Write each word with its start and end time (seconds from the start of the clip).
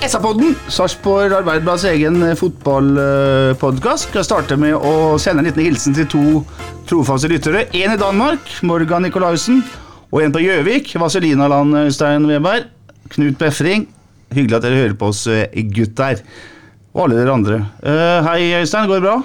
SA-podden, 0.00 0.54
Sarpsborg 0.72 1.34
Arbeiderblads 1.36 1.82
egen 1.90 2.22
fotballpodkast. 2.40 4.06
Skal 4.08 4.24
starte 4.24 4.56
med 4.56 4.72
å 4.72 5.18
sende 5.20 5.42
en 5.42 5.48
liten 5.50 5.66
hilsen 5.66 5.96
til 5.96 6.06
to 6.08 6.22
trofaste 6.88 7.28
lyttere. 7.28 7.66
En 7.76 7.92
i 7.92 7.98
Danmark, 8.00 8.48
Morgan 8.64 9.04
Nicolaisen, 9.04 9.60
og 10.08 10.22
en 10.24 10.32
på 10.32 10.40
Gjøvik, 10.40 10.94
Vazelinaland 11.02 11.76
Øystein 11.82 12.24
Weberg. 12.30 12.70
Knut 13.12 13.36
Befring. 13.42 13.84
Hyggelig 14.32 14.56
at 14.56 14.64
dere 14.64 14.80
hører 14.80 14.96
på 14.96 15.10
oss, 15.12 15.26
eh, 15.28 15.52
gutter. 15.68 16.24
Og 16.94 17.04
alle 17.04 17.20
dere 17.20 17.36
andre. 17.36 17.60
Uh, 17.84 18.24
hei, 18.30 18.54
Øystein. 18.56 18.88
Går 18.88 19.02
det 19.02 19.04
bra? 19.04 19.16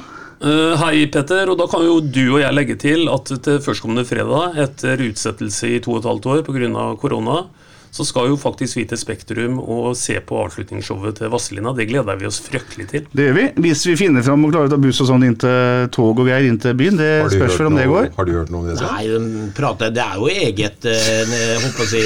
Uh, 0.43 0.75
hei, 0.83 1.05
Petter. 1.07 1.47
Og 1.53 1.59
da 1.61 1.69
kan 1.71 1.85
jo 1.87 2.01
du 2.03 2.25
og 2.35 2.41
jeg 2.43 2.57
legge 2.57 2.75
til 2.81 3.07
at 3.13 3.31
til 3.31 3.63
førstkommende 3.63 4.03
fredag, 4.09 4.59
etter 4.59 5.07
utsettelse 5.07 5.71
i 5.71 5.79
to 5.79 5.95
og 5.95 6.03
et 6.03 6.09
halvt 6.11 6.33
år 6.33 6.43
pga. 6.49 6.89
korona, 6.99 7.45
så 7.95 8.03
skal 8.03 8.27
jo 8.27 8.35
faktisk 8.39 8.75
vi 8.75 8.83
til 8.89 8.99
Spektrum 8.99 9.59
og 9.61 9.93
se 9.95 10.17
på 10.19 10.41
avslutningsshowet 10.43 11.21
til 11.21 11.31
Vasselina. 11.31 11.71
Det 11.77 11.87
gleder 11.87 12.19
vi 12.19 12.27
oss 12.27 12.41
fryktelig 12.43 12.89
til. 12.91 13.05
Det 13.15 13.29
gjør 13.29 13.37
vi. 13.37 13.45
Hvis 13.67 13.85
vi 13.87 13.95
finner 13.99 14.25
fram 14.25 14.43
og 14.43 14.51
klarer 14.51 14.67
å 14.67 14.73
ta 14.73 14.79
buss 14.83 14.99
og 15.05 15.09
sånn 15.13 15.23
inn 15.23 15.37
til 15.39 15.87
tog 15.95 16.11
og 16.11 16.27
greier 16.27 16.49
inn 16.49 16.59
til 16.59 16.75
byen. 16.75 16.99
Det 16.99 17.11
spørs 17.31 17.55
vel 17.61 17.71
om 17.71 17.79
det 17.79 17.87
går. 17.91 18.11
Har 18.17 18.27
du 18.27 18.33
hørt 18.35 18.51
noe 18.51 18.65
om 18.65 18.67
det? 18.67 18.75
Så? 18.81 18.91
Nei, 18.91 19.07
de 19.13 19.47
prater, 19.55 19.95
det 19.95 20.03
er 20.03 20.19
jo 20.19 20.27
eget 20.33 20.89
eh, 20.91 21.35
Jeg 21.35 21.63
holdt 21.63 21.79
på 21.79 21.85
å 21.85 21.89
si 21.93 22.03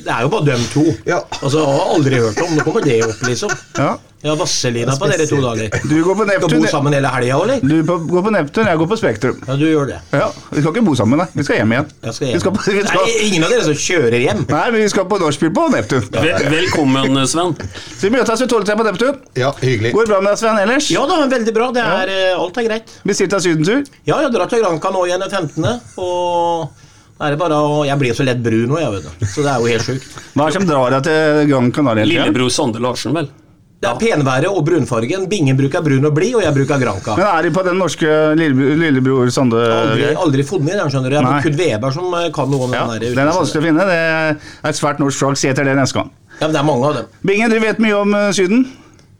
Det 0.00 0.12
er 0.16 0.24
jo 0.24 0.32
bare 0.32 0.48
dem 0.48 0.66
to. 0.72 0.86
Ja. 1.08 1.20
Altså, 1.42 1.60
jeg 1.60 1.76
har 1.76 1.94
aldri 1.98 2.22
hørt 2.24 2.44
om 2.46 2.56
Nå 2.56 2.64
kommer 2.64 2.88
det 2.88 3.00
opp, 3.04 3.20
liksom. 3.28 3.52
Ja. 3.76 3.96
Ja, 4.24 4.32
Vasselina 4.34 4.94
på 4.96 5.06
dere 5.10 5.26
to 5.28 5.36
dager. 5.42 5.68
Du 5.86 5.94
går 6.02 6.14
på 6.18 6.24
Skal 6.24 6.40
Neptun. 6.40 6.62
bo 6.62 6.66
sammen 6.70 6.94
hele 6.96 7.08
helga, 7.12 7.36
eller? 7.44 7.60
Du 7.60 7.74
på, 7.86 7.96
går 8.10 8.22
på 8.24 8.30
Neptun, 8.34 8.66
jeg 8.66 8.78
går 8.80 8.88
på 8.90 8.96
Spektrum. 8.98 9.36
Ja, 9.46 9.56
du 9.60 9.64
gjør 9.68 9.86
det. 9.90 9.98
Ja, 10.16 10.30
Vi 10.50 10.62
skal 10.64 10.72
ikke 10.72 10.84
bo 10.86 10.94
sammen, 10.98 11.20
nei. 11.20 11.26
Vi 11.36 11.44
skal 11.46 11.56
hjem 11.60 11.74
igjen. 11.76 11.90
Skal 12.00 12.14
Vi 12.26 12.30
hjem. 12.32 12.40
skal, 12.40 12.52
på- 12.56 12.64
vi 12.72 12.82
skal, 12.88 13.04
Nei, 13.04 13.18
ingen 13.28 13.44
av 13.46 13.50
dere 13.52 13.66
som 13.68 13.76
kjører 13.84 14.16
hjem. 14.24 14.40
nei, 14.48 14.64
men 14.72 14.80
vi 14.80 14.88
skal 14.88 15.04
på 15.12 15.18
nachspiel 15.20 15.52
på 15.54 15.66
Neptun. 15.76 16.08
Vel, 16.16 16.48
velkommen, 16.56 17.20
Sven. 17.28 17.54
Så 17.98 18.00
vi 18.08 18.10
møtes 18.16 18.40
ved 18.40 18.48
12 18.50 18.64
på 18.80 18.84
Neptun. 18.88 19.20
Ja, 19.36 19.52
hyggelig. 19.60 19.92
Går 19.94 20.08
det 20.08 20.08
bra 20.14 20.20
med 20.24 20.32
deg, 20.32 20.38
Sven, 20.42 20.58
ellers? 20.64 20.90
Ja 20.90 21.06
da, 21.06 21.20
veldig 21.36 21.54
bra. 21.60 21.70
Det 21.76 21.84
er, 21.86 22.08
eh, 22.16 22.40
alt 22.40 22.56
er 22.58 22.68
greit. 22.70 22.96
Bestilt 23.04 23.30
deg 23.36 23.40
sydentur? 23.46 23.84
Ja, 24.08 24.20
jeg 24.24 24.32
drar 24.32 24.48
til 24.48 24.64
Granca 24.64 24.90
nå 24.90 25.06
igjen 25.06 25.20
den 25.20 25.30
15., 25.30 25.80
og 25.98 26.70
da 27.18 27.26
er 27.28 27.30
det 27.36 27.38
bare 27.38 27.54
å 27.62 27.84
Jeg 27.86 27.98
blir 27.98 28.12
så 28.16 28.24
lett 28.26 28.42
brun 28.42 28.66
nå, 28.68 28.80
jeg, 28.80 28.90
vet 28.96 29.02
du. 29.20 29.26
Så 29.26 29.42
det 29.44 29.52
er 29.54 29.60
jo 29.60 29.66
helt 29.70 29.82
sjukt. 29.86 30.04
Hva 30.34 30.42
er 30.48 30.50
det 30.50 30.54
som 30.58 30.66
drar 30.66 30.90
deg 30.90 31.02
til 31.04 31.46
Gran 31.52 31.70
Canaria? 31.72 32.04
Lillebror 32.04 32.50
Sander 32.50 32.80
Larsen, 32.80 33.14
vel. 33.14 33.28
Det 33.76 33.88
er 33.90 33.98
penværet 34.00 34.48
og 34.48 34.62
brunfargen. 34.64 35.26
Bingen 35.28 35.56
bruker 35.58 35.82
brun 35.84 36.06
og 36.08 36.14
blid, 36.16 36.34
og 36.38 36.42
jeg 36.46 36.54
bruker 36.56 36.78
Granca. 36.80 37.16
Men 37.18 37.26
er 37.28 37.44
de 37.44 37.50
på 37.52 37.64
den 37.66 37.76
norske 37.76 38.08
lillebror, 38.40 38.78
lillebror 38.80 39.32
Sande 39.34 39.60
Aldri, 39.60 40.06
aldri 40.16 40.46
funnet 40.48 40.78
den, 40.80 40.88
skjønner 40.94 41.12
du. 41.12 41.16
Jeg 41.18 41.26
har 41.28 41.44
Kurt 41.44 41.58
Weber 41.60 41.92
som 41.98 42.14
eh, 42.16 42.30
kan 42.34 42.48
noe 42.50 42.64
om 42.70 42.72
Ja, 42.72 42.86
den 42.94 43.04
der. 43.04 43.18
den 43.20 43.28
er 43.28 43.36
vanskelig 43.36 43.60
å 43.62 43.66
finne. 43.68 43.84
Det 43.90 43.98
er 44.00 44.72
et 44.72 44.80
svært 44.80 45.02
norsk 45.02 45.20
flagg. 45.20 45.36
Se 45.42 45.52
etter 45.52 45.68
det 45.68 45.76
neste 45.76 46.00
gang. 46.00 46.08
Ja, 46.40 46.46
men 46.48 46.56
det 46.56 46.62
er 46.62 46.66
mange 46.70 46.88
av 46.88 46.96
dem. 47.02 47.12
Bingen, 47.28 47.52
du 47.52 47.60
vet 47.60 47.84
mye 47.84 48.00
om 48.00 48.16
eh, 48.16 48.30
Syden. 48.36 48.64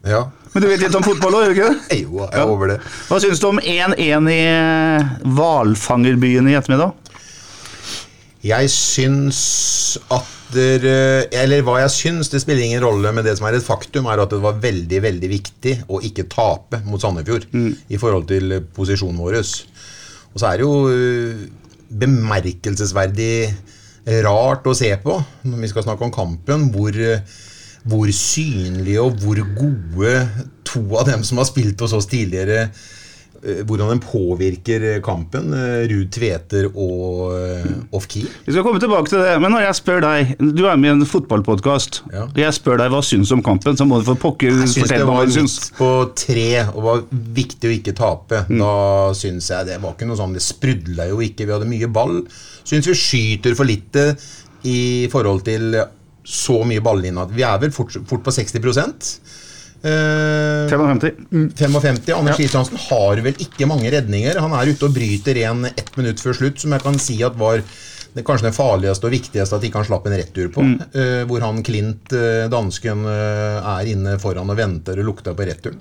Ja. 0.08 0.24
Men 0.54 0.64
du 0.64 0.70
vet 0.70 0.80
litt 0.86 0.96
om 0.96 1.04
fotball 1.04 1.36
òg, 1.36 1.42
gjør 1.44 1.52
du 1.52 1.60
ikke 1.60 1.68
det? 1.68 1.98
Jo, 2.06 2.22
jeg 2.24 2.40
er 2.40 2.48
over 2.56 2.72
det. 2.72 2.78
Hva 3.10 3.20
syns 3.20 3.42
du 3.42 3.48
om 3.50 3.60
1-1 3.60 4.30
i 4.32 4.40
eh, 4.40 5.16
hvalfangerbyen 5.36 6.48
i 6.48 6.56
ettermiddag? 6.56 6.96
Jeg 8.44 8.68
syns 8.70 9.38
at 10.12 10.32
dere 10.54 11.26
Eller 11.34 11.64
hva 11.66 11.80
jeg 11.80 11.92
syns, 11.94 12.28
det 12.30 12.42
spiller 12.42 12.62
ingen 12.66 12.84
rolle, 12.84 13.10
men 13.12 13.24
det 13.26 13.34
som 13.38 13.48
er 13.48 13.56
et 13.58 13.66
faktum, 13.66 14.06
er 14.06 14.20
at 14.22 14.30
det 14.30 14.42
var 14.42 14.60
veldig 14.62 15.00
veldig 15.02 15.30
viktig 15.32 15.72
å 15.90 15.98
ikke 16.06 16.28
tape 16.30 16.82
mot 16.86 17.02
Sandefjord 17.02 17.48
i 17.54 17.98
forhold 17.98 18.28
til 18.30 18.60
posisjonen 18.76 19.18
vår. 19.18 19.40
Og 19.40 20.38
så 20.38 20.50
er 20.50 20.60
det 20.60 20.66
jo 20.66 20.76
øh, 20.92 21.46
bemerkelsesverdig 21.90 23.32
rart 24.26 24.66
å 24.70 24.74
se 24.76 24.92
på, 25.02 25.16
når 25.48 25.64
vi 25.64 25.70
skal 25.72 25.86
snakke 25.86 26.06
om 26.06 26.14
kampen, 26.14 26.68
hvor, 26.74 26.94
øh, 26.94 27.40
hvor 27.90 28.12
synlige 28.14 29.02
og 29.02 29.18
hvor 29.22 29.40
gode 29.56 30.14
to 30.66 30.84
av 31.00 31.08
dem 31.10 31.24
som 31.26 31.42
har 31.42 31.48
spilt 31.48 31.82
hos 31.82 31.96
oss 31.96 32.06
tidligere, 32.10 32.68
hvordan 33.66 33.90
den 33.94 34.00
påvirker 34.02 34.84
øh, 34.96 35.02
kampen. 35.04 35.52
øh, 35.54 35.84
Ruud 35.90 36.08
Tveter 36.12 36.68
og 36.74 37.34
Off-Key. 37.92 38.26
Vi 38.46 38.52
skal 38.52 38.62
komme 38.66 38.80
tilbake 38.80 39.08
til 39.12 39.18
det, 39.22 39.34
men 39.42 39.52
når 39.54 39.66
jeg 39.66 39.74
spør 39.80 40.00
deg 40.04 40.34
Du 40.56 40.64
er 40.66 40.76
med 40.76 40.90
i 40.90 40.92
en 40.96 41.06
fotballpodkast. 41.06 42.02
Ja. 42.12 42.26
Jeg 42.36 42.54
spør 42.56 42.80
deg 42.82 42.90
hva 42.94 43.02
syns 43.04 43.32
om 43.34 43.42
kampen, 43.42 43.76
så 43.78 43.86
må 43.88 44.00
du 44.00 44.08
for 44.08 44.20
pokker 44.22 44.50
Jeg 44.52 44.68
syns 44.68 44.74
det 44.74 44.84
fortelle 44.86 45.08
hva 45.08 45.18
var 45.20 45.26
du 45.30 45.36
syns. 45.36 45.56
midt 45.60 45.78
på 45.78 45.90
tre 46.22 46.48
og 46.72 46.80
var 46.86 47.04
viktig 47.40 47.70
å 47.70 47.74
ikke 47.76 47.96
tape. 47.98 48.44
Mm. 48.48 48.58
Da 48.62 48.72
syns 49.18 49.50
jeg 49.52 49.70
det 49.70 49.80
var 49.82 49.96
ikke 49.96 50.08
noe 50.10 50.20
sånn 50.20 50.36
Det 50.36 50.44
sprudla 50.44 51.08
jo 51.10 51.20
ikke. 51.24 51.46
Vi 51.46 51.54
hadde 51.56 51.70
mye 51.70 51.90
ball. 51.92 52.20
Syns 52.66 52.88
vi 52.90 52.96
skyter 52.98 53.56
for 53.58 53.68
lite 53.68 54.08
i 54.66 55.06
forhold 55.12 55.44
til 55.46 55.76
så 56.26 56.62
mye 56.66 56.82
ballinne. 56.82 57.28
Vi 57.30 57.44
er 57.46 57.60
vel 57.62 57.70
fort, 57.74 57.94
fort 58.10 58.24
på 58.26 58.32
60 58.34 58.58
eh, 59.82 60.68
55. 60.70 61.50
55. 61.56 62.12
Anders 62.16 62.36
Kristiansen 62.38 62.80
har 62.88 63.20
vel 63.26 63.36
ikke 63.42 63.68
mange 63.68 63.90
redninger. 63.92 64.38
Han 64.40 64.54
er 64.56 64.72
ute 64.72 64.88
og 64.88 64.94
bryter 64.96 65.42
en 65.48 65.66
ett 65.68 65.92
minutt 65.96 66.22
før 66.22 66.36
slutt, 66.40 66.60
som 66.62 66.72
jeg 66.72 66.84
kan 66.86 66.98
si 67.02 67.18
at 67.26 67.36
var 67.38 67.60
det 68.16 68.24
kanskje 68.24 68.48
det 68.48 68.56
farligste 68.56 69.04
og 69.04 69.12
viktigste 69.12 69.58
at 69.58 69.64
ikke 69.68 69.82
han 69.82 69.88
slapp 69.90 70.06
en 70.08 70.16
retur 70.16 70.48
på. 70.54 70.62
eh, 70.96 71.24
hvor 71.28 71.42
han 71.44 71.62
Klint, 71.62 72.12
eh, 72.16 72.46
dansken, 72.48 73.04
eh, 73.04 73.58
er 73.76 73.90
inne 73.92 74.16
foran 74.18 74.48
og 74.48 74.56
venter 74.56 74.98
og 75.02 75.04
lukter 75.10 75.36
på 75.36 75.44
returen. 75.44 75.78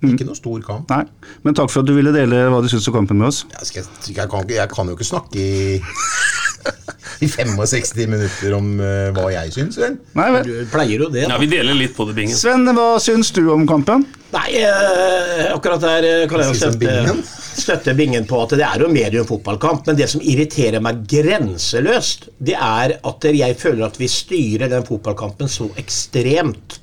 Ikke 0.00 0.24
noe 0.24 0.34
stor 0.38 0.62
kamp. 0.64 0.88
Nei, 0.88 1.04
men 1.44 1.52
takk 1.52 1.68
for 1.68 1.82
at 1.82 1.86
du 1.90 1.92
ville 1.92 2.08
dele 2.14 2.46
hva 2.48 2.62
du 2.64 2.68
syns 2.72 2.88
om 2.88 2.94
kampen 2.94 3.18
med 3.20 3.28
oss. 3.28 3.42
Jeg, 3.52 3.66
skal, 3.68 3.84
jeg, 4.08 4.28
kan, 4.32 4.48
jeg 4.48 4.68
kan 4.72 4.88
jo 4.88 4.96
ikke 4.96 5.04
snakke 5.10 5.36
i, 5.36 5.76
i 7.20 7.28
65 7.28 8.06
minutter 8.08 8.54
om 8.56 8.70
uh, 8.80 9.10
hva 9.12 9.26
jeg 9.34 9.52
syns, 9.52 9.76
Sven. 9.76 9.98
Nei 10.16 10.28
vel. 10.32 10.46
Du 10.46 10.70
pleier 10.72 11.04
jo 11.04 11.10
det. 11.12 11.26
Ja, 11.28 11.36
Vi 11.40 11.48
deler 11.50 11.76
litt 11.76 11.92
på 11.96 12.06
det, 12.08 12.14
Bingen. 12.16 12.36
Sven, 12.36 12.64
hva 12.76 12.94
syns 13.02 13.28
du 13.36 13.42
om 13.52 13.66
kampen? 13.68 14.06
Nei, 14.32 14.62
uh, 14.64 15.50
akkurat 15.52 15.82
der 15.84 16.06
eh, 16.08 16.22
kan 16.30 16.40
jeg 16.40 16.54
jo 16.54 16.58
støtte, 16.62 16.78
bingen? 16.80 17.20
støtte 17.60 17.94
bingen 17.98 18.28
på 18.30 18.38
at 18.44 18.54
det 18.56 18.64
er 18.64 18.80
jo 18.80 18.88
en 18.88 18.96
mediumfotballkamp. 18.96 19.90
Men 19.90 19.98
det 19.98 20.08
som 20.12 20.22
irriterer 20.24 20.80
meg 20.84 21.02
grenseløst, 21.10 22.30
det 22.38 22.56
er 22.56 22.96
at 22.96 23.28
jeg 23.36 23.58
føler 23.60 23.84
at 23.90 24.00
vi 24.00 24.08
styrer 24.08 24.72
den 24.72 24.86
fotballkampen 24.88 25.50
så 25.50 25.68
ekstremt. 25.82 26.78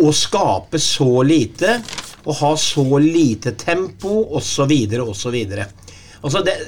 Og 0.00 0.10
skaper 0.16 0.82
så 0.82 1.22
lite, 1.22 1.76
og 2.24 2.40
har 2.40 2.58
så 2.58 2.88
lite 3.04 3.54
tempo, 3.60 4.24
osv., 4.40 4.74
osv. 5.04 5.38
Altså 6.20 6.42
det, 6.44 6.58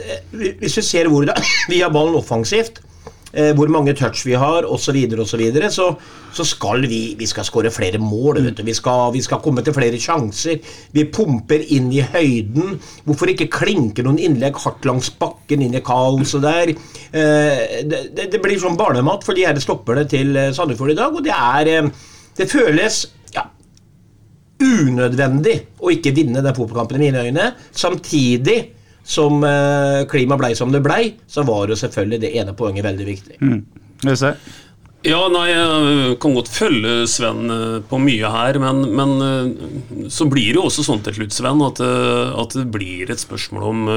hvis 0.61 0.79
du 0.79 0.87
ser 0.87 1.11
hvordan 1.11 1.51
vi 1.73 1.83
har 1.83 1.91
ballen 1.91 2.21
offensivt, 2.23 2.79
eh, 3.33 3.53
hvor 3.57 3.71
mange 3.73 3.95
touch 3.99 4.25
vi 4.27 4.37
har 4.39 4.67
osv., 4.69 4.83
så, 4.83 4.93
videre, 4.95 5.23
og 5.25 5.29
så, 5.29 5.41
videre, 5.41 5.71
så 5.73 6.45
skal 6.47 6.85
vi 6.89 7.03
vi 7.19 7.29
skal 7.29 7.47
skåre 7.47 7.73
flere 7.73 8.01
mål. 8.03 8.43
Du. 8.43 8.63
Vi, 8.65 8.75
skal, 8.75 9.13
vi 9.15 9.23
skal 9.25 9.41
komme 9.45 9.65
til 9.65 9.75
flere 9.77 10.01
sjanser. 10.01 10.61
Vi 10.93 11.07
pumper 11.13 11.65
inn 11.75 11.91
i 11.93 12.03
høyden. 12.05 12.79
Hvorfor 13.07 13.33
ikke 13.33 13.51
klinke 13.53 14.05
noen 14.05 14.21
innlegg 14.23 14.59
hardt 14.63 14.87
langs 14.89 15.11
bakken 15.19 15.65
inn 15.65 15.77
i 15.79 15.85
kaoset 15.85 16.45
der? 16.45 16.75
Eh, 17.13 17.65
det, 17.89 18.05
det, 18.17 18.29
det 18.33 18.43
blir 18.43 18.61
sånn 18.61 18.79
barnemat 18.79 19.25
for 19.27 19.39
de 19.39 19.47
her 19.49 19.59
stopperne 19.63 20.07
til 20.11 20.37
eh, 20.37 20.53
Sandefjord 20.57 20.95
i 20.95 20.99
dag, 20.99 21.17
og 21.17 21.25
det 21.25 21.37
er 21.37 21.73
eh, 21.77 22.09
Det 22.33 22.47
føles 22.49 23.03
ja, 23.35 23.43
unødvendig 24.65 25.59
å 25.85 25.91
ikke 25.93 26.15
vinne 26.17 26.41
den 26.41 26.55
fotballkampen 26.57 26.97
i 26.97 27.11
mine 27.11 27.27
øyne. 27.27 27.51
Samtidig 27.77 28.57
som 29.05 29.43
eh, 29.45 30.03
klimaet 30.11 30.41
blei 30.41 30.53
som 30.59 30.73
det 30.73 30.83
blei, 30.85 31.15
så 31.27 31.45
var 31.47 31.71
jo 31.71 31.79
selvfølgelig 31.79 32.21
det 32.23 32.35
ene 32.39 32.55
poenget 32.59 32.87
veldig 32.87 33.07
viktig. 33.07 33.39
Mm. 33.43 33.63
Ja, 35.03 35.25
nei, 35.35 35.49
Jeg 35.51 36.19
kan 36.23 36.35
godt 36.37 36.51
følge 36.53 37.09
Sven 37.11 37.51
eh, 37.51 37.79
på 37.89 37.99
mye 38.03 38.31
her, 38.31 38.59
men, 38.63 38.85
men 38.95 39.15
eh, 39.27 40.07
så 40.13 40.29
blir 40.31 40.53
det 40.53 40.61
jo 40.61 40.69
også 40.69 40.87
sånn 40.87 41.03
til 41.07 41.19
slutt, 41.19 41.35
Sven, 41.35 41.65
at, 41.67 41.83
at 41.83 42.59
det 42.59 42.69
blir 42.75 43.11
et 43.11 43.23
spørsmål 43.23 43.67
om, 43.73 43.89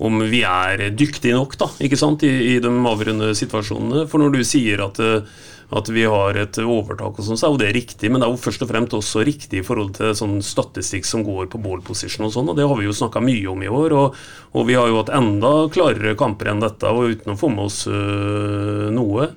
om 0.00 0.22
vi 0.32 0.40
er 0.48 0.88
dyktige 0.96 1.36
nok 1.36 1.58
da, 1.60 1.68
ikke 1.84 1.98
sant, 2.00 2.24
i, 2.24 2.32
i 2.54 2.58
de 2.62 2.72
avgjørende 2.72 3.34
situasjonene. 3.36 4.06
For 4.08 4.22
når 4.22 4.32
du 4.32 4.40
sier 4.48 4.80
at, 4.86 5.00
eh, 5.04 5.28
at 5.76 5.90
vi 5.92 6.06
har 6.08 6.38
et 6.40 6.56
overtak, 6.64 7.20
og 7.20 7.26
sånn, 7.26 7.38
så 7.38 7.48
er 7.48 7.52
jo 7.52 7.60
det 7.60 7.72
riktig, 7.76 8.08
men 8.08 8.22
det 8.22 8.28
er 8.28 8.32
jo 8.32 8.40
først 8.40 8.64
og 8.64 8.70
fremst 8.72 8.96
også 8.96 9.24
riktig 9.28 9.60
i 9.60 9.66
forhold 9.66 9.92
til 9.98 10.16
sånn 10.16 10.38
statistikk 10.44 11.08
som 11.08 11.24
går 11.26 11.50
på 11.52 11.60
ball 11.62 11.84
position 11.84 12.26
og 12.26 12.34
sånn, 12.34 12.48
og 12.48 12.56
det 12.56 12.68
har 12.70 12.80
vi 12.80 12.88
jo 12.88 12.96
snakka 12.96 13.22
mye 13.24 13.48
om 13.52 13.64
i 13.66 13.70
år. 13.70 13.96
Og, 14.00 14.20
og 14.56 14.68
vi 14.70 14.78
har 14.80 14.88
jo 14.88 15.02
hatt 15.02 15.12
enda 15.20 15.54
klarere 15.74 16.16
kamper 16.18 16.54
enn 16.54 16.64
dette, 16.64 16.88
og 16.88 17.16
uten 17.16 17.36
å 17.36 17.40
få 17.40 17.52
med 17.52 17.68
oss 17.68 17.82
øh, 17.90 18.88
noe. 18.96 19.28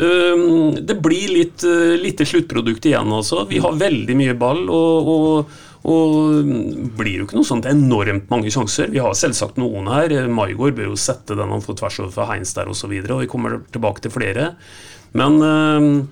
Um, 0.00 0.74
det 0.86 0.94
blir 1.02 1.32
litt 1.34 1.64
uh, 1.66 1.96
lite 1.98 2.24
sluttprodukt 2.24 2.86
igjen, 2.88 3.10
altså. 3.12 3.42
Vi 3.50 3.58
har 3.60 3.74
veldig 3.76 4.14
mye 4.16 4.36
ball, 4.38 4.62
og, 4.70 5.10
og, 5.14 5.58
og 5.88 6.44
blir 6.98 7.22
jo 7.22 7.26
ikke 7.26 7.38
noe 7.38 7.48
sånt 7.48 7.68
enormt 7.70 8.28
mange 8.32 8.52
sjanser. 8.52 8.90
Vi 8.92 9.00
har 9.00 9.16
selvsagt 9.16 9.56
noen 9.60 9.88
her. 9.88 10.12
Maigård 10.28 10.76
bør 10.76 10.90
jo 10.92 11.00
sette 11.00 11.36
den 11.38 11.52
han 11.54 11.64
får 11.64 11.78
tvers 11.80 12.00
over 12.02 12.14
for 12.18 12.28
Heinz 12.28 12.52
der 12.56 12.68
osv., 12.68 12.74
og, 12.74 12.80
så 12.82 12.90
videre, 12.92 13.16
og 13.16 13.24
vi 13.24 13.30
kommer 13.32 13.60
tilbake 13.72 14.04
til 14.04 14.12
flere. 14.12 14.50
Men 15.16 15.38
uh, 15.40 16.02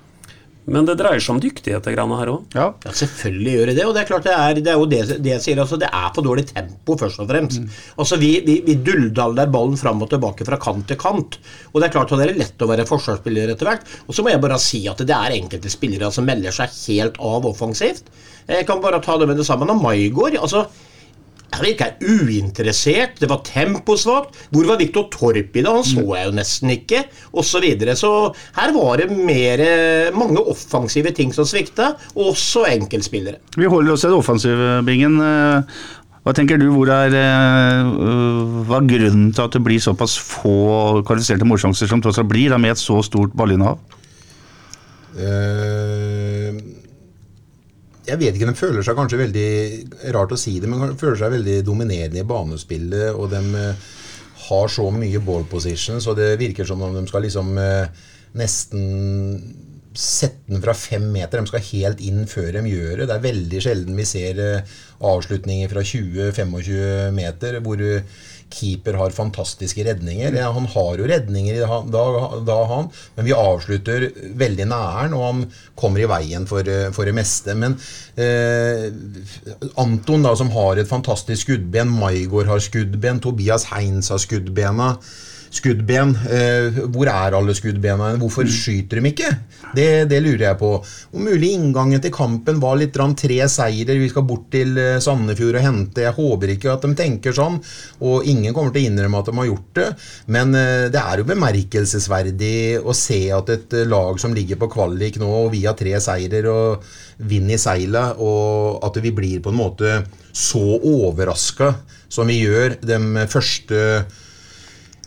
men 0.69 0.85
det 0.89 0.99
dreier 1.01 1.23
seg 1.23 1.37
om 1.37 1.41
dyktighet 1.41 1.87
det 1.87 1.95
greiene 1.95 2.17
her 2.19 2.31
òg. 2.33 2.57
Ja. 2.57 2.67
Ja, 2.85 2.93
selvfølgelig 3.01 3.55
gjør 3.55 3.71
det 3.71 3.77
det. 3.79 3.87
Og 3.89 3.95
det 3.97 4.03
er 4.03 4.09
klart 4.11 4.27
det 4.29 4.35
er, 4.35 4.61
det 4.61 4.73
er 4.73 4.77
jo 4.77 4.89
det, 4.91 5.01
det 5.25 5.33
jeg 5.33 5.45
sier. 5.45 5.61
altså 5.63 5.79
Det 5.81 5.89
er 5.89 6.09
for 6.15 6.27
dårlig 6.27 6.45
tempo, 6.51 6.97
først 7.01 7.23
og 7.25 7.31
fremst. 7.31 7.63
Mm. 7.63 7.79
Altså 8.05 8.19
Vi, 8.21 8.31
vi, 8.45 8.59
vi 8.67 8.77
dulldaller 8.85 9.49
ballen 9.53 9.79
fram 9.81 10.05
og 10.05 10.13
tilbake 10.13 10.47
fra 10.49 10.61
kant 10.61 10.85
til 10.91 11.01
kant. 11.01 11.39
Og 11.73 11.81
det 11.81 11.89
er 11.89 11.95
klart 11.97 12.13
at 12.13 12.21
det 12.21 12.29
er 12.29 12.43
lett 12.43 12.65
å 12.65 12.69
være 12.69 12.87
forsvarsspiller 12.89 13.55
etter 13.55 13.71
hvert. 13.71 13.89
Og 14.07 14.17
så 14.17 14.25
må 14.25 14.35
jeg 14.35 14.45
bare 14.45 14.61
si 14.63 14.83
at 14.93 15.01
det 15.09 15.17
er 15.17 15.39
enkelte 15.39 15.73
spillere 15.73 16.13
som 16.15 16.29
melder 16.29 16.55
seg 16.55 16.77
helt 16.91 17.21
av 17.31 17.49
offensivt. 17.49 18.13
Jeg 18.49 18.67
kan 18.69 18.81
bare 18.81 19.01
ta 19.05 19.19
det 19.21 19.29
med 19.29 19.37
det 19.41 19.47
samme. 19.49 19.69
Når 19.69 19.83
Maigård 19.83 20.39
altså 20.41 20.67
han 21.49 21.65
virka 21.65 21.87
uinteressert, 22.05 23.17
det 23.23 23.29
var 23.31 23.41
temposvakt. 23.47 24.37
Hvor 24.53 24.67
var 24.69 24.79
Viktor 24.81 25.07
Torp 25.13 25.57
i 25.57 25.63
det? 25.65 25.65
Han 25.65 25.87
så 25.87 26.05
jeg 26.05 26.29
jo 26.29 26.35
nesten 26.37 26.73
ikke. 26.75 27.03
Og 27.33 27.47
så, 27.49 27.61
videre. 27.65 27.97
så 27.97 28.11
her 28.59 28.75
var 28.77 29.01
det 29.01 29.09
mer, 29.11 29.63
mange 30.17 30.45
offensive 30.45 31.13
ting 31.17 31.33
som 31.35 31.49
svikta, 31.49 31.95
også 32.15 32.67
enkeltspillere. 32.69 33.41
Vi 33.57 33.71
holder 33.71 33.97
oss 33.97 34.05
til 34.05 34.19
offensive, 34.19 34.83
Bingen. 34.87 35.17
Eh, 35.25 35.79
Hva 36.27 36.35
tenker 36.37 36.59
du, 36.61 36.67
hvor 36.75 36.91
er, 36.93 37.15
eh, 37.17 37.87
hva 38.69 38.83
er 38.83 38.89
grunnen 38.91 39.31
til 39.33 39.47
at 39.47 39.55
det 39.57 39.63
blir 39.65 39.81
såpass 39.81 40.19
få 40.21 41.01
kvalifiserte 41.09 41.49
målsjanser 41.49 41.89
som 41.89 42.03
tross 42.05 42.21
alt 42.21 42.29
blir, 42.29 42.53
da, 42.53 42.59
med 42.61 42.75
et 42.77 42.83
så 42.83 43.01
stort 43.07 43.33
ballinnehav? 43.39 43.79
Eh, 45.17 46.18
jeg 48.09 48.21
vet 48.21 48.37
ikke, 48.37 48.49
De 48.49 48.59
føler 48.59 48.85
seg 48.87 48.99
kanskje 48.99 49.21
veldig 49.21 49.49
rart 50.17 50.35
å 50.35 50.41
si 50.41 50.59
det, 50.61 50.71
men 50.71 50.83
de 50.87 50.99
føler 51.01 51.19
seg 51.21 51.35
veldig 51.37 51.57
dominerende 51.67 52.23
i 52.23 52.29
banespillet. 52.29 53.11
Og 53.15 53.31
de 53.33 53.43
eh, 53.61 53.89
har 54.49 54.73
så 54.73 54.89
mye 54.95 55.23
ball 55.25 55.47
position, 55.51 56.01
så 56.01 56.17
det 56.17 56.37
virker 56.41 56.69
som 56.69 56.83
om 56.85 56.95
de 56.97 57.05
skal 57.11 57.27
liksom 57.27 57.57
eh, 57.63 58.07
nesten 58.39 58.85
sette 59.99 60.47
den 60.47 60.63
fra 60.63 60.75
fem 60.79 61.09
meter. 61.11 61.41
De 61.41 61.51
skal 61.51 61.65
helt 61.73 62.03
inn 62.07 62.25
før 62.31 62.53
de 62.55 62.63
gjør 62.71 63.01
det. 63.01 63.09
Det 63.09 63.17
er 63.17 63.25
veldig 63.25 63.63
sjelden 63.65 63.99
vi 63.99 64.07
ser 64.09 64.43
eh, 64.45 64.77
avslutninger 65.09 65.71
fra 65.73 65.85
20-25 65.87 67.17
meter 67.17 67.61
hvor 67.65 67.83
keeper 68.53 68.97
har 68.99 69.15
fantastiske 69.15 69.85
redninger. 69.87 70.37
Han 70.43 70.67
har 70.73 71.01
jo 71.01 71.09
redninger 71.09 71.61
da, 71.93 72.05
da, 72.47 72.59
han, 72.71 72.91
men 73.17 73.29
vi 73.29 73.37
avslutter 73.37 74.09
veldig 74.41 74.69
næren, 74.71 75.17
og 75.17 75.25
han 75.27 75.45
kommer 75.79 76.03
i 76.03 76.11
veien 76.11 76.49
for, 76.51 76.67
eh, 76.67 76.89
for 76.95 77.09
det 77.09 77.15
meste. 77.19 77.55
Men 77.59 77.77
eh, 78.17 78.89
Anton, 79.81 80.27
da, 80.27 80.35
som 80.39 80.53
har 80.55 80.81
et 80.81 80.91
fantastisk 80.91 81.49
skuddben, 81.49 81.93
Maigård 82.01 82.51
har 82.51 82.63
skuddben, 82.65 83.23
Tobias 83.25 83.69
Heins 83.73 84.13
har 84.13 84.23
skuddbena 84.23 84.95
skuddben. 85.55 86.15
Eh, 86.29 86.79
hvor 86.93 87.09
er 87.11 87.37
alle 87.37 87.55
skuddbena? 87.57 88.13
Hvorfor 88.21 88.49
skyter 88.51 89.01
de 89.01 89.13
ikke? 89.13 89.31
Det, 89.77 90.09
det, 90.11 90.21
lurer 90.25 90.45
jeg 90.49 90.59
på. 90.61 90.71
Om 91.15 91.29
mulig 91.29 91.53
inngangen 91.57 92.03
til 92.03 92.15
kampen 92.15 92.61
var 92.63 92.79
litt 92.81 92.97
tre 92.97 93.39
seirer. 93.49 93.99
Vi 94.01 94.11
skal 94.11 94.27
bort 94.29 94.49
til 94.53 94.77
eh, 94.79 94.99
Sandefjord 95.03 95.59
og 95.61 95.65
hente. 95.65 96.05
Jeg 96.05 96.17
håper 96.17 96.55
ikke 96.55 96.73
at 96.75 96.87
de 96.87 96.93
tenker 96.99 97.37
sånn. 97.37 97.59
Og 98.05 98.29
ingen 98.29 98.55
kommer 98.57 98.75
til 98.75 98.85
å 98.85 98.91
innrømme 98.93 99.23
at 99.23 99.31
de 99.31 99.37
har 99.41 99.51
gjort 99.51 99.75
det. 99.81 99.89
Men 100.35 100.55
eh, 100.59 100.87
det 100.93 101.03
er 101.03 101.23
jo 101.23 101.29
bemerkelsesverdig 101.33 102.57
å 102.83 102.97
se 102.97 103.21
at 103.35 103.53
et 103.55 103.79
lag 103.89 104.21
som 104.21 104.37
ligger 104.37 104.61
på 104.61 104.71
kvalik 104.73 105.21
nå, 105.21 105.29
og 105.45 105.53
vi 105.55 105.65
har 105.67 105.77
tre 105.79 105.97
seirer 106.03 106.49
og 106.53 106.89
vind 107.29 107.51
i 107.51 107.59
seilet, 107.61 108.21
og 108.23 108.85
at 108.87 108.99
vi 109.03 109.13
blir 109.15 109.43
på 109.43 109.51
en 109.53 109.59
måte 109.59 110.01
så 110.33 110.63
overraska 110.79 111.73
som 112.13 112.29
vi 112.31 112.41
gjør 112.45 112.79
de 112.85 113.27
første 113.31 113.81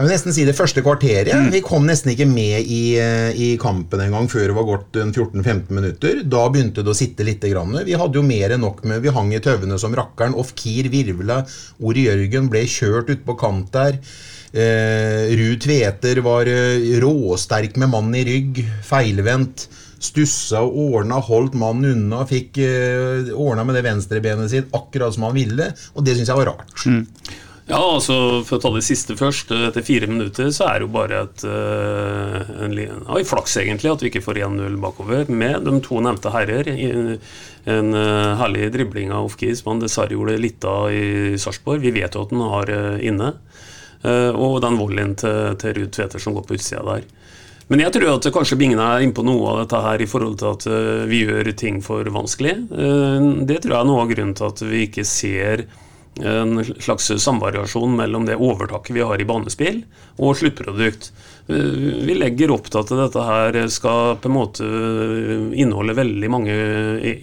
jeg 0.01 0.07
vil 0.07 0.15
nesten 0.15 0.33
si 0.33 0.44
det 0.48 0.56
første 0.57 0.81
kvarteret. 0.81 1.30
Mm. 1.38 1.51
Vi 1.53 1.62
kom 1.62 1.86
nesten 1.86 2.15
ikke 2.15 2.25
med 2.25 2.65
i, 2.65 2.98
eh, 2.98 3.38
i 3.38 3.50
kampen 3.62 4.01
engang 4.01 4.25
før 4.31 4.48
det 4.50 4.56
var 4.57 4.65
gått 4.65 4.98
14-15 4.98 5.69
minutter. 5.77 6.24
Da 6.25 6.48
begynte 6.50 6.81
det 6.81 6.89
å 6.89 6.98
sitte 6.98 7.27
litt. 7.27 7.38
Grann. 7.42 7.74
Vi 7.86 7.98
hadde 7.98 8.18
jo 8.19 8.21
mer 8.25 8.53
enn 8.53 8.62
nok 8.62 8.83
med 8.86 9.01
Vi 9.01 9.13
hang 9.13 9.31
i 9.33 9.39
tauene 9.42 9.77
som 9.81 9.94
rakkeren. 9.98 10.36
Off-Kier 10.38 10.89
virvla. 10.94 11.39
Ori 11.81 12.06
Jørgen 12.06 12.50
ble 12.50 12.65
kjørt 12.69 13.09
ut 13.09 13.24
på 13.25 13.38
kant 13.38 13.71
der. 13.74 13.98
Eh, 14.51 15.31
Ruud 15.38 15.62
Tveter 15.63 16.21
var 16.25 16.50
eh, 16.50 16.97
råsterk 17.01 17.77
med 17.77 17.94
mannen 17.94 18.18
i 18.19 18.25
rygg. 18.25 18.65
Feilvendt. 18.89 19.68
Stussa 20.01 20.63
og 20.65 20.97
ordna, 20.97 21.21
holdt 21.21 21.54
mannen 21.54 21.94
unna. 21.94 22.25
Fikk 22.30 22.57
eh, 22.65 23.30
ordna 23.38 23.65
med 23.68 23.77
det 23.77 23.86
venstrebenet 23.86 24.50
sitt 24.54 24.74
akkurat 24.74 25.13
som 25.13 25.30
han 25.30 25.38
ville. 25.38 25.71
Og 25.94 26.06
det 26.06 26.18
syns 26.18 26.33
jeg 26.33 26.42
var 26.42 26.54
rart. 26.56 26.86
Mm. 26.89 27.06
Ja, 27.71 27.79
altså 27.79 28.15
For 28.44 28.57
å 28.57 28.62
ta 28.65 28.69
det 28.75 28.83
siste 28.83 29.15
først. 29.15 29.51
Etter 29.56 29.85
fire 29.85 30.09
minutter 30.12 30.50
så 30.51 30.68
er 30.68 30.81
det 30.81 30.88
jo 30.88 30.91
bare 30.91 31.21
et 31.23 31.44
uh, 31.47 32.65
en, 32.65 32.75
ja, 32.75 33.19
flaks 33.27 33.56
egentlig 33.62 33.94
at 33.94 34.01
vi 34.03 34.09
ikke 34.12 34.23
får 34.25 34.41
1-0 34.44 34.75
bakover 34.83 35.29
med 35.31 35.63
de 35.68 35.77
to 35.85 36.01
nevnte 36.03 36.33
herrer. 36.33 36.68
En 36.68 37.94
uh, 37.95 38.33
herlig 38.41 38.71
dribling 38.73 39.13
av 39.15 39.29
Ofkis 39.29 39.63
han 39.68 39.79
dessverre 39.79 40.18
gjorde 40.18 40.39
litt 40.41 40.68
av 40.68 40.91
i 40.91 41.38
Sarpsborg. 41.39 41.85
Vi 41.85 41.94
vet 41.95 42.18
jo 42.18 42.25
at 42.25 42.33
den 42.33 42.44
har 42.44 42.73
inne. 43.00 43.35
og 44.01 44.56
den 44.63 44.79
volleyen 44.79 45.12
til, 45.15 45.56
til 45.62 45.75
Ruud 45.77 45.91
Tveter 45.94 46.19
som 46.19 46.33
går 46.33 46.47
på 46.47 46.56
utsida 46.57 46.81
der. 46.83 47.06
Men 47.69 47.83
jeg 47.85 47.94
tror 47.94 48.18
at 48.18 48.27
kanskje 48.33 48.57
Bingen 48.59 48.81
er 48.83 49.03
inne 49.06 49.15
på 49.15 49.23
noe 49.23 49.45
av 49.51 49.59
dette 49.62 49.79
her 49.79 50.01
i 50.01 50.07
forhold 50.09 50.39
til 50.41 50.50
at 50.50 50.65
vi 51.07 51.21
gjør 51.21 51.51
ting 51.56 51.79
for 51.85 52.03
vanskelig. 52.03 52.56
Det 52.68 53.59
tror 53.62 53.75
jeg 53.75 53.79
er 53.79 53.88
noe 53.88 54.01
av 54.03 54.12
grunnen 54.12 54.35
til 54.35 54.50
at 54.50 54.65
vi 54.65 54.83
ikke 54.89 55.06
ser 55.07 55.68
en 56.19 56.65
slags 56.65 57.23
samvariasjon 57.23 57.95
mellom 57.95 58.25
det 58.27 58.35
overtaket 58.35 58.95
vi 58.95 59.01
har 59.05 59.21
i 59.21 59.27
banespill 59.27 59.83
og 60.19 60.37
sluttprodukt. 60.37 61.11
Eh, 61.47 61.55
vi 62.07 62.15
legger 62.17 62.51
opp 62.51 62.69
til 62.69 62.79
at 62.83 62.89
dette 62.99 63.27
her 63.27 63.67
skal 63.71 64.17
på 64.19 64.29
en 64.29 64.35
måte 64.35 64.63
inneholde 65.55 65.95
veldig 65.97 66.29
mange 66.31 66.53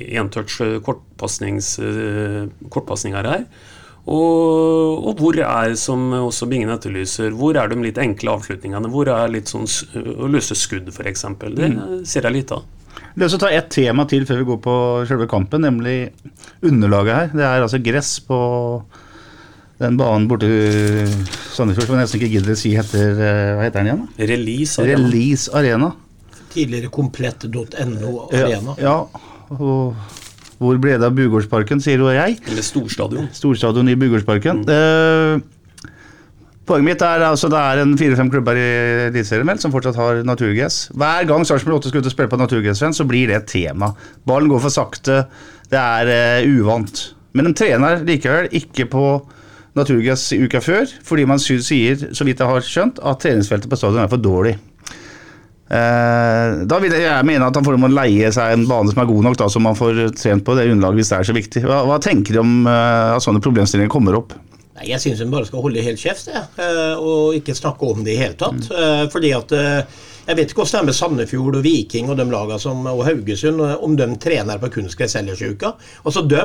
entouch 0.09 0.61
kortpasninger 0.87 3.33
her. 3.33 3.45
Og, 4.09 5.05
og, 5.05 5.19
hvor 5.21 5.37
er, 5.37 5.75
som 5.77 6.09
også 6.17 6.49
Bingen 6.49 6.73
etterlyser, 6.73 7.29
hvor 7.37 7.53
er 7.61 7.69
de 7.69 7.77
litt 7.83 7.99
enkle 8.01 8.39
avslutningene? 8.39 8.89
Hvor 8.89 9.05
er 9.13 9.29
litt 9.29 9.53
sånn 9.53 9.69
å 10.17 10.25
løse 10.33 10.57
skudd, 10.57 10.89
f.eks.? 10.89 11.27
Det 11.53 11.69
mm. 11.75 12.07
ser 12.09 12.25
jeg 12.25 12.37
litt 12.39 12.55
av. 12.57 12.65
La 13.19 13.27
også 13.27 13.41
ta 13.43 13.49
ett 13.51 13.67
tema 13.75 14.05
til 14.07 14.23
før 14.29 14.43
vi 14.43 14.47
går 14.47 14.59
på 14.63 14.75
selve 15.11 15.27
kampen, 15.31 15.65
nemlig 15.67 16.13
underlaget 16.63 17.17
her. 17.17 17.33
Det 17.35 17.47
er 17.49 17.65
altså 17.65 17.81
gress 17.83 18.13
på 18.23 18.39
den 19.83 19.99
banen 19.99 20.29
borte 20.31 20.47
i 20.47 21.07
Sandefjord 21.55 21.89
som 21.89 21.97
jeg 21.97 22.05
nesten 22.05 22.21
ikke 22.21 22.31
gidder 22.37 22.55
å 22.55 22.59
si 22.59 22.73
heter 22.75 23.19
eh, 23.23 23.51
Hva 23.59 23.67
heter 23.67 23.79
den 23.81 23.91
igjen? 23.91 24.05
da? 24.05 24.29
Release 24.31 24.83
Arena. 24.83 25.03
Release 25.03 25.53
Arena. 25.55 25.91
Tidligere 26.55 26.91
komplett.no 26.95 28.15
Arena. 28.31 28.79
Ja, 28.79 28.87
ja, 28.87 28.97
og 29.59 29.99
hvor 30.59 30.79
ble 30.83 30.97
det 30.99 31.07
av 31.07 31.15
Bugårdsparken, 31.15 31.83
sier 31.83 32.03
jo 32.03 32.11
jeg. 32.11 32.39
Eller 32.51 32.67
Storstadion. 32.67 33.29
Storstadion 33.35 33.91
i 33.91 33.99
Bugårdsparken. 33.99 34.65
Mm. 34.67 34.71
Uh, 34.71 35.58
Poenget 36.69 36.85
mitt 36.85 37.01
er 37.01 37.23
altså 37.25 37.49
det 37.49 37.57
er 37.57 37.81
en 37.81 37.95
fire-fem 37.97 38.29
klubber 38.29 38.59
i 38.61 38.65
Eliteserien 39.07 39.61
som 39.61 39.73
fortsatt 39.73 39.97
har 39.97 40.19
naturgress. 40.29 40.91
Hver 40.93 41.25
gang 41.31 41.47
Sarpsborg 41.49 41.79
8 41.79 41.89
skal 41.89 42.03
ut 42.03 42.09
og 42.11 42.13
spille 42.13 42.29
på 42.29 42.39
naturgressrenn, 42.41 42.93
så 42.93 43.07
blir 43.09 43.31
det 43.31 43.39
et 43.39 43.47
tema. 43.49 43.95
Ballen 44.29 44.51
går 44.53 44.61
for 44.67 44.75
sakte, 44.75 45.23
det 45.73 45.81
er 45.81 46.11
uh, 46.45 46.59
uvant. 46.59 47.01
Men 47.33 47.49
de 47.49 47.55
trener 47.57 48.03
likevel 48.05 48.51
ikke 48.61 48.85
på 48.93 49.05
naturgress 49.79 50.27
uka 50.37 50.61
før, 50.61 50.93
fordi 51.09 51.25
man 51.31 51.41
sier, 51.41 52.03
så 52.13 52.27
vidt 52.29 52.43
jeg 52.45 52.51
har 52.51 52.67
skjønt, 52.67 53.01
at 53.01 53.23
treningsfeltet 53.25 53.73
på 53.73 53.79
stadion 53.79 54.05
er 54.05 54.13
for 54.13 54.21
dårlig. 54.21 54.59
Uh, 55.73 56.69
da 56.69 56.83
vil 56.85 56.99
jeg 57.01 57.29
mene 57.29 57.49
at 57.49 57.57
han 57.57 57.65
får 57.65 57.81
må 57.81 57.89
leie 57.93 58.29
seg 58.33 58.53
en 58.53 58.69
bane 58.69 58.93
som 58.93 59.01
er 59.01 59.09
god 59.09 59.25
nok, 59.31 59.41
da, 59.41 59.49
så 59.49 59.65
man 59.65 59.77
får 59.79 60.05
trent 60.21 60.45
på 60.45 60.57
det 60.59 60.69
underlaget 60.69 61.01
hvis 61.01 61.15
det 61.15 61.23
er 61.23 61.31
så 61.33 61.39
viktig. 61.41 61.65
Hva, 61.65 61.81
hva 61.89 61.97
tenker 62.05 62.37
du 62.37 62.43
om 62.45 62.55
uh, 62.69 63.17
at 63.17 63.25
sånne 63.25 63.41
problemstillinger 63.41 63.97
kommer 63.97 64.21
opp? 64.21 64.37
Nei, 64.79 64.93
Jeg 64.93 65.03
syns 65.03 65.23
hun 65.25 65.33
bare 65.35 65.49
skal 65.49 65.65
holde 65.65 65.85
helt 65.85 66.01
kjeft 66.01 66.31
jeg, 66.31 66.45
eh, 66.63 66.95
og 67.03 67.37
ikke 67.39 67.57
snakke 67.59 67.91
om 67.91 68.05
det 68.07 68.15
i 68.15 68.23
hele 68.23 68.39
tatt. 68.39 68.69
Mm. 68.71 69.11
Fordi 69.13 69.35
at 69.37 69.55
eh, 69.57 70.03
Jeg 70.29 70.37
vet 70.39 70.51
ikke 70.51 70.63
hvordan 70.63 70.75
det 70.75 70.83
er 70.83 70.91
med 70.91 70.99
Sandefjord 70.99 71.57
og 71.57 71.65
Viking 71.65 72.11
og 72.13 72.19
de 72.19 72.27
lagene 72.29 72.61
som, 72.61 72.83
og 72.87 73.07
Haugesund, 73.07 73.63
om 73.65 73.97
de 73.97 74.11
trener 74.21 74.61
på 74.61 74.69
kunstgress 74.75 75.17
ellers 75.17 75.41
i 75.41 75.55
uka. 75.55 75.73
Altså, 76.05 76.21
de 76.29 76.43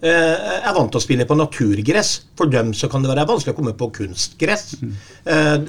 er 0.00 0.72
vant 0.72 0.88
til 0.88 0.96
å 0.96 1.02
spille 1.04 1.26
på 1.28 1.36
naturgress. 1.36 2.14
For 2.40 2.48
dem 2.48 2.70
så 2.72 2.88
kan 2.88 3.04
det 3.04 3.10
være 3.10 3.26
vanskelig 3.28 3.52
å 3.52 3.58
komme 3.58 3.74
på 3.76 3.90
kunstgress. 3.98 4.70
Mm. 4.80 4.94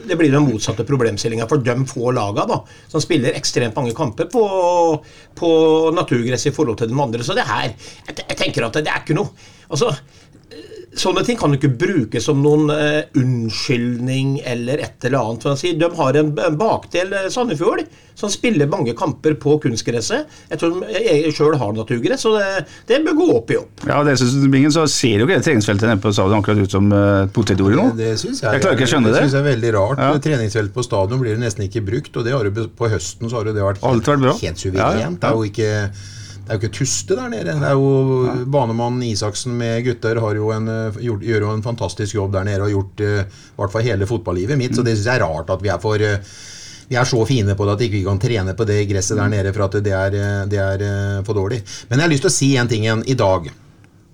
Det 0.08 0.16
blir 0.16 0.32
den 0.32 0.48
motsatte 0.48 0.88
problemstillinga 0.88 1.50
for 1.52 1.60
de 1.60 1.76
få 1.92 2.14
lagene 2.16 2.48
da, 2.54 2.62
som 2.94 3.04
spiller 3.04 3.36
ekstremt 3.36 3.76
mange 3.76 3.92
kamper 4.00 4.32
på, 4.32 4.46
på 5.36 5.52
naturgress 6.00 6.48
i 6.48 6.56
forhold 6.56 6.80
til 6.80 6.94
de 6.94 7.04
andre. 7.04 7.28
Så 7.28 7.36
det 7.36 7.50
her 7.52 7.68
Jeg, 7.68 8.16
jeg 8.22 8.40
tenker 8.46 8.70
at 8.70 8.80
det 8.80 8.88
er 8.88 9.04
ikke 9.04 9.20
noe 9.20 9.36
Altså 9.72 9.92
Sånne 10.92 11.24
ting 11.24 11.38
kan 11.40 11.54
du 11.54 11.56
ikke 11.56 11.72
bruke 11.80 12.20
som 12.20 12.42
noen 12.44 12.68
eh, 12.74 13.06
unnskyldning 13.16 14.42
eller 14.44 14.82
et 14.84 15.06
eller 15.08 15.22
annet. 15.22 15.46
Si. 15.60 15.72
De 15.80 15.88
har 15.96 16.18
en, 16.20 16.32
en 16.36 16.58
bakdel, 16.60 17.14
eh, 17.16 17.30
Sandefjord, 17.32 17.86
som 18.20 18.32
spiller 18.34 18.68
mange 18.68 18.92
kamper 18.98 19.38
på 19.40 19.56
kunstgresset. 19.64 20.28
Jeg 20.52 20.60
tror 20.60 20.84
de 20.84 21.32
sjøl 21.32 21.56
har 21.62 21.74
naturgress, 21.78 22.26
så 22.26 22.34
det, 22.36 22.68
det 22.92 23.00
bør 23.08 23.18
gå 23.22 23.30
opp 23.38 23.56
i 23.56 23.60
opp. 23.62 23.86
Ja, 23.88 24.02
det 24.04 24.18
synes 24.20 24.36
Bingen, 24.52 24.74
så 24.76 24.84
ser 24.92 25.24
jo 25.24 25.30
ikke 25.30 25.40
det 25.40 25.48
treningsfeltet 25.48 25.88
nede 25.88 26.04
på 26.04 26.12
stadion 26.12 26.44
akkurat 26.44 26.60
ut 26.60 26.76
som 26.76 26.92
uh, 26.92 27.24
potetjord 27.34 27.78
nå. 27.80 27.90
Det 27.98 28.14
synes 28.20 28.44
jeg, 28.44 28.52
Jeg 28.52 28.66
klarer 28.66 28.78
ikke 28.78 28.90
å 28.90 28.94
skjønne 28.98 29.10
det. 29.10 29.16
det. 29.16 29.26
synes 29.26 29.38
jeg 29.38 29.46
er 29.46 29.50
veldig 29.50 29.76
rart. 29.80 30.04
Ja. 30.04 30.24
Treningsfelt 30.28 30.76
på 30.76 30.86
stadion 30.86 31.24
blir 31.24 31.38
det 31.38 31.46
nesten 31.46 31.70
ikke 31.70 31.86
brukt, 31.88 32.12
og 32.20 32.28
det 32.28 32.36
har 32.36 32.52
jo 32.52 32.68
på 32.78 32.92
høsten 32.92 33.32
så 33.32 33.40
har 33.40 33.48
jo 33.48 33.56
det 33.56 33.64
vært 33.64 33.82
vært 33.82 34.44
helt 34.44 34.60
suverent. 34.60 34.82
Ja, 34.82 35.08
ja. 35.08 35.14
Det 35.16 35.32
er 35.32 35.40
jo 35.40 35.48
ikke 35.48 35.72
det 36.42 36.50
er 36.50 36.58
jo 36.58 36.62
ikke 36.64 36.78
tuste 36.82 37.16
der 37.16 37.30
nede. 37.30 37.54
Det 37.62 37.68
er 37.70 37.78
jo 37.78 38.46
Banemann 38.52 38.98
Isaksen 39.06 39.54
med 39.60 39.84
gutter 39.86 40.18
har 40.20 40.36
jo 40.36 40.50
en, 40.56 40.68
eh, 40.68 40.98
gjort, 41.06 41.26
gjør 41.28 41.46
jo 41.46 41.52
en 41.54 41.64
fantastisk 41.64 42.18
jobb 42.18 42.34
der 42.34 42.48
nede 42.48 42.64
og 42.64 42.66
har 42.66 42.74
gjort 42.74 43.04
eh, 43.06 43.22
i 43.22 43.60
hvert 43.60 43.76
fall 43.76 43.86
hele 43.86 44.08
fotballivet 44.10 44.58
mitt. 44.58 44.76
Så 44.76 44.84
det 44.84 44.98
syns 44.98 45.12
jeg 45.12 45.20
er 45.20 45.26
rart 45.26 45.54
at 45.54 45.62
vi 45.62 45.70
er 45.70 45.80
for 45.82 46.02
uh, 46.02 46.40
vi 46.92 46.98
er 47.00 47.08
så 47.08 47.22
fine 47.30 47.56
på 47.56 47.68
det 47.68 47.76
at 47.76 47.84
vi 47.84 47.88
ikke 47.88 48.10
kan 48.10 48.20
trene 48.20 48.56
på 48.58 48.68
det 48.68 48.82
gresset 48.90 49.20
der 49.22 49.30
nede 49.32 49.54
for 49.56 49.68
at 49.68 49.78
det 49.86 49.94
er, 49.96 50.18
det 50.50 50.60
er 50.60 51.24
for 51.24 51.38
dårlig. 51.38 51.62
Men 51.88 52.00
jeg 52.02 52.04
har 52.04 52.12
lyst 52.12 52.26
til 52.26 52.32
å 52.32 52.36
si 52.36 52.50
en 52.60 52.68
ting 52.68 52.84
igjen 52.84 53.06
i 53.08 53.16
dag. 53.16 53.48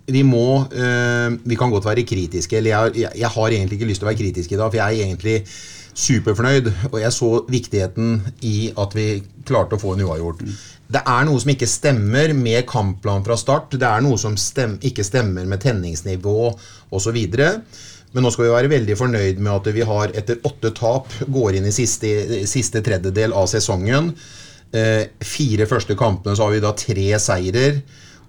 Vi 0.06 0.22
må 0.24 0.68
Vi 0.70 1.58
kan 1.58 1.74
godt 1.74 1.88
være 1.90 2.06
kritiske. 2.06 2.60
Eller 2.60 2.70
jeg, 2.76 3.02
jeg, 3.02 3.12
jeg 3.24 3.34
har 3.34 3.48
egentlig 3.50 3.80
ikke 3.80 3.90
lyst 3.90 4.04
til 4.04 4.06
å 4.06 4.12
være 4.12 4.22
kritisk 4.22 4.54
i 4.54 4.60
dag, 4.62 4.70
for 4.70 4.78
jeg 4.78 4.94
er 4.94 5.08
egentlig 5.08 5.40
superfornøyd. 5.98 6.70
Og 6.92 7.00
jeg 7.02 7.18
så 7.18 7.32
viktigheten 7.50 8.22
i 8.46 8.72
at 8.78 8.94
vi 8.94 9.08
klarte 9.48 9.80
å 9.80 9.82
få 9.82 9.96
en 9.96 10.06
uavgjort. 10.06 10.46
Det 10.88 11.02
er 11.04 11.26
noe 11.28 11.40
som 11.44 11.52
ikke 11.52 11.68
stemmer 11.68 12.32
med 12.38 12.64
kampplanen 12.70 13.26
fra 13.26 13.36
start. 13.40 13.76
Det 13.76 13.88
er 13.88 14.04
noe 14.06 14.20
som 14.22 14.38
stem, 14.40 14.78
ikke 14.88 15.04
stemmer 15.04 15.48
med 15.50 15.62
tenningsnivå 15.64 16.38
osv. 16.96 17.18
Men 18.16 18.24
nå 18.24 18.32
skal 18.32 18.48
vi 18.48 18.54
være 18.54 18.72
veldig 18.72 18.96
fornøyd 18.98 19.42
med 19.44 19.52
at 19.52 19.68
vi 19.76 19.84
har 19.88 20.14
etter 20.16 20.40
åtte 20.48 20.72
tap 20.78 21.12
går 21.28 21.60
inn 21.60 21.68
i 21.68 21.76
siste, 21.76 22.10
siste 22.48 22.82
tredjedel 22.86 23.36
av 23.36 23.50
sesongen. 23.52 24.14
Eh, 24.72 25.04
fire 25.24 25.68
første 25.68 25.96
kampene 26.00 26.36
så 26.38 26.48
har 26.48 26.56
vi 26.56 26.64
da 26.64 26.74
tre 26.76 27.10
seirer 27.20 27.82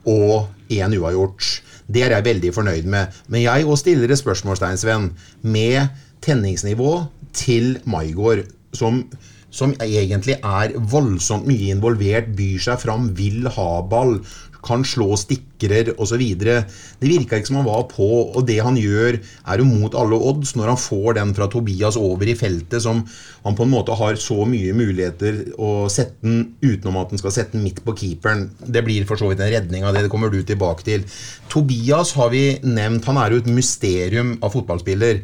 og 0.08 0.50
én 0.74 0.98
uavgjort. 0.98 1.46
Det 1.88 2.04
er 2.04 2.16
jeg 2.16 2.26
veldig 2.26 2.52
fornøyd 2.54 2.90
med. 2.90 3.14
Men 3.30 3.44
jeg 3.46 3.66
òg 3.70 3.78
stiller 3.80 4.10
et 4.10 4.20
spørsmålstegn, 4.20 4.80
Sven, 4.80 5.10
med 5.42 5.88
tenningsnivå 6.26 6.92
til 7.38 7.78
Maigård, 7.88 8.44
som, 8.76 9.04
som 9.50 9.72
egentlig 9.80 10.36
er 10.44 10.74
voldsomt 10.92 11.48
mye 11.48 11.72
involvert, 11.72 12.34
byr 12.36 12.60
seg 12.62 12.82
fram, 12.82 13.12
vil 13.16 13.48
ha 13.54 13.70
ball, 13.88 14.18
kan 14.64 14.82
slå 14.86 15.12
stikrer 15.18 15.92
osv. 16.02 16.22
Det 16.38 16.56
virka 17.00 17.38
ikke 17.38 17.50
som 17.50 17.60
han 17.60 17.68
var 17.68 17.84
på, 17.90 18.08
og 18.34 18.42
det 18.48 18.58
han 18.64 18.78
gjør, 18.78 19.18
er 19.22 19.62
jo 19.62 19.68
mot 19.68 19.94
alle 19.98 20.18
odds 20.30 20.54
når 20.58 20.72
han 20.72 20.80
får 20.82 21.18
den 21.20 21.34
fra 21.36 21.48
Tobias 21.52 21.98
over 22.00 22.28
i 22.28 22.36
feltet, 22.38 22.82
som 22.84 23.04
han 23.44 23.56
på 23.58 23.64
en 23.64 23.72
måte 23.72 23.96
har 23.98 24.18
så 24.20 24.42
mye 24.48 24.74
muligheter 24.76 25.54
å 25.62 25.86
sette 25.92 26.18
den 26.26 26.42
utenom 26.60 27.00
at 27.00 27.14
han 27.14 27.22
skal 27.22 27.34
sette 27.34 27.56
den 27.56 27.64
midt 27.66 27.80
på 27.86 27.94
keeperen. 27.98 28.48
Det 28.58 28.84
blir 28.86 29.06
for 29.08 29.20
så 29.20 29.30
vidt 29.30 29.42
en 29.44 29.52
redning 29.54 29.86
av 29.86 29.94
det, 29.94 30.04
det 30.06 30.12
kommer 30.12 30.32
du 30.32 30.42
tilbake 30.42 30.86
til. 30.86 31.06
Tobias 31.52 32.12
har 32.18 32.34
vi 32.34 32.44
nevnt, 32.66 33.06
han 33.08 33.22
er 33.22 33.32
jo 33.32 33.42
et 33.44 33.50
mysterium 33.52 34.36
av 34.42 34.52
fotballspiller. 34.56 35.22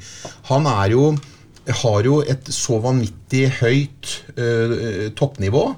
Han 0.50 0.70
er 0.70 0.94
jo 0.94 1.14
har 1.68 2.06
jo 2.06 2.20
et 2.22 2.48
så 2.52 2.78
vanvittig 2.84 3.46
høyt 3.60 4.16
uh, 4.38 5.10
toppnivå. 5.16 5.68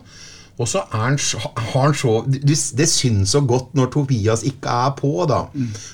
Og 0.56 0.68
så 0.68 0.80
han, 0.88 1.18
har 1.20 1.82
han 1.82 1.94
så 1.96 2.22
Det, 2.26 2.88
syns 2.88 3.34
så 3.34 3.42
godt 3.44 3.74
når 3.76 3.90
Tobias 3.92 4.44
ikke 4.48 4.72
er 4.72 4.94
på, 4.96 5.12
da. 5.28 5.42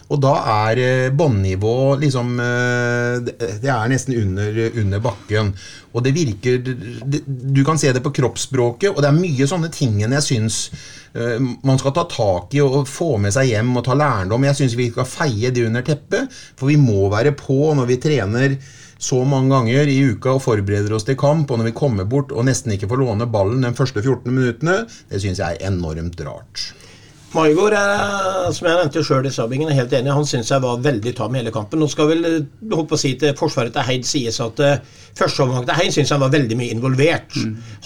Og 0.08 0.20
da 0.22 0.34
er 0.68 0.82
eh, 0.82 1.14
båndnivå 1.14 1.96
liksom 2.02 2.36
eh, 2.38 3.16
det, 3.26 3.66
er 3.66 3.90
nesten 3.90 4.14
under, 4.20 4.60
under 4.78 5.02
bakken. 5.02 5.52
Og 5.92 6.04
det 6.06 6.14
virker 6.14 6.62
Du 6.62 7.64
kan 7.66 7.78
se 7.78 7.92
det 7.92 8.04
på 8.04 8.14
kroppsspråket, 8.14 8.92
og 8.92 9.02
det 9.02 9.10
er 9.10 9.18
mye 9.18 9.48
sånne 9.50 9.72
ting 9.74 10.02
enn 10.02 10.14
jeg 10.20 10.28
syns 10.30 10.64
man 11.12 11.76
skal 11.76 11.92
ta 11.92 12.06
tak 12.08 12.54
i 12.56 12.62
og 12.64 12.86
få 12.88 13.18
med 13.20 13.34
seg 13.34 13.50
hjem 13.50 13.74
og 13.76 13.82
ta 13.84 13.92
lærdom. 13.92 14.46
Jeg 14.48 14.56
syns 14.56 14.76
vi 14.78 14.86
skal 14.88 15.04
feie 15.04 15.50
det 15.52 15.66
under 15.66 15.84
teppet, 15.84 16.32
for 16.56 16.70
vi 16.72 16.78
må 16.80 17.10
være 17.12 17.34
på 17.36 17.74
når 17.76 17.90
vi 17.90 17.98
trener 18.00 18.54
så 19.02 19.18
mange 19.26 19.50
ganger 19.50 19.90
i 19.90 19.98
uka 20.12 20.36
og 20.36 20.44
forbereder 20.44 20.94
oss 20.94 21.08
til 21.08 21.18
kamp, 21.18 21.50
og 21.50 21.58
når 21.58 21.72
vi 21.72 21.78
kommer 21.80 22.06
bort 22.08 22.30
og 22.30 22.46
nesten 22.46 22.76
ikke 22.76 22.90
får 22.92 23.02
låne 23.02 23.26
ballen 23.30 23.66
de 23.66 23.74
første 23.74 23.98
14 24.04 24.30
minuttene, 24.30 24.84
det 25.10 25.22
syns 25.24 25.42
jeg 25.42 25.58
er 25.58 25.72
enormt 25.72 26.22
rart. 26.22 26.70
Maigård 27.32 27.72
er, 27.72 28.50
som 28.52 28.66
jeg 28.68 28.76
nevnte 28.76 29.02
sjøl 29.06 29.24
i 29.24 29.30
Sabingen, 29.32 29.70
er 29.72 29.78
helt 29.78 29.94
enig. 29.96 30.10
Han 30.12 30.26
syns 30.28 30.50
jeg 30.52 30.60
var 30.60 30.82
veldig 30.84 31.14
tam 31.16 31.32
i 31.32 31.38
hele 31.40 31.52
kampen. 31.54 31.80
Nå 31.80 31.86
skal 31.88 32.10
vel 32.10 32.26
holdt 32.26 32.90
på 32.90 32.98
å 32.98 33.00
si 33.00 33.14
til 33.16 33.32
forsvaret 33.38 33.72
til 33.72 33.86
Heid 33.88 34.04
sies 34.04 34.36
at 34.44 34.60
eh, 34.60 34.82
første 35.16 35.46
omgang 35.46 35.64
til 35.64 35.78
Heid 35.78 35.94
syns 35.96 36.12
han 36.12 36.20
var 36.20 36.34
veldig 36.34 36.58
mye 36.60 36.74
involvert. 36.76 37.38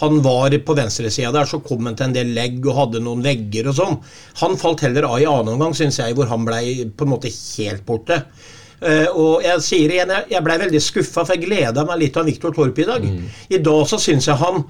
Han 0.03 0.19
var 0.27 0.57
på 0.67 0.77
venstresida 0.81 1.31
der, 1.37 1.47
så 1.47 1.63
kom 1.63 1.87
han 1.87 1.95
til 1.95 2.09
en 2.09 2.19
del 2.19 2.35
legg 2.35 2.59
og 2.67 2.75
hadde 2.81 3.05
noen 3.07 3.23
vegger 3.23 3.71
og 3.71 3.79
sånn. 3.79 3.97
Han 4.43 4.59
falt 4.59 4.83
heller 4.83 5.07
av 5.07 5.23
i 5.23 5.31
annen 5.31 5.55
omgang, 5.55 5.79
syns 5.79 6.03
jeg, 6.03 6.19
hvor 6.19 6.27
han 6.33 6.49
blei 6.49 6.91
på 6.91 7.07
en 7.07 7.15
måte 7.15 7.31
helt 7.31 7.87
borte. 7.87 8.25
Eh, 8.81 9.07
og 9.13 9.45
jeg 9.45 9.63
sier 9.65 9.95
igjen, 9.95 10.13
jeg, 10.31 10.43
blei 10.45 10.59
veldig 10.61 10.83
skuffa, 10.83 11.25
for 11.25 11.37
jeg 11.37 11.47
gleda 11.47 11.87
meg 11.89 12.03
litt 12.03 12.19
av 12.21 12.29
Viktor 12.29 12.57
Torp 12.57 12.83
i 12.83 12.89
dag. 12.89 13.07
I 13.49 13.63
dag 13.65 13.87
så 13.89 14.01
syns 14.01 14.29
jeg 14.29 14.41
han 14.43 14.65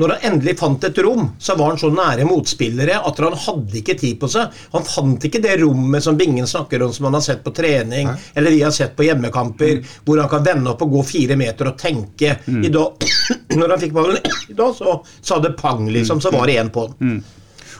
når 0.00 0.08
han 0.14 0.22
endelig 0.32 0.54
fant 0.56 0.84
et 0.88 0.98
rom, 1.04 1.26
så 1.38 1.52
var 1.58 1.74
han 1.74 1.80
så 1.80 1.90
nære 1.92 2.24
motspillere 2.24 2.94
at 3.04 3.18
han 3.20 3.34
hadde 3.36 3.76
ikke 3.82 3.96
tid 4.00 4.16
på 4.22 4.30
seg. 4.32 4.54
Han 4.72 4.86
fant 4.88 5.26
ikke 5.28 5.42
det 5.44 5.58
rommet 5.60 6.04
som 6.04 6.16
Bingen 6.16 6.48
snakker 6.48 6.80
om, 6.86 6.94
som 6.96 7.10
han 7.10 7.18
har 7.18 7.24
sett 7.26 7.42
på 7.44 7.52
trening, 7.52 8.08
eller 8.34 8.56
vi 8.56 8.62
har 8.64 8.72
sett 8.72 8.96
på 8.96 9.04
hjemmekamper, 9.04 9.82
hvor 10.06 10.22
han 10.22 10.32
kan 10.32 10.46
vende 10.46 10.72
opp 10.72 10.86
og 10.86 10.96
gå 10.96 11.04
fire 11.10 11.36
meter 11.36 11.74
og 11.74 11.76
tenke. 11.80 12.38
I 12.48 12.72
dag, 12.72 13.06
når 13.60 13.76
han 13.76 13.84
fikk 13.84 13.94
ballen 13.98 14.32
i 14.52 14.56
dag, 14.56 14.72
så 14.80 14.96
sa 15.20 15.38
det 15.44 15.52
pang, 15.60 15.84
liksom, 15.92 16.24
så 16.24 16.32
var 16.32 16.48
det 16.48 16.56
én 16.62 16.72
på 16.72 16.88
den. 16.88 17.20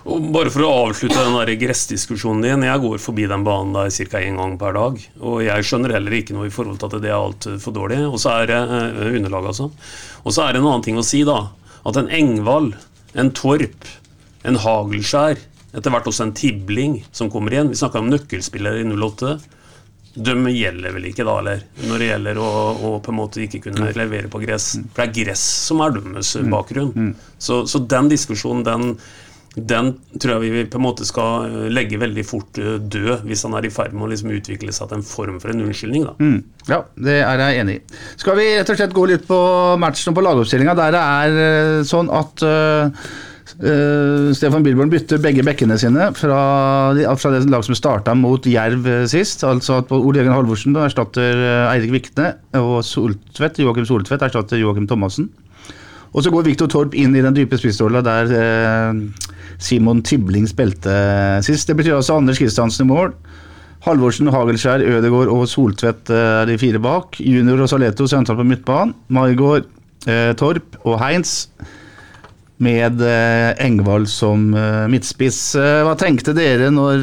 Og 0.03 0.25
bare 0.35 0.51
for 0.51 0.65
å 0.67 0.71
avslutte 0.89 1.21
den 1.21 1.37
der 1.37 1.53
gressdiskusjonen 1.61 2.43
din. 2.43 2.65
Jeg 2.67 2.83
går 2.83 3.03
forbi 3.03 3.29
den 3.31 3.45
banen 3.47 3.77
der 3.77 3.93
ca. 4.11 4.19
én 4.19 4.39
gang 4.41 4.57
per 4.59 4.75
dag. 4.75 4.99
Og 5.23 5.45
jeg 5.45 5.69
skjønner 5.69 5.95
heller 5.95 6.17
ikke 6.19 6.35
noe 6.35 6.49
i 6.49 6.55
forhold 6.55 6.81
til 6.83 6.91
at 6.91 7.05
det 7.05 7.13
er 7.13 7.19
altfor 7.21 7.77
dårlig. 7.77 8.01
Og 8.09 8.19
så 8.19 8.35
er 8.41 8.51
det 8.51 8.59
eh, 8.59 9.15
underlag, 9.21 9.47
altså. 9.53 9.71
Og 10.25 10.35
så 10.35 10.45
er 10.45 10.53
det 10.53 10.63
en 10.63 10.69
annen 10.73 10.87
ting 10.89 10.99
å 10.99 11.07
si, 11.07 11.23
da. 11.29 11.39
At 11.87 11.99
en 12.01 12.11
Engvald, 12.11 12.75
en 13.15 13.31
Torp, 13.37 13.89
en 14.43 14.59
Hagelskjær, 14.59 15.39
etter 15.73 15.95
hvert 15.95 16.11
også 16.11 16.27
en 16.27 16.37
Tibling 16.37 16.99
som 17.17 17.31
kommer 17.33 17.55
igjen 17.55 17.71
Vi 17.73 17.79
snakka 17.81 18.03
om 18.03 18.11
nøkkelspillere 18.13 18.83
i 18.83 18.89
08. 18.91 19.37
De 20.13 20.35
gjelder 20.53 20.93
vel 20.93 21.07
ikke 21.09 21.25
da, 21.25 21.39
eller? 21.41 21.63
Når 21.89 22.03
det 22.03 22.09
gjelder 22.11 22.41
å, 22.43 22.49
å 22.75 22.97
på 23.01 23.15
en 23.15 23.23
måte 23.23 23.41
ikke 23.47 23.63
kunne 23.71 23.95
levere 23.97 24.29
på 24.29 24.43
gress. 24.43 24.75
For 24.93 25.01
det 25.01 25.07
er 25.07 25.21
gress 25.23 25.45
som 25.71 25.81
er 25.81 25.95
deres 25.95 26.35
bakgrunn. 26.53 27.15
Så, 27.39 27.63
så 27.71 27.81
den 27.89 28.11
diskusjonen, 28.13 28.67
den 28.67 28.99
den 29.53 29.91
tror 30.17 30.41
jeg 30.41 30.53
vi 30.53 30.63
på 30.71 30.79
en 30.81 30.85
måte 30.87 31.05
skal 31.05 31.45
eh, 31.45 31.67
legge 31.73 32.01
veldig 32.01 32.23
fort 32.25 32.57
eh, 32.61 32.79
død, 32.81 33.27
hvis 33.29 33.45
han 33.45 33.57
er 33.59 33.67
i 33.69 33.73
ferd 33.73 33.93
med 33.93 34.07
å 34.07 34.13
liksom 34.13 34.33
utvikle 34.33 34.73
seg 34.73 34.89
til 34.89 35.01
en 35.01 35.05
form 35.05 35.37
for 35.43 35.53
en 35.53 35.61
unnskyldning. 35.67 36.07
da. 36.09 36.31
Ja, 36.71 36.79
det 36.97 37.19
er 37.21 37.43
jeg 37.45 37.61
enig 37.61 37.75
i. 37.81 37.83
Skal 38.21 38.39
vi 38.41 38.49
rett 38.57 38.73
og 38.73 38.81
slett 38.81 38.97
gå 38.97 39.05
litt 39.11 39.27
på 39.29 39.43
matchen 39.83 40.13
og 40.13 40.17
på 40.17 40.25
lagoppstillinga, 40.25 40.77
der 40.79 40.97
det 40.97 41.03
er 41.03 41.37
eh, 41.43 41.83
sånn 41.89 42.09
at 42.13 42.45
uh, 42.47 43.05
uh, 43.61 44.33
Stefan 44.37 44.65
Bilborn 44.65 44.93
bytter 44.93 45.21
begge 45.21 45.45
bekkene 45.45 45.77
sine 45.81 46.09
fra, 46.17 46.41
fra 47.21 47.35
det 47.35 47.45
lag 47.53 47.69
som 47.69 47.77
starta 47.77 48.17
mot 48.17 48.49
Jerv 48.49 48.89
sist. 49.13 49.45
Altså 49.45 49.83
at 49.83 49.93
Ole 49.93 50.23
Jørgen 50.23 50.37
Halvorsen 50.39 50.81
erstatter 50.81 51.45
Eirik 51.67 51.93
Vikne, 51.99 52.33
og 52.57 52.81
Soltvedt, 52.89 53.61
Joakim 53.61 53.89
Soltvedt 53.89 54.25
erstatter 54.31 54.65
Joakim 54.65 54.89
Thomassen. 54.89 55.29
Og 56.13 56.25
så 56.25 56.33
går 56.33 56.45
Viktor 56.45 56.69
Torp 56.69 56.97
inn 56.99 57.15
i 57.17 57.23
den 57.25 57.37
dype 57.37 57.59
spissrolla 57.61 58.03
der 58.05 58.33
eh, 58.37 59.29
Simon 59.59 60.03
Tibling 60.07 60.49
spilte 60.51 60.95
sist. 61.47 61.69
Det 61.69 61.77
betyr 61.79 61.99
altså 61.99 62.19
Anders 62.21 62.41
Kristiansen 62.41 62.87
i 62.87 62.93
mål. 62.93 63.15
Halvorsen, 63.83 64.31
Hagelskjær, 64.31 64.85
Ødegaard 64.87 65.31
og 65.33 65.47
Soltvedt 65.51 66.11
eh, 66.15 66.25
er 66.43 66.51
de 66.51 66.59
fire 66.61 66.79
bak. 66.83 67.19
Junior 67.19 67.65
og 67.65 67.71
Saleto 67.73 68.07
sentralt 68.07 68.39
på 68.39 68.47
midtbanen. 68.47 68.95
Maigård, 69.11 69.67
eh, 70.07 70.31
Torp 70.39 70.79
og 70.85 71.01
Heinz 71.03 71.49
med 72.63 73.01
eh, 73.01 73.65
Engvald 73.65 74.09
som 74.09 74.55
eh, 74.55 74.85
midtspiss. 74.91 75.41
Eh, 75.59 75.81
hva 75.87 75.95
tenkte 75.99 76.35
dere 76.37 76.71
når 76.73 77.03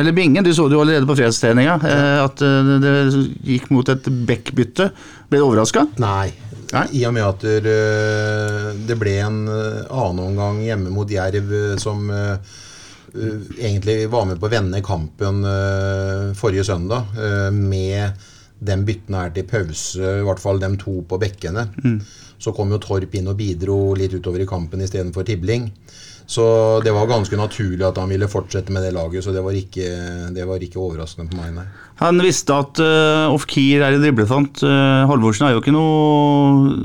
Eller 0.00 0.14
Bingen, 0.16 0.44
du 0.44 0.52
så 0.54 0.68
det 0.68 0.78
jo 0.78 0.84
allerede 0.84 1.08
på 1.08 1.16
fredstreninga, 1.18 1.76
at 2.24 2.40
det 2.40 2.92
gikk 3.46 3.68
mot 3.74 3.88
et 3.90 4.06
backbytte. 4.28 4.90
Ble 5.30 5.40
du 5.40 5.46
overraska? 5.48 5.86
Nei. 6.02 6.30
Nei? 6.70 6.84
I 7.00 7.04
og 7.08 7.14
med 7.16 7.26
at 7.26 7.44
det, 8.86 8.96
ble 8.98 9.14
en 9.24 9.40
annen 9.50 10.20
omgang 10.22 10.60
hjemme 10.62 10.92
mot 10.94 11.10
Jerv 11.10 11.50
som 11.82 12.06
egentlig 13.58 14.04
var 14.12 14.28
med 14.28 14.38
på 14.38 14.46
å 14.46 14.52
vende 14.52 14.82
kampen 14.86 15.42
forrige 16.38 16.68
søndag, 16.68 17.10
med 17.56 18.22
den 18.62 18.86
bytten 18.86 19.18
her 19.18 19.34
til 19.34 19.48
pause, 19.50 19.98
i 19.98 20.26
hvert 20.28 20.42
fall 20.42 20.62
de 20.62 20.70
to 20.78 21.00
på 21.10 21.18
bekkene. 21.18 21.66
Så 22.40 22.54
kom 22.56 22.72
jo 22.72 22.80
Torp 22.80 23.14
inn 23.18 23.28
og 23.28 23.36
bidro 23.36 23.92
litt 23.98 24.14
utover 24.16 24.42
i 24.42 24.48
kampen 24.48 24.80
istedenfor 24.80 25.26
Tibling. 25.28 25.68
Så 26.30 26.44
det 26.84 26.92
var 26.94 27.08
ganske 27.10 27.34
naturlig 27.34 27.82
at 27.82 27.96
han 27.98 28.10
ville 28.12 28.28
fortsette 28.30 28.70
med 28.70 28.84
det 28.86 28.92
laget, 28.94 29.24
så 29.24 29.32
det 29.34 29.42
var 29.42 29.56
ikke, 29.58 29.86
det 30.30 30.44
var 30.46 30.62
ikke 30.62 30.78
overraskende 30.78 31.26
på 31.32 31.40
meg, 31.40 31.56
nei. 31.56 31.64
Han 31.98 32.22
visste 32.22 32.54
at 32.54 32.78
uh, 32.78 33.34
Ofkir 33.34 33.82
er 33.82 33.96
en 33.96 34.04
driblefant. 34.04 34.62
Uh, 34.62 35.08
Halvorsen 35.10 35.48
er 35.48 35.56
jo 35.56 35.60
ikke 35.60 35.74
noe, 35.74 36.76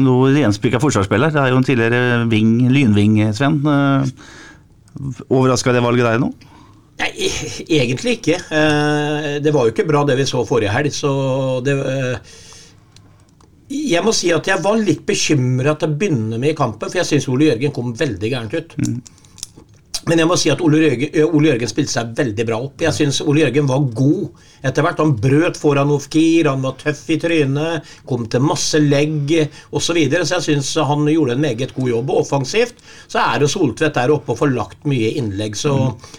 noe 0.00 0.32
renspikka 0.32 0.80
forsvarsspiller. 0.82 1.34
Det 1.34 1.42
er 1.42 1.52
jo 1.52 1.60
en 1.60 1.68
tidligere 1.68 2.24
ving, 2.32 2.56
lynving, 2.72 3.20
Sven. 3.36 3.60
Uh, 3.68 4.08
Overraska 5.28 5.76
det 5.76 5.84
valget 5.84 6.08
deg 6.08 6.24
nå? 6.24 6.32
Nei, 7.04 7.12
e- 7.28 7.68
egentlig 7.76 8.16
ikke. 8.22 8.40
Uh, 8.48 9.36
det 9.44 9.52
var 9.52 9.68
jo 9.68 9.76
ikke 9.76 9.86
bra 9.92 10.02
det 10.08 10.16
vi 10.18 10.26
så 10.32 10.46
forrige 10.48 10.72
helg, 10.72 10.96
så 10.96 11.12
det 11.66 11.76
uh, 11.76 12.34
jeg 13.72 14.04
må 14.04 14.12
si 14.12 14.30
at 14.34 14.48
jeg 14.48 14.60
var 14.64 14.80
litt 14.80 15.04
bekymra 15.08 15.76
til 15.80 15.90
å 15.90 15.98
begynne 15.98 16.38
med 16.40 16.52
i 16.52 16.56
kampen, 16.58 16.88
for 16.88 17.00
jeg 17.00 17.08
syns 17.08 17.28
Ole 17.32 17.48
Jørgen 17.52 17.72
kom 17.74 17.94
veldig 17.96 18.30
gærent 18.32 18.56
ut. 18.56 18.74
Mm. 18.80 18.98
Men 20.08 20.20
jeg 20.20 20.28
må 20.28 20.36
si 20.36 20.50
at 20.52 20.60
Ole 20.64 20.82
Jørgen, 20.82 21.14
Ole 21.32 21.52
Jørgen 21.52 21.70
spilte 21.70 21.94
seg 21.94 22.10
veldig 22.18 22.44
bra 22.48 22.58
opp. 22.66 22.82
Jeg 22.84 22.92
syns 22.96 23.22
Ole 23.24 23.44
Jørgen 23.44 23.68
var 23.70 23.86
god 23.96 24.42
etter 24.64 24.84
hvert. 24.84 25.00
Han 25.00 25.14
brøt 25.20 25.58
foran 25.60 25.92
Ofkir, 25.94 26.48
han 26.50 26.64
var 26.64 26.76
tøff 26.80 27.02
i 27.12 27.18
trynet, 27.20 27.94
kom 28.08 28.26
til 28.30 28.44
masse 28.44 28.80
legg 28.82 29.32
osv. 29.70 29.94
Så, 29.94 29.96
videre. 29.96 30.26
så 30.26 30.40
jeg 30.40 30.46
syns 30.48 30.72
han 30.88 31.04
gjorde 31.06 31.36
en 31.36 31.44
meget 31.44 31.74
god 31.76 31.90
jobb. 31.92 32.10
Og 32.10 32.24
offensivt 32.24 32.80
så 33.06 33.22
er 33.22 33.42
det 33.42 33.50
Soltvedt 33.52 33.94
der 33.94 34.12
oppe 34.14 34.34
og 34.34 34.40
får 34.40 34.52
lagt 34.56 34.88
mye 34.90 35.12
innlegg. 35.20 35.56
Så 35.56 35.74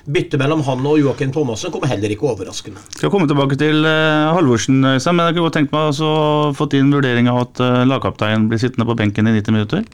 byttet 0.08 0.40
mellom 0.42 0.64
han 0.66 0.86
og 0.88 1.02
Joakim 1.02 1.34
Thomassen 1.36 1.74
kommer 1.74 1.92
heller 1.92 2.14
ikke 2.14 2.30
overraskende. 2.32 2.82
Skal 2.96 3.12
komme 3.14 3.28
tilbake 3.30 3.60
til 3.60 3.84
uh, 3.84 4.32
Halvorsen, 4.38 4.82
men 4.86 4.98
jeg 5.02 5.36
kunne 5.36 5.48
godt 5.50 5.60
tenkt 5.60 5.76
meg 5.76 6.02
å 6.06 6.16
få 6.56 6.70
inn 6.76 6.94
vurdering 6.96 7.30
av 7.32 7.44
at 7.44 7.62
uh, 7.64 7.84
lagkapteinen 7.90 8.48
blir 8.50 8.62
sittende 8.62 8.88
på 8.88 8.98
benken 8.98 9.28
i 9.30 9.36
90 9.38 9.58
minutter. 9.58 9.86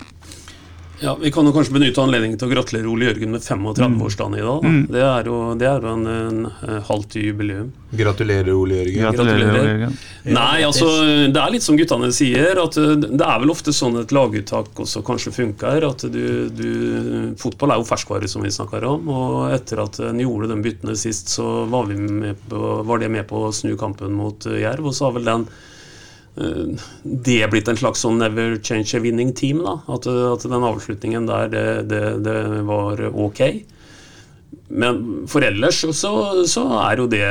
Ja, 1.02 1.18
Vi 1.22 1.32
kan 1.32 1.46
jo 1.46 1.52
kanskje 1.54 1.74
benytte 1.74 2.02
anledningen 2.04 2.38
til 2.38 2.46
å 2.46 2.52
gratulere 2.52 2.90
Ole 2.92 3.08
Jørgen 3.08 3.32
med 3.34 3.42
35-årsdagen 3.42 4.36
i 4.38 4.44
dag. 4.46 4.66
Mm. 4.68 4.82
Det 4.94 5.02
er 5.02 5.30
jo, 5.32 5.38
det 5.58 5.68
er 5.70 5.86
jo 5.86 5.94
en, 5.96 6.04
en, 6.12 6.44
en 6.68 6.84
halvt 6.86 7.18
jubileum. 7.18 7.72
Gratulerer, 7.98 8.52
Ole 8.54 8.78
Jørgen. 8.78 9.08
Gratulerer, 9.08 9.50
Ole 9.50 9.64
Jørgen. 9.72 9.96
Nei, 10.38 10.62
altså, 10.68 10.92
Det 11.34 11.42
er 11.42 11.56
litt 11.56 11.66
som 11.66 11.80
guttene 11.80 12.12
sier, 12.14 12.62
at 12.62 12.78
uh, 12.78 12.94
det 13.02 13.26
er 13.26 13.42
vel 13.42 13.54
ofte 13.56 13.74
sånn 13.74 13.98
et 14.04 14.14
laguttak 14.14 14.84
også 14.86 15.02
kanskje 15.08 15.34
funker. 15.40 15.90
at 15.90 16.06
du, 16.14 16.22
du, 16.54 16.70
Fotball 17.42 17.74
er 17.74 17.82
jo 17.82 17.90
ferskvare, 17.90 18.30
som 18.30 18.46
vi 18.46 18.54
snakker 18.54 18.86
om. 18.92 19.10
og 19.10 19.58
Etter 19.58 19.82
at 19.82 19.98
en 20.06 20.22
gjorde 20.22 20.54
de 20.54 20.62
byttene 20.70 20.98
sist, 21.00 21.34
så 21.34 21.66
var, 21.72 21.90
på, 21.90 22.64
var, 22.86 23.02
det 23.02 23.10
med 23.18 23.26
på 23.32 23.48
å 23.48 23.54
snu 23.56 23.74
kampen 23.80 24.14
mot 24.22 24.46
uh, 24.46 24.60
Jerv. 24.62 24.92
Og 24.92 24.98
så 24.98 25.10
har 25.10 25.18
vel 25.18 25.30
den 25.34 25.50
Eh, 25.50 25.68
det 26.36 27.42
er 27.44 27.50
blitt 27.52 27.68
en 27.68 27.80
slags 27.80 28.06
sånn 28.06 28.22
never 28.22 28.56
change 28.64 28.96
a 28.96 29.02
winning 29.04 29.34
team. 29.36 29.64
da, 29.66 29.82
At, 29.92 30.08
at 30.08 30.48
den 30.48 30.64
avslutningen 30.64 31.28
der, 31.28 31.52
det, 31.52 31.66
det, 31.92 32.04
det, 32.24 32.40
var 32.68 33.04
ok. 33.12 33.42
Men 34.72 35.28
for 35.28 35.44
ellers 35.44 35.82
så, 35.84 36.12
så, 36.48 36.62
er 36.80 37.02
jo 37.02 37.08
det 37.12 37.26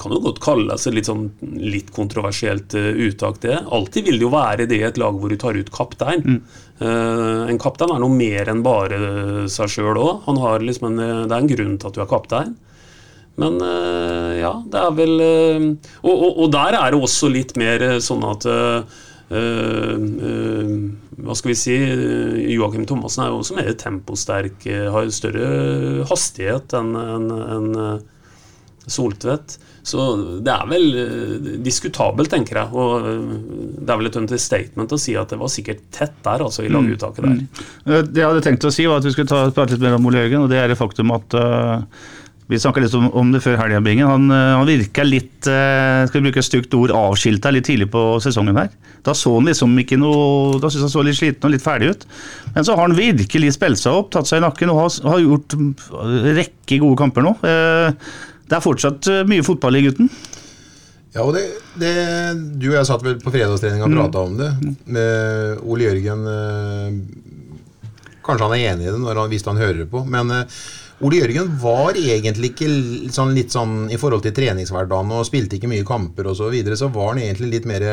Kan 0.00 0.14
jo 0.14 0.20
godt 0.24 0.40
kalles 0.40 0.86
et 0.88 0.96
litt, 0.96 1.08
sånn, 1.08 1.26
litt 1.60 1.90
kontroversielt 1.92 2.72
uh, 2.78 2.88
uttak, 3.08 3.42
det. 3.44 3.58
Alltid 3.68 4.08
vil 4.08 4.16
det 4.16 4.24
jo 4.24 4.32
være 4.32 4.68
det 4.70 4.80
i 4.80 4.86
et 4.88 5.00
lag 5.00 5.18
hvor 5.18 5.28
du 5.28 5.36
tar 5.40 5.58
ut 5.58 5.72
kaptein. 5.74 6.24
Mm. 6.24 6.40
Uh, 6.80 7.44
en 7.50 7.60
kaptein 7.60 7.92
er 7.92 8.00
noe 8.00 8.14
mer 8.14 8.48
enn 8.48 8.64
bare 8.64 9.02
seg 9.52 9.74
sjøl 9.76 10.00
òg. 10.00 10.32
Liksom 10.64 10.96
det 10.96 11.10
er 11.28 11.36
en 11.42 11.52
grunn 11.52 11.76
til 11.76 11.92
at 11.92 11.98
du 11.98 12.02
er 12.04 12.10
kaptein. 12.16 12.56
Men 13.38 13.60
eh, 13.62 14.40
ja, 14.40 14.50
det 14.66 14.80
er 14.82 14.94
vel 14.98 15.20
eh, 15.22 15.68
og, 16.02 16.14
og, 16.14 16.32
og, 16.32 16.48
der 16.54 16.74
er 16.80 16.92
det 16.92 16.98
også 16.98 17.30
litt 17.30 17.54
mer 17.60 17.84
eh, 17.86 18.00
sånn 18.02 18.24
at 18.26 18.42
hva 19.28 21.34
skal 21.36 21.50
vi 21.50 21.54
si 21.58 21.74
Joakim 22.54 22.86
Thomassen 22.88 23.26
er 23.26 23.28
jo 23.28 23.42
også 23.42 23.58
mer 23.58 23.74
temposterk, 23.76 24.64
har 24.64 25.10
større 25.12 25.48
hastighet 26.08 26.72
enn 26.78 26.96
en, 26.96 27.26
en 27.36 27.68
Soltvedt. 28.88 29.58
Så 29.84 30.00
det 30.40 30.48
er 30.48 30.64
vel 30.70 31.60
diskutabelt, 31.60 32.32
tenker 32.32 32.56
jeg. 32.62 32.72
Og 32.72 33.04
det 33.84 33.92
er 33.92 34.00
vel 34.00 34.08
et 34.08 34.16
understatement 34.22 34.94
å 34.96 35.00
si 35.02 35.12
at 35.20 35.28
det 35.28 35.36
var 35.42 35.52
sikkert 35.52 35.82
tett 35.92 36.16
der, 36.24 36.40
altså, 36.46 36.64
i 36.64 36.72
laguttaket 36.72 37.20
der. 37.26 37.36
Mm. 37.36 38.08
Det 38.08 38.22
jeg 38.22 38.30
hadde 38.30 38.46
tenkt 38.48 38.64
å 38.64 38.72
si, 38.72 38.88
var 38.88 39.02
at 39.02 39.10
vi 39.10 39.12
skulle 39.12 39.28
ta, 39.28 39.44
prate 39.52 39.76
litt 39.76 39.84
mer 39.84 39.98
om 39.98 40.08
Ole 40.08 40.24
Jørgen, 40.24 40.46
og 40.46 40.48
det 40.54 40.62
er 40.62 40.72
det 40.72 40.80
faktum 40.80 41.12
at 41.18 41.36
uh, 41.36 41.84
vi 42.48 42.56
snakka 42.56 42.80
litt 42.80 42.94
om, 42.96 43.10
om, 43.12 43.32
det 43.32 43.42
før 43.44 43.58
helga, 43.60 43.80
Bingen. 43.84 44.08
Han, 44.08 44.30
eh, 44.32 44.54
han 44.56 44.68
virka 44.68 45.04
litt 45.04 45.48
eh, 45.50 46.06
skal 46.08 46.22
vi 46.22 46.30
bruke 46.30 46.40
et 46.40 46.46
stygt 46.46 46.72
ord, 46.78 46.94
avskilta 46.96 47.52
litt 47.52 47.68
tidlig 47.68 47.90
på 47.92 48.04
sesongen 48.24 48.56
her. 48.56 48.70
Da 49.04 49.12
så 49.16 49.34
han 49.36 49.46
liksom 49.46 49.76
ikke 49.78 49.98
noe 50.00 50.56
Da 50.58 50.70
syntes 50.72 50.88
han 50.88 50.90
så 50.90 51.04
litt 51.06 51.18
sliten 51.20 51.44
og 51.44 51.52
litt 51.52 51.64
ferdig 51.64 51.92
ut. 51.92 52.08
Men 52.56 52.64
så 52.64 52.72
har 52.72 52.88
han 52.88 52.96
virkelig 52.96 53.52
spilt 53.58 53.80
seg 53.82 54.00
opp, 54.00 54.10
tatt 54.16 54.30
seg 54.30 54.40
i 54.40 54.46
nakken 54.46 54.72
og 54.72 54.80
har, 54.80 54.96
har 55.12 55.22
gjort 55.26 55.58
rekke 56.40 56.80
gode 56.80 56.98
kamper 57.02 57.28
nå. 57.28 57.36
Eh, 57.44 58.10
det 58.48 58.56
er 58.56 58.64
fortsatt 58.64 59.12
mye 59.28 59.44
fotball 59.44 59.76
i 59.76 59.84
gutten. 59.84 60.08
Ja, 61.12 61.26
og 61.26 61.34
det, 61.36 61.44
det, 61.76 61.92
Du 62.56 62.70
og 62.70 62.78
jeg 62.78 62.88
satt 62.88 63.04
vel 63.04 63.20
på 63.20 63.32
fredagstrening 63.34 63.84
og 63.84 63.92
prata 63.92 64.24
mm. 64.24 64.24
om 64.24 64.40
det. 64.40 64.74
Med 64.96 65.64
Ole 65.68 65.90
Jørgen 65.90 66.28
Kanskje 68.24 68.44
han 68.44 68.56
er 68.56 68.68
enig 68.72 68.88
i 68.88 68.92
det 68.92 69.00
når 69.00 69.22
han, 69.22 69.30
hvis 69.32 69.44
han 69.48 69.60
hører 69.60 69.86
på, 69.88 70.02
men 70.08 70.32
Ole 71.06 71.20
Jørgen 71.20 71.52
var 71.62 71.94
egentlig 71.94 72.52
ikke 72.52 72.70
sånn, 73.14 73.34
litt 73.36 73.54
sånn 73.54 73.86
i 73.92 73.98
forhold 74.00 74.24
til 74.24 74.34
treningshverdagen 74.34 75.12
og 75.14 75.26
spilte 75.28 75.58
ikke 75.58 75.70
mye 75.70 75.86
kamper 75.86 76.26
osv. 76.32 76.40
Så, 76.40 76.50
videre, 76.50 76.78
så 76.80 76.88
var 76.90 77.12
han 77.12 77.22
egentlig 77.22 77.52
litt 77.52 77.68
mer 77.70 77.86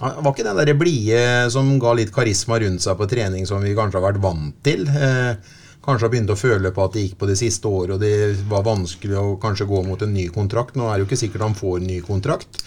var 0.00 0.32
ikke 0.32 0.44
den 0.44 0.58
der 0.58 0.74
blide 0.76 1.20
som 1.52 1.70
ga 1.80 1.94
litt 1.96 2.12
karisma 2.12 2.58
rundt 2.60 2.84
seg 2.84 2.98
på 2.98 3.08
trening 3.08 3.46
som 3.48 3.62
vi 3.64 3.76
kanskje 3.76 4.00
har 4.00 4.08
vært 4.10 4.20
vant 4.24 4.58
til. 4.66 4.84
Eh, 4.90 5.54
kanskje 5.86 6.08
har 6.08 6.12
begynt 6.12 6.34
å 6.34 6.38
føle 6.38 6.72
på 6.74 6.84
at 6.84 6.96
det 6.96 7.06
gikk 7.06 7.16
på 7.22 7.30
det 7.30 7.38
siste 7.40 7.70
året 7.70 7.96
og 7.96 8.02
det 8.02 8.34
var 8.50 8.66
vanskelig 8.66 9.16
å 9.20 9.38
kanskje 9.40 9.68
gå 9.70 9.80
mot 9.86 10.02
en 10.02 10.12
ny 10.12 10.26
kontrakt. 10.34 10.76
Nå 10.76 10.90
er 10.90 10.98
det 10.98 11.06
jo 11.06 11.10
ikke 11.10 11.22
sikkert 11.22 11.46
han 11.46 11.58
får 11.58 11.80
en 11.80 11.90
ny 11.94 12.02
kontrakt. 12.04 12.60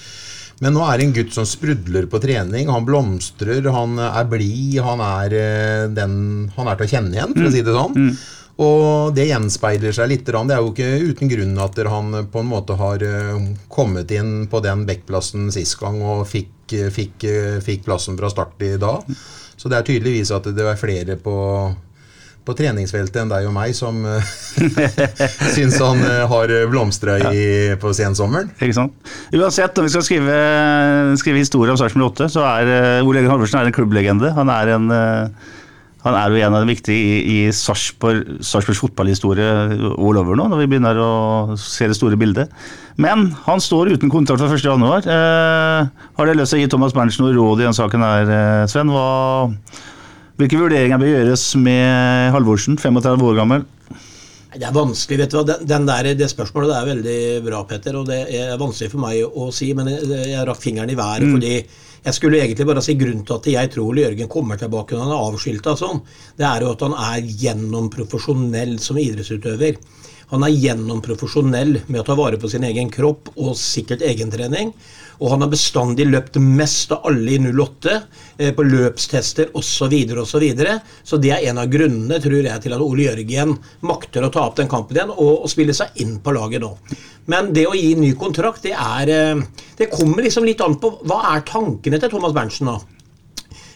Men 0.60 0.76
nå 0.76 0.84
er 0.84 1.00
det 1.00 1.06
en 1.06 1.13
gutt 1.15 1.36
som 1.36 1.45
sprudler 1.48 2.10
på 2.12 2.19
trening. 2.19 2.67
Han 2.72 2.88
blomstrer, 2.88 3.63
han 3.72 4.00
er 4.04 4.26
blid, 4.28 4.80
han 4.84 5.04
er 5.04 5.36
eh, 5.38 5.86
den 5.93 6.17
han 6.58 6.67
er 6.67 6.80
til 6.80 6.88
å 6.88 6.93
kjenne 6.95 7.15
igjen, 7.15 7.36
for 7.38 7.48
å 7.48 7.54
si 7.54 7.63
det 7.63 7.76
sånn. 7.78 7.95
Mm. 7.95 8.12
Og 8.60 9.15
det 9.15 9.30
gjenspeiler 9.30 9.95
seg 9.95 10.12
litt. 10.12 10.28
Det 10.28 10.56
er 10.56 10.60
jo 10.60 10.74
ikke 10.74 11.12
uten 11.13 11.32
grunn 11.32 11.60
at 11.63 11.78
han 11.88 12.24
på 12.32 12.43
en 12.43 12.50
måte 12.50 12.76
har 12.80 13.04
eh, 13.08 13.36
kommet 13.72 14.12
inn 14.12 14.50
på 14.52 14.60
den 14.65 14.84
backplassen 14.89 15.48
sist 15.56 15.78
gang 15.80 16.02
og 16.04 16.26
fikk, 16.28 16.76
fikk, 16.91 17.24
fikk, 17.63 17.86
plassen 17.88 18.19
fra 18.19 18.32
start 18.32 18.60
i 18.67 18.76
dag. 18.82 19.06
Så 19.60 19.72
det 19.72 19.80
er 19.80 19.88
tydeligvis 19.88 20.32
at 20.36 20.50
det 20.56 20.65
er 20.67 20.80
flere 20.80 21.15
på, 21.19 21.36
på 22.43 22.56
treningsfeltet 22.60 23.22
enn 23.22 23.32
deg 23.32 23.48
og 23.48 23.56
meg 23.56 23.72
som 23.78 24.02
syns 25.56 25.80
han 25.80 26.04
eh, 26.04 26.26
har 26.28 26.54
blomstra 26.74 27.15
på 27.80 27.93
sensommeren. 27.95 28.52
Ikke 28.60 28.76
sant. 28.76 29.13
Uansett, 29.32 29.72
når 29.72 29.88
vi 29.88 29.93
skal 29.95 30.04
skrive, 30.10 30.41
skrive 31.22 31.45
historie 31.45 31.72
om 31.72 31.80
Sarpsborg 31.80 32.12
8, 32.12 32.28
så 32.36 32.43
er 32.58 32.74
eh, 32.76 33.08
Ole 33.08 33.24
Egen 33.24 33.32
Halvorsen 33.32 33.63
en 33.63 33.78
klubblegende. 33.80 34.34
Han 34.36 34.52
er 34.52 34.74
en 34.76 34.91
han 36.10 36.17
er 36.17 36.34
jo 36.34 36.41
en 36.43 36.56
av 36.58 36.63
de 36.63 36.74
viktige 36.74 36.98
i, 36.98 37.17
i 37.45 37.54
Sarpsborgs 37.54 38.82
fotballhistorie 38.82 39.50
all 39.93 40.19
over 40.22 40.38
nå, 40.38 40.48
når 40.50 40.63
vi 40.63 40.69
begynner 40.72 41.00
å 41.02 41.12
se 41.60 41.89
det 41.89 41.98
store 41.98 42.17
bildet. 42.19 42.52
Men 43.00 43.30
han 43.45 43.62
står 43.63 43.93
uten 43.93 44.12
kontrakt 44.12 44.41
fra 44.41 44.58
1.1. 44.58 45.08
Eh, 45.08 45.89
har 46.17 46.30
dere 46.30 46.41
lyst 46.41 46.56
til 46.56 46.60
å 46.60 46.63
gi 46.65 46.72
Thomas 46.74 46.95
Berntsen 46.98 47.26
noe 47.26 47.36
råd 47.38 47.62
i 47.62 47.67
den 47.69 47.78
saken 47.78 48.04
her, 48.04 48.34
eh, 48.36 48.67
Sven? 48.72 48.91
Hva, 48.91 49.08
hvilke 50.39 50.60
vurderinger 50.60 51.00
bør 51.00 51.13
gjøres 51.13 51.45
med 51.62 52.34
Halvorsen, 52.36 52.80
35 52.82 53.28
år 53.30 53.38
gammel? 53.39 53.67
Det 54.50 54.65
er 54.65 54.74
vanskelig, 54.74 55.19
vet 55.22 55.34
du 55.34 55.38
hva. 55.38 55.60
Den 55.62 55.86
der, 55.86 56.10
det 56.17 56.32
spørsmålet 56.32 56.74
er 56.74 56.88
veldig 56.89 57.19
bra, 57.45 57.62
Petter. 57.69 58.00
Og 58.00 58.10
det 58.10 58.24
er 58.34 58.58
vanskelig 58.58 58.89
for 58.95 59.04
meg 59.06 59.22
å 59.22 59.52
si, 59.54 59.69
men 59.78 59.91
jeg, 59.93 60.10
jeg 60.34 60.48
rakk 60.50 60.63
fingeren 60.63 60.89
i 60.89 60.98
været. 60.98 61.28
Mm. 61.28 61.38
fordi 61.38 61.54
jeg 62.05 62.15
skulle 62.15 62.39
egentlig 62.39 62.67
bare 62.69 62.83
si 62.83 62.95
grunnen 62.99 63.25
til 63.27 63.35
at 63.38 63.49
jeg 63.51 63.71
tror 63.73 63.97
Jørgen 63.99 64.31
kommer 64.31 64.59
tilbake 64.59 64.95
når 64.95 65.05
han 65.05 65.15
er 65.15 65.25
avskilta 65.29 65.75
sånn, 65.79 66.03
det 66.39 66.47
er 66.47 66.63
jo 66.63 66.73
at 66.73 66.85
han 66.85 66.95
er 66.95 67.33
gjennomprofesjonell 67.43 68.77
som 68.83 68.99
idrettsutøver. 69.01 69.79
Han 70.29 70.45
er 70.45 70.53
gjennomprofesjonell 70.53 71.79
med 71.88 72.01
å 72.03 72.05
ta 72.05 72.15
vare 72.17 72.38
på 72.39 72.49
sin 72.51 72.65
egen 72.67 72.91
kropp 72.93 73.31
og 73.35 73.55
sikkert 73.57 74.03
egentrening. 74.05 74.75
Og 75.19 75.34
han 75.34 75.43
har 75.43 75.51
bestandig 75.51 76.08
løpt 76.08 76.39
mest 76.41 76.93
av 76.95 77.08
alle 77.10 77.36
i 77.36 77.39
08 77.43 77.95
eh, 78.38 78.51
på 78.55 78.65
løpstester 78.65 79.51
osv. 79.53 79.67
Så, 79.79 79.88
videre, 79.91 80.23
og 80.23 80.27
så, 80.27 80.39
videre. 80.41 80.77
så 81.03 81.17
det 81.21 81.32
er 81.36 81.45
en 81.49 81.62
av 81.62 81.69
grunnene 81.71 82.19
tror 82.23 82.39
jeg, 82.39 82.63
til 82.63 82.75
at 82.75 82.84
Ole 82.84 83.05
Jørgen 83.08 83.55
makter 83.88 84.25
å 84.25 84.32
ta 84.34 84.45
opp 84.47 84.58
den 84.60 84.71
kampen 84.71 84.97
igjen 84.97 85.13
og, 85.15 85.45
og 85.45 85.51
spille 85.51 85.75
seg 85.75 85.95
inn 86.03 86.17
på 86.23 86.36
laget 86.36 86.63
nå. 86.63 86.73
Men 87.32 87.51
det 87.55 87.67
å 87.69 87.75
gi 87.77 87.93
ny 87.99 88.13
kontrakt, 88.19 88.63
det 88.65 88.73
er 88.73 89.12
eh, 89.13 89.43
Det 89.79 89.91
kommer 89.91 90.25
liksom 90.25 90.47
litt 90.47 90.62
an 90.65 90.79
på 90.82 90.95
Hva 91.08 91.21
er 91.34 91.45
tankene 91.47 91.99
til 92.01 92.12
Thomas 92.12 92.36
Berntsen 92.36 92.71
nå? 92.71 92.79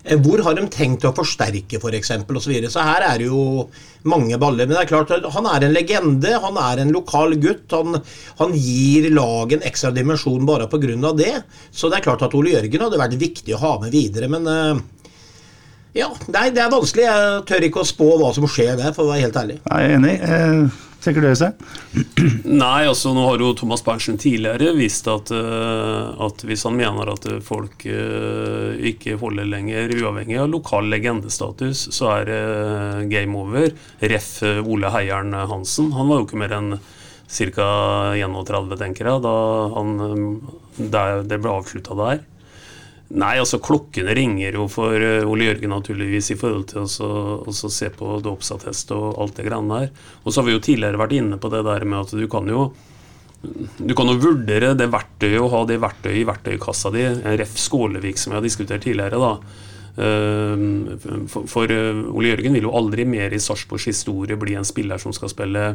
Eh, 0.04 0.20
hvor 0.20 0.42
har 0.44 0.56
de 0.58 0.66
tenkt 0.68 1.06
å 1.08 1.13
forsterke, 1.16 1.80
f.eks., 1.80 2.12
for 2.28 2.36
osv. 2.36 2.44
Så, 2.44 2.52
videre. 2.52 2.72
så 2.72 2.84
her 2.84 3.06
er 3.08 3.22
det 3.22 3.30
jo 3.30 3.68
mange 4.10 4.38
baller. 4.39 4.68
Men 4.68 4.76
det 4.76 4.82
er 4.84 4.92
klart, 4.92 5.13
han 5.36 5.48
er 5.48 5.68
en 5.68 5.76
legende. 5.76 6.34
Han 6.44 6.60
er 6.60 6.84
en 6.84 6.92
lokal 6.96 7.38
gutt. 7.44 7.72
Han, 7.72 8.02
han 8.42 8.58
gir 8.58 9.08
laget 9.13 9.62
en 9.62 9.70
ekstra 9.70 9.94
dimensjon 9.96 10.48
bare 10.50 10.68
pga. 10.72 11.13
det. 11.16 11.36
Så 11.72 11.89
det 11.89 12.02
er 12.02 12.10
klart 12.10 12.26
at 12.28 12.36
Ole 12.36 12.58
Jørgen 12.58 12.88
hadde 12.88 13.00
vært 13.00 13.22
viktig 13.22 13.56
å 13.56 13.63
ha 13.63 13.78
med 13.84 13.96
videre. 13.96 14.28
Men 14.32 14.50
uh, 14.50 14.84
Ja, 15.96 16.10
nei, 16.34 16.50
det 16.52 16.63
er 16.63 16.74
vanskelig. 16.74 17.06
Jeg 17.08 17.44
tør 17.48 17.68
ikke 17.70 17.84
å 17.84 17.88
spå 17.88 18.16
hva 18.20 18.34
som 18.36 18.48
skjer 18.50 18.76
der, 18.80 18.92
for 18.96 19.06
å 19.06 19.13
være 19.13 19.28
helt 19.28 19.39
ærlig. 19.39 19.60
Jeg 19.62 19.88
er 19.88 20.00
enig. 20.00 20.16
Eh, 20.20 20.82
tenker 21.04 21.24
du, 21.24 21.28
Øystein? 21.30 21.54
Nei, 22.48 22.86
altså 22.88 23.12
nå 23.16 23.26
har 23.28 23.42
jo 23.44 23.52
Thomas 23.60 23.84
Berntsen 23.86 24.18
tidligere 24.22 24.74
vist 24.78 25.08
at, 25.12 25.32
eh, 25.36 26.24
at 26.26 26.44
hvis 26.48 26.63
han 26.68 26.78
mener 26.80 27.12
at 27.13 27.28
eh, 27.30 27.39
folk 27.44 27.86
eh, 27.89 28.74
ikke 28.94 29.18
holder 29.22 29.48
lenger, 29.52 29.94
uavhengig 30.00 30.39
av 30.42 30.50
lokal 30.54 30.89
legendestatus, 30.94 31.86
så 31.96 32.10
er 32.18 32.28
det 32.32 32.42
game 33.13 33.38
over. 33.39 33.70
Ref. 34.02 34.32
eh, 34.48 34.62
Ole 34.63 34.92
Heieren 34.96 35.34
Hansen. 35.34 35.92
Han 35.98 36.10
var 36.10 36.22
jo 36.22 36.28
ikke 36.30 36.42
mer 36.44 36.58
enn 36.58 36.76
ca. 37.34 37.70
31, 38.20 38.78
tenker 38.78 39.10
jeg, 39.10 39.24
da 39.26 39.36
han, 39.74 39.96
eh, 40.08 41.24
det 41.28 41.39
ble 41.42 41.58
avslutta 41.60 41.98
der. 41.98 42.24
Nei, 43.13 43.36
altså 43.38 43.60
klokkene 43.62 44.15
ringer 44.17 44.56
jo 44.58 44.63
for 44.71 44.95
eh, 44.97 45.21
Ole 45.30 45.45
Jørgen 45.52 45.69
naturligvis 45.76 46.32
i 46.34 46.38
forhold 46.39 46.65
til 46.71 46.88
å 46.88 47.69
se 47.69 47.89
på 47.93 48.15
dåpsattest 48.26 48.93
og 48.95 49.19
alt 49.21 49.38
det 49.38 49.45
greiene 49.45 49.84
der. 49.84 49.91
Og 50.23 50.34
så 50.34 50.41
har 50.41 50.47
vi 50.47 50.56
jo 50.56 50.63
tidligere 50.65 50.97
vært 50.97 51.13
inne 51.19 51.38
på 51.38 51.52
det 51.54 51.62
der 51.67 51.86
med 51.86 52.08
at 52.08 52.15
du 52.17 52.26
kan 52.32 52.49
jo 52.49 52.71
du 53.43 53.91
kan 53.91 54.08
jo 54.08 54.15
vurdere 54.23 54.69
det 54.80 54.86
verktøyet 54.88 55.41
og 55.43 55.49
ha 55.52 55.62
det 55.67 55.76
verktøyet 55.84 56.21
i 56.21 56.26
verktøykassa 56.30 56.93
di. 56.95 57.04
Ref. 57.41 57.58
Skålevik, 57.60 58.17
som 58.17 58.32
vi 58.32 58.38
har 58.39 58.45
diskutert 58.45 58.86
tidligere. 58.88 59.19
da. 59.19 59.34
Eh, 59.99 60.63
For, 61.30 61.45
for 61.52 61.69
eh, 61.76 61.99
Ole 62.15 62.32
Jørgen 62.32 62.56
vil 62.58 62.65
jo 62.69 62.73
aldri 62.80 63.06
mer 63.06 63.36
i 63.36 63.41
Sarpsborgs 63.43 63.89
historie 63.91 64.39
bli 64.39 64.56
en 64.58 64.65
spiller 64.65 64.97
som 64.97 65.13
skal 65.13 65.30
spille 65.30 65.65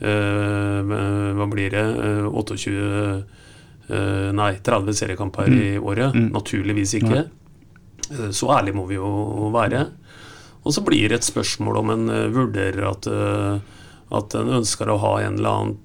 eh, 0.00 0.94
Hva 1.38 1.46
blir 1.52 1.70
det? 1.76 1.84
eh, 2.08 2.26
28 2.32 2.66
eh, 3.88 4.30
Nei, 4.34 4.52
30 4.64 4.96
seriekamper 4.96 5.48
i 5.52 5.78
året. 5.78 6.14
Naturligvis 6.14 6.94
ikke. 7.00 7.24
Uh, 8.10 8.30
Så 8.30 8.50
ærlig 8.52 8.74
må 8.76 8.86
vi 8.88 8.98
jo 8.98 9.50
være. 9.54 9.86
Og 10.64 10.72
så 10.72 10.80
blir 10.84 11.08
det 11.08 11.20
et 11.20 11.26
spørsmål 11.28 11.76
om 11.82 11.90
en 11.94 12.04
uh, 12.12 12.34
vurderer 12.34 12.84
at 12.90 13.08
at 14.14 14.34
en 14.38 14.50
ønsker 14.60 14.86
å 14.92 15.00
ha 15.00 15.12
en 15.24 15.38
eller 15.40 15.54
annen 15.58 15.78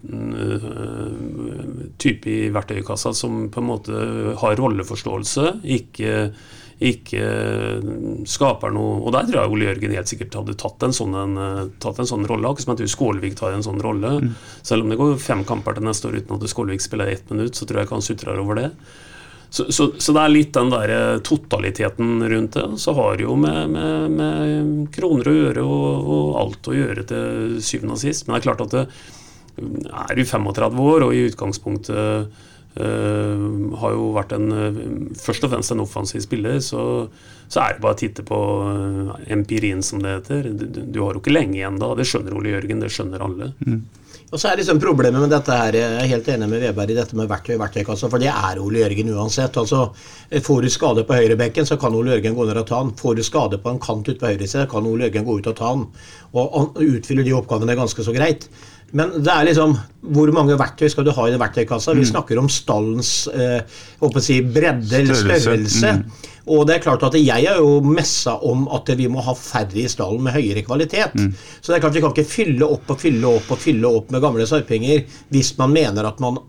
type 1.98 2.30
i 2.30 2.52
verktøykassa 2.54 3.14
som 3.16 3.48
på 3.50 3.62
en 3.62 3.70
måte 3.70 3.94
har 4.42 4.58
rolleforståelse, 4.60 5.46
ikke, 5.80 6.12
ikke 6.80 7.24
skaper 8.30 8.72
noe 8.72 9.02
Og 9.02 9.12
der 9.12 9.26
tror 9.28 9.42
jeg 9.42 9.52
Ole 9.52 9.66
Jørgen 9.68 9.96
helt 9.98 10.12
sikkert 10.12 10.38
hadde 10.40 10.56
tatt 10.60 10.86
en 10.88 10.96
sånn, 10.96 11.18
en, 11.20 11.36
eh, 11.44 11.66
tatt 11.84 12.00
en 12.00 12.08
sånn 12.08 12.28
rolle. 12.30 12.48
Akkurat 12.48 12.64
som 12.64 12.74
jeg 12.76 12.82
tror 12.82 12.94
Skålvik 12.94 13.36
tar 13.36 13.58
en 13.58 13.66
sånn 13.66 13.84
rolle. 13.84 14.14
Selv 14.64 14.86
om 14.86 14.94
det 14.94 15.00
går 15.00 15.20
fem 15.20 15.44
kamper 15.44 15.76
til 15.76 15.88
neste 15.90 16.08
år 16.08 16.22
uten 16.22 16.38
at 16.38 16.48
Skålvik 16.48 16.84
spiller 16.84 17.12
ett 17.12 17.30
minutt, 17.30 17.60
så 17.60 17.68
tror 17.68 17.82
jeg 17.82 17.90
ikke 17.90 18.00
han 18.00 18.08
sutrer 18.08 18.40
over 18.40 18.62
det. 18.62 18.72
Så, 19.50 19.66
så, 19.74 19.90
så 19.98 20.14
det 20.14 20.24
er 20.24 20.32
litt 20.32 20.54
den 20.54 20.70
der 20.72 20.92
eh, 20.94 21.20
totaliteten 21.26 22.24
rundt 22.32 22.56
det. 22.56 22.68
Så 22.80 22.94
har 22.96 23.18
det 23.18 23.26
jo 23.26 23.36
med, 23.36 23.76
med, 23.76 24.12
med 24.16 24.92
kroner 24.96 25.28
å 25.28 25.38
gjøre 25.40 25.64
og, 25.66 26.12
og 26.16 26.36
alt 26.44 26.70
å 26.70 26.78
gjøre 26.78 27.08
til 27.10 27.58
syvende 27.66 27.98
og 27.98 28.04
sist. 28.04 28.28
Men 28.28 28.38
det 28.38 28.40
er 28.40 28.48
klart 28.52 28.68
at 28.68 28.76
det, 28.78 28.86
er 29.60 30.16
du 30.16 30.24
35 30.24 30.80
år 30.86 31.08
og 31.08 31.16
i 31.16 31.26
utgangspunktet 31.28 31.98
eh, 31.98 32.46
har 32.80 33.92
jo 33.96 34.10
vært 34.16 34.34
en 34.38 34.48
eh, 34.56 34.80
først 35.20 35.44
og 35.48 35.52
fremst 35.54 35.72
en 35.76 35.84
offensiv 35.84 36.24
spiller, 36.26 36.60
så, 36.64 36.82
så 37.52 37.64
er 37.66 37.76
det 37.78 37.84
bare 37.84 37.98
å 37.98 38.00
titte 38.00 38.26
på 38.28 38.40
eh, 38.72 39.32
empirien, 39.36 39.82
som 39.86 40.02
det 40.04 40.18
heter. 40.20 40.52
Du, 40.54 40.68
du- 40.82 41.02
har 41.04 41.14
jo 41.18 41.24
ikke 41.24 41.34
lenge 41.36 41.60
igjen 41.60 41.80
da. 41.82 41.94
Det 42.00 42.08
skjønner 42.10 42.36
Ole 42.40 42.56
Jørgen, 42.58 42.84
det 42.84 42.92
skjønner 42.96 43.26
alle. 43.26 43.52
Og 44.30 44.38
så 44.38 44.52
er 44.52 44.60
liksom 44.60 44.78
problemet 44.78 45.24
med 45.24 45.32
dette 45.34 45.56
her, 45.58 45.74
jeg 45.74 45.94
er 46.04 46.10
helt 46.12 46.28
enig 46.30 46.48
med 46.52 46.62
Veberg 46.62 46.92
i 46.94 46.98
dette 47.00 47.18
med 47.18 47.26
verktøy 47.32 47.56
i 47.56 47.62
verktøykassa, 47.64 48.12
for 48.14 48.22
det 48.22 48.30
er 48.30 48.60
Ole 48.62 48.84
Jørgen 48.84 49.10
uansett. 49.16 49.58
altså 49.58 49.88
Får 50.46 50.62
du 50.62 50.70
skade 50.70 51.02
på 51.10 51.18
høyrebekken, 51.18 51.66
så 51.66 51.80
kan 51.82 51.96
Ole 51.98 52.14
Jørgen 52.14 52.38
gå 52.38 52.46
ned 52.46 52.60
og 52.62 52.68
ta 52.70 52.84
den. 52.84 52.94
Får 53.00 53.18
du 53.18 53.24
skade 53.26 53.58
på 53.64 53.74
en 53.74 53.82
kant 53.82 54.06
ut 54.12 54.20
på 54.22 54.30
høyre 54.30 54.46
side, 54.48 54.68
kan 54.70 54.86
Ole 54.86 55.08
Jørgen 55.08 55.26
gå 55.26 55.40
ut 55.40 55.50
og 55.50 55.58
ta 55.58 55.72
den. 55.74 55.88
Og 56.38 56.54
han 56.60 56.70
utfyller 56.92 57.26
de 57.26 57.34
oppgavene 57.40 57.78
ganske 57.82 58.06
så 58.06 58.14
greit. 58.14 58.46
Men 58.98 59.12
det 59.22 59.30
er 59.34 59.48
liksom 59.50 59.76
Hvor 60.16 60.32
mange 60.34 60.58
verktøy 60.60 60.90
skal 60.90 61.06
du 61.06 61.12
ha 61.14 61.28
i 61.28 61.34
den 61.34 61.42
verktøykassa? 61.42 61.94
Vi 61.98 62.08
snakker 62.08 62.40
om 62.42 62.50
stallens 62.50 63.28
eh, 63.28 63.62
si, 64.24 64.40
bredde 64.42 65.02
eller 65.02 65.18
Størrelse. 65.18 65.44
størrelse. 65.44 66.28
Og 66.50 66.66
det 66.66 66.78
er 66.78 66.84
klart 66.86 67.04
at 67.06 67.18
jeg 67.20 67.46
er 67.46 67.60
jo 67.62 67.80
messa 67.86 68.38
om 68.48 68.64
at 68.74 68.88
vi 68.98 69.10
må 69.12 69.22
ha 69.22 69.36
færre 69.38 69.84
i 69.84 69.90
stallen 69.92 70.24
med 70.26 70.34
høyere 70.34 70.64
kvalitet. 70.66 71.14
Så 71.62 71.70
det 71.70 71.78
er 71.78 71.84
klart 71.84 71.98
vi 72.00 72.02
kan 72.02 72.16
ikke 72.16 72.32
fylle 72.32 72.66
opp 72.66 72.90
og 72.90 73.02
fylle 73.04 73.36
opp 73.38 73.52
og 73.54 73.62
fylle 73.62 73.92
opp 74.00 74.10
med 74.16 74.24
gamle 74.24 74.48
sarpinger 74.50 75.04
hvis 75.30 75.52
man 75.60 75.76
mener 75.76 76.08
at 76.10 76.24
man 76.24 76.40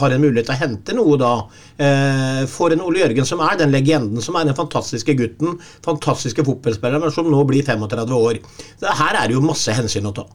har 0.00 0.14
en 0.14 0.22
mulighet 0.22 0.48
til 0.48 0.54
å 0.56 0.60
hente 0.60 0.96
noe 0.96 1.18
da 1.20 1.32
eh, 1.78 2.42
for 2.50 2.74
en 2.74 2.82
Ole 2.84 3.04
Jørgen 3.04 3.28
som 3.28 3.42
er 3.46 3.58
den 3.60 3.74
legenden, 3.74 4.22
som 4.24 4.36
er 4.38 4.48
den 4.48 4.58
fantastiske 4.58 5.14
gutten, 5.18 5.58
fantastiske 5.86 6.44
fotballspilleren, 6.46 7.04
men 7.04 7.14
som 7.14 7.30
nå 7.30 7.42
blir 7.48 7.66
35 7.66 8.16
år. 8.18 8.40
Så 8.80 8.96
her 9.00 9.20
er 9.20 9.30
det 9.30 9.38
jo 9.38 9.44
masse 9.44 9.74
hensyn 9.76 10.10
å 10.10 10.14
ta. 10.16 10.26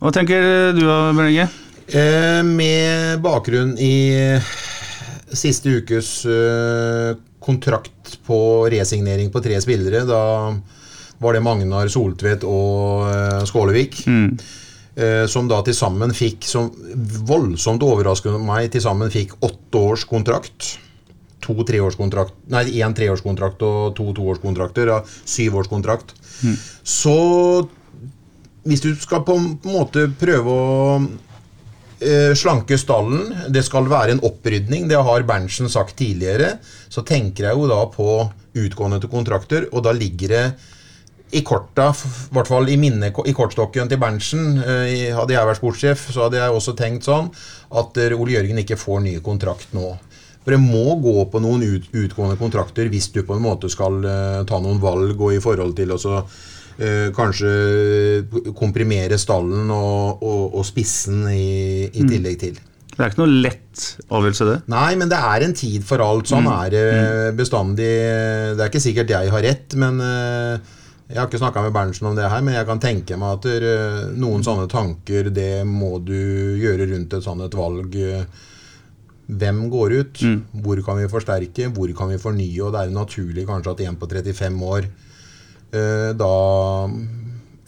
Hva 0.00 0.12
tenker 0.14 0.74
du, 0.76 0.84
Bjørn 0.84 1.24
Inge? 1.26 1.48
Eh, 1.90 2.42
med 2.46 3.18
bakgrunn 3.24 3.74
i 3.82 3.94
siste 5.34 5.74
ukes 5.80 6.24
eh, 6.26 7.16
kontrakt 7.42 8.18
på 8.26 8.40
resignering 8.70 9.30
på 9.32 9.42
tre 9.42 9.58
spillere, 9.62 10.04
da 10.06 10.22
var 11.20 11.36
det 11.36 11.42
Magnar 11.44 11.90
Soltvedt 11.92 12.46
og 12.48 13.06
eh, 13.10 13.40
Skålevik. 13.48 14.02
Eh, 14.08 14.58
som 15.30 15.46
da 15.48 15.60
til 15.64 15.74
sammen 15.76 16.10
fikk, 16.16 16.44
som 16.50 16.66
voldsomt 17.28 17.84
overraskende 17.86 18.40
meg, 18.42 18.72
til 18.74 18.82
sammen 18.84 19.12
fikk 19.12 19.36
åtte 19.46 19.80
års 19.80 20.02
kontrakt. 20.08 20.72
To 21.46 21.54
treårskontrakt, 21.64 22.34
nei, 22.52 22.64
én 22.82 22.92
treårskontrakt 22.96 23.62
og 23.64 23.94
to 23.96 24.10
toårskontrakter. 24.18 24.90
Ja, 24.90 24.98
syvårskontrakt. 25.30 26.12
Så 26.82 27.16
hvis 28.66 28.82
du 28.84 28.92
skal 29.00 29.24
på 29.24 29.36
en 29.38 29.48
måte 29.64 30.06
prøve 30.20 30.52
å 30.52 30.96
eh, 32.00 32.32
slanke 32.36 32.78
stallen, 32.80 33.30
det 33.52 33.64
skal 33.66 33.88
være 33.90 34.16
en 34.16 34.24
opprydning, 34.26 34.88
det 34.90 35.00
har 35.00 35.24
Berntsen 35.28 35.70
sagt 35.72 35.96
tidligere, 36.00 36.58
så 36.92 37.04
tenker 37.06 37.48
jeg 37.48 37.56
jo 37.56 37.70
da 37.70 37.80
på 37.92 38.10
utgående 38.60 39.00
til 39.00 39.12
kontrakter, 39.12 39.68
og 39.72 39.84
da 39.86 39.94
ligger 39.96 40.34
det 40.34 40.44
i 41.30 41.42
korta, 41.46 41.90
i 41.94 42.34
hvert 42.34 42.50
fall 42.50 42.68
i 42.70 42.76
minne, 42.80 43.10
i 43.10 43.34
kortstokken 43.36 43.90
til 43.90 44.00
Berntsen, 44.02 44.60
eh, 44.64 45.10
hadde 45.14 45.34
jeg 45.36 45.48
vært 45.48 45.60
sportssjef, 45.60 46.06
så 46.14 46.26
hadde 46.26 46.40
jeg 46.40 46.54
også 46.54 46.74
tenkt 46.78 47.06
sånn 47.06 47.30
at 47.78 48.00
eh, 48.02 48.16
Ole 48.16 48.34
Jørgen 48.34 48.62
ikke 48.62 48.78
får 48.80 49.04
ny 49.04 49.16
kontrakt 49.24 49.74
nå. 49.76 49.92
For 50.40 50.56
det 50.56 50.60
må 50.62 50.96
gå 51.02 51.26
på 51.30 51.42
noen 51.44 51.62
ut, 51.62 51.90
utgående 51.92 52.38
kontrakter 52.40 52.88
hvis 52.90 53.10
du 53.14 53.20
på 53.28 53.36
en 53.36 53.44
måte 53.44 53.68
skal 53.70 54.00
uh, 54.00 54.40
ta 54.48 54.56
noen 54.58 54.80
valg 54.80 55.20
og 55.20 55.34
i 55.36 55.42
forhold 55.44 55.74
til 55.76 55.92
også 55.92 56.14
uh, 56.16 57.10
kanskje 57.12 58.54
komprimere 58.56 59.20
stallen 59.20 59.68
og, 59.68 60.24
og, 60.24 60.56
og 60.56 60.64
spissen 60.64 61.26
i, 61.28 61.90
i 61.92 62.08
tillegg 62.08 62.40
til. 62.40 62.56
Det 63.00 63.04
er 63.04 63.12
ikke 63.12 63.20
noe 63.22 63.36
lett 63.44 63.84
avgjørelse, 64.08 64.46
det. 64.48 64.56
Nei, 64.72 64.88
men 65.00 65.12
det 65.12 65.20
er 65.20 65.44
en 65.44 65.54
tid 65.56 65.84
for 65.88 66.02
alt. 66.04 66.28
Sånn 66.28 66.48
er 66.50 66.72
det 66.72 66.88
bestandig. 67.38 67.92
Det 68.56 68.60
er 68.60 68.68
ikke 68.68 68.82
sikkert 68.82 69.12
jeg 69.14 69.30
har 69.32 69.44
rett, 69.46 69.76
men 69.80 70.02
eh, 70.04 70.74
jeg 71.10 71.18
har 71.18 71.26
ikke 71.26 71.40
snakka 71.42 71.62
med 71.64 71.74
Berntsen 71.74 72.06
om 72.06 72.14
det 72.16 72.28
her, 72.30 72.42
men 72.46 72.54
jeg 72.54 72.66
kan 72.68 72.78
tenke 72.82 73.16
meg 73.18 73.40
at 73.40 73.46
eh, 73.50 74.04
noen 74.14 74.44
sånne 74.46 74.68
tanker, 74.70 75.30
det 75.34 75.64
må 75.66 75.96
du 76.06 76.14
gjøre 76.62 76.86
rundt 76.92 77.16
et 77.18 77.26
sånt 77.26 77.42
et 77.42 77.56
valg. 77.58 77.96
eh, 77.98 78.24
Hvem 79.30 79.60
går 79.70 79.92
ut? 79.94 80.20
Hvor 80.64 80.80
kan 80.82 80.96
vi 80.98 81.08
forsterke? 81.10 81.68
Hvor 81.74 81.90
kan 81.94 82.08
vi 82.10 82.16
fornye? 82.18 82.62
Og 82.66 82.72
det 82.74 82.80
er 82.82 82.94
naturlig 82.94 83.44
kanskje 83.46 83.70
at 83.76 83.82
en 83.86 83.98
på 84.00 84.08
35 84.10 84.62
år 84.66 84.88
eh, 85.70 86.10
da 86.18 86.30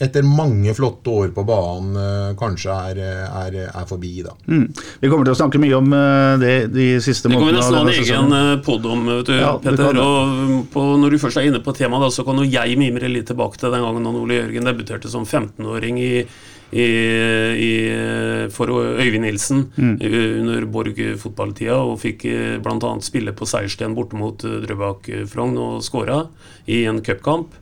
etter 0.01 0.23
mange 0.25 0.73
flotte 0.75 1.09
år 1.13 1.29
på 1.35 1.43
banen 1.45 1.95
eh, 1.99 2.31
kanskje 2.39 2.73
er, 2.91 3.01
er, 3.29 3.57
er 3.69 3.85
forbi, 3.87 4.23
da. 4.25 4.33
Mm. 4.49 4.65
Vi 5.03 5.09
kommer 5.11 5.27
til 5.27 5.35
å 5.35 5.39
snakke 5.41 5.61
mye 5.61 5.77
om 5.77 5.93
eh, 5.93 6.37
det 6.41 6.53
de 6.73 6.87
siste 7.03 7.29
Det 7.29 7.37
kan 7.37 7.45
vi 7.45 7.53
månedene. 7.53 7.59
nesten 7.61 7.77
ha 7.77 7.83
en 7.83 8.29
egen 8.29 8.37
eh, 8.39 8.63
podd 8.65 8.85
om, 8.89 9.05
vet 9.11 9.29
du, 9.29 9.35
Ja, 9.37 9.53
Petter. 9.63 9.99
Og 10.01 10.65
på, 10.73 10.87
når 11.03 11.13
du 11.13 11.19
først 11.21 11.37
er 11.39 11.47
inne 11.51 11.61
på 11.63 11.75
temaet, 11.77 12.07
da, 12.07 12.09
så 12.15 12.25
kan 12.27 12.41
jo 12.41 12.47
jeg 12.49 12.79
mimre 12.81 13.11
litt 13.11 13.29
tilbake 13.29 13.61
til 13.61 13.71
den 13.71 13.85
gangen 13.85 14.09
han 14.09 14.19
Ole 14.23 14.41
Jørgen 14.41 14.67
debuterte 14.71 15.11
som 15.13 15.23
15-åring 15.29 16.01
i, 16.01 16.11
i, 16.73 16.87
i, 17.53 17.71
for 18.53 18.71
Øyvind 18.97 19.23
Nilsen 19.27 19.67
Mm. 19.77 19.95
under 20.41 20.65
Borg-fotballtida, 20.73 21.75
og 21.85 21.99
fikk 22.01 22.25
bl.a. 22.65 22.93
spille 23.05 23.33
på 23.37 23.45
seiersten 23.49 23.93
borte 23.97 24.17
mot 24.19 24.43
eh, 24.47 24.59
Drøbak-Frogn 24.65 25.57
og 25.61 25.83
skåra 25.85 26.23
i 26.67 26.83
en 26.89 27.01
cupkamp. 27.05 27.53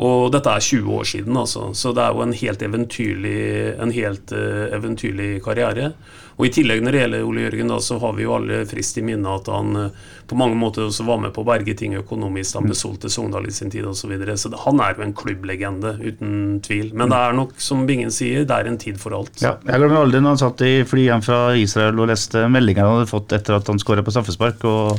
Og 0.00 0.30
dette 0.32 0.48
er 0.48 0.64
20 0.64 0.88
år 0.96 1.04
siden, 1.04 1.36
altså. 1.36 1.68
så 1.76 1.92
det 1.92 2.00
er 2.00 2.16
jo 2.16 2.24
en 2.24 2.32
helt 2.32 2.62
eventyrlig, 2.64 3.38
en 3.76 3.92
helt 3.92 4.32
uh, 4.32 4.72
eventyrlig 4.72 5.34
karriere. 5.44 5.92
Og 6.40 6.46
I 6.48 6.52
tillegg 6.56 6.80
når 6.80 6.94
det 6.94 7.00
gjelder 7.02 7.26
Ole 7.28 7.42
Jørgen, 7.44 7.68
da, 7.68 7.76
så 7.84 7.98
har 8.00 8.14
vi 8.16 8.24
jo 8.24 8.32
alle 8.38 8.62
frist 8.66 8.96
i 8.96 9.04
minne 9.04 9.34
at 9.36 9.50
han 9.52 9.76
uh, 9.76 10.06
på 10.26 10.38
mange 10.40 10.56
måter 10.56 10.86
også 10.86 11.04
var 11.04 11.20
med 11.20 11.34
på 11.36 11.44
å 11.44 11.48
berge 11.50 11.74
ting 11.76 11.92
økonomisk. 11.98 12.56
Han 12.56 12.70
besolgte 12.72 13.10
Sogndal 13.12 13.50
i 13.50 13.52
sin 13.52 13.72
tid 13.72 13.84
osv. 13.84 14.00
Så, 14.02 14.08
videre. 14.10 14.38
så 14.40 14.48
det, 14.50 14.62
han 14.64 14.80
er 14.80 14.96
jo 14.96 15.04
en 15.04 15.12
klubblegende, 15.14 15.92
uten 16.00 16.62
tvil. 16.64 16.94
Men 16.96 17.12
det 17.12 17.18
er 17.20 17.36
nok, 17.36 17.52
som 17.60 17.84
Bingen 17.86 18.14
sier, 18.14 18.46
det 18.48 18.56
er 18.56 18.70
en 18.70 18.80
tid 18.80 18.96
for 19.02 19.14
alt. 19.18 19.36
Ja, 19.44 19.58
jeg 19.68 19.82
glemmer 19.82 20.00
aldri 20.06 20.22
når 20.22 20.34
han 20.34 20.40
satt 20.40 20.64
i 20.64 20.72
flyet 20.88 21.10
hjem 21.10 21.26
fra 21.28 21.42
Israel 21.60 22.00
og 22.00 22.08
leste 22.10 22.46
meldingene 22.48 22.88
han 22.88 23.02
hadde 23.02 23.12
fått 23.12 23.36
etter 23.36 23.60
at 23.60 23.68
han 23.68 23.82
skåra 23.82 24.04
på 24.06 24.14
straffespark. 24.16 24.64
og 24.64 24.96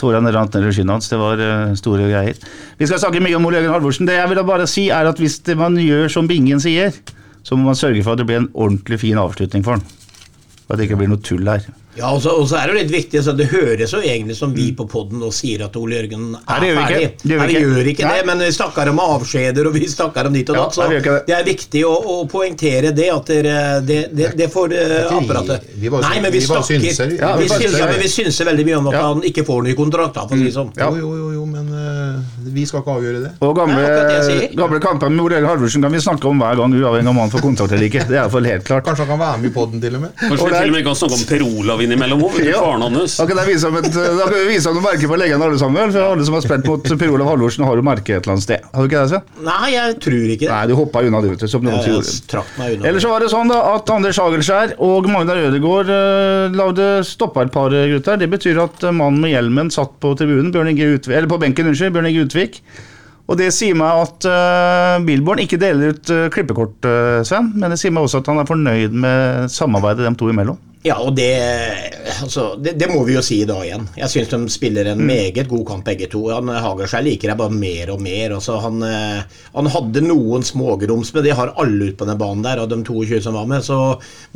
Tårene 0.00 0.32
rant 0.34 0.54
ned 0.54 0.68
i 0.68 0.72
skinnet 0.74 0.96
hans. 0.96 1.10
Det 1.10 1.18
var 1.20 1.40
eh, 1.40 1.74
store 1.78 2.08
greier. 2.10 2.38
Vi 2.80 2.88
skal 2.90 3.02
snakke 3.02 3.22
mye 3.22 3.36
om 3.38 3.46
Ole 3.46 3.60
Jørgen 3.60 3.76
Halvorsen. 3.76 4.08
Det 4.08 4.18
jeg 4.18 4.30
vil 4.32 4.44
bare 4.46 4.68
si, 4.70 4.88
er 4.90 5.10
at 5.10 5.20
hvis 5.22 5.40
man 5.58 5.78
gjør 5.80 6.10
som 6.12 6.30
Bingen 6.30 6.62
sier, 6.62 6.94
så 7.44 7.58
må 7.58 7.68
man 7.68 7.78
sørge 7.78 8.02
for 8.02 8.14
at 8.14 8.22
det 8.22 8.28
blir 8.30 8.42
en 8.42 8.50
ordentlig 8.54 9.02
fin 9.04 9.20
avslutning 9.20 9.64
for 9.66 9.78
han. 9.78 10.03
At 10.64 10.78
det 10.80 10.86
ikke 10.88 10.96
blir 10.96 11.10
noe 11.12 11.20
tull 11.20 11.44
her. 11.44 11.64
Ja, 11.94 12.08
og 12.10 12.22
så, 12.24 12.32
og 12.34 12.48
så 12.50 12.56
er 12.58 12.66
det 12.66 12.72
jo 12.74 12.78
litt 12.80 12.90
viktig, 12.90 13.20
så 13.22 13.30
Det 13.38 13.44
høres 13.52 13.92
jo 13.94 14.00
egentlig 14.02 14.34
som 14.34 14.50
vi 14.56 14.72
på 14.74 14.82
poden 14.90 15.20
nå 15.22 15.28
sier 15.30 15.60
at 15.62 15.76
Ole 15.78 15.94
Jørgen 16.00 16.24
er 16.34 16.40
Nei, 16.48 16.56
det 16.58 16.70
gjør 16.70 16.74
vi 16.74 16.80
ikke. 16.80 16.94
ferdig. 16.94 17.10
Det 17.22 17.30
gjør 17.30 17.38
vi 17.38 17.44
Nei, 17.44 17.46
vi 17.46 17.54
ikke. 17.54 17.68
gjør 17.76 17.90
ikke 17.92 18.06
Nei. 18.08 18.14
det, 18.16 18.24
men 18.30 18.38
vi 18.42 18.48
snakker 18.56 18.90
om 18.90 18.98
avskjeder 19.04 19.68
og 19.68 19.76
vi 19.76 19.82
snakker 19.92 20.26
om 20.30 20.32
ditt 20.34 20.50
og 20.50 20.56
Ja, 20.58 20.62
datt. 20.64 20.74
Så 20.74 20.88
vi 20.90 20.98
det. 21.04 21.14
det 21.28 21.36
er 21.36 21.44
viktig 21.46 21.82
å, 21.86 21.92
å 21.94 22.16
poengtere 22.32 22.90
det 22.98 23.08
at 23.14 23.30
dere, 23.30 23.54
det, 23.86 23.98
det, 24.16 24.32
det 24.40 24.48
får 24.50 24.74
apparatet 24.74 25.12
vi- 25.12 25.20
apparatet. 25.20 25.68
vi 25.84 25.88
bare- 25.94 26.08
Nei, 26.08 26.20
men 26.24 26.32
vi, 26.34 26.38
vi 26.40 26.44
snakker 26.48 26.80
synser. 26.82 27.14
Ja, 27.20 27.30
vi, 27.36 27.44
vi 27.44 27.48
synser, 27.54 27.78
ja, 27.78 27.86
men 27.92 28.00
vi 28.02 28.10
synser 28.16 28.44
veldig 28.50 28.66
mye 28.72 28.78
om 28.80 28.88
at 28.90 28.94
Ja. 28.98 29.02
han 29.12 29.22
ikke 29.30 29.44
får 29.52 29.62
ny 29.68 29.74
kontrakt. 29.78 30.14
Da, 30.18 30.26
for 30.26 30.34
å 30.34 30.38
si 30.42 30.44
det 30.50 30.56
sånn. 30.58 30.72
Ja. 30.80 30.88
Jo, 30.90 30.96
jo, 30.98 31.14
jo, 31.20 31.30
jo, 31.38 31.46
men 31.46 31.68
eh, 31.70 32.03
vi 32.54 32.64
skal 32.66 32.80
ikke 32.82 32.94
avgjøre 32.98 33.20
det. 33.24 33.30
Og 33.44 33.54
gamle, 33.56 33.84
sier. 34.26 34.48
gamle 34.56 34.80
kamper 34.80 35.08
med 35.12 35.18
Morell 35.22 35.46
Halvorsen 35.48 35.82
kan 35.82 35.92
vi 35.92 36.00
snakke 36.04 36.28
om 36.28 36.38
hver 36.42 36.56
gang, 36.60 36.74
uavhengig 36.74 37.08
av 37.08 37.14
om 37.14 37.20
han 37.24 37.30
får 37.32 37.42
kontrakt 37.44 37.72
eller 37.72 37.86
ikke. 37.88 38.04
Det 38.08 38.16
er 38.16 38.22
iallfall 38.22 38.46
helt 38.50 38.64
klart. 38.68 38.84
Kanskje 38.88 39.06
han 39.06 39.12
kan 39.14 39.20
være 39.24 39.38
med 39.42 39.50
i 39.50 39.54
poden 39.54 39.80
til 39.82 39.94
og 39.98 40.04
med? 40.04 40.10
Kanskje 40.20 40.40
Og 40.40 40.46
vi 40.48 40.52
der- 40.54 40.60
til 40.60 40.70
og 40.70 40.76
med 40.76 40.84
kan 40.84 40.94
snakke 41.00 41.14
om 41.18 41.24
Per 41.30 41.42
Olav 41.48 41.82
innimellom 41.84 42.22
òg, 42.28 42.38
Ja. 42.44 42.60
faren 42.60 42.82
hans. 42.82 43.16
Da 43.16 43.26
kan 43.26 43.36
vi 43.46 43.52
vise 43.54 44.66
ham 44.68 44.74
noen 44.74 44.84
merker 44.84 45.08
på 45.08 45.18
legene 45.18 45.44
alle 45.44 45.58
sammen. 45.58 45.92
For 45.92 46.00
alle 46.02 46.24
som 46.24 46.34
har 46.34 46.42
spilt 46.44 46.66
mot 46.66 46.82
Per 46.98 47.10
Olav 47.14 47.26
Halvorsen, 47.32 47.64
har 47.64 47.76
jo 47.76 47.82
merke 47.82 48.16
et 48.16 48.22
eller 48.24 48.34
annet 48.34 48.42
sted. 48.46 48.60
Har 48.74 48.82
du 48.82 48.88
ikke 48.88 49.00
det, 49.02 49.08
Sven? 49.10 49.22
Nei, 49.44 49.70
jeg 49.74 49.98
tror 50.00 50.26
ikke 50.34 50.46
det. 50.46 50.50
Nei, 50.54 50.66
du 50.66 50.74
hoppa 50.78 51.02
unna, 51.04 51.20
du, 51.22 51.28
vet 51.30 51.38
du, 51.44 51.46
som 51.48 51.62
noen 51.62 51.80
gjorde. 51.84 52.14
trakk 52.30 52.46
meg 52.58 52.76
unna. 52.78 52.88
Ellers 52.88 53.02
så 53.04 53.08
var 53.10 53.20
det 53.20 53.30
sånn 53.32 53.48
da 53.48 53.60
at 53.74 53.90
Anders 53.94 54.18
Hagelskjær 54.18 54.74
og 54.78 55.08
Magnar 55.10 55.36
Ødegaard 55.36 55.88
uh, 55.88 56.48
lagde 56.54 57.04
stoppa 57.04 57.42
et 57.42 57.52
par 57.52 57.70
gutter. 57.70 58.16
Det 58.18 58.30
betyr 58.30 58.62
at 58.62 58.84
eh, 58.84 58.90
mannen 58.94 59.20
med 59.20 59.30
hjelmen 59.34 59.70
satt 59.72 59.92
på 60.00 60.14
tribunen, 60.18 60.52
Bjørn 60.54 60.68
Inge 60.72 60.94
Utve, 60.98 61.14
eller 61.16 61.28
på 61.28 61.38
benken, 61.40 61.66
unnskyld, 61.70 61.92
Bjørn 61.94 62.06
Inge 62.14 62.28
Utvik. 62.28 62.60
Og 63.24 63.38
det 63.40 63.48
sier 63.56 63.76
meg 63.78 64.02
at 64.04 64.26
uh, 64.28 65.04
Billborn 65.04 65.40
ikke 65.40 65.58
deler 65.60 65.94
ut 65.94 66.10
uh, 66.12 66.26
klippekort, 66.32 66.76
uh, 66.84 67.22
Sven, 67.24 67.54
men 67.56 67.72
det 67.72 67.78
sier 67.80 67.94
meg 67.94 68.04
også 68.04 68.20
at 68.20 68.28
han 68.28 68.42
er 68.42 68.48
fornøyd 68.48 68.96
med 69.00 69.48
samarbeidet 69.52 70.04
dem 70.04 70.18
to 70.20 70.28
imellom. 70.28 70.58
Ja, 70.84 70.98
og 71.00 71.14
det, 71.16 71.30
altså, 72.20 72.42
det, 72.60 72.74
det 72.76 72.90
må 72.90 73.06
vi 73.08 73.14
jo 73.14 73.22
si 73.24 73.38
i 73.40 73.46
dag 73.48 73.62
igjen. 73.64 73.86
Jeg 73.96 74.12
syns 74.12 74.28
de 74.34 74.52
spiller 74.52 74.90
en 74.90 75.00
meget 75.00 75.46
god 75.48 75.62
kamp, 75.70 75.86
begge 75.86 76.10
to. 76.12 76.26
Han 76.28 76.50
Hagerskjær 76.52 77.06
liker 77.06 77.30
jeg 77.30 77.40
bare 77.40 77.56
mer 77.56 77.92
og 77.94 78.02
mer. 78.04 78.34
Altså, 78.36 78.58
han, 78.60 78.84
eh, 78.84 79.38
han 79.54 79.70
hadde 79.72 80.02
noen 80.04 80.44
smågrums, 80.44 81.14
men 81.14 81.24
det 81.24 81.38
har 81.38 81.54
alle 81.56 81.88
ute 81.88 81.96
på 82.02 82.08
den 82.10 82.20
banen 82.20 82.44
der, 82.44 82.60
av 82.60 82.68
de 82.68 82.76
22 82.84 83.22
som 83.24 83.38
var 83.38 83.48
med. 83.48 83.64
Så, 83.64 83.78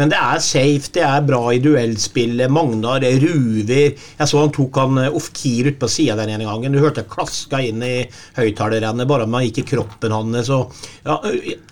men 0.01 0.09
det 0.09 0.17
er 0.17 0.41
safe, 0.47 0.89
det 0.97 1.05
er 1.05 1.27
bra 1.29 1.43
i 1.53 1.61
duellspillet. 1.61 2.49
Magnar 2.49 3.05
ruver. 3.27 3.93
Jeg 3.93 4.33
så 4.33 4.41
han 4.41 4.57
tok 4.57 4.81
han 4.81 5.03
eh, 5.05 5.21
Ofkir 5.21 5.69
ut 5.69 5.79
på 5.85 5.93
sida 5.99 6.17
den 6.17 6.33
ene 6.33 6.49
gangen. 6.49 6.73
Du 6.73 6.81
hørte 6.81 7.05
klaska 7.13 7.61
inn 7.61 7.85
i 7.85 7.93
høyttalerrennet 8.41 9.13
bare 9.13 9.29
man 9.29 9.45
gikk 9.45 9.67
i 9.67 9.69
kroppen 9.75 10.17
hans. 10.17 10.49
Ja, 10.49 11.21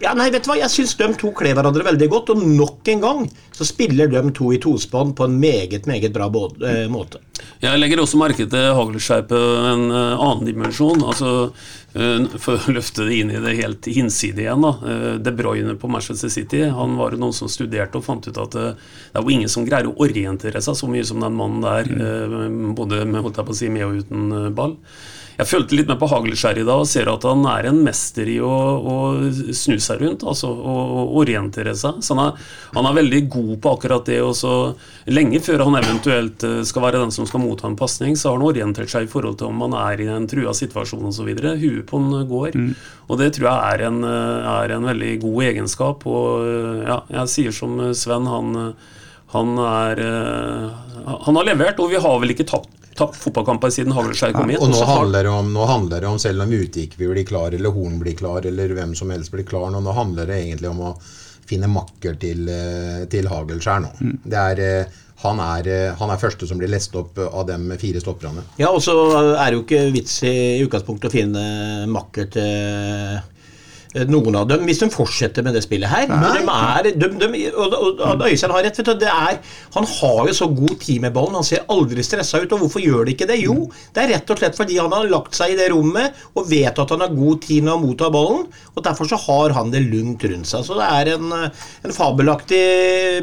ja, 0.05 0.13
nei, 0.13 0.29
vet 0.29 0.45
du 0.45 0.53
hva, 0.53 0.61
jeg 0.61 0.77
syns 0.77 0.99
de 1.01 1.09
to 1.17 1.33
kler 1.33 1.57
hverandre 1.57 1.89
veldig 1.89 2.13
godt, 2.13 2.37
og 2.37 2.45
nok 2.45 2.93
en 2.93 3.09
gang 3.09 3.27
så 3.57 3.65
spiller 3.65 4.11
de 4.13 4.21
to 4.37 4.51
i 4.53 4.59
tospann 4.61 5.15
på 5.17 5.25
en 5.25 5.39
meget, 5.41 5.87
meget 5.89 6.13
bra 6.13 6.29
eh, 6.29 6.85
måte. 6.93 7.23
Jeg 7.63 7.81
legger 7.81 8.03
også 8.03 8.19
merke 8.21 8.45
til 8.53 8.75
Hagelskjær 8.77 9.25
på 9.31 9.41
en 9.71 9.89
eh, 9.89 10.25
annen 10.27 10.45
dimensjon. 10.45 11.01
altså 11.01 11.31
eh, 11.97 12.27
For 12.43 12.61
å 12.61 12.75
løfte 12.77 13.07
det 13.09 13.17
inn 13.17 13.33
i 13.33 13.41
det 13.41 13.57
helt 13.63 13.89
hinsidige 13.89 14.51
igjen. 14.51 14.67
da, 14.67 15.17
De 15.25 15.33
Bruyne 15.33 15.79
på 15.81 15.89
Manchester 15.89 16.33
City 16.33 16.67
han 16.69 16.99
var 17.01 17.17
jo 17.17 17.23
noen 17.25 17.37
som 17.37 17.49
studerte 17.49 17.97
og 17.97 18.05
fant 18.05 18.29
ut 18.29 18.45
at 18.45 18.59
det, 18.59 18.69
er 19.17 19.25
jo 19.25 19.33
ingen 19.33 19.53
som 19.53 19.65
greier 19.65 19.89
å 19.89 19.97
orientere 20.05 20.61
seg 20.61 20.77
så 20.77 20.93
mye 20.93 21.09
som 21.09 21.25
den 21.25 21.41
mannen 21.41 21.65
der, 21.65 21.89
eh, 21.97 22.39
både 22.77 23.07
med, 23.09 23.23
holdt 23.25 23.41
jeg 23.41 23.49
på 23.49 23.57
å 23.57 23.61
si, 23.63 23.73
med 23.73 23.89
og 23.89 24.03
uten 24.05 24.53
ball. 24.57 24.77
Jeg 25.37 25.49
følte 25.51 25.77
litt 25.77 25.91
med 25.91 25.99
på 26.01 26.09
Hagelskjær 26.09 26.57
i 26.63 26.65
dag 26.65 26.81
og 26.81 26.89
ser 26.89 27.11
at 27.13 27.25
han 27.29 27.43
er 27.51 27.69
en 27.69 27.83
mester 27.85 28.29
i 28.33 28.39
å, 28.41 28.53
å 28.81 28.95
snu 29.53 29.77
seg 29.83 30.01
rundt, 30.01 30.25
altså 30.25 30.49
å, 30.49 30.77
orientere 31.21 31.75
seg. 31.77 31.99
Så 32.01 32.15
han 32.17 32.23
er, 32.31 32.47
han 32.73 32.89
er 32.89 32.97
veldig 32.97 33.21
god 33.35 33.53
på 33.61 33.73
akkurat 33.77 34.09
det. 34.09 34.23
Og 34.25 34.33
så 34.39 34.55
lenge 35.13 35.43
før 35.45 35.67
han 35.67 35.77
eventuelt 35.83 36.47
eh, 36.47 36.63
skal 36.69 36.87
være 36.87 37.03
den 37.05 37.13
som 37.13 37.29
skal 37.29 37.45
motta 37.45 37.69
en 37.69 37.77
pasning, 37.77 38.17
så 38.17 38.31
har 38.31 38.39
han 38.39 38.49
orientert 38.49 38.93
seg 38.93 39.05
i 39.05 39.11
forhold 39.13 39.37
til 39.41 39.51
om 39.51 39.61
han 39.67 39.77
er 39.83 40.05
i 40.07 40.11
en 40.15 40.29
trua 40.31 40.57
situasjon 40.57 41.11
osv. 41.13 41.29
Huet 41.37 41.85
på 41.91 42.01
han 42.01 42.29
går. 42.33 42.57
Og 43.07 43.21
det 43.21 43.35
tror 43.37 43.51
jeg 43.51 43.75
er 43.75 43.87
en, 43.91 44.01
eh, 44.09 44.51
er 44.57 44.77
en 44.79 44.89
veldig 44.89 45.13
god 45.27 45.51
egenskap. 45.51 46.07
Og 46.09 46.47
eh, 46.49 46.87
ja, 46.89 47.03
jeg 47.21 47.35
sier 47.35 47.59
som 47.61 47.77
eh, 47.85 47.93
Sven, 47.97 48.25
han, 48.33 48.57
eh, 48.63 48.95
han 49.37 49.59
er 49.61 50.01
eh, 50.01 50.83
Han 51.29 51.37
har 51.39 51.47
levert, 51.47 51.79
og 51.79 51.93
vi 51.93 52.01
har 52.03 52.19
vel 52.23 52.33
ikke 52.33 52.49
tapt 52.49 52.76
tapt 52.99 53.19
fotballkamper 53.21 53.73
siden 53.75 53.95
Hagelskjær 53.97 54.35
kom 54.37 54.51
inn. 54.51 54.61
Og 54.63 54.73
nå 54.73 54.83
handler, 54.89 55.29
det 55.29 55.35
om, 55.35 55.53
nå 55.55 55.69
handler 55.69 56.05
det 56.05 56.11
om, 56.11 56.19
selv 56.23 56.47
om 56.47 56.57
Utvik 56.57 56.97
blir 57.01 57.23
klar, 57.29 57.55
eller 57.55 57.75
Horn 57.75 58.01
blir 58.03 58.17
klar, 58.19 58.47
eller 58.49 58.75
hvem 58.77 58.95
som 58.99 59.13
helst 59.15 59.35
blir 59.35 59.47
klar 59.49 59.71
nå, 59.73 59.83
nå 59.85 59.95
handler 59.97 60.31
det 60.31 60.41
egentlig 60.45 60.73
om 60.73 60.85
å 60.91 60.93
finne 61.47 61.71
makker 61.71 62.17
til, 62.21 62.49
eh, 62.51 63.03
til 63.11 63.29
Hagelskjær 63.31 63.83
nå. 63.85 63.93
Det 64.25 64.41
er, 64.41 64.63
eh, 64.65 64.97
han, 65.23 65.41
er, 65.41 65.69
eh, 65.71 65.95
han 65.95 66.11
er 66.11 66.21
første 66.21 66.49
som 66.49 66.59
blir 66.59 66.73
lest 66.73 66.95
opp 66.99 67.19
av 67.19 67.47
de 67.47 67.79
fire 67.79 68.03
stopperne. 68.03 68.43
Ja, 68.59 68.73
og 68.73 68.83
så 68.83 68.97
er 69.37 69.45
det 69.47 69.55
jo 69.55 69.63
ikke 69.65 69.93
vits 69.95 70.19
i 70.27 70.35
utgangspunktet 70.65 71.11
å 71.11 71.15
finne 71.15 71.47
makker 71.93 72.31
til 72.35 73.21
noen 74.11 74.37
av 74.37 74.49
dem, 74.51 74.65
hvis 74.69 74.81
de 74.83 74.89
fortsetter 74.93 75.45
med 75.47 75.55
det 75.57 75.63
spillet 75.65 75.89
her. 75.89 76.07
Men 76.11 76.35
de 76.37 76.43
er, 76.53 76.91
de, 76.97 77.09
de, 77.21 77.43
og, 77.53 77.73
og, 77.77 78.01
og 78.05 78.25
Øystein 78.29 78.53
har 78.53 78.67
rett. 78.67 78.81
du, 78.85 78.93
det 79.01 79.09
er, 79.13 79.39
Han 79.77 79.87
har 79.89 80.29
jo 80.29 80.35
så 80.37 80.49
god 80.53 80.75
tid 80.83 81.01
med 81.05 81.15
ballen. 81.17 81.39
Han 81.39 81.47
ser 81.47 81.65
aldri 81.73 82.05
stressa 82.05 82.43
ut. 82.43 82.53
Og 82.53 82.65
hvorfor 82.65 82.85
gjør 82.85 83.07
de 83.07 83.15
ikke 83.17 83.29
det? 83.31 83.39
Jo, 83.45 83.71
det 83.95 84.05
er 84.05 84.13
rett 84.17 84.33
og 84.35 84.41
slett 84.41 84.59
fordi 84.59 84.79
han 84.81 84.93
har 84.93 85.09
lagt 85.11 85.37
seg 85.39 85.55
i 85.55 85.59
det 85.59 85.71
rommet 85.73 86.17
og 86.37 86.49
vet 86.51 86.79
at 86.79 86.93
han 86.93 87.05
har 87.05 87.15
god 87.17 87.41
tid 87.45 87.65
når 87.67 87.79
han 87.79 87.85
mottar 87.87 88.13
ballen. 88.15 88.47
Og 88.77 88.85
Derfor 88.87 89.09
så 89.11 89.19
har 89.27 89.55
han 89.57 89.73
det 89.73 89.83
lugnt 89.89 90.25
rundt 90.29 90.49
seg. 90.51 90.65
Så 90.67 90.77
det 90.79 90.87
er 90.87 91.13
en, 91.17 91.33
en 91.33 91.97
fabelaktig 91.97 92.63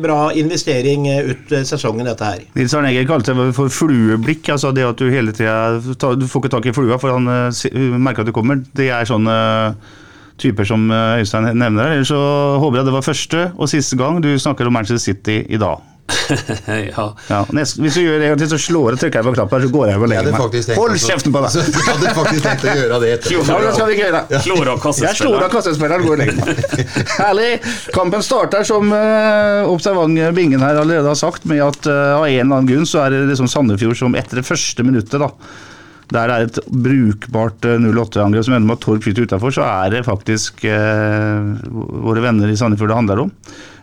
bra 0.04 0.32
investering 0.38 1.06
ut 1.30 1.54
eh, 1.54 1.66
sesongen, 1.68 2.08
dette 2.10 2.28
her. 2.28 2.44
Nils 2.58 2.74
Arne 2.78 2.92
Egger 2.92 3.08
kalte 3.14 3.36
det 3.38 3.50
for 3.58 3.72
flueblikk. 3.74 4.50
altså 4.56 4.74
det 4.76 4.86
at 4.88 5.00
Du 5.00 5.10
hele 5.12 5.34
tida 5.36 5.80
Du 6.16 6.28
får 6.28 6.44
ikke 6.44 6.54
tak 6.58 6.70
i 6.70 6.76
flua, 6.76 6.98
for 7.02 7.16
han 7.16 7.28
eh, 7.30 7.98
merker 8.00 8.24
at 8.24 8.30
du 8.32 8.36
kommer. 8.36 8.62
Det 8.76 8.90
er 8.94 9.08
sånne 9.10 9.38
typer 10.42 10.68
som 10.68 10.90
eh, 10.92 11.22
Øystein 11.22 11.50
nevner. 11.54 11.96
Ellers 11.96 12.12
så 12.12 12.20
håper 12.62 12.82
jeg 12.82 12.90
det 12.90 12.98
var 12.98 13.06
første 13.06 13.48
og 13.58 13.72
siste 13.72 14.00
gang 14.00 14.22
du 14.24 14.34
snakker 14.40 14.70
om 14.70 14.80
Manchester 14.80 15.12
City 15.12 15.44
i 15.50 15.60
dag. 15.62 15.82
ja. 16.96 17.04
Ja, 17.30 17.40
nest, 17.56 17.78
hvis 17.80 17.96
du 17.96 18.02
gjør 18.04 18.20
det 18.20 18.28
en 18.28 18.34
gang 18.34 18.42
til, 18.42 18.50
så 18.52 18.58
slår 18.60 18.94
jeg 18.94 19.02
trykker 19.04 19.22
jeg 19.22 19.28
på 19.28 19.34
knappen, 19.38 19.64
så 19.64 19.70
går 19.72 19.88
jeg 19.88 20.02
og 20.02 20.10
legger 20.12 20.36
meg. 20.36 20.76
Hold 20.78 20.98
kjeften 21.00 21.34
på 21.34 21.44
Så 21.48 21.64
deg! 21.64 21.78
Jeg 21.78 21.88
hadde 21.88 22.14
faktisk 22.18 22.46
tenkt 22.46 22.66
å 22.68 22.76
gjøre 22.76 23.00
det 23.04 23.12
etter. 23.16 23.36
Ja, 23.38 23.58
det 23.64 23.74
skal 23.78 23.90
vi 23.90 23.96
ikke 23.96 24.10
gjøre. 24.10 24.22
Slår 24.46 24.72
av 24.74 24.88
Jeg 25.06 25.20
slår 25.22 25.46
av 25.48 25.50
kassespilleren. 25.54 25.54
kassespilleren, 25.56 26.06
går 26.08 26.16
og 26.16 26.22
legger 26.22 26.40
meg. 26.40 27.04
Herlig. 27.16 27.50
Kampen 27.96 28.26
starter 28.26 28.68
som 28.68 28.92
uh, 28.92 29.72
observant 29.72 30.24
Bingen 30.36 30.64
her 30.64 30.82
allerede 30.84 31.08
har 31.08 31.20
sagt, 31.20 31.48
med 31.50 31.64
at 31.64 31.88
uh, 31.88 32.20
av 32.20 32.28
en 32.28 32.34
eller 32.36 32.50
annen 32.50 32.72
grunn 32.74 32.90
så 32.90 33.06
er 33.06 33.16
det 33.16 33.30
liksom 33.32 33.52
Sandefjord 33.52 34.04
som 34.04 34.20
etter 34.20 34.44
det 34.44 34.48
første 34.48 34.86
minuttet, 34.86 35.22
da 35.24 35.32
der 36.12 36.30
det 36.30 36.36
er 36.36 36.48
et 36.48 36.60
brukbart 36.68 37.68
eh, 37.70 37.80
08-angrep 37.80 38.48
som 38.48 38.56
ender 38.58 38.68
med 38.68 38.78
at 38.78 38.84
Torp 38.86 39.06
skyter 39.06 39.28
utafor, 39.28 39.54
så 39.56 39.64
er 39.66 39.94
det 39.96 40.08
faktisk 40.08 40.66
eh, 40.68 41.54
våre 42.04 42.24
venner 42.26 42.52
i 42.52 42.58
Sandefjord 42.60 42.92
det 42.92 43.00
handler 43.00 43.24
om. 43.26 43.32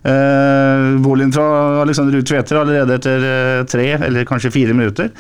Eh, 0.01 0.87
Volin 1.05 1.33
fra 1.33 1.47
Alexander 1.83 2.17
Ruud 2.17 2.29
Tveter 2.29 2.61
allerede 2.61 2.97
etter 2.97 3.27
eh, 3.31 3.63
tre, 3.69 3.89
eller 3.99 4.29
kanskje 4.29 4.53
fire 4.55 4.77
minutter. 4.77 5.11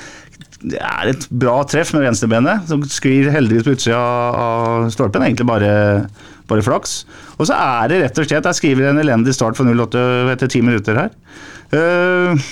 Det 0.60 0.76
er 0.76 1.12
et 1.14 1.26
bra 1.40 1.60
treff 1.64 1.94
med 1.96 2.04
venstrebenet, 2.04 2.66
som 2.68 2.82
sklir 2.84 3.30
heldigvis 3.32 3.64
på 3.64 3.76
utsida 3.78 4.00
av 4.00 4.90
stolpen. 4.92 5.24
Egentlig 5.24 5.48
bare, 5.48 5.70
bare 6.50 6.64
flaks. 6.64 7.04
Og 7.38 7.48
så 7.48 7.56
er 7.56 7.88
det 7.88 8.02
rett 8.02 8.20
og 8.20 8.28
slett 8.28 8.48
Jeg 8.50 8.58
skriver 8.58 8.90
en 8.90 9.00
elendig 9.00 9.32
start 9.36 9.56
for 9.56 9.68
08 9.68 10.02
etter 10.34 10.52
ti 10.52 10.60
minutter 10.64 11.00
her. 11.00 11.14
Eh, 11.72 12.50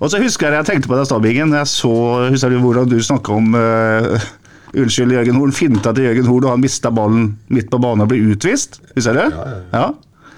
og 0.00 0.10
så 0.10 0.20
husker 0.22 0.48
jeg 0.48 0.62
jeg 0.62 0.68
tenkte 0.70 0.90
på 0.90 0.96
deg, 0.98 1.08
Stabingen. 1.08 1.56
Jeg 1.56 1.68
så, 1.70 1.94
husker 2.32 2.52
du 2.52 2.60
hvordan 2.64 2.90
du 2.90 2.98
snakka 3.04 3.36
om 3.36 3.56
uh, 3.56 4.28
Unnskyld, 4.74 5.12
Jørgen 5.16 5.40
Horn. 5.40 5.52
Finta 5.54 5.92
til 5.96 6.08
Jørgen 6.08 6.30
Horn, 6.30 6.46
og 6.46 6.54
han 6.54 6.62
mista 6.62 6.92
ballen 6.94 7.34
midt 7.52 7.68
på 7.72 7.80
banen 7.82 8.06
og 8.06 8.12
ble 8.12 8.22
utvist. 8.32 8.80
Husker 8.96 9.18
du? 9.18 9.26
Ja, 9.26 9.50
ja. 9.50 9.58
ja. 9.76 9.88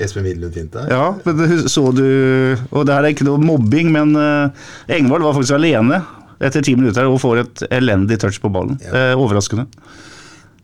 Espen 0.03 0.25
Widlund 0.27 0.55
fint. 0.57 0.75
Ja, 0.90 1.12
men 1.22 1.37
det 1.38 1.68
så 1.70 1.85
du 1.94 2.07
Og 2.72 2.87
det 2.88 2.94
her 2.94 3.05
er 3.05 3.12
ikke 3.12 3.27
noe 3.29 3.38
mobbing, 3.38 3.92
men 3.94 4.16
uh, 4.18 4.72
Engvold 4.90 5.27
var 5.27 5.37
faktisk 5.37 5.59
alene 5.59 6.01
etter 6.42 6.64
ti 6.64 6.75
minutter 6.75 7.07
og 7.07 7.20
får 7.22 7.42
et 7.44 7.62
elendig 7.70 8.18
touch 8.18 8.40
på 8.42 8.51
ballen. 8.51 8.75
Eh, 8.83 9.12
overraskende. 9.14 9.68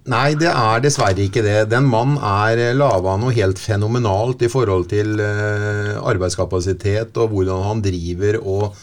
Nei, 0.08 0.32
det 0.40 0.48
er 0.48 0.80
dessverre 0.80 1.20
ikke 1.20 1.42
det. 1.44 1.56
Den 1.72 1.88
mannen 1.90 2.16
er 2.24 2.72
laga 2.76 3.16
noe 3.20 3.34
helt 3.36 3.60
fenomenalt 3.60 4.44
i 4.46 4.48
forhold 4.48 4.86
til 4.92 5.18
eh, 5.20 5.98
arbeidskapasitet 6.00 7.18
og 7.20 7.34
hvordan 7.34 7.66
han 7.66 7.82
driver 7.84 8.38
og 8.40 8.78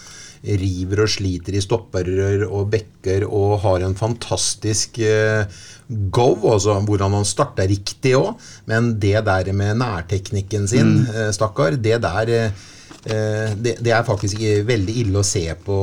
river 0.46 1.02
og 1.02 1.10
sliter 1.10 1.56
i 1.58 1.64
stopperør 1.64 2.46
og 2.46 2.70
bekker 2.76 3.26
og 3.26 3.58
har 3.64 3.86
en 3.88 3.98
fantastisk 3.98 5.00
eh, 5.02 5.50
go, 5.90 6.30
altså 6.52 6.78
hvordan 6.86 7.18
han 7.18 7.26
starter 7.26 7.70
riktig 7.72 8.14
òg. 8.20 8.36
Men 8.70 8.94
det 9.02 9.18
der 9.26 9.52
med 9.54 9.82
nærteknikken 9.82 10.70
sin, 10.70 10.94
mm. 11.06 11.34
stakkar, 11.34 11.80
det 11.82 12.02
der 12.06 12.30
eh, 12.30 12.46
eh, 12.46 12.75
det, 13.06 13.76
det 13.86 13.92
er 13.94 14.06
faktisk 14.08 14.40
ikke 14.40 14.66
veldig 14.66 14.94
ille 15.04 15.22
å 15.22 15.28
se 15.28 15.44
på, 15.66 15.78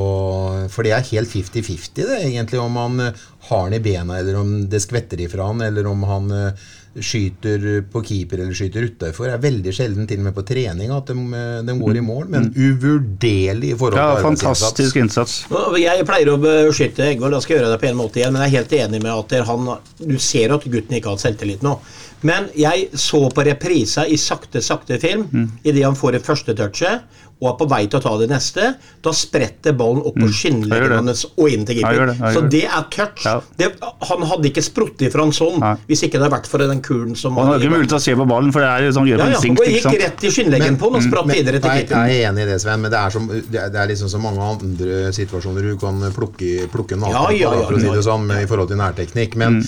for 0.73 0.87
det 0.87 0.95
er 0.97 1.11
helt 1.13 1.31
50-50 1.31 2.09
det 2.09 2.19
egentlig, 2.19 2.59
om 2.59 2.79
han 2.81 3.03
eh, 3.05 3.27
har 3.49 3.69
den 3.69 3.79
i 3.79 3.83
bena, 3.85 4.19
eller 4.19 4.39
om 4.41 4.55
det 4.71 4.83
skvetter 4.83 5.23
ifra 5.23 5.51
han, 5.51 5.63
eller 5.63 5.87
om 5.91 6.03
han 6.09 6.31
eh, 6.35 6.65
skyter 7.01 7.83
på 7.93 8.03
keeper 8.05 8.43
eller 8.43 8.57
skyter 8.57 8.85
utafor. 8.89 9.31
Det 9.31 9.35
er 9.39 9.43
veldig 9.47 9.73
sjelden, 9.75 10.07
til 10.09 10.21
og 10.21 10.27
med 10.29 10.35
på 10.37 10.45
trening, 10.49 10.91
at 10.93 11.07
de, 11.09 11.17
eh, 11.39 11.63
de 11.65 11.77
går 11.81 11.97
i 11.97 12.05
mål, 12.05 12.29
men 12.29 12.51
uvurderlig 12.53 13.73
i 13.73 13.79
forhold 13.79 13.97
til 13.97 14.03
ja, 14.03 14.23
fantastisk 14.27 14.97
innsats. 15.01 15.39
Jeg 15.81 16.07
pleier 16.09 16.33
å 16.33 16.39
beskytte 16.43 17.07
Egvold, 17.09 17.39
jeg 17.39 17.47
skal 17.47 17.57
gjøre 17.59 17.73
det 17.73 17.81
på 17.83 17.91
en 17.91 18.01
måte 18.01 18.21
igjen, 18.21 18.33
men 18.35 18.45
jeg 18.45 18.53
er 18.53 18.59
helt 18.61 18.77
enig 18.83 19.03
med 19.03 19.13
at 19.13 19.47
han, 19.49 19.73
du 20.03 20.17
ser 20.19 20.53
at 20.55 20.65
gutten 20.69 20.99
ikke 20.99 21.11
har 21.11 21.17
hatt 21.19 21.27
selvtillit 21.27 21.65
nå. 21.65 21.79
Men 22.23 22.47
jeg 22.55 22.91
så 22.95 23.25
på 23.35 23.43
reprisa 23.49 24.05
i 24.07 24.17
sakte, 24.21 24.63
sakte 24.63 25.01
film 25.03 25.25
Mm. 25.33 25.49
idet 25.65 25.85
han 25.85 25.97
får 25.97 26.13
det 26.13 26.23
første 26.27 26.55
touchet 26.55 27.03
og 27.43 27.49
er 27.51 27.57
på 27.59 27.67
vei 27.69 27.81
til 27.91 27.99
å 27.99 28.03
ta 28.05 28.13
det 28.21 28.29
neste. 28.31 28.69
Da 29.03 29.11
spretter 29.11 29.75
ballen 29.75 29.99
opp 30.07 30.15
på 30.15 30.29
Mm. 30.29 30.33
Skinnleggene 30.33 31.01
hans 31.03 31.25
og 31.35 31.49
inn 31.51 31.65
til 31.67 31.81
keeper. 31.83 32.13
Så 32.33 32.45
det. 32.49 32.63
er 32.71 32.85
touch. 32.95 33.25
Ja. 33.27 33.41
Det, 33.59 33.69
han 34.09 34.23
hadde 34.31 34.47
ikke 34.49 34.63
spruttet 34.63 35.11
fra 35.13 35.25
en 35.27 35.33
sånn 35.35 35.59
Nei. 35.59 35.73
hvis 35.89 36.05
ikke 36.07 36.21
det 36.21 36.23
hadde 36.29 36.37
vært 36.37 36.47
for 36.47 36.59
den 36.63 36.81
kulen 36.81 37.17
som 37.19 37.35
Og 37.37 37.43
han 37.45 37.53
har 37.53 37.59
ikke 37.61 37.73
mulighet 37.75 37.91
til 37.91 37.99
å 37.99 38.05
se 38.07 38.15
på 38.23 38.27
ballen, 38.31 38.53
for 38.55 38.63
det 38.63 38.71
er 38.71 38.95
sånn 38.95 39.11
gjør 39.11 39.19
Ja, 39.19 39.27
ja, 39.27 39.35
instinkt. 39.41 39.61
og 39.61 39.67
gikk? 39.67 39.87
Mm. 39.91 39.99
rett 40.07 40.25
i 40.25 40.31
skinnleggen 40.37 40.79
på 40.79 40.87
den 40.93 41.01
og 41.03 41.03
spratt 41.09 41.27
videre 41.35 41.59
til 41.61 41.71
keeper. 41.71 42.07
Jeg 42.07 42.23
er 42.23 42.31
enig 42.31 42.47
i 42.47 42.51
det, 42.53 42.61
Sven, 42.63 42.81
men 42.81 42.91
det 42.95 43.01
er, 43.03 43.11
som, 43.11 43.27
det 43.29 43.61
er- 43.75 43.89
liksom 43.91 44.09
så 44.09 44.21
mange 44.23 44.39
andre 44.41 45.13
situasjoner 45.13 45.63
du 45.63 45.77
kan 45.77 45.99
plukke, 46.15 46.69
plukke 46.71 46.97
naken 46.97 47.11
Ja, 47.13 47.27
ja, 47.35 47.51
på, 47.51 47.59
ja, 47.59 47.67
for 47.67 47.75
å 47.75 47.81
si 47.83 47.87
ja, 47.87 47.93
det 47.99 48.05
ja. 48.05 48.09
sånn, 48.13 48.31
i 48.39 48.47
forhold 48.47 48.69
til 48.71 48.79
nærteknikk. 48.79 49.35
Men 49.37 49.59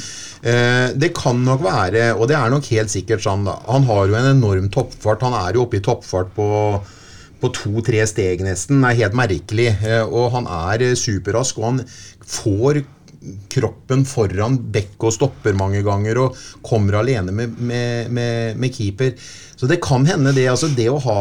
eh, 0.43 0.93
det 0.95 1.13
kan 1.15 1.43
nok 1.45 1.61
være, 1.65 2.15
og 2.15 2.29
det 2.31 2.37
er 2.39 2.51
nok 2.55 2.65
helt 2.71 2.89
sikkert 2.95 3.21
sånn, 3.25 3.45
da 3.45 3.59
Han 3.67 3.83
har 3.91 4.07
jo 4.07 4.15
en 4.15 4.31
enorm 4.37 4.71
toppfart. 4.71 5.21
Han 5.27 5.35
er 5.35 5.55
jo 5.59 5.65
oppe 5.67 5.77
i 5.79 5.81
toppfart 5.81 6.31
på 6.37 6.49
på 7.45 7.53
to-tre 7.53 8.05
steg 8.09 8.45
nesten. 8.47 8.83
Er 8.89 8.97
helt 9.03 9.17
merkelig. 9.19 9.71
Eh, 9.85 10.03
Og 10.05 10.33
han 10.35 10.49
er 10.49 10.89
eh, 10.91 10.99
superrask, 10.99 11.61
og 11.61 11.71
han 11.71 11.83
får 12.25 12.85
kroppen 13.49 14.03
foran 14.05 14.59
bekk 14.73 15.07
og 15.09 15.15
stopper 15.17 15.57
mange 15.57 15.81
ganger 15.85 16.19
og 16.21 16.41
kommer 16.65 16.99
alene 16.99 17.33
med, 17.33 17.55
med, 17.57 18.11
med, 18.13 18.59
med 18.61 18.75
keeper. 18.75 19.15
Så 19.65 19.69
det 19.71 19.79
kan 19.81 20.03
hende 20.05 20.35
det 20.37 20.43
altså 20.53 20.69
det 20.77 20.91
å 20.93 20.99
ha 21.01 21.21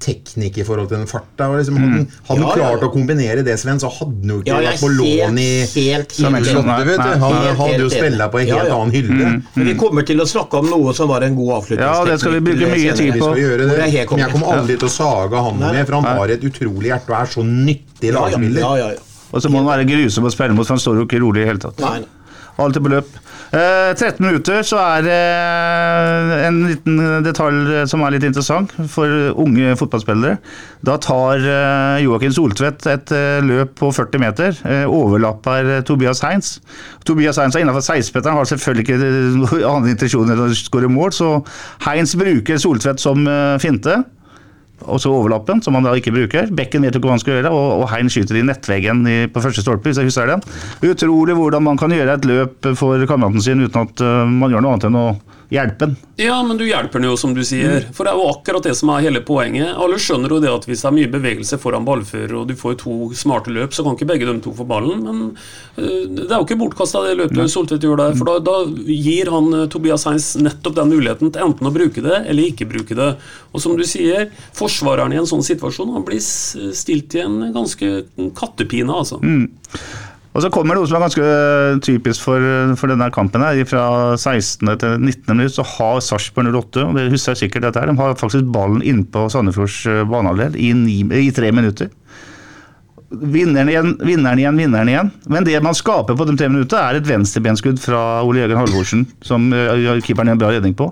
teknikk 0.00 0.62
i 0.62 0.64
forhold 0.64 0.88
til 0.88 1.02
den 1.02 1.08
farta 1.10 1.50
liksom, 1.52 1.76
Hadde 1.76 1.90
han 1.90 2.06
hadde 2.30 2.40
Ja, 2.40 2.52
klart 2.54 2.80
ja. 2.80 2.88
å 2.88 2.92
kombinere 2.94 3.42
det, 3.44 3.56
Sven, 3.60 3.80
så 3.82 3.90
hadde 3.92 4.16
han 4.22 4.32
jo 4.32 4.38
ikke 4.40 4.48
Ja, 4.54 4.60
vært 4.64 4.80
på 4.80 4.88
lån 4.94 5.40
i 5.42 5.50
Slottet, 5.68 6.46
vet 6.46 6.56
du. 6.56 6.62
Nei, 6.64 7.18
Han 7.20 7.60
hadde 7.60 7.82
jo 7.82 7.90
spilla 7.92 8.30
på 8.32 8.40
en 8.40 8.48
helt 8.48 8.70
ja. 8.70 8.78
annen 8.78 8.94
hylle. 8.96 9.28
Men 9.58 9.68
vi 9.68 9.76
kommer 9.76 10.08
til 10.08 10.24
å 10.24 10.28
snakke 10.30 10.62
om 10.62 10.70
noe 10.72 10.96
som 10.96 11.12
var 11.12 11.26
en 11.28 11.36
god 11.36 11.52
avslutningsteknikk. 11.58 12.00
Ja, 12.00 12.08
det 12.08 12.18
skal 12.22 12.36
vi 12.38 12.42
bruke 12.48 12.72
mye 12.72 12.96
tid 12.96 13.20
på. 13.20 13.30
jeg 13.36 13.60
Men 13.66 13.92
jeg 13.92 14.08
kommer. 14.08 14.56
aldri 14.56 14.78
til 14.80 14.88
å 14.88 14.94
sage 14.96 15.46
han 15.50 15.60
med, 15.60 15.82
for 15.84 16.00
han 16.00 16.10
har 16.16 16.34
et 16.38 16.48
utrolig 16.48 16.94
hjerte 16.94 17.12
og 17.12 17.18
er 17.20 17.32
så 17.36 17.44
nyttig 17.44 18.08
Ja, 18.08 18.14
ja, 18.16 18.24
lagspiller. 18.24 18.60
ja, 18.64 18.74
ja, 18.80 18.90
ja. 18.96 19.04
Og 19.36 19.42
så 19.42 19.50
må 19.52 19.60
han 19.60 19.68
være 19.68 19.84
grusom 19.88 20.24
å 20.24 20.32
spille 20.32 20.54
mot, 20.56 20.64
for 20.64 20.78
han 20.78 20.80
står 20.80 21.02
jo 21.02 21.08
ikke 21.08 21.20
rolig 21.20 21.42
i 21.42 21.44
det 21.44 21.50
hele 21.52 21.66
tatt. 21.66 21.82
Alt 21.84 22.06
er 22.06 22.12
Alltid 22.56 22.84
på 22.86 22.88
løp. 22.88 23.08
Eh, 23.54 23.92
13 23.94 24.18
minutter, 24.26 24.62
så 24.66 24.78
er 24.82 25.04
det 25.06 25.18
en 26.48 26.56
liten 26.66 26.96
detalj 27.22 27.84
som 27.86 28.02
er 28.02 28.16
litt 28.16 28.26
interessant 28.26 28.72
for 28.90 29.06
unge 29.38 29.76
fotballspillere. 29.78 30.40
Da 30.86 30.96
tar 31.02 31.42
eh, 31.42 32.02
Joakim 32.04 32.34
Soltvedt 32.34 32.88
et 32.90 33.12
eh, 33.14 33.38
løp 33.46 33.76
på 33.78 33.92
40 33.94 34.22
meter, 34.22 34.58
eh, 34.66 34.84
overlapper 34.90 35.70
eh, 35.76 35.84
Tobias 35.86 36.24
Heinz. 36.26 36.56
Tobias 37.06 37.38
Heinz 37.40 37.56
er 37.56 37.62
innenfor 37.62 37.86
16-meteren, 37.86 38.36
har 38.40 38.50
selvfølgelig 38.50 38.86
ikke 38.86 38.98
eh, 38.98 39.38
noen 39.38 39.64
annen 39.70 39.94
intensjon 39.94 40.34
enn 40.34 40.44
å 40.48 40.50
skåre 40.56 40.90
mål, 40.90 41.14
så 41.14 41.30
Heinz 41.86 42.16
bruker 42.18 42.58
Soltvedt 42.62 43.02
som 43.02 43.26
eh, 43.30 43.56
finte. 43.62 44.00
Og 44.84 45.00
så 45.00 45.08
overlappen, 45.08 45.62
som 45.64 45.76
han 45.78 45.86
da 45.86 45.94
ikke 45.96 46.12
bruker. 46.12 46.50
Bekken 46.52 46.84
vet 46.84 46.94
jo 46.94 47.00
ikke 47.00 47.08
hva 47.08 47.16
han 47.16 47.22
skal 47.22 47.38
gjøre, 47.38 47.52
og, 47.54 47.80
og 47.80 47.86
Hein 47.92 48.10
skyter 48.12 48.36
i 48.36 48.44
nettveggen 48.44 49.06
i, 49.08 49.16
på 49.32 49.42
første 49.44 49.64
stolpe, 49.64 49.88
hvis 49.88 50.02
jeg 50.02 50.10
husker 50.10 50.28
den. 50.28 50.44
Utrolig 50.84 51.36
hvordan 51.38 51.64
man 51.64 51.80
kan 51.80 51.94
gjøre 51.94 52.18
et 52.18 52.28
løp 52.28 52.68
for 52.76 53.08
kameraten 53.08 53.42
sin 53.42 53.64
uten 53.64 53.88
at 53.88 54.04
uh, 54.04 54.28
man 54.28 54.52
gjør 54.52 54.66
noe 54.66 54.76
annet 54.76 54.88
enn 54.90 55.00
å 55.00 55.08
hjelpe 55.52 55.86
den. 55.86 55.96
Ja, 56.16 56.42
men 56.42 56.58
du 56.58 56.64
hjelper 56.66 56.98
den 56.98 57.08
jo, 57.10 57.16
som 57.20 57.34
du 57.36 57.42
sier. 57.46 57.84
For 57.94 58.06
det 58.06 58.12
er 58.12 58.18
jo 58.18 58.30
akkurat 58.32 58.64
det 58.66 58.74
som 58.78 58.90
er 58.92 59.04
hele 59.04 59.20
poenget. 59.26 59.74
Alle 59.78 59.98
skjønner 60.02 60.32
jo 60.32 60.40
det 60.42 60.50
at 60.50 60.66
hvis 60.68 60.82
det 60.82 60.88
er 60.90 60.96
mye 60.96 61.10
bevegelse 61.12 61.58
foran 61.62 61.86
ballfører, 61.86 62.34
og 62.40 62.48
du 62.50 62.54
får 62.58 62.78
to 62.82 62.96
smarte 63.16 63.52
løp, 63.54 63.74
så 63.76 63.84
kan 63.84 63.98
ikke 63.98 64.08
begge 64.10 64.28
de 64.28 64.36
to 64.44 64.54
få 64.56 64.66
ballen. 64.68 65.04
Men 65.04 65.20
øh, 65.76 66.02
det 66.08 66.26
er 66.30 66.38
jo 66.38 66.46
ikke 66.46 66.58
bortkasta 66.62 67.04
det 67.06 67.18
løpet 67.20 67.52
Soltvedt 67.52 67.86
gjør 67.86 68.00
der. 68.00 68.16
For 68.18 68.30
da, 68.30 68.38
da 68.42 68.56
gir 68.90 69.30
han 69.34 69.52
øh, 69.60 69.68
Tobias 69.72 70.06
Heins 70.08 70.32
nettopp 70.40 70.78
den 70.80 70.90
muligheten 70.94 71.34
til 71.34 71.46
enten 71.46 71.70
å 71.70 71.74
bruke 71.74 72.04
det 72.04 72.22
eller 72.24 72.50
ikke 72.50 72.68
bruke 72.70 72.98
det. 72.98 73.12
Og 73.52 73.62
som 73.62 73.76
du 73.78 73.84
sier, 73.86 74.30
forsvareren 74.56 75.14
i 75.14 75.20
en 75.20 75.28
sånn 75.28 75.44
situasjon 75.46 75.94
han 75.94 76.06
blir 76.06 76.22
stilt 76.22 77.14
i 77.16 77.22
en 77.22 77.38
ganske 77.54 77.92
kattepine, 78.36 78.92
altså. 78.92 79.20
Og 80.36 80.42
så 80.44 80.50
kommer 80.52 80.76
det 80.76 80.82
noe 80.82 80.88
som 80.90 80.98
er 80.98 81.06
ganske 81.06 81.28
typisk 81.86 82.26
for, 82.26 82.44
for 82.76 82.92
denne 82.92 83.08
kampen. 83.14 83.40
her. 83.40 83.62
Fra 83.68 83.86
16. 84.20 84.68
til 84.82 84.98
19. 85.00 85.32
minutt 85.32 85.54
så 85.56 85.64
har 85.64 86.02
Sarpsborg 86.04 86.52
08, 86.52 86.84
og 86.84 86.98
det 86.98 87.08
husker 87.14 87.32
jeg 87.32 87.46
sikkert 87.46 87.64
dette 87.64 87.80
her, 87.80 87.88
de 87.88 87.96
har 87.96 88.18
faktisk 88.20 88.50
ballen 88.52 88.84
innpå 88.84 89.30
Sandefjords 89.32 89.78
eh, 89.88 90.02
banehalvdel 90.04 90.58
i, 90.60 90.74
i 91.24 91.32
tre 91.32 91.52
minutter. 91.56 91.88
Vinneren 93.06 93.70
igjen, 93.70 93.92
vinneren 94.02 94.42
igjen, 94.42 94.60
vinneren 94.60 94.92
igjen. 94.92 95.12
Men 95.32 95.46
det 95.48 95.56
man 95.64 95.78
skaper 95.78 96.18
på 96.18 96.28
de 96.28 96.36
tre 96.36 96.50
minuttene, 96.52 96.84
er 96.84 97.00
et 97.00 97.08
venstrebenskudd 97.08 97.80
fra 97.80 98.02
Ole 98.26 98.44
Jørgen 98.44 98.60
Halvorsen, 98.60 99.06
som 99.24 99.48
eh, 99.56 99.88
keeperen 100.04 100.34
gjør 100.34 100.36
en 100.36 100.44
bra 100.44 100.52
redning 100.52 100.76
på. 100.76 100.90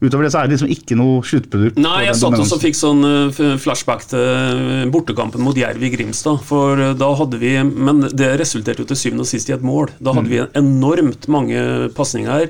Utover 0.00 0.24
det 0.24 0.32
så 0.32 0.40
er 0.40 0.48
det 0.48 0.56
liksom 0.56 0.70
ikke 0.72 0.96
noe 0.96 1.20
sluttprodukt. 1.28 1.78
Nei, 1.80 2.06
jeg 2.06 2.16
satt 2.16 2.38
også 2.40 2.56
og 2.56 2.62
fikk 2.62 2.76
sånn 2.78 3.04
eh, 3.04 3.40
flashback 3.60 4.06
til 4.08 4.22
eh, 4.24 4.88
bortekampen 4.92 5.44
mot 5.44 5.56
Jerv 5.56 5.82
i 5.84 5.90
Grimstad. 5.92 6.40
For 6.48 6.80
eh, 6.80 6.94
da 6.96 7.10
hadde 7.18 7.40
vi 7.40 7.52
Men 7.60 8.06
det 8.08 8.30
resulterte 8.40 8.80
jo 8.80 8.88
til 8.88 8.96
syvende 8.96 9.26
og 9.26 9.30
sist 9.30 9.50
i 9.52 9.56
et 9.56 9.66
mål. 9.66 9.92
Da 10.00 10.14
hadde 10.16 10.32
vi 10.32 10.40
enormt 10.56 11.28
mange 11.32 11.90
pasninger. 11.96 12.48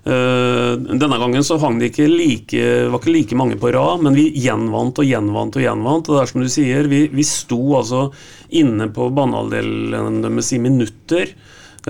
Denne 0.00 1.18
gangen 1.20 1.44
så 1.44 1.58
hang 1.60 1.76
det 1.76 1.90
ikke 1.90 2.06
like, 2.08 2.60
var 2.88 3.02
ikke 3.02 3.12
like 3.12 3.36
mange 3.36 3.58
på 3.60 3.68
rad, 3.74 4.00
men 4.00 4.16
vi 4.16 4.30
gjenvant 4.32 4.96
og 4.98 5.04
gjenvant 5.04 5.58
og 5.60 5.62
gjenvant. 5.66 6.08
Og 6.08 6.16
det 6.16 6.22
er 6.22 6.30
som 6.30 6.40
du 6.42 6.48
sier, 6.50 6.88
vi, 6.88 7.02
vi 7.12 7.26
sto 7.28 7.60
altså 7.76 8.06
inne 8.56 8.88
på 8.96 9.10
banehalvdelen 9.14 10.22
deres 10.24 10.54
i 10.56 10.62
minutter. 10.64 11.34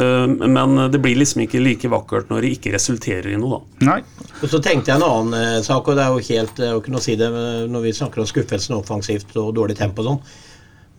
Eh, 0.03 0.49
Men 0.49 0.77
det 0.93 1.01
blir 1.03 1.19
liksom 1.21 1.45
ikke 1.45 1.63
like 1.63 1.91
vakkert 1.93 2.33
når 2.33 2.45
det 2.45 2.53
ikke 2.57 2.75
resulterer 2.77 3.31
i 3.33 3.39
noe, 3.41 3.61
da. 3.61 3.89
Nei. 3.93 4.29
Og 4.41 4.47
så 4.49 4.61
tenkte 4.65 4.93
jeg 4.93 5.01
en 5.01 5.07
annen 5.07 5.37
eh, 5.39 5.59
sak, 5.67 5.89
og 5.89 5.99
det 5.99 6.07
er 6.07 6.15
jo 6.15 6.29
helt 6.31 6.63
å 6.71 6.85
kunne 6.85 7.03
si 7.05 7.17
det 7.21 7.31
når 7.31 7.89
vi 7.89 7.97
snakker 7.97 8.23
om 8.23 8.31
skuffelsen 8.31 8.79
offensivt 8.79 9.37
og 9.41 9.53
dårlig 9.59 9.79
tempo 9.81 10.05
og 10.05 10.11
sånn. 10.11 10.23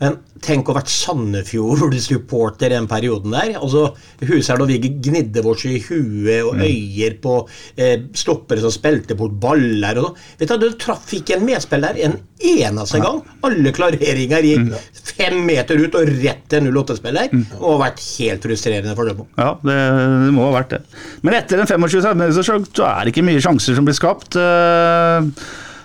Men 0.01 0.17
tenk 0.41 0.65
å 0.65 0.73
ha 0.73 0.79
vært 0.79 0.91
Sandefjord-supporter 0.91 2.71
den 2.75 2.87
perioden 2.89 3.35
der. 3.35 3.53
Altså, 3.59 3.91
Huset 4.25 4.51
her 4.53 4.61
da 4.61 4.67
vi 4.69 4.79
gnidde 4.81 5.43
oss 5.45 5.65
i 5.69 5.77
huet 5.85 6.41
og 6.47 6.61
øyer 6.61 7.17
på 7.21 7.37
eh, 7.77 8.07
stoppere 8.17 8.63
som 8.63 8.73
spilte 8.73 9.17
bort 9.17 9.37
baller 9.41 10.01
og 10.01 10.09
sånn. 10.09 10.19
Vet 10.41 10.53
Du 10.55 10.67
du 10.71 10.77
traff 10.81 11.13
ikke 11.17 11.37
en 11.37 11.45
medspiller 11.47 11.97
en 12.05 12.17
eneste 12.41 13.01
gang. 13.03 13.21
Alle 13.45 13.73
klareringer 13.75 14.45
gikk 14.45 14.69
fem 15.11 15.41
meter 15.45 15.79
ut 15.81 15.97
og 15.99 16.09
rett 16.23 16.45
til 16.49 16.69
08-spiller. 16.71 17.33
Og 17.59 17.67
har 17.75 17.81
vært 17.85 18.05
helt 18.19 18.47
frustrerende 18.47 18.95
for 18.97 19.09
dem. 19.09 19.25
Ja, 19.37 19.51
det, 19.61 19.79
det 20.25 20.35
må 20.35 20.47
ha 20.49 20.55
vært 20.57 20.77
det. 20.77 20.83
Men 21.25 21.37
etter 21.37 21.61
en 21.61 21.69
25-30 21.69 22.17
minutter 22.21 22.47
så, 22.47 22.57
så 22.71 22.87
er 22.89 23.03
det 23.03 23.13
ikke 23.13 23.27
mye 23.29 23.43
sjanser 23.43 23.77
som 23.77 23.87
blir 23.87 23.97
skapt. 23.97 24.37
Eh, 24.39 25.29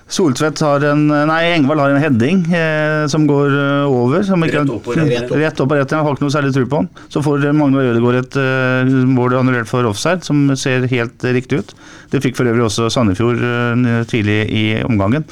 Soltvedt 0.07 0.61
har 0.62 0.85
en 0.87 1.09
Nei, 1.11 1.40
Engvald 1.57 1.83
har 1.83 1.90
en 1.90 1.99
heading 1.99 2.45
eh, 2.55 3.07
som 3.11 3.25
går 3.27 3.51
eh, 3.51 3.90
over. 3.90 4.23
Som 4.27 4.45
ikke, 4.47 4.62
Rett 4.62 4.71
opp 4.77 4.87
og 4.92 4.99
rett. 5.01 5.33
Rett 5.35 5.62
opp 5.64 5.75
og 5.75 5.81
rett. 5.81 5.95
Jeg 5.97 6.07
har 6.07 6.14
ikke 6.14 6.27
noe 6.27 6.35
særlig 6.37 6.53
tro 6.55 6.62
på 6.71 6.81
han. 6.83 6.88
Så 7.11 7.23
får 7.27 7.47
Magnar 7.59 7.90
Ødegaard 7.90 8.21
et 8.21 8.38
eh, 8.38 8.95
mål 9.11 9.35
annullert 9.40 9.71
for 9.71 9.88
offside, 9.90 10.23
som 10.27 10.47
ser 10.55 10.87
helt 10.92 11.27
eh, 11.27 11.35
riktig 11.35 11.59
ut. 11.64 11.75
Det 12.14 12.23
fikk 12.23 12.38
for 12.38 12.47
øvrig 12.47 12.69
også 12.69 12.87
Sandefjord 12.95 13.42
eh, 13.42 14.03
tidlig 14.11 14.45
i 14.47 14.66
omgangen. 14.87 15.27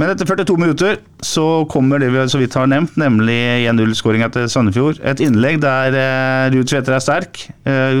Men 0.00 0.08
etter 0.14 0.24
42 0.24 0.54
minutter 0.56 0.94
så 1.20 1.66
kommer 1.68 2.00
det 2.00 2.08
vi 2.14 2.22
så 2.32 2.38
vidt 2.40 2.54
har 2.56 2.68
nevnt, 2.72 2.94
nemlig 2.96 3.36
1-0-skåringa 3.68 4.30
til 4.32 4.46
Sandefjord. 4.48 4.96
Et 5.04 5.20
innlegg 5.20 5.58
der 5.60 5.92
eh, 5.92 6.44
Ruud 6.54 6.70
Tveter 6.70 6.94
er 6.96 7.02
sterk, 7.04 7.40
eh, 7.68 7.98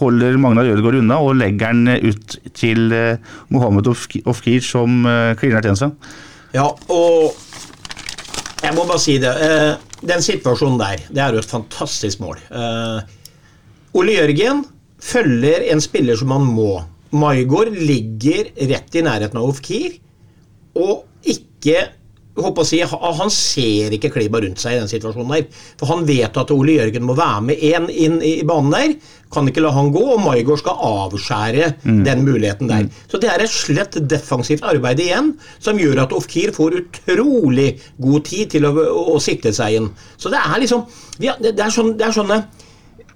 holder 0.00 0.38
Magnar 0.40 0.70
Ødegaard 0.70 0.96
unna 1.02 1.18
og 1.20 1.34
legger 1.36 1.76
den 1.76 1.90
ut 2.08 2.38
til 2.56 2.88
eh, 2.96 3.34
Mohammed 3.52 3.90
Ofkir 3.92 4.64
som 4.64 5.04
kliner 5.36 5.66
til 5.66 5.76
seg. 5.76 5.92
Ja, 6.56 6.70
og 6.72 7.36
jeg 8.62 8.72
må 8.78 8.86
bare 8.88 9.02
si 9.02 9.18
det. 9.20 9.34
Den 10.08 10.24
situasjonen 10.24 10.80
der, 10.80 11.02
det 11.10 11.20
er 11.20 11.36
jo 11.36 11.42
et 11.42 11.50
fantastisk 11.50 12.22
mål. 12.24 12.40
Ole 13.92 14.16
Jørgen 14.16 14.64
følger 15.04 15.68
en 15.68 15.84
spiller 15.84 16.16
som 16.16 16.32
han 16.32 16.48
må. 16.48 16.78
Maigård 17.12 17.76
ligger 17.76 18.48
rett 18.72 18.96
i 18.96 19.04
nærheten 19.04 19.36
av 19.42 19.52
Ofkir 19.52 19.98
og 20.80 21.04
ikke 21.56 21.80
si, 22.64 22.80
Han 22.82 23.30
ser 23.30 23.94
ikke 23.96 24.10
Kleiba 24.12 24.40
rundt 24.40 24.60
seg 24.60 24.76
i 24.76 24.80
den 24.80 24.90
situasjonen 24.90 25.32
der. 25.32 25.46
For 25.78 25.88
han 25.88 26.06
vet 26.06 26.36
at 26.36 26.50
Ole 26.52 26.76
Jørgen 26.76 27.06
må 27.08 27.16
være 27.16 27.42
med 27.48 27.56
én 27.56 27.88
inn 27.88 28.18
i 28.22 28.42
banen 28.44 28.74
der. 28.74 28.96
Kan 29.32 29.48
ikke 29.48 29.64
la 29.64 29.72
han 29.74 29.90
gå, 29.90 30.02
og 30.14 30.20
Maigård 30.22 30.60
skal 30.60 30.76
avskjære 30.86 31.70
den 32.06 32.24
muligheten 32.24 32.68
der. 32.68 32.86
Så 33.10 33.18
det 33.18 33.30
er 33.32 33.42
et 33.42 33.50
slett 33.50 33.96
defensivt 34.08 34.62
arbeid 34.64 35.00
igjen, 35.02 35.32
som 35.58 35.80
gjør 35.80 36.04
at 36.04 36.12
Ofkir 36.12 36.52
får 36.54 36.78
utrolig 36.82 37.72
god 37.98 38.28
tid 38.28 38.52
til 38.54 38.68
å, 38.68 38.74
å, 38.84 39.02
å 39.16 39.18
sikte 39.22 39.52
seg 39.56 39.80
inn. 39.80 39.90
Så 40.16 40.30
det 40.30 40.38
er 40.44 40.62
liksom 40.62 40.86
det, 41.18 41.56
er 41.56 41.72
sånn, 41.74 41.96
det 41.98 42.06
er 42.06 42.14
sånne 42.14 42.42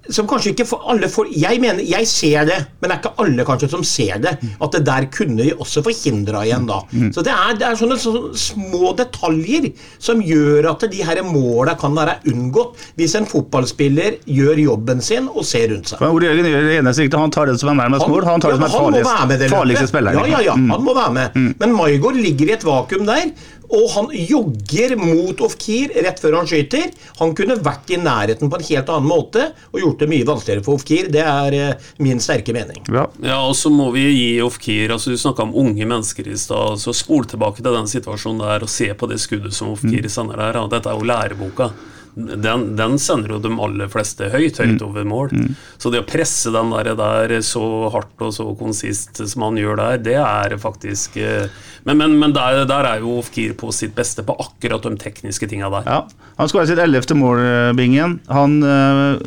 som 0.09 0.25
kanskje 0.27 0.51
ikke 0.55 0.65
for 0.65 0.81
alle 0.89 1.07
får 1.07 1.27
Jeg 1.37 1.59
mener, 1.61 1.83
jeg 1.85 2.07
ser 2.09 2.45
det, 2.49 2.57
men 2.81 2.89
det 2.89 2.95
er 2.95 2.99
ikke 3.03 3.11
alle 3.21 3.43
kanskje 3.45 3.69
som 3.69 3.83
ser 3.85 4.17
det. 4.23 4.31
At 4.61 4.71
det 4.73 4.81
der 4.87 5.05
kunne 5.13 5.43
vi 5.45 5.51
også 5.53 5.83
forhindra 5.85 6.41
igjen 6.47 6.65
da. 6.67 6.79
Så 7.13 7.21
det 7.23 7.31
er, 7.31 7.53
det 7.59 7.67
er 7.67 7.77
sånne, 7.79 7.97
sånne 8.01 8.31
små 8.41 8.95
detaljer 8.97 9.69
som 10.01 10.19
gjør 10.25 10.71
at 10.71 10.87
de 10.91 11.03
her 11.05 11.21
måla 11.27 11.75
kan 11.79 11.93
være 11.95 12.17
unngått 12.33 12.81
hvis 12.97 13.13
en 13.19 13.29
fotballspiller 13.29 14.17
gjør 14.25 14.57
jobben 14.65 15.01
sin 15.05 15.29
og 15.29 15.45
ser 15.45 15.69
rundt 15.71 15.93
seg. 15.93 16.01
men 16.01 16.15
Ole 16.17 16.31
Jørgen 16.31 16.49
gjør 16.49 16.67
det 16.71 16.77
eneste 16.81 17.05
riktige. 17.05 17.21
Han 17.21 17.31
tar 17.37 17.45
det 17.53 17.59
som 17.61 17.69
er 17.69 17.79
nærmest 17.83 18.07
mål. 18.09 18.25
Han 18.25 18.41
tar 18.41 18.55
det 18.55 18.59
som 18.59 18.67
er 18.67 18.75
farligst, 19.05 19.49
farligste 19.53 19.87
spilleren. 19.93 20.17
Ja, 20.17 20.25
ja, 20.39 20.43
ja, 20.49 20.57
Mm. 20.61 20.69
han 20.71 20.83
må 20.83 20.93
være 20.97 21.13
med. 21.13 21.55
Men 21.61 21.73
Maigård 21.77 22.15
ligger 22.17 22.49
i 22.49 22.53
et 22.57 22.63
vakuum 22.65 23.05
der, 23.05 23.31
og 23.71 23.85
han 23.95 24.09
jogger 24.13 24.95
mot 24.99 25.41
Ofkir 25.45 25.93
rett 26.03 26.19
før 26.21 26.39
han 26.41 26.49
skyter. 26.49 26.89
Han 27.21 27.35
kunne 27.37 27.55
vært 27.63 27.91
i 27.95 27.99
nærheten 28.01 28.51
på 28.51 28.59
en 28.59 28.67
helt 28.67 28.91
annen 28.91 29.07
måte 29.09 29.47
og 29.71 29.79
gjort 29.79 30.03
det 30.03 30.09
mye 30.11 30.27
vanskeligere 30.27 30.65
for 30.65 30.79
Ofkir. 30.79 31.07
Det 31.13 31.23
er 31.23 31.57
eh, 31.57 31.91
min 32.03 32.19
sterke 32.23 32.55
mening. 32.55 32.83
Ja. 32.91 33.07
Ja, 33.23 33.39
og 33.47 33.55
så 33.59 33.71
må 33.73 33.89
vi 33.95 34.05
gi 34.09 34.27
Ofkir 34.43 34.91
altså 34.95 35.13
Du 35.13 35.17
snakka 35.19 35.45
om 35.47 35.55
unge 35.55 35.85
mennesker 35.87 36.27
i 36.27 36.37
stad. 36.37 36.79
så 36.81 36.93
Spol 36.95 37.25
tilbake 37.25 37.63
til 37.63 37.71
den 37.73 37.87
situasjonen 37.89 38.43
der 38.43 38.67
og 38.67 38.71
se 38.71 38.91
på 38.93 39.07
det 39.09 39.19
skuddet 39.23 39.55
som 39.55 39.71
Ofkir 39.73 40.07
sender 40.11 40.39
der. 40.41 40.59
Ja, 40.59 40.67
dette 40.71 40.91
er 40.91 40.99
jo 40.99 41.07
læreboka. 41.07 41.71
Den, 42.15 42.63
den 42.75 42.97
sender 42.99 43.35
jo 43.35 43.39
de 43.39 43.51
aller 43.63 43.87
fleste 43.91 44.27
høyt, 44.33 44.57
høyt 44.59 44.81
over 44.83 45.05
mål. 45.07 45.31
Så 45.79 45.91
det 45.93 46.01
å 46.03 46.07
presse 46.07 46.51
den 46.51 46.73
der, 46.73 46.91
der 46.99 47.33
så 47.45 47.63
hardt 47.93 48.19
og 48.25 48.33
så 48.35 48.49
konsist 48.59 49.21
som 49.31 49.45
han 49.47 49.59
gjør 49.59 49.79
der, 49.79 50.01
det 50.03 50.17
er 50.19 50.57
faktisk 50.61 51.15
eh, 51.21 51.47
Men, 51.87 51.97
men, 51.97 52.17
men 52.19 52.33
der, 52.35 52.65
der 52.69 52.85
er 52.85 53.01
jo 53.01 53.15
Ofkir 53.21 53.55
på 53.57 53.71
sitt 53.73 53.95
beste 53.97 54.25
på 54.27 54.35
akkurat 54.37 54.83
de 54.85 54.91
tekniske 55.01 55.47
tinga 55.49 55.71
der. 55.73 55.87
Ja. 55.87 56.27
Han 56.37 56.51
skåra 56.51 56.67
sitt 56.69 56.81
ellevte 56.81 57.17
mål, 57.17 57.41
eh, 57.41 57.71
Bingen. 57.77 58.19
Han 58.29 58.59
øh, 58.61 59.23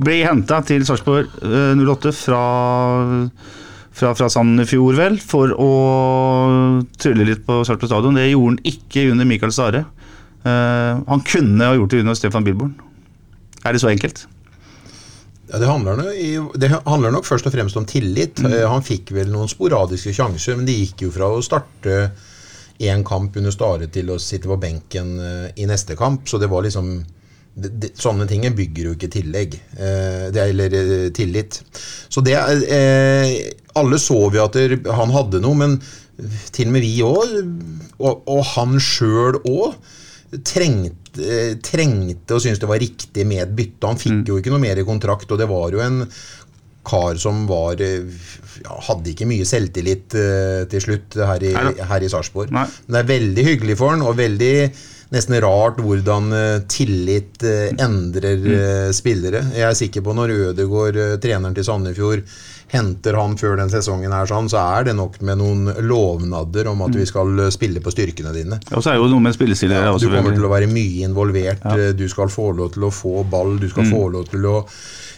ble 0.00 0.20
henta 0.24 0.62
til 0.66 0.84
Sarpsborg 0.88 1.30
øh, 1.44 1.76
08 1.76 2.12
fra, 2.16 2.42
fra, 3.92 4.12
fra 4.16 4.28
Sandefjord, 4.32 4.98
vel, 4.98 5.20
for 5.20 5.52
å 5.54 5.70
trylle 7.00 7.28
litt 7.28 7.44
på 7.46 7.60
Sarpsborg 7.68 7.92
stadion. 7.92 8.18
Det 8.18 8.30
gjorde 8.30 8.54
han 8.54 8.60
ikke 8.72 9.08
under 9.12 9.28
Mikael 9.28 9.54
Stare. 9.54 9.84
Eh, 10.44 11.00
han 11.06 11.24
kunne 11.26 11.70
ha 11.70 11.76
gjort 11.76 11.94
det 11.94 12.02
under 12.04 12.18
Stefan 12.18 12.46
Bilborn. 12.46 12.74
Er 13.64 13.76
det 13.76 13.82
så 13.82 13.90
enkelt? 13.92 14.24
Ja, 15.50 15.58
det, 15.58 15.66
handler 15.66 15.98
nok, 15.98 16.56
det 16.62 16.70
handler 16.86 17.10
nok 17.10 17.26
først 17.26 17.48
og 17.48 17.54
fremst 17.54 17.76
om 17.76 17.86
tillit. 17.88 18.38
Mm. 18.40 18.54
Han 18.70 18.84
fikk 18.86 19.10
vel 19.16 19.32
noen 19.32 19.50
sporadiske 19.50 20.14
sjanser, 20.14 20.56
men 20.56 20.68
det 20.68 20.78
gikk 20.78 21.08
jo 21.08 21.14
fra 21.14 21.28
å 21.34 21.42
starte 21.44 22.12
én 22.80 23.02
kamp 23.04 23.34
under 23.36 23.52
Stare 23.52 23.90
til 23.92 24.12
å 24.14 24.20
sitte 24.22 24.48
på 24.48 24.56
benken 24.60 25.16
eh, 25.20 25.48
i 25.60 25.66
neste 25.68 25.96
kamp. 25.98 26.28
Så 26.30 26.40
det 26.40 26.48
var 26.52 26.64
liksom 26.64 26.94
det, 27.60 27.70
det, 27.82 27.90
Sånne 27.98 28.28
ting 28.30 28.46
bygger 28.56 28.90
jo 28.90 28.96
ikke 28.96 29.10
tillegg. 29.12 29.56
Eh, 29.74 30.28
det 30.32 30.40
er, 30.40 30.52
eller 30.54 30.76
eh, 30.78 31.08
tillit. 31.16 31.60
Så 32.08 32.22
det 32.24 32.38
eh, 32.38 33.34
Alle 33.76 34.00
så 34.00 34.22
vi 34.32 34.40
at 34.42 34.56
han 34.86 35.14
hadde 35.14 35.42
noe, 35.42 35.58
men 35.58 35.80
til 36.54 36.68
og 36.68 36.74
med 36.74 36.84
vi 36.84 36.94
òg, 37.04 37.36
og, 38.00 38.22
og 38.28 38.42
han 38.54 38.80
sjøl 38.82 39.38
òg, 39.48 39.76
trengte, 40.30 41.24
eh, 41.24 41.56
trengte 41.64 42.36
og 42.36 42.42
syntes 42.42 42.60
det 42.62 42.70
var 42.70 42.82
riktig 42.82 43.26
med 43.26 43.42
et 43.44 43.56
bytte. 43.56 43.88
Han 43.88 43.98
fikk 44.00 44.30
jo 44.30 44.38
ikke 44.38 44.52
noe 44.52 44.62
mer 44.62 44.78
i 44.78 44.86
kontrakt, 44.86 45.30
og 45.30 45.40
det 45.40 45.48
var 45.50 45.74
jo 45.74 45.82
en 45.82 46.04
kar 46.86 47.18
som 47.20 47.42
var 47.48 47.80
eh, 47.84 48.06
ja, 48.64 48.76
Hadde 48.88 49.12
ikke 49.12 49.28
mye 49.28 49.44
selvtillit 49.48 50.14
uh, 50.16 50.62
til 50.68 50.82
slutt 50.84 51.16
her 51.16 51.44
i, 51.48 51.52
her 51.54 52.04
i 52.04 52.08
Sarpsborg. 52.12 52.50
Men 52.52 52.68
det 52.68 52.98
er 52.98 53.08
veldig 53.08 53.44
hyggelig 53.46 53.76
for 53.80 53.94
han, 53.94 54.02
og 54.04 54.18
veldig 54.18 54.54
nesten 55.14 55.38
rart 55.42 55.80
hvordan 55.82 56.30
uh, 56.34 56.62
tillit 56.70 57.42
uh, 57.46 57.70
endrer 57.82 58.44
eh, 58.54 58.90
spillere. 58.94 59.42
Jeg 59.56 59.66
er 59.66 59.78
sikker 59.78 60.04
på 60.06 60.14
når 60.16 60.34
Ødegaard, 60.50 61.00
treneren 61.22 61.56
til 61.56 61.66
Sandefjord, 61.66 62.22
henter 62.70 63.18
han 63.18 63.36
før 63.40 63.58
den 63.60 63.72
sesongen 63.72 64.14
her, 64.14 64.28
sånn, 64.30 64.50
så 64.50 64.60
er 64.76 64.88
det 64.90 64.96
nok 64.98 65.18
med 65.26 65.40
noen 65.40 65.72
lovnader 65.86 66.70
om 66.70 66.84
at 66.86 66.94
vi 66.96 67.06
skal 67.08 67.46
eh, 67.46 67.52
spille 67.54 67.82
på 67.82 67.92
styrkene 67.94 68.34
dine. 68.36 68.60
Og 68.70 68.82
så 68.82 68.92
er 68.92 68.98
det 68.98 69.04
jo 69.04 69.10
noe 69.14 69.26
med 69.26 69.36
spillestil 69.36 69.74
Ja, 69.74 69.90
du 69.90 70.08
kommer 70.08 70.36
til 70.36 70.46
å 70.46 70.52
være 70.52 70.70
mye 70.70 71.06
involvert. 71.08 71.66
Ja. 71.66 71.92
Du 71.96 72.06
skal 72.10 72.32
få 72.32 72.50
lov 72.56 72.74
til 72.76 72.86
å 72.86 72.94
få 72.94 73.24
ball. 73.30 73.56
Du 73.60 73.68
skal 73.70 73.88
få 73.90 74.06
lov 74.14 74.30
til 74.30 74.46
å 74.48 74.56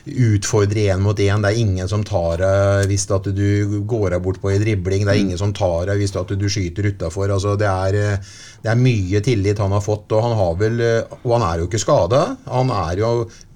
utfordre 0.03 0.88
én 0.90 1.03
mot 1.03 1.18
én. 1.18 1.42
Det 1.42 1.53
er 1.53 1.61
ingen 1.61 1.88
som 1.88 2.03
tar 2.07 2.40
deg 2.42 2.88
hvis 2.90 3.07
at 3.14 3.28
du 3.36 3.82
går 3.88 4.11
deg 4.14 4.24
bort 4.24 4.40
på 4.42 4.50
en 4.50 4.62
dribling. 4.62 5.07
Det 5.07 5.14
er 5.14 5.22
ingen 5.22 5.38
som 5.38 5.55
tar 5.55 5.86
deg 5.90 6.03
hvis 6.03 6.16
at 6.18 6.34
du 6.38 6.48
skyter 6.50 6.88
utafor. 6.90 7.30
Altså, 7.30 7.55
det, 7.61 7.68
eh, 7.68 8.34
det 8.64 8.72
er 8.72 8.82
mye 8.82 9.22
tillit 9.24 9.62
han 9.62 9.74
har 9.74 9.84
fått, 9.84 10.11
og 10.12 10.26
han 10.26 10.36
har 10.38 10.59
vel 10.59 10.80
eh, 10.82 11.16
Og 11.22 11.36
han 11.36 11.46
er 11.46 11.62
jo 11.62 11.70
ikke 11.70 11.82
skada. 11.82 12.24
Han 12.50 12.70
er 12.74 13.03
jo 13.05 13.12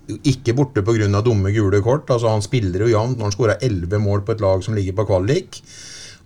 ikke 0.06 0.54
borte 0.54 0.82
pga. 0.86 1.22
dumme 1.22 1.52
gule 1.52 1.82
kort. 1.82 2.10
Altså, 2.10 2.28
han 2.28 2.42
spiller 2.42 2.86
jo 2.86 2.92
jevnt 2.92 3.18
når 3.18 3.30
han 3.30 3.36
skårer 3.36 3.62
elleve 3.62 3.98
mål 3.98 4.24
på 4.24 4.36
et 4.36 4.40
lag 4.44 4.64
som 4.64 4.74
ligger 4.74 4.96
på 4.96 5.06
kvalik 5.10 5.62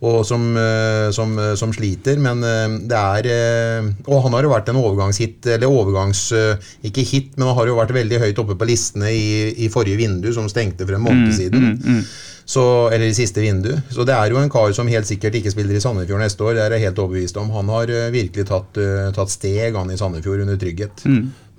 og 0.00 0.22
som, 0.24 0.56
eh, 0.56 1.10
som, 1.12 1.38
eh, 1.38 1.54
som 1.54 1.72
sliter. 1.72 2.16
Men 2.18 2.42
eh, 2.44 2.78
det 2.88 2.96
er 2.96 3.92
Og 4.06 4.22
han 4.24 4.32
har 4.32 4.42
jo 4.42 4.52
vært 4.52 4.70
en 4.70 4.80
overgangshit, 4.80 5.44
eller 5.46 5.68
overgangs... 5.68 6.32
Ikke 6.82 7.04
hit, 7.04 7.36
men 7.36 7.48
han 7.48 7.56
har 7.56 7.68
jo 7.68 7.76
vært 7.76 7.92
veldig 7.94 8.20
høyt 8.20 8.38
oppe 8.40 8.56
på 8.56 8.68
listene 8.68 9.10
i, 9.12 9.52
i 9.64 9.68
forrige 9.68 10.00
vindu, 10.00 10.32
som 10.32 10.48
stengte 10.48 10.86
for 10.86 10.96
en 10.96 11.04
måned 11.04 11.32
siden. 11.36 12.04
Så, 12.50 12.62
eller 12.90 13.06
i 13.06 13.14
siste 13.14 13.44
vindu. 13.44 13.70
Så 13.92 14.04
det 14.08 14.16
er 14.16 14.32
jo 14.32 14.40
en 14.40 14.50
kar 14.50 14.72
som 14.74 14.88
helt 14.90 15.06
sikkert 15.06 15.36
ikke 15.38 15.52
spiller 15.52 15.76
i 15.76 15.82
Sandefjord 15.82 16.24
neste 16.24 16.42
år. 16.42 16.56
Det 16.56 16.64
er 16.64 16.74
jeg 16.74 16.88
helt 16.88 16.98
overbevist 17.04 17.38
om. 17.38 17.52
Han 17.54 17.70
har 17.70 17.92
virkelig 18.10 18.48
tatt, 18.48 18.80
tatt 19.14 19.30
steg, 19.30 19.76
han 19.76 19.92
i 19.92 20.00
Sandefjord, 20.00 20.42
under 20.46 20.58
trygghet. 20.58 21.04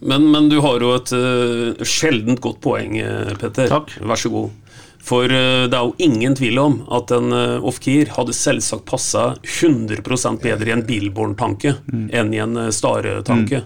Men, 0.02 0.32
men 0.32 0.50
du 0.50 0.58
har 0.64 0.82
jo 0.82 0.96
et 0.96 1.14
uh, 1.14 1.86
sjeldent 1.86 2.42
godt 2.42 2.62
poeng, 2.64 2.98
eh, 2.98 3.34
Petter. 3.38 3.70
Takk. 3.70 3.94
Vær 4.02 4.18
så 4.18 4.32
god. 4.34 4.78
For 5.02 5.26
uh, 5.30 5.68
det 5.70 5.78
er 5.78 5.90
jo 5.90 5.94
ingen 6.02 6.38
tvil 6.38 6.62
om 6.62 6.80
at 6.94 7.14
en 7.14 7.34
uh, 7.34 7.68
Ofkir 7.70 8.14
hadde 8.18 8.38
selvsagt 8.38 8.88
passa 8.90 9.32
100% 9.42 10.42
bedre 10.42 10.72
i 10.72 10.74
en 10.76 10.88
Billborn-tanke 10.88 11.78
enn 11.94 12.34
i 12.34 12.42
en 12.42 12.58
uh, 12.58 12.72
Stare-tanke. 12.74 13.64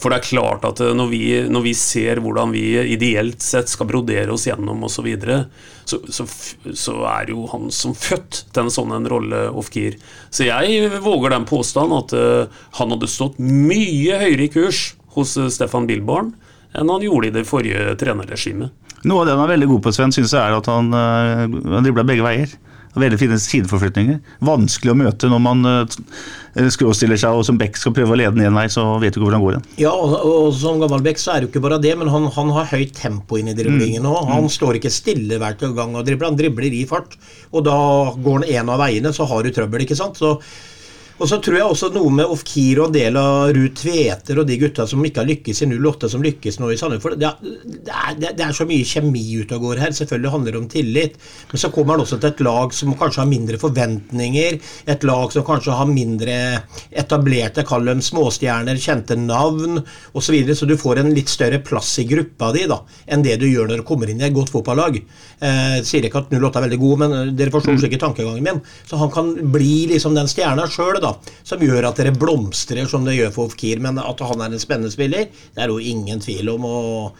For 0.00 0.08
det 0.08 0.22
er 0.22 0.28
klart 0.30 0.62
at 0.64 0.78
når 0.96 1.08
vi, 1.10 1.24
når 1.52 1.60
vi 1.60 1.72
ser 1.76 2.22
hvordan 2.24 2.54
vi 2.54 2.62
ideelt 2.88 3.42
sett 3.44 3.68
skal 3.68 3.84
brodere 3.90 4.32
oss 4.32 4.46
gjennom 4.48 4.86
osv., 4.86 4.94
så, 4.94 5.02
videre, 5.04 5.36
så, 5.84 5.98
så, 6.08 6.24
så 6.72 6.94
er 7.10 7.34
jo 7.34 7.44
han 7.52 7.68
som 7.68 7.92
født 7.92 8.46
til 8.48 8.62
en 8.62 8.72
sånn 8.72 8.94
en 8.96 9.10
rolle 9.12 9.42
Ofkir. 9.60 9.98
Så 10.32 10.48
jeg 10.48 10.88
våger 11.04 11.34
den 11.36 11.44
påstand 11.44 11.92
at 11.98 12.16
han 12.78 12.96
hadde 12.96 13.12
stått 13.12 13.36
mye 13.44 14.22
høyere 14.24 14.48
i 14.48 14.54
kurs 14.56 14.80
hos 15.16 15.36
eh, 15.38 15.50
Stefan 15.52 15.88
Billborn 15.90 16.32
enn 16.78 16.90
han 16.90 17.02
gjorde 17.02 17.30
i 17.30 17.34
det 17.34 17.46
forrige 17.48 17.96
trenerregimet. 17.98 18.70
Noe 19.08 19.22
av 19.22 19.26
det 19.26 19.34
han 19.34 19.46
er 19.46 19.54
veldig 19.54 19.70
god 19.70 19.86
på, 19.86 19.92
Sven, 19.96 20.12
synes 20.14 20.34
jeg 20.36 20.42
er 20.42 20.58
at 20.58 20.68
han, 20.70 20.92
eh, 20.94 21.46
han 21.48 21.86
dribler 21.86 22.06
begge 22.06 22.26
veier. 22.26 22.58
Veldig 22.98 23.20
fine 23.20 23.36
sideforflytninger. 23.38 24.16
Vanskelig 24.42 24.90
å 24.90 24.96
møte 24.98 25.28
når 25.30 25.40
man 25.44 25.60
uh, 25.62 25.98
skråstiller 26.74 27.20
seg 27.22 27.38
og 27.38 27.44
som 27.46 27.58
Beck 27.60 27.78
skal 27.78 27.94
prøve 27.94 28.16
å 28.16 28.18
lede 28.18 28.34
den 28.34 28.48
én 28.48 28.56
vei, 28.58 28.64
så 28.72 28.82
vet 28.98 29.14
du 29.14 29.20
ikke 29.20 29.28
hvor 29.28 29.36
han 29.36 29.44
går 29.44 29.54
igjen. 29.54 29.68
Ja, 29.84 29.92
og, 29.94 30.16
og 30.26 30.48
som 30.58 30.80
gammel 30.82 31.04
Beck 31.04 31.22
så 31.22 31.36
er 31.36 31.38
det 31.38 31.46
jo 31.46 31.52
ikke 31.52 31.62
bare 31.68 31.78
det, 31.84 31.92
men 32.00 32.10
han, 32.10 32.26
han 32.34 32.50
har 32.56 32.66
høyt 32.72 32.96
tempo 32.98 33.38
inn 33.38 33.52
i 33.52 33.54
driblingen 33.54 34.02
Mm. 34.02 34.10
Han 34.10 34.32
Han 34.32 34.50
står 34.50 34.80
ikke 34.80 34.90
stille 34.90 35.38
hver 35.38 35.54
gang 35.60 35.94
og 35.94 36.02
dribler, 36.02 36.32
han 36.32 36.38
dribler 36.40 36.74
i 36.74 36.82
fart. 36.90 37.14
Og 37.54 37.62
da 37.68 37.78
går 38.18 38.40
han 38.40 38.50
en 38.58 38.74
av 38.74 38.82
veiene, 38.82 39.14
så 39.14 39.28
har 39.30 39.46
du 39.46 39.54
trøbbel, 39.54 39.86
ikke 39.86 39.98
sant. 39.98 40.18
Så, 40.18 40.34
og 41.20 41.28
så 41.28 41.36
tror 41.44 41.56
jeg 41.58 41.66
også 41.68 41.90
noe 41.92 42.10
med 42.16 42.30
Ofkir 42.32 42.78
og 42.80 42.86
en 42.88 42.94
del 42.94 43.16
av 43.20 43.50
Ruud 43.52 43.74
Tveter 43.76 44.38
og 44.40 44.46
de 44.48 44.56
gutta 44.62 44.86
som 44.88 45.02
ikke 45.04 45.20
har 45.20 45.28
lykkes 45.28 45.58
i 45.62 45.66
08, 45.68 46.08
som 46.14 46.22
lykkes 46.24 46.56
nå 46.62 46.70
i 46.72 46.78
Sandefjord. 46.80 47.18
Det, 47.20 47.28
er- 47.28 48.14
det, 48.16 48.30
er- 48.30 48.36
det, 48.38 48.46
så 48.56 48.64
mye 48.68 48.86
kjemi 48.88 49.22
ute 49.42 49.58
og 49.58 49.66
går 49.66 49.82
her. 49.84 49.92
Selvfølgelig 49.96 50.32
handler 50.32 50.56
det 50.56 50.60
om 50.62 50.68
tillit. 50.72 51.18
Men 51.50 51.60
så 51.60 51.70
kommer 51.74 51.94
han 51.98 52.04
også 52.06 52.16
til 52.22 52.30
et 52.32 52.40
lag 52.46 52.72
som 52.76 52.94
kanskje 52.96 53.20
har 53.20 53.28
mindre 53.28 53.60
forventninger. 53.60 54.56
Et 54.94 55.04
lag 55.10 55.34
som 55.36 55.44
kanskje 55.46 55.76
har 55.76 55.90
mindre 55.92 56.38
etablerte, 57.04 57.66
kall 57.68 57.84
dem 57.90 58.00
småstjerner, 58.04 58.80
kjente 58.80 59.18
navn 59.20 59.82
osv. 60.16 60.30
Så, 60.30 60.34
videre, 60.36 60.54
så 60.54 60.66
du 60.70 60.76
får 60.78 61.00
en 61.02 61.08
litt 61.16 61.26
større 61.32 61.58
plass 61.66 61.88
i 61.98 62.04
gruppa 62.06 62.52
di 62.54 62.62
da, 62.70 62.76
enn 63.10 63.24
det 63.26 63.32
du 63.42 63.48
gjør 63.48 63.66
når 63.72 63.80
du 63.80 63.86
kommer 63.88 64.06
inn 64.12 64.20
i 64.22 64.28
et 64.28 64.34
godt 64.36 64.52
fotballag. 64.54 65.00
Eh, 65.42 65.80
sier 65.82 66.06
ikke 66.06 66.20
at 66.22 66.30
08 66.36 66.60
er 66.60 66.66
veldig 66.68 66.78
god, 66.78 67.00
men 67.02 67.34
dere 67.34 67.50
forstår 67.50 67.80
sikkert 67.82 68.04
tankegangen 68.04 68.46
min. 68.46 68.60
Så 68.86 69.00
han 69.00 69.10
kan 69.10 69.32
bli 69.50 69.88
liksom 69.90 70.14
den 70.14 70.30
stjerna 70.30 70.68
sjøl 70.70 71.00
som 71.44 71.60
gjør 71.60 71.88
at 71.90 71.96
dere 72.00 72.14
blomstrer 72.16 72.86
som 72.90 73.04
det 73.04 73.16
gjør 73.18 73.32
for 73.34 73.50
Ofkir. 73.50 73.80
Men 73.80 73.98
at 73.98 74.20
han 74.20 74.40
er 74.46 74.54
en 74.56 74.62
spennende 74.62 74.92
spiller, 74.94 75.28
det 75.54 75.66
er 75.66 75.68
jo 75.72 75.78
ingen 75.78 76.20
tvil 76.20 76.48
om. 76.54 76.64
og 76.64 77.12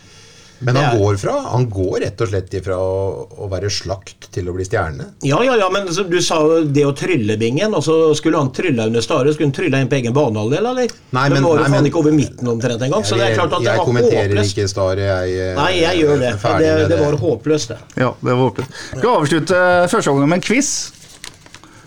Men 0.61 0.77
han 0.77 0.99
går, 1.01 1.17
fra, 1.17 1.35
han 1.55 1.63
går 1.73 2.01
rett 2.03 2.21
og 2.21 2.29
slett 2.29 2.53
ifra 2.59 2.77
å, 2.77 2.97
å 3.41 3.47
være 3.49 3.71
slakt 3.73 4.27
til 4.35 4.51
å 4.51 4.53
bli 4.53 4.67
stjerne. 4.69 5.07
Ja, 5.25 5.39
ja, 5.41 5.55
ja, 5.57 5.71
men 5.73 5.89
så, 5.89 6.05
du 6.05 6.19
sa 6.21 6.37
jo 6.45 6.59
det 6.69 6.85
å 6.85 6.91
trylle 6.93 7.39
bingen, 7.41 7.73
og 7.73 7.81
så 7.87 7.95
skulle 8.19 8.37
han 8.43 8.51
trylle 8.53 8.85
under 8.91 9.01
Stare. 9.01 9.33
Skulle 9.33 9.49
han 9.49 9.57
trylle 9.57 9.81
inn 9.81 9.89
på 9.89 9.97
egen 9.97 10.13
banehalvdel, 10.13 10.69
eller? 10.75 10.93
Nei, 11.17 11.25
men- 11.33 11.49
var 11.49 11.63
nei, 11.65 11.71
men- 11.73 11.89
ikke 11.89 12.03
over 12.03 12.13
midten 12.13 12.53
omtrent 12.53 12.85
engang, 12.85 13.09
så 13.09 13.17
det 13.17 13.31
er 13.31 13.39
klart 13.41 13.57
at 13.57 13.65
det 13.65 13.71
jeg 13.71 13.81
var 13.81 13.89
kommenterer 13.89 14.29
håpløst. 14.37 14.53
ikke 14.59 14.69
Stare. 14.69 15.09
Jeg, 15.09 15.41
eh, 15.49 15.55
Nei, 15.57 15.73
jeg 15.81 16.05
gjør 16.05 16.21
det. 16.27 16.33
Det, 16.45 16.89
det 16.93 17.01
var 17.07 17.17
håpløst, 17.25 17.69
det. 17.73 17.79
Ja, 17.97 18.13
det 18.21 18.33
var 18.37 18.43
håpløst. 18.51 18.81
Skal 18.99 19.11
avslutte 19.17 19.65
første 19.97 20.13
omgang 20.13 20.29
med 20.29 20.43
en 20.43 20.49
quiz. 20.51 20.73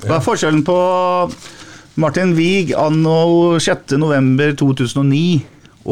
Hva 0.03 0.17
er 0.17 0.25
forskjellen 0.25 0.65
på 0.67 0.79
Martin 1.95 2.33
Wiig 2.37 2.71
anno 2.77 3.57
6.11.2009 3.61 5.41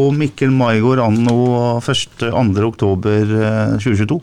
og 0.01 0.13
Mikkel 0.17 0.49
Maigård 0.55 1.01
anno 1.03 1.79
1.-2. 1.83 2.31
2022? 2.71 4.21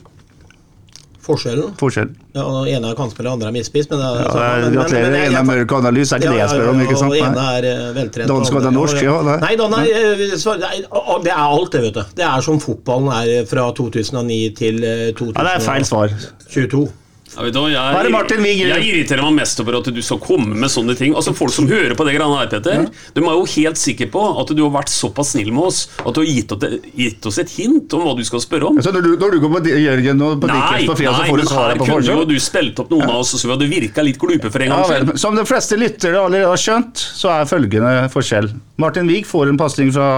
Forskjellen. 1.29 1.75
Forskjell. 1.77 2.09
Ja, 2.33 2.41
den 2.41 2.67
ene 2.73 2.89
er 2.89 2.95
kantspiller, 2.97 3.35
andre 3.35 3.51
er 3.51 3.53
midtspiss. 3.53 3.85
Men 3.91 3.99
det 4.01 4.05
er, 4.07 4.13
Ja, 4.17 4.23
det 4.25 4.33
men- 4.33 4.63
men- 4.63 4.73
gratulerer. 4.79 5.11
Den 5.13 5.25
ene 5.29 5.37
er 5.39 5.43
mørk 5.45 5.71
analyse, 5.77 6.11
er 6.15 6.19
ikke 6.19 6.31
det 6.33 6.39
jeg 6.39 6.49
spør 6.49 6.69
om, 6.71 6.79
ikke 6.81 6.97
sant? 6.97 7.11
Og 7.11 7.17
den 7.19 7.25
ene 7.29 7.43
er 7.53 7.63
eh, 7.69 7.93
veltrent. 7.93 8.27
Dansk 8.31 8.51
og 8.51 8.57
andre- 8.65 8.71
norsk, 8.73 9.01
ja, 9.03 9.21
nei. 9.21 9.37
Nei, 9.39 9.55
nei, 9.69 9.85
eh, 9.89 10.87
å, 10.89 11.23
det 11.23 11.31
er 11.31 11.37
alt, 11.37 11.71
det, 11.71 11.81
vet 11.83 11.93
du. 11.93 12.03
Det 12.15 12.25
er 12.25 12.41
som 12.41 12.59
fotballen 12.59 13.11
er 13.13 13.45
fra 13.45 13.71
2009 13.71 14.49
til 14.57 14.81
2022. 15.13 15.33
Ja, 15.37 15.43
det 15.43 15.53
er 15.55 15.59
feil 15.69 15.85
svar. 15.85 16.07
2022. 16.49 16.89
Ja, 17.37 17.45
du, 17.45 17.59
jeg, 17.69 17.77
er 17.77 18.07
jeg 18.09 18.85
irriterer 18.89 19.21
meg 19.27 19.35
mest 19.43 19.59
over 19.61 19.77
at 19.77 19.87
du 19.93 19.99
skal 20.01 20.17
komme 20.23 20.55
med 20.57 20.71
sånne 20.73 20.95
ting. 20.97 21.13
Altså 21.15 21.33
Folk 21.37 21.53
som 21.53 21.67
hører 21.69 21.93
på 21.97 22.07
det 22.07 22.15
greiene 22.15 22.39
her, 22.39 22.49
Petter, 22.51 22.87
de 22.89 23.21
er 23.21 23.37
jo 23.37 23.45
helt 23.53 23.79
sikre 23.79 24.07
på 24.11 24.23
at 24.41 24.53
du 24.57 24.63
har 24.65 24.73
vært 24.73 24.89
såpass 24.91 25.35
snill 25.35 25.51
med 25.53 25.69
oss 25.69 25.83
at 26.01 26.09
du 26.15 26.23
har 26.23 26.27
gitt, 26.27 26.55
gitt 26.97 27.29
oss 27.29 27.37
et 27.43 27.53
hint 27.53 27.93
om 27.95 28.07
hva 28.07 28.15
du 28.17 28.23
skal 28.27 28.41
spørre 28.43 28.71
om. 28.71 28.81
Så 28.81 28.93
når 28.95 29.05
du, 29.05 29.11
når 29.21 29.35
du 29.35 29.39
går 29.45 29.53
på 29.55 29.61
Jørgen 29.69 30.25
og 30.25 30.41
på 30.41 30.49
Dickens 30.49 30.89
på 30.89 30.97
fredag, 31.03 31.19
så 31.21 31.29
får 31.29 31.43
du 31.43 31.47
svaret 31.51 31.69
her 31.69 31.77
nei, 31.77 31.85
kunne 31.85 32.01
jo 32.01 32.17
forhånd? 32.17 32.33
du 32.33 32.43
spilt 32.49 32.83
opp 32.83 32.91
noen 32.95 33.07
av 33.13 33.21
oss 33.21 33.35
så 33.35 33.43
vi 33.45 33.53
hadde 33.53 33.69
virka 33.69 34.05
litt 34.05 34.19
glupe 34.21 34.49
for 34.49 34.65
en 34.65 34.73
Ja, 34.73 34.81
gangs 34.81 34.91
skyld. 34.95 35.23
Som 35.27 35.37
de 35.37 35.45
fleste 35.47 35.79
lyttere 35.79 36.19
allerede 36.25 36.49
har 36.49 36.65
skjønt, 36.65 37.05
så 37.21 37.33
er 37.37 37.49
følgende 37.49 37.93
forskjell. 38.13 38.51
Martin 38.81 39.09
Wiig 39.11 39.29
får 39.29 39.53
en 39.53 39.61
pasning 39.61 39.93
fra 39.93 40.09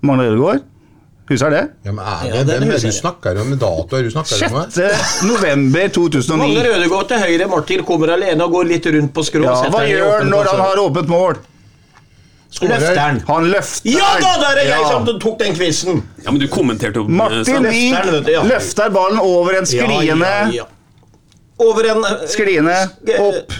Magna 0.00 0.30
Ødegaard. 0.30 0.64
Husker 1.30 1.52
det? 1.54 1.60
Ja, 1.86 1.92
men 1.94 2.02
er 2.02 2.24
Ja, 2.26 2.32
det, 2.32 2.46
det 2.48 2.56
hvem 2.58 2.72
er 2.72 2.80
det 2.80 2.90
du 2.90 2.96
snakker 2.96 3.38
om? 3.38 3.52
Datoer 3.60 4.02
du 4.02 4.10
snakker 4.10 4.48
om? 4.48 4.64
6. 4.74 5.20
november 5.28 5.92
2009. 5.94 6.40
Magne 6.40 6.64
Rødegård 6.66 7.06
til 7.12 7.22
høyre, 7.22 7.46
Martin 7.52 7.84
kommer 7.86 8.10
alene 8.16 8.48
og 8.48 8.56
går 8.56 8.66
litt 8.72 8.88
rundt 8.96 9.14
på 9.14 9.24
skrå. 9.28 9.44
Ja, 9.46 9.70
hva 9.70 9.84
gjør 9.86 10.10
han 10.16 10.32
når 10.34 10.50
han 10.50 10.64
har 10.64 10.82
åpent 10.82 11.12
mål? 11.12 11.38
Løfteren. 12.60 13.22
Han 13.28 13.46
løfter. 13.46 13.92
Ja 13.94 14.10
da, 14.18 14.32
der 14.42 14.58
er 14.58 14.66
jeg 14.66 14.80
Ja. 14.82 14.90
som 14.90 15.06
tok 15.22 15.38
den 15.38 15.54
quizen! 15.54 16.02
Ja, 16.24 16.32
men 16.32 16.40
du 16.42 16.48
kommenterte 16.50 16.98
jo 16.98 17.06
Martin? 17.06 17.62
Wiig 17.70 17.94
Løfter 18.50 18.90
du, 18.90 18.94
ballen 18.98 19.22
over 19.22 19.54
en 19.60 19.66
skliende 19.70 20.26
Ja, 20.26 20.50
ja, 20.50 20.52
ja. 20.58 20.68
Over 21.60 21.90
en 21.92 22.02
uh, 22.02 22.26
Skliende 22.26 22.74
opp. 23.20 23.54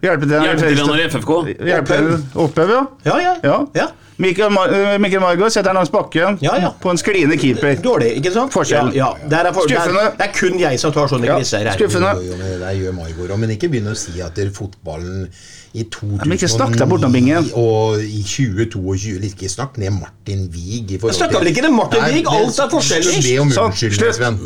Hjelpetrener 0.00 1.00
i 1.04 1.08
FFK. 1.10 1.32
Hjelpetrener 1.60 2.20
Opphaug, 2.34 2.70
ja. 2.70 2.84
Ja, 3.04 3.36
ja. 3.42 3.64
ja. 3.74 3.88
Mikkel, 4.18 4.50
Mar 4.50 4.72
eh, 4.74 4.96
Mikkel 4.98 5.20
Margaard 5.22 5.52
setter 5.54 5.70
den 5.70 5.78
langs 5.78 5.92
bakken 5.94 6.38
Ja, 6.42 6.56
ja. 6.58 6.72
på 6.82 6.90
en 6.90 6.98
skliende 6.98 7.36
keeper. 7.38 7.76
Dårlig, 7.82 8.16
ikke 8.18 8.32
sant? 8.34 8.50
Forskjell. 8.54 8.90
Ja, 8.96 9.12
ja. 9.22 9.42
Er 9.42 9.52
for, 9.54 9.68
Skuffende. 9.70 10.08
det 10.18 10.26
er 10.26 10.32
kun 10.34 10.58
jeg 10.58 10.80
som 10.82 10.94
tar 10.96 11.06
sånne 11.12 11.38
her. 11.38 11.70
skuffende. 11.76 12.16
Jo, 12.18 12.32
jo, 12.32 12.40
men 12.40 12.58
det 12.64 12.74
gjør 12.80 12.96
Margot 12.98 13.30
òg. 13.30 13.38
Men 13.38 13.54
ikke 13.54 13.70
begynn 13.70 13.92
å 13.92 13.94
si 13.98 14.18
at 14.24 14.40
fotballen 14.58 15.28
i 15.76 15.84
men 16.24 16.32
ikke 16.32 16.48
snakk 16.48 16.72
deg 16.80 16.88
bortom 16.88 17.12
2009 17.12 17.14
bingen. 17.14 17.48
og 17.60 18.00
i 18.00 18.22
2022 18.24 19.26
Ikke 19.28 19.50
snakk 19.52 19.76
ned 19.78 19.92
Martin 19.98 20.46
Wiig. 20.50 20.94
Jeg 20.96 21.14
snakker 21.18 21.42
vel 21.42 21.50
ikke 21.52 21.62
ned 21.66 21.74
Martin 21.76 22.06
Wiig, 22.08 22.26
alt 22.32 22.58
er 22.64 22.70
forskjellig. 22.72 23.18
Be 23.26 23.34
om 23.42 23.52
Sånn, 23.52 23.68
unnskyldning, 23.70 23.98
slutt. 24.00 24.16
Sven. 24.16 24.38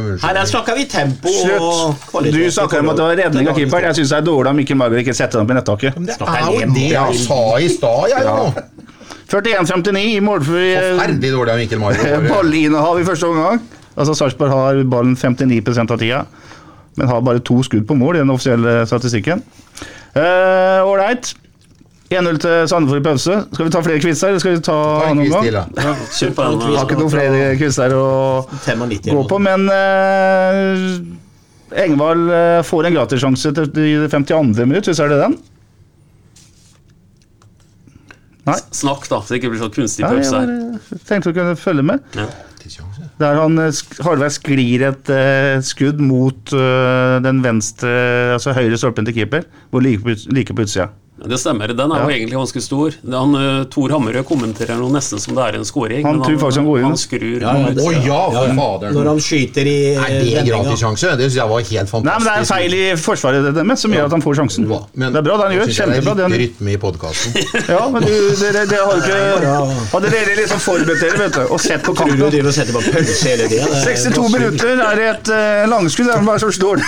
Om 0.00 0.08
Her 0.24 0.40
snakka 0.48 0.74
vi 0.78 0.86
tempo 0.90 1.34
og 1.58 2.06
kvalitet. 2.08 2.38
Du 2.48 2.56
snakker 2.56 2.80
om 2.80 2.88
at 2.94 2.96
det 3.02 3.04
var 3.10 3.20
redning 3.20 3.52
av 3.52 3.60
keeperen. 3.60 3.90
Jeg 3.92 4.00
syns 4.00 4.14
det 4.14 4.18
er 4.22 4.26
dårlig 4.30 4.52
av 4.54 4.58
Mikkel 4.58 4.80
Margaard 4.80 5.04
ikke 5.04 5.14
setter 5.20 5.38
den 5.38 5.46
opp 5.46 5.52
i 5.52 5.58
nettaket. 5.60 6.00
Men 6.00 6.08
det 6.08 6.16
er 6.18 6.48
jo 6.48 6.72
det 6.80 6.88
jeg 6.96 7.20
sa 7.26 7.40
i 7.60 7.68
stad, 7.76 8.08
jeg 8.16 8.24
nå. 8.26 8.91
41-59 9.32 10.02
i 10.12 10.22
målfri 10.24 10.64
eh, 10.74 10.88
Forferdelig 10.92 11.32
dårlig 11.32 11.54
av 11.54 11.60
Mikkel 11.62 11.80
Mario. 11.82 12.22
ballinnehav 12.28 12.98
i 13.02 13.06
første 13.08 13.30
omgang. 13.30 13.62
Altså 13.92 14.16
Sarpsborg 14.16 14.52
har 14.52 14.82
ballen 14.88 15.16
59 15.16 15.62
av 15.82 15.98
tida, 16.00 16.24
men 16.96 17.08
har 17.08 17.24
bare 17.24 17.40
to 17.44 17.60
skudd 17.64 17.86
på 17.88 17.96
mål 17.96 18.18
i 18.18 18.24
den 18.24 18.32
offisielle 18.32 18.82
statistikken. 18.88 19.44
Ålreit. 20.16 21.32
Uh, 21.32 21.38
1-0 22.12 22.38
til 22.42 22.68
Sandefjord 22.68 23.00
i 23.00 23.04
pause. 23.06 23.36
Skal 23.54 23.66
vi 23.66 23.72
ta 23.72 23.80
flere 23.84 24.00
quizer, 24.02 24.28
eller 24.28 24.42
skal 24.42 24.56
vi 24.56 24.60
ta 24.60 24.76
Ta 24.76 25.08
en 25.08 25.14
annen 25.14 25.30
quiz 25.30 25.46
til, 25.46 25.56
da. 25.56 25.62
Ja, 25.80 25.94
har 26.76 26.84
ikke 26.84 26.98
noen 27.00 27.12
flere 27.12 27.42
quizer 27.60 27.94
å 27.96 28.06
gå 29.08 29.22
på, 29.30 29.38
men 29.40 29.64
uh, 29.72 31.22
Engvald 31.82 32.28
eh, 32.28 32.60
får 32.68 32.88
en 32.88 32.96
gratissjanse 32.98 33.52
til 33.56 33.70
det 33.72 34.10
52. 34.12 34.66
minutt, 34.66 34.88
er 34.92 35.08
det 35.12 35.20
den? 35.22 35.38
Nei. 38.48 38.56
Snakk, 38.74 39.04
da, 39.06 39.20
så 39.22 39.34
det 39.34 39.42
ikke 39.42 39.52
blir 39.52 39.60
sånn 39.62 39.74
kunstig 39.74 40.02
pause 40.06 40.40
her. 40.40 40.54
Jeg 40.90 41.04
tenkte 41.06 41.30
å 41.30 41.36
kunne 41.36 41.58
følge 41.58 41.84
med. 41.92 42.02
Ja. 42.18 42.26
Der 43.18 43.38
han 43.40 43.58
Harvei 43.58 44.04
halvveis 44.06 44.36
sklir 44.38 44.84
et 44.86 45.10
uh, 45.10 45.58
skudd 45.66 45.98
mot 46.02 46.52
uh, 46.54 47.18
den 47.22 47.40
venstre, 47.42 47.90
altså 48.36 48.54
høyre 48.54 48.78
stolpen 48.78 49.06
til 49.08 49.16
keeper, 49.16 49.46
hvor 49.70 49.82
like 49.82 50.02
på, 50.04 50.14
like 50.34 50.54
på 50.54 50.66
utsida. 50.66 50.88
Det 51.28 51.38
stemmer. 51.38 51.72
Den 51.76 51.92
er 51.94 52.02
jo 52.02 52.10
egentlig 52.10 52.36
ganske 52.38 52.60
stor. 52.64 52.94
Han, 53.12 53.34
eh, 53.38 53.64
Tor 53.72 53.92
Hammerød 53.94 54.24
kommenterer 54.26 54.78
noe 54.80 54.90
nesten 54.92 55.20
som 55.22 55.36
det 55.36 55.44
er 55.44 55.58
en 55.60 55.64
scoring. 55.68 56.04
Han 56.06 56.22
tror 56.22 56.38
faktisk 56.40 56.60
han 56.62 56.66
går 56.68 56.78
inn. 56.80 56.88
Han 56.90 56.96
skrur 57.00 57.40
Ja, 57.42 57.52
ja. 57.56 57.72
Å 57.72 57.92
ja, 58.06 58.20
for 58.32 58.48
Når 58.48 58.56
faderen. 58.58 59.06
han 59.12 59.20
skyter 59.22 59.66
i 59.66 59.76
Er 59.94 60.02
det 60.02 60.18
vendinga. 60.22 60.44
gratissjanse? 60.50 61.12
Det 61.16 61.28
syns 61.30 61.38
jeg 61.38 61.48
var 61.52 61.60
helt 61.72 61.90
fantastisk. 61.90 62.04
Nei, 62.08 62.16
men 62.18 62.26
det 62.26 62.32
er 62.32 62.38
en 62.42 62.50
feil 62.52 62.74
i 62.74 62.84
forsvaret 62.98 63.54
deres 63.54 63.80
som 63.86 63.92
gjør 63.92 64.04
at 64.10 64.16
han 64.16 64.22
får 64.22 64.34
sjansen. 64.40 64.66
Men- 64.94 65.12
det 65.12 65.18
er 65.18 65.26
bra 65.28 65.36
det 65.36 65.44
han 65.46 65.54
gjør. 65.58 65.66
Kjempebra. 65.78 66.14
Det 66.16 66.24
er 66.24 66.28
litt 66.28 66.42
rytme 66.42 66.70
i 66.72 66.76
podkasten. 66.76 67.30
ja, 67.74 67.88
men 67.88 68.02
du, 68.02 68.14
dere, 68.42 68.66
dere 68.66 68.82
har 68.82 68.96
ikke 68.98 69.20
Hadde 69.92 70.10
dere 70.10 70.36
liksom 70.36 70.58
forberedt 70.58 71.00
dere 71.00 71.18
vet 71.22 71.34
du, 71.38 71.42
og 71.52 71.60
sett 71.60 71.82
på 71.82 71.92
Tror 71.94 72.06
du 72.08 72.16
kampen 72.16 72.30
driver 72.32 72.48
og 72.48 72.54
setter 72.54 72.72
på 72.72 72.82
pølse 72.92 73.28
hele 73.28 73.48
tida? 73.48 73.66
Er 73.68 73.84
62 73.86 74.32
minutter 74.32 74.82
er 74.82 74.94
det 74.96 75.08
et 75.12 75.28
uh, 75.32 75.70
langskudd. 75.70 76.06
Det 76.12 76.16
er 76.18 76.24
bare 76.26 76.40
så 76.42 76.50
stort. 76.50 76.80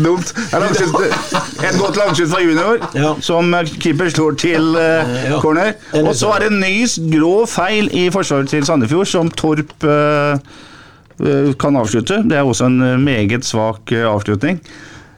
Dumt. 0.00 0.32
Er 0.52 0.64
et 1.68 1.78
godt 1.78 1.96
langskudd 1.96 2.13
fra 2.30 2.40
junior, 2.42 2.78
Ja. 2.94 3.14
som 3.20 3.50
keeper 3.82 4.08
slår 4.12 4.36
til 4.38 4.76
uh, 4.78 5.40
corner. 5.42 5.74
Og 6.02 6.14
så 6.14 6.30
er 6.34 6.44
det 6.44 6.52
en 6.52 6.60
ny 6.62 6.86
grå 7.12 7.46
feil 7.50 7.90
i 7.92 8.06
forsvaret 8.14 8.48
til 8.48 8.64
Sandefjord, 8.64 9.06
som 9.10 9.30
Torp 9.30 9.72
eh, 9.84 10.38
kan 11.58 11.76
avslutte. 11.76 12.22
Det 12.28 12.36
er 12.38 12.44
også 12.46 12.66
en 12.70 13.02
meget 13.04 13.44
svak 13.46 13.92
avslutning. 13.92 14.60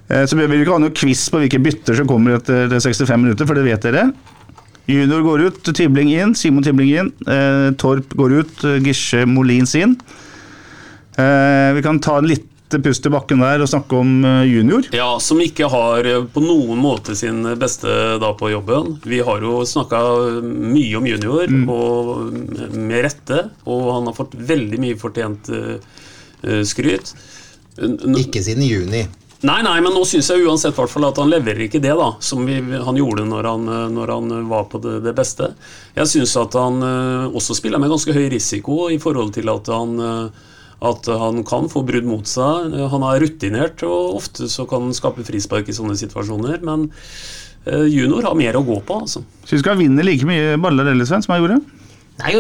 Så 0.06 0.36
vi 0.38 0.46
vil 0.46 0.60
ikke 0.62 0.76
ha 0.76 0.78
noe 0.78 0.94
quiz 0.94 1.24
på 1.32 1.40
hvilke 1.42 1.58
bytter 1.58 1.96
som 1.98 2.06
kommer 2.06 2.36
etter 2.36 2.68
65 2.70 3.16
minutter, 3.18 3.46
for 3.48 3.58
det 3.58 3.64
vet 3.66 3.82
dere. 3.88 4.10
Junior 4.86 5.24
går 5.26 5.46
ut, 5.48 5.70
Tibling 5.74 6.12
inn, 6.14 6.34
Simon 6.38 6.62
Tibling 6.62 6.92
inn. 6.94 7.08
Eh, 7.26 7.72
Torp 7.80 8.12
går 8.14 8.36
ut, 8.42 8.66
Gisje 8.84 9.24
Molins 9.26 9.74
inn. 9.74 9.96
Eh, 11.18 11.72
vi 11.74 11.82
kan 11.82 11.98
ta 11.98 12.18
en 12.20 12.28
lite 12.30 12.46
pust 12.70 13.06
i 13.06 13.10
bakken 13.14 13.38
der 13.44 13.62
og 13.62 13.68
snakke 13.70 13.98
om 14.00 14.24
eh, 14.26 14.42
junior. 14.50 14.86
Ja, 14.96 15.18
som 15.22 15.38
ikke 15.44 15.68
har 15.70 16.06
eh, 16.10 16.24
på 16.32 16.42
noen 16.42 16.80
måte 16.82 17.14
sin 17.18 17.42
beste 17.60 17.88
da 18.22 18.32
på 18.38 18.50
jobben. 18.50 18.96
Vi 19.06 19.20
har 19.22 19.40
jo 19.44 19.60
snakka 19.66 20.00
mye 20.42 20.96
om 20.98 21.06
junior, 21.06 21.46
Mm. 21.46 21.68
og 21.70 22.32
med 22.74 23.04
rette. 23.06 23.50
Og 23.66 23.86
han 23.94 24.06
har 24.10 24.16
fått 24.18 24.34
veldig 24.34 24.80
mye 24.82 24.98
fortjent 24.98 25.48
eh, 25.54 25.76
eh, 26.42 26.62
skryt. 26.66 27.14
N- 27.78 28.16
Ikke 28.18 28.42
siden 28.42 28.64
juni. 28.66 29.04
Nei, 29.46 29.58
nei, 29.62 29.76
men 29.84 29.92
nå 29.92 30.00
syns 30.08 30.30
jeg 30.32 30.42
uansett 30.48 30.74
hvert 30.74 30.88
fall 30.90 31.04
at 31.10 31.18
han 31.20 31.28
leverer 31.30 31.66
ikke 31.66 31.78
det 31.84 31.92
da, 31.94 32.06
som 32.24 32.40
vi, 32.48 32.56
han 32.56 32.96
gjorde 32.96 33.26
når 33.28 33.44
han, 33.50 33.66
eh, 33.68 33.86
når 33.92 34.12
han 34.14 34.32
var 34.48 34.64
på 34.72 34.80
det, 34.82 34.94
det 35.04 35.12
beste. 35.14 35.50
Jeg 35.94 36.08
syns 36.08 36.32
at 36.40 36.56
han 36.56 36.80
eh, 36.82 37.26
også 37.36 37.54
spiller 37.58 37.78
med 37.82 37.92
ganske 37.92 38.16
høy 38.16 38.26
risiko 38.32 38.86
i 38.90 38.96
forhold 38.98 39.34
til 39.36 39.52
at 39.52 39.68
han, 39.70 39.92
eh, 40.00 40.44
at 40.84 41.08
han 41.08 41.40
kan 41.48 41.70
få 41.72 41.84
brudd 41.88 42.04
mot 42.08 42.28
seg. 42.28 42.74
Eh, 42.74 42.88
Han 42.92 43.06
er 43.06 43.22
rutinert, 43.22 43.82
og 43.86 44.18
ofte 44.20 44.50
så 44.52 44.66
kan 44.68 44.88
han 44.88 44.96
skape 44.96 45.24
frispark 45.24 45.70
i 45.70 45.76
sånne 45.76 45.96
situasjoner. 45.96 46.60
Men 46.66 46.90
eh, 47.64 47.86
junior 47.88 48.28
har 48.28 48.36
mer 48.36 48.58
å 48.58 48.66
gå 48.66 48.82
på, 48.84 49.00
altså. 49.06 49.24
Syns 49.46 49.62
ikke 49.62 49.76
han 49.76 49.84
vinner 49.84 50.06
like 50.06 50.28
mye 50.28 50.56
baller 50.60 50.92
eller, 50.92 51.08
Sven, 51.08 51.24
som 51.24 51.36
han 51.36 51.44
gjorde. 51.44 51.62
Nei, 52.16 52.30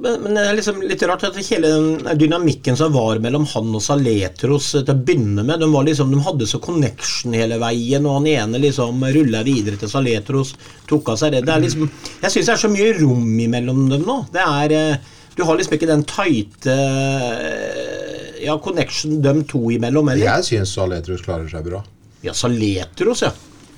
men, 0.00 0.14
men 0.22 0.32
det 0.38 0.42
er 0.48 0.54
liksom 0.56 0.78
litt 0.80 1.02
rart 1.04 1.26
at 1.28 1.34
hele 1.36 1.68
den 1.68 2.06
dynamikken 2.16 2.76
som 2.78 2.94
var 2.94 3.18
mellom 3.20 3.44
han 3.50 3.74
og 3.76 3.82
Saletros 3.84 4.70
til 4.72 4.88
å 4.88 4.94
begynne 4.96 5.44
med, 5.44 5.60
de, 5.60 5.68
var 5.74 5.84
liksom, 5.84 6.14
de 6.14 6.22
hadde 6.24 6.48
så 6.48 6.60
connection 6.64 7.36
hele 7.36 7.58
veien, 7.60 8.06
og 8.08 8.22
han 8.22 8.30
ene 8.32 8.62
liksom 8.62 9.04
rulla 9.04 9.42
videre 9.44 9.76
til 9.76 9.92
Saletros, 9.92 10.54
tok 10.88 11.12
av 11.12 11.20
seg 11.20 11.36
det. 11.36 11.42
det 11.44 11.52
er 11.52 11.66
liksom, 11.66 11.90
jeg 12.22 12.32
syns 12.32 12.48
det 12.48 12.54
er 12.54 12.62
så 12.64 12.72
mye 12.72 12.94
rom 12.96 13.28
imellom 13.44 13.84
dem 13.92 14.08
nå. 14.08 14.16
Det 14.32 14.40
er, 14.46 14.76
eh, 14.78 15.12
du 15.36 15.44
har 15.44 15.58
liksom 15.58 15.76
ikke 15.76 15.88
den 15.90 16.04
tighte 16.08 16.72
eh, 16.72 18.40
ja, 18.46 18.56
connection 18.62 19.20
dem 19.24 19.44
to 19.48 19.66
imellom 19.74 20.08
heller. 20.12 20.24
Jeg 20.24 20.48
syns 20.48 20.72
Saletros 20.76 21.24
klarer 21.24 21.48
seg 21.50 21.66
bra. 21.68 21.82
Ja, 22.24 22.32
Saletros, 22.36 23.22
ja. 23.26 23.32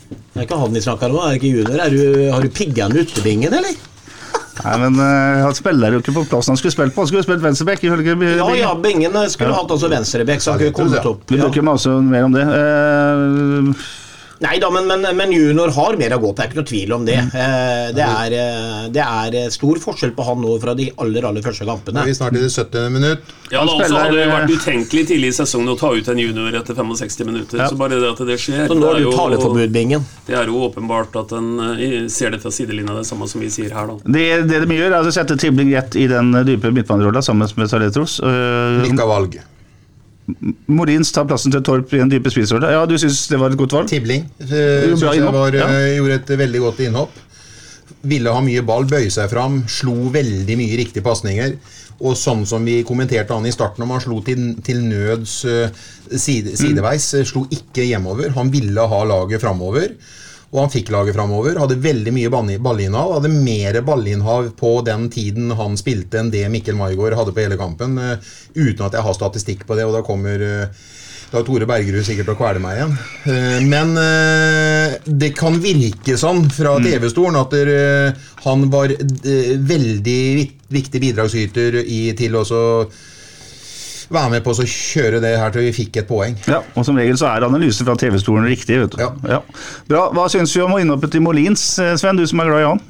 Det 0.08 0.38
er 0.38 0.46
ikke 0.46 0.58
han 0.60 0.72
vi 0.72 0.80
snakker 0.84 1.12
om, 1.12 1.20
er 1.20 1.34
det 1.34 1.40
ikke 1.42 1.52
junior? 1.58 1.80
Er 1.84 1.92
du, 1.92 2.02
har 2.32 2.44
du 2.44 2.50
pigga 2.54 2.86
han 2.86 2.96
utebingen, 2.96 3.52
eller? 3.58 3.76
Nei, 4.58 4.74
men 4.82 4.96
uh, 4.98 5.44
Han 5.44 5.54
spiller 5.54 5.94
jo 5.94 6.00
ikke 6.02 6.14
på 6.16 6.24
plassen 6.32 6.50
han 6.54 6.58
skulle 6.58 6.74
spilt 6.74 6.94
på. 6.94 7.04
Han 7.04 7.10
skulle 7.10 7.22
spilt 7.26 7.44
venstreback. 7.44 7.84
Ja, 7.86 8.48
ja, 8.58 8.72
Bingen 8.82 9.14
skulle 9.30 9.54
hatt 9.54 9.70
altså 9.70 9.90
venstrebekk, 9.92 10.42
så 10.42 10.54
han 10.54 10.62
kunne 10.64 10.76
kommet 10.78 11.06
opp. 11.06 11.22
Ja. 11.28 11.36
Vi 11.36 11.42
bruker 11.44 11.66
masse 11.66 11.94
mer 12.02 12.26
om 12.26 12.34
det. 12.34 12.46
Eh, 12.58 13.86
Nei 14.40 14.58
da, 14.62 14.68
men, 14.70 14.86
men, 14.86 15.02
men 15.18 15.32
junior 15.34 15.72
har 15.74 15.96
mer 15.98 16.12
å 16.14 16.18
gå 16.22 16.28
på, 16.30 16.36
det 16.38 16.44
er 16.44 16.50
ikke 16.52 16.58
noe 16.60 16.68
tvil 16.70 16.92
om 16.94 17.06
det. 17.08 17.16
Mm. 17.26 17.30
Eh, 17.42 17.86
Det 17.98 18.04
er, 18.06 18.34
eh, 18.38 18.84
det 18.94 19.02
er 19.02 19.36
eh, 19.40 19.48
stor 19.50 19.80
forskjell 19.82 20.12
på 20.14 20.26
han 20.28 20.38
nå 20.44 20.52
fra 20.62 20.74
de 20.78 20.86
aller 21.02 21.26
aller 21.26 21.42
første 21.42 21.66
kampene. 21.66 22.04
Vi 22.06 22.14
er 22.14 22.18
snart 22.20 22.38
i 22.38 22.42
det 22.44 22.52
70. 22.54 22.86
minutt. 22.94 23.32
Ja, 23.50 23.64
da, 23.64 23.72
altså, 23.72 23.80
spiller, 23.82 24.04
hadde 24.04 24.20
det 24.20 24.28
vært 24.30 24.54
utenkelig 24.54 25.04
tidlig 25.10 25.32
i 25.32 25.36
sesongen 25.40 25.72
å 25.72 25.76
ta 25.80 25.90
ut 25.96 26.12
en 26.12 26.22
junior 26.22 26.54
etter 26.60 26.78
65 26.78 27.26
minutter. 27.26 27.64
Ja. 27.64 27.68
Så 27.72 27.80
bare 27.80 27.98
det 27.98 28.12
at 28.12 28.22
det 28.30 28.38
skjer 28.44 28.68
Så 28.70 28.78
nå 28.78 28.84
det 28.84 28.88
har 28.92 28.94
er 28.94 29.02
du 29.02 29.08
jo- 29.08 29.16
taleforbud, 29.18 29.74
Bingen. 29.74 30.06
Det 30.28 30.38
er 30.38 30.46
jo 30.52 30.62
åpenbart 30.68 31.18
at 31.24 31.32
en 31.34 32.08
ser 32.08 32.30
det 32.30 32.42
fra 32.44 32.54
sidelinja, 32.54 32.94
det 32.94 33.06
samme 33.10 33.26
som 33.28 33.40
vi 33.42 33.50
sier 33.50 33.74
her, 33.74 33.90
da. 33.90 33.98
det, 34.06 34.26
det 34.46 34.62
de 34.68 34.74
gjør, 34.78 34.94
er 35.00 35.10
å 35.10 35.14
sette 35.18 35.34
Tibling 35.40 35.74
rett 35.74 35.96
i 35.98 36.06
den 36.06 36.30
dype 36.46 36.70
midtbanerolla 36.70 37.24
sammen 37.24 37.48
med 37.58 37.70
Saletros. 37.70 38.20
Uh, 38.22 38.86
av 38.86 39.08
valg. 39.08 39.40
Morins 40.68 41.10
tar 41.14 41.24
plassen 41.28 41.52
til 41.54 41.62
Torp 41.64 41.92
i 41.96 42.02
en 42.02 42.10
dype 42.12 42.30
spissrolle. 42.32 42.68
Ja, 42.74 42.84
du 42.88 42.98
syns 43.00 43.22
det 43.30 43.38
var 43.40 43.54
et 43.54 43.60
godt 43.60 43.74
valg? 43.78 43.88
Tibling 43.88 44.26
uh, 44.42 44.92
jeg 44.92 45.24
var, 45.24 45.56
ja. 45.56 45.68
eh, 45.72 45.96
gjorde 45.96 46.20
et 46.20 46.32
veldig 46.42 46.62
godt 46.66 46.82
innhopp. 46.84 47.16
Ville 48.08 48.32
ha 48.32 48.42
mye 48.44 48.62
ball, 48.66 48.84
bøye 48.88 49.10
seg 49.10 49.30
fram, 49.32 49.62
slo 49.72 50.12
veldig 50.14 50.58
mye 50.60 50.76
riktige 50.82 51.06
pasninger. 51.06 51.56
Og 51.98 52.14
sånn 52.14 52.44
som 52.46 52.62
vi 52.62 52.82
kommenterte 52.86 53.34
han 53.34 53.48
i 53.48 53.54
starten 53.54 53.82
om, 53.82 53.96
han 53.96 54.04
slo 54.04 54.20
til, 54.26 54.52
til 54.64 54.84
nøds 54.84 55.40
uh, 55.48 55.88
side, 56.12 56.54
sideveis. 56.60 57.08
mm. 57.16 57.28
Slo 57.32 57.46
ikke 57.54 57.88
hjemover. 57.88 58.30
Han 58.36 58.52
ville 58.52 58.84
ha 58.92 59.00
laget 59.08 59.42
framover. 59.42 59.96
Og 60.48 60.62
han 60.62 60.70
fikk 60.72 60.88
laget 60.94 61.16
framover. 61.16 61.58
Hadde 61.60 61.76
veldig 61.84 62.12
mye 62.16 62.30
ballinnhav. 62.64 63.18
Hadde 63.18 63.32
mer 63.32 63.80
ballinnhav 63.84 64.52
på 64.56 64.78
den 64.86 65.08
tiden 65.12 65.52
han 65.58 65.76
spilte 65.76 66.22
enn 66.22 66.30
det 66.32 66.46
Mikkel 66.52 66.78
Maigård 66.78 67.16
hadde 67.18 67.34
på 67.36 67.44
hele 67.44 67.58
kampen. 67.60 67.98
eh, 68.00 68.16
uten 68.56 68.86
at 68.86 68.96
jeg 68.96 69.04
har 69.04 69.16
statistikk 69.18 69.66
på 69.68 69.76
det, 69.76 69.84
og 69.84 69.92
da 69.98 70.00
kommer 70.06 70.40
eh, 70.40 70.86
da 71.28 71.42
Tore 71.44 71.68
Bergerud 71.68 72.06
sikkert 72.06 72.30
til 72.30 72.32
å 72.32 72.38
kvele 72.38 72.62
meg 72.64 72.78
igjen. 72.78 72.94
Eh, 73.28 73.58
Men 73.68 73.92
det 75.04 75.34
kan 75.36 75.60
virke 75.60 76.16
sånn 76.16 76.46
fra 76.48 76.78
TV-stolen 76.80 77.36
at 77.42 77.52
han 78.46 78.64
var 78.72 78.94
veldig 79.68 80.48
viktig 80.72 81.00
bidragsyter 81.04 81.82
i, 81.84 82.14
til 82.16 82.40
å 82.40 82.44
så 82.48 82.62
være 84.10 84.30
med 84.36 84.44
på 84.44 84.54
å 84.54 84.66
kjøre 84.68 85.20
det 85.24 85.34
her 85.40 85.54
til 85.54 85.66
vi 85.68 85.72
fikk 85.76 86.02
et 86.02 86.08
poeng. 86.08 86.36
Ja, 86.48 86.62
og 86.74 86.86
Som 86.86 86.96
regel 87.00 87.18
så 87.20 87.28
er 87.30 87.46
analysen 87.48 87.88
fra 87.88 87.96
TV-stolen 87.98 88.48
riktig. 88.48 88.78
vet 88.82 88.94
du. 88.96 89.02
Ja. 89.28 89.42
Bra. 89.88 90.06
Hva 90.16 90.28
syns 90.32 90.54
vi 90.56 90.62
om 90.64 90.76
innhoppet 90.78 91.12
til 91.16 91.24
Molins, 91.24 91.64
eh, 91.82 91.96
Sven, 92.00 92.16
du 92.16 92.26
som 92.26 92.40
er 92.40 92.48
glad 92.50 92.64
i 92.64 92.70
han? 92.70 92.80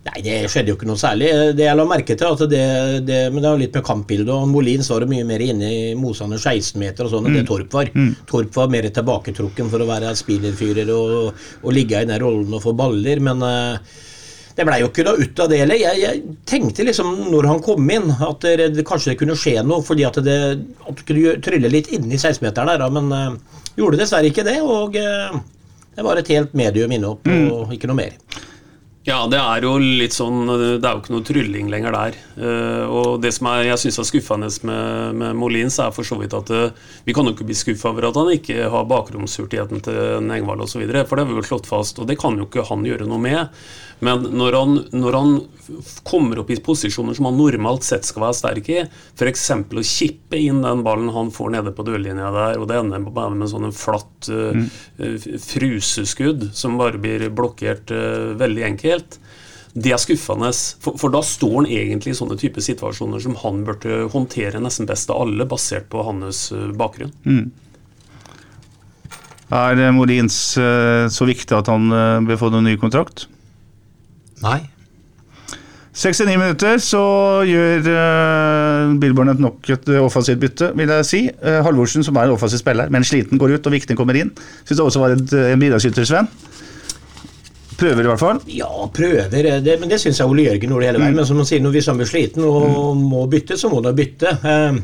Nei, 0.00 0.22
det 0.24 0.36
skjedde 0.48 0.72
jo 0.72 0.76
ikke 0.78 0.86
noe 0.88 0.96
særlig. 0.96 1.28
Det 1.58 1.66
jeg 1.66 1.76
la 1.76 1.84
merke 1.84 2.14
til, 2.16 2.32
at 2.32 2.44
det, 2.48 2.62
det, 3.04 3.18
men 3.34 3.42
det 3.42 3.50
var 3.50 3.58
litt 3.60 3.74
med 3.76 3.84
kampbildet. 3.84 4.30
og 4.32 4.48
Molins 4.48 4.88
var 4.88 5.04
mye 5.10 5.26
mer 5.28 5.42
inne 5.44 5.68
i 5.68 5.80
motstanders 5.94 6.46
16-meter 6.48 7.04
og 7.04 7.12
sånn 7.12 7.28
enn 7.28 7.36
det 7.36 7.42
Torp 7.50 7.76
var. 7.76 7.90
Torp 8.30 8.56
var 8.56 8.70
mer 8.72 8.88
tilbaketrukken 8.88 9.68
for 9.68 9.84
å 9.84 9.88
være 9.90 10.14
spillerfyrer 10.16 10.88
og, 10.94 11.34
og 11.60 11.76
ligge 11.76 12.00
i 12.00 12.08
den 12.08 12.22
rollen 12.22 12.56
og 12.56 12.64
få 12.64 12.72
baller, 12.78 13.20
men 13.20 13.44
eh, 13.44 13.98
det 14.60 14.66
blei 14.68 14.80
jo 14.82 14.90
ikke 14.90 15.06
noe 15.06 15.24
ut 15.24 15.40
av 15.40 15.48
det 15.48 15.62
heller. 15.62 15.80
Jeg, 15.80 16.00
jeg 16.02 16.34
tenkte 16.48 16.84
liksom 16.84 17.14
når 17.30 17.48
han 17.48 17.62
kom 17.64 17.88
inn, 17.92 18.10
at 18.12 18.44
det, 18.44 18.68
det, 18.76 18.84
kanskje 18.88 19.14
det 19.14 19.20
kunne 19.22 19.38
skje 19.38 19.56
noe, 19.64 19.80
fordi 19.86 20.04
at 20.08 20.20
det 20.26 20.36
at 20.50 21.00
det 21.00 21.06
kunne 21.08 21.38
trylle 21.44 21.72
litt 21.72 21.88
inni 21.96 22.20
16-meteren 22.20 22.74
der, 22.74 22.84
men 22.92 23.08
uh, 23.14 23.64
gjorde 23.78 24.02
dessverre 24.02 24.28
ikke 24.28 24.44
det. 24.46 24.58
Og 24.60 25.00
uh, 25.00 25.40
det 25.96 26.06
var 26.06 26.20
et 26.20 26.32
helt 26.34 26.54
medium 26.56 26.92
inne 26.92 27.14
opp, 27.14 27.24
mm. 27.26 27.50
og 27.56 27.74
ikke 27.76 27.88
noe 27.90 28.02
mer. 28.02 28.16
Ja, 29.08 29.22
det 29.32 29.38
er 29.40 29.64
jo 29.64 29.78
litt 29.80 30.12
sånn 30.12 30.44
Det 30.44 30.84
er 30.84 30.92
jo 30.92 30.98
ikke 31.00 31.14
noe 31.14 31.24
trylling 31.24 31.70
lenger 31.72 31.94
der. 31.96 32.18
Eh, 32.36 32.82
og 32.84 33.22
det 33.24 33.30
som 33.32 33.48
er, 33.48 33.62
jeg 33.70 33.80
syns 33.80 33.96
er 34.02 34.06
skuffende 34.10 34.50
med, 34.68 35.16
med 35.22 35.38
Molins, 35.40 35.78
er 35.80 35.94
for 35.96 36.04
så 36.06 36.18
vidt 36.20 36.36
at 36.36 36.52
vi 37.06 37.14
kan 37.16 37.24
jo 37.24 37.32
ikke 37.32 37.46
bli 37.48 37.56
skuffa 37.56 37.94
over 37.94 38.10
at 38.10 38.18
han 38.20 38.28
ikke 38.34 38.68
har 38.70 38.90
bakromshurtigheten 38.92 39.80
til 39.88 40.28
Engvald 40.36 40.66
osv., 40.66 40.84
for 40.84 41.16
det 41.16 41.24
har 41.24 41.30
vi 41.32 41.40
jo 41.40 41.46
slått 41.48 41.70
fast, 41.70 41.98
og 41.98 42.12
det 42.12 42.20
kan 42.20 42.36
jo 42.36 42.44
ikke 42.44 42.68
han 42.68 42.84
gjøre 42.84 43.08
noe 43.08 43.24
med. 43.24 43.64
Men 44.04 44.24
når 44.32 44.56
han, 44.56 44.76
når 44.96 45.16
han 45.16 45.32
kommer 46.08 46.40
opp 46.40 46.50
i 46.52 46.58
posisjoner 46.64 47.16
som 47.16 47.28
han 47.28 47.36
normalt 47.36 47.84
sett 47.86 48.06
skal 48.08 48.24
være 48.26 48.38
sterk 48.38 48.70
i, 48.72 48.78
f.eks. 48.88 49.46
å 49.52 49.84
kippe 49.86 50.40
inn 50.40 50.62
den 50.64 50.84
ballen 50.86 51.12
han 51.14 51.32
får 51.34 51.52
nede 51.56 51.74
på 51.76 51.84
dørlinja 51.86 52.30
der, 52.34 52.60
og 52.60 52.68
det 52.70 52.78
ender 52.80 53.04
bare 53.12 53.36
med 53.36 53.50
sånn 53.52 53.68
en 53.68 53.76
flatt 53.76 54.30
eh, 54.32 54.62
fruseskudd 55.44 56.48
som 56.56 56.78
bare 56.80 57.00
blir 57.00 57.28
blokkert 57.36 57.92
uh, 57.92 58.32
veldig 58.40 58.64
enkelt. 58.72 59.18
Det 59.70 59.92
er 59.94 60.00
skuffende, 60.02 60.48
for, 60.82 60.96
for 60.98 61.12
da 61.14 61.20
står 61.22 61.60
han 61.60 61.68
egentlig 61.70 62.14
i 62.14 62.18
sånne 62.18 62.38
type 62.40 62.62
situasjoner 62.64 63.22
som 63.22 63.36
han 63.42 63.60
burde 63.68 64.06
håndtere 64.10 64.62
nesten 64.62 64.88
best 64.88 65.12
av 65.12 65.26
alle, 65.26 65.46
basert 65.48 65.90
på 65.92 66.02
hans 66.08 66.48
bakgrunn. 66.50 67.12
bakgrunn. 67.20 67.50
Er 69.50 69.92
Molins 69.94 70.40
eh, 70.58 71.04
så 71.10 71.26
viktig 71.28 71.54
at 71.58 71.70
han 71.70 71.90
bør 72.26 72.40
få 72.40 72.50
noen 72.54 72.68
ny 72.70 72.74
kontrakt? 72.80 73.28
Nei. 74.44 74.60
69 76.00 76.36
minutter 76.38 76.78
så 76.80 77.00
gjør 77.44 77.88
uh, 77.90 78.92
Billborn 79.02 79.34
nok 79.42 79.66
et 79.74 79.88
eh, 79.90 79.98
offensivt 80.00 80.38
bytte, 80.40 80.68
vil 80.78 80.92
jeg 80.94 81.08
si. 81.08 81.20
Uh, 81.42 81.58
Halvorsen, 81.66 82.04
som 82.06 82.16
er 82.16 82.28
en 82.30 82.36
offensiv 82.36 82.62
spiller, 82.62 82.88
men 82.94 83.04
sliten 83.04 83.40
går 83.42 83.56
ut 83.58 83.66
og 83.68 83.74
Vikne 83.74 83.96
kommer 83.98 84.16
inn. 84.16 84.30
Syns 84.62 84.78
det 84.78 84.86
også 84.86 85.02
var 85.02 85.16
et, 85.16 85.34
eh, 85.34 85.50
en 85.52 85.60
bidragsyter, 85.60 86.06
Sven. 86.08 86.30
Prøver 87.80 88.04
i 88.04 88.08
hvert 88.12 88.20
fall. 88.22 88.40
Ja, 88.52 88.70
prøver. 88.94 89.34
eh, 89.34 89.60
Det, 89.64 89.76
men 89.80 89.88
det 89.90 90.00
syns 90.00 90.20
jeg 90.22 90.30
Ole 90.30 90.46
Jørgen 90.46 90.70
gjorde 90.72 90.88
hele 90.88 91.02
veien. 91.02 91.16
Men 91.18 91.26
som 91.26 91.36
han 91.42 91.48
sier, 91.48 91.60
når 91.64 91.74
vi 91.76 91.82
sammen 91.84 92.04
blir 92.04 92.12
sliten 92.12 92.46
og 92.46 92.96
må 92.96 93.26
bytte, 93.32 93.58
så 93.60 93.68
må 93.72 93.82
han 93.82 93.96
bytte. 93.96 94.36
Eh, 94.44 94.80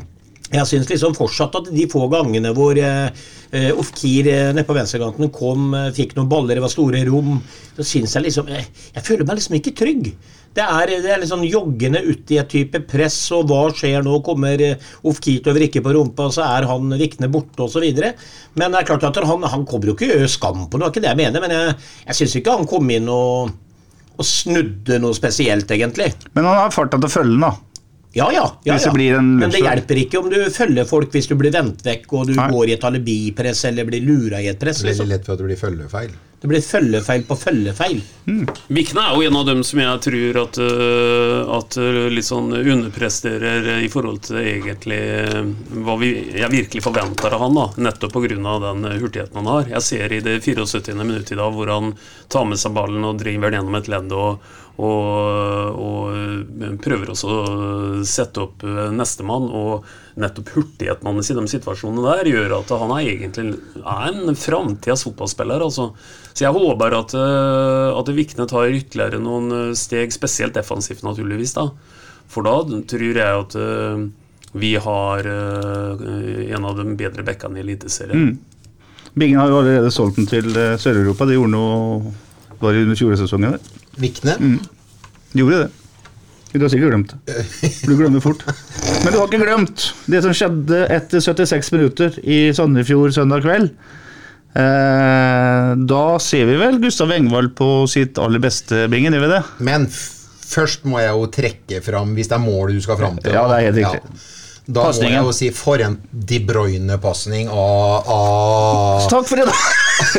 Jeg 0.47 0.63
syns 0.69 0.87
liksom 0.87 1.15
fortsatt 1.17 1.55
at 1.59 1.69
de 1.75 1.85
få 1.91 2.05
gangene 2.11 2.53
hvor 2.55 2.77
eh, 2.79 3.09
eh, 3.51 3.71
Ofkir 3.75 4.29
eh, 4.31 4.53
nede 4.55 4.63
på 4.67 4.75
venstrekanten 4.77 5.27
kom, 5.35 5.73
eh, 5.75 5.89
fikk 5.95 6.15
noen 6.15 6.29
baller, 6.31 6.55
det 6.55 6.63
var 6.63 6.71
store 6.71 7.01
rom, 7.09 7.41
så 7.75 7.83
syns 7.83 8.15
jeg 8.15 8.29
liksom 8.29 8.51
Jeg, 8.53 8.63
jeg 8.95 9.03
føler 9.03 9.27
meg 9.27 9.41
liksom 9.41 9.57
ikke 9.59 9.75
trygg. 9.75 10.07
Det 10.57 10.63
er, 10.63 10.93
det 11.03 11.11
er 11.13 11.25
sånn 11.27 11.43
joggende 11.45 11.99
uti 12.07 12.39
et 12.39 12.47
type 12.49 12.79
press, 12.89 13.17
og 13.35 13.51
hva 13.51 13.67
skjer 13.75 14.01
nå? 14.07 14.21
Kommer 14.25 14.63
Ofkir 15.05 15.43
til 15.43 15.51
å 15.51 15.57
vrikke 15.59 15.83
på 15.85 15.93
rumpa, 15.93 16.31
så 16.33 16.47
er 16.47 16.65
han 16.71 16.95
Vikne 16.97 17.29
borte, 17.29 17.67
osv. 17.67 17.83
Men 18.57 18.71
det 18.71 18.79
er 18.79 18.87
klart 18.87 19.05
at 19.05 19.19
han, 19.27 19.45
han 19.51 19.67
kommer 19.69 19.91
jo 19.91 19.97
ikke 19.99 20.31
skam 20.31 20.63
på 20.71 20.79
noe, 20.79 20.87
det 20.87 20.89
er 20.89 20.95
ikke 20.95 21.05
det 21.05 21.11
jeg 21.11 21.21
mener. 21.25 21.43
Men 21.43 21.55
jeg, 21.57 21.77
jeg 22.07 22.21
syns 22.21 22.39
ikke 22.39 22.55
han 22.57 22.71
kom 22.71 22.89
inn 22.95 23.11
og, 23.11 23.53
og 24.15 24.25
snudde 24.25 24.97
noe 25.03 25.13
spesielt, 25.19 25.69
egentlig. 25.75 26.13
Men 26.31 26.47
han 26.47 26.63
har 26.63 26.73
farta 26.73 26.97
til 26.97 27.11
å 27.11 27.15
følge 27.19 27.35
den, 27.35 27.45
da. 27.45 27.53
Ja, 28.15 28.29
ja. 28.33 28.45
ja, 28.63 28.77
det 28.77 29.03
ja. 29.03 29.21
Men 29.21 29.51
det 29.51 29.59
hjelper 29.61 29.99
ikke 30.01 30.21
om 30.21 30.29
du 30.31 30.39
følger 30.53 30.87
folk 30.89 31.11
hvis 31.13 31.27
du 31.29 31.35
blir 31.37 31.53
vendt 31.53 31.83
vekk 31.85 32.13
og 32.17 32.29
du 32.31 32.37
Nei. 32.37 32.47
går 32.53 32.71
i 32.71 32.77
et 32.77 32.87
alibipress 32.87 33.65
eller 33.69 33.85
blir 33.89 34.05
lura 34.05 34.41
i 34.41 34.47
et 34.49 34.59
press. 34.59 34.79
Det 34.81 34.87
blir 34.87 34.95
Liksom. 34.95 35.11
lett 35.11 35.27
for 35.27 35.35
at 35.35 35.43
det 35.43 35.49
blir 35.51 35.59
følgefeil. 35.59 36.15
Det 36.37 36.47
blir 36.51 36.61
følgefeil 36.61 37.23
på 37.25 37.35
følgefeil. 37.35 38.01
Vikne 38.69 39.01
er 39.01 39.15
jo 39.17 39.23
en 39.25 39.37
av 39.39 39.45
dem 39.47 39.63
som 39.65 39.79
jeg 39.81 40.01
tror 40.05 40.37
at, 40.43 40.59
øh, 40.61 41.49
at 41.57 41.77
øh, 41.81 41.97
litt 42.13 42.27
sånn 42.27 42.51
underpresterer 42.53 43.81
i 43.81 43.89
forhold 43.89 44.21
til 44.27 44.37
egentlig 44.43 44.99
øh, 45.17 45.49
hva 45.81 45.95
vi, 45.97 46.11
jeg 46.37 46.51
virkelig 46.53 46.83
forventer 46.85 47.33
av 47.33 47.41
han, 47.41 47.57
da, 47.57 47.65
nettopp 47.89 48.13
pga. 48.13 48.37
den 48.67 48.85
hurtigheten 48.85 49.41
han 49.41 49.49
har. 49.49 49.71
Jeg 49.73 49.81
ser 49.87 50.13
i 50.13 50.21
det 50.21 50.37
74. 50.45 50.93
minuttet 51.01 51.33
i 51.33 51.41
dag 51.41 51.57
hvor 51.57 51.73
han 51.73 51.95
tar 52.29 52.45
med 52.45 52.61
seg 52.61 52.77
ballen 52.77 53.05
og 53.07 53.17
driver 53.17 53.49
den 53.49 53.57
gjennom 53.61 53.81
et 53.81 53.89
ledd 53.89 54.13
og, 54.13 54.37
og, 54.77 55.77
og 55.81 56.77
prøver 56.83 57.11
også 57.13 57.29
å 57.33 58.01
sette 58.07 58.43
opp 58.43 58.65
øh, 58.67 58.89
nestemann. 58.93 59.47
Og 59.49 59.87
nettopp 60.21 60.51
hurtighetene 60.55 61.21
i 61.21 61.37
de 61.37 61.45
situasjonene 61.51 62.03
der 62.05 62.31
gjør 62.31 62.57
at 62.59 62.73
han 62.81 62.93
er 62.95 63.09
egentlig 63.13 63.47
er 63.81 64.11
en 64.11 64.37
framtidas 64.37 65.05
fotballspiller. 65.07 65.65
altså. 65.65 65.91
Så 66.33 66.45
jeg 66.45 66.53
håper 66.53 66.97
at, 66.99 67.15
øh, 67.17 67.97
at 67.97 68.13
Vikne 68.17 68.49
tar 68.49 68.69
ytterligere 68.69 69.21
noen 69.23 69.51
øh, 69.51 69.73
steg, 69.77 70.13
spesielt 70.13 70.57
defensivt 70.57 71.05
naturligvis. 71.05 71.57
da. 71.57 71.69
For 72.27 72.45
da 72.45 72.59
tror 72.89 73.21
jeg 73.21 73.23
at 73.23 73.53
vi 74.57 74.73
har 74.83 75.27
en 75.27 76.65
av 76.67 76.75
de 76.75 76.85
bedre 76.99 77.23
bekkene 77.23 77.59
i 77.59 77.63
Eliteserien. 77.63 78.33
Bingen 79.17 79.39
har 79.39 79.49
jo 79.49 79.59
allerede 79.63 79.89
solgt 79.91 80.19
den 80.19 80.27
til 80.29 80.51
eh, 80.53 80.75
Sør-Europa. 80.77 81.25
De 81.25 81.37
gjorde 81.37 81.53
noe 81.55 82.13
var 82.59 82.73
det 82.75 82.83
under 82.85 82.97
fjorårssesongen. 82.99 83.55
Vikne. 84.01 84.37
De 85.33 85.41
gjorde 85.43 85.65
det. 85.65 85.69
Du 86.57 86.63
har 86.63 86.71
sikkert 86.71 86.93
glemt 86.93 87.11
det. 87.13 87.45
Du 87.85 87.93
glemmer 87.99 88.23
fort. 88.23 88.41
Men 89.03 89.11
du 89.13 89.19
har 89.19 89.27
ikke 89.27 89.43
glemt 89.43 89.89
det 90.09 90.21
som 90.25 90.33
skjedde 90.35 90.85
etter 90.95 91.21
76 91.21 91.71
minutter 91.75 92.15
i 92.23 92.39
Sandefjord 92.55 93.13
søndag 93.13 93.43
kveld. 93.45 93.69
Eh, 94.57 95.71
da 95.91 96.03
ser 96.23 96.47
vi 96.49 96.55
vel 96.57 96.79
Gustav 96.81 97.11
Engvald 97.13 97.51
på 97.57 97.67
sitt 97.91 98.17
aller 98.21 98.41
beste, 98.41 98.87
Bingen, 98.89 99.13
gjør 99.13 99.27
vi 99.27 99.33
det? 99.35 99.41
Men 99.67 99.85
først 99.91 100.87
må 100.89 101.01
jeg 101.03 101.13
jo 101.13 101.27
trekke 101.35 101.83
fram, 101.85 102.15
hvis 102.17 102.31
det 102.31 102.39
er 102.39 102.45
målet 102.45 102.79
du 102.79 102.85
skal 102.87 102.97
fram 102.97 103.19
til. 103.21 103.35
Ja, 103.35 103.45
det 103.51 103.59
er 103.59 103.67
helt 103.67 103.81
riktig. 103.83 104.23
Da 104.67 104.89
Pasningen. 104.89 105.13
må 105.23 105.29
jeg 105.29 105.29
jo 105.29 105.35
si 105.37 105.47
for 105.55 105.79
en 105.79 105.93
De 106.11 106.41
Bruyne-pasning 106.43 107.47
av, 107.47 108.09
av 108.11 109.05
Takk 109.11 109.29
for 109.29 109.39
det, 109.39 109.45
da! 109.47 109.55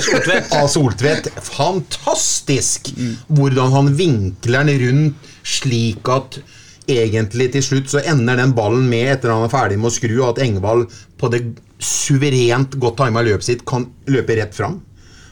Soltvedt. 0.00 0.54
av 0.56 0.68
Soltvedt. 0.72 1.28
Fantastisk! 1.50 2.88
Hvordan 3.28 3.74
han 3.76 3.92
vinkler 3.98 4.64
den 4.70 4.80
rundt 4.86 5.28
slik 5.48 6.08
at 6.12 6.40
egentlig 6.88 7.50
til 7.52 7.64
slutt 7.66 7.92
så 7.92 8.00
ender 8.08 8.40
den 8.40 8.54
ballen 8.56 8.88
med, 8.88 9.10
etter 9.18 9.34
han 9.34 9.44
er 9.44 9.52
ferdig 9.52 9.76
med 9.80 9.90
å 9.90 9.94
skru, 9.94 10.16
at 10.24 10.40
Engvald 10.40 10.88
på 11.20 11.28
det 11.32 11.42
suverent 11.84 12.74
godt 12.80 12.98
tima 13.02 13.22
løpet 13.26 13.44
sitt 13.50 13.66
kan 13.68 13.84
løpe 14.08 14.38
rett 14.40 14.56
fram. 14.56 14.80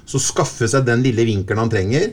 Så 0.06 0.20
skaffe 0.22 0.68
seg 0.70 0.84
den 0.86 1.02
lille 1.02 1.24
vinkelen 1.26 1.64
han 1.64 1.72
trenger. 1.72 2.12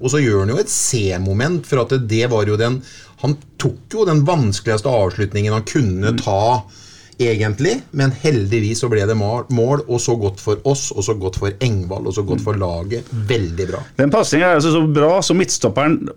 Og 0.00 0.10
så 0.10 0.22
gjør 0.22 0.44
han 0.44 0.54
jo 0.54 0.60
et 0.62 0.70
C-moment, 0.72 1.66
for 1.68 1.82
at 1.84 1.92
det 2.08 2.24
var 2.32 2.48
jo 2.48 2.56
den 2.60 2.78
Han 3.24 3.38
tok 3.56 3.94
jo 3.96 4.04
den 4.04 4.24
vanskeligste 4.28 4.90
avslutningen 4.92 5.54
han 5.56 5.64
kunne 5.64 6.10
ta, 6.18 6.40
egentlig. 7.20 7.82
Men 7.92 8.10
heldigvis 8.22 8.80
så 8.84 8.88
ble 8.90 9.04
det 9.06 9.16
mål, 9.16 9.84
og 9.88 10.00
så 10.00 10.16
godt 10.20 10.40
for 10.40 10.56
oss, 10.64 10.90
og 10.92 11.04
så 11.04 11.14
godt 11.18 11.36
for 11.40 11.50
Engvald, 11.60 12.06
og 12.06 12.14
så 12.14 12.22
godt 12.26 12.40
for 12.44 12.54
laget. 12.58 13.04
Veldig 13.12 13.66
bra. 13.70 13.82
Den 13.98 14.10
pasninga 14.10 14.50
er 14.52 14.54
altså 14.60 14.72
så 14.74 14.82
bra, 14.92 15.20
så 15.22 15.34
midtstopperen 15.34 16.08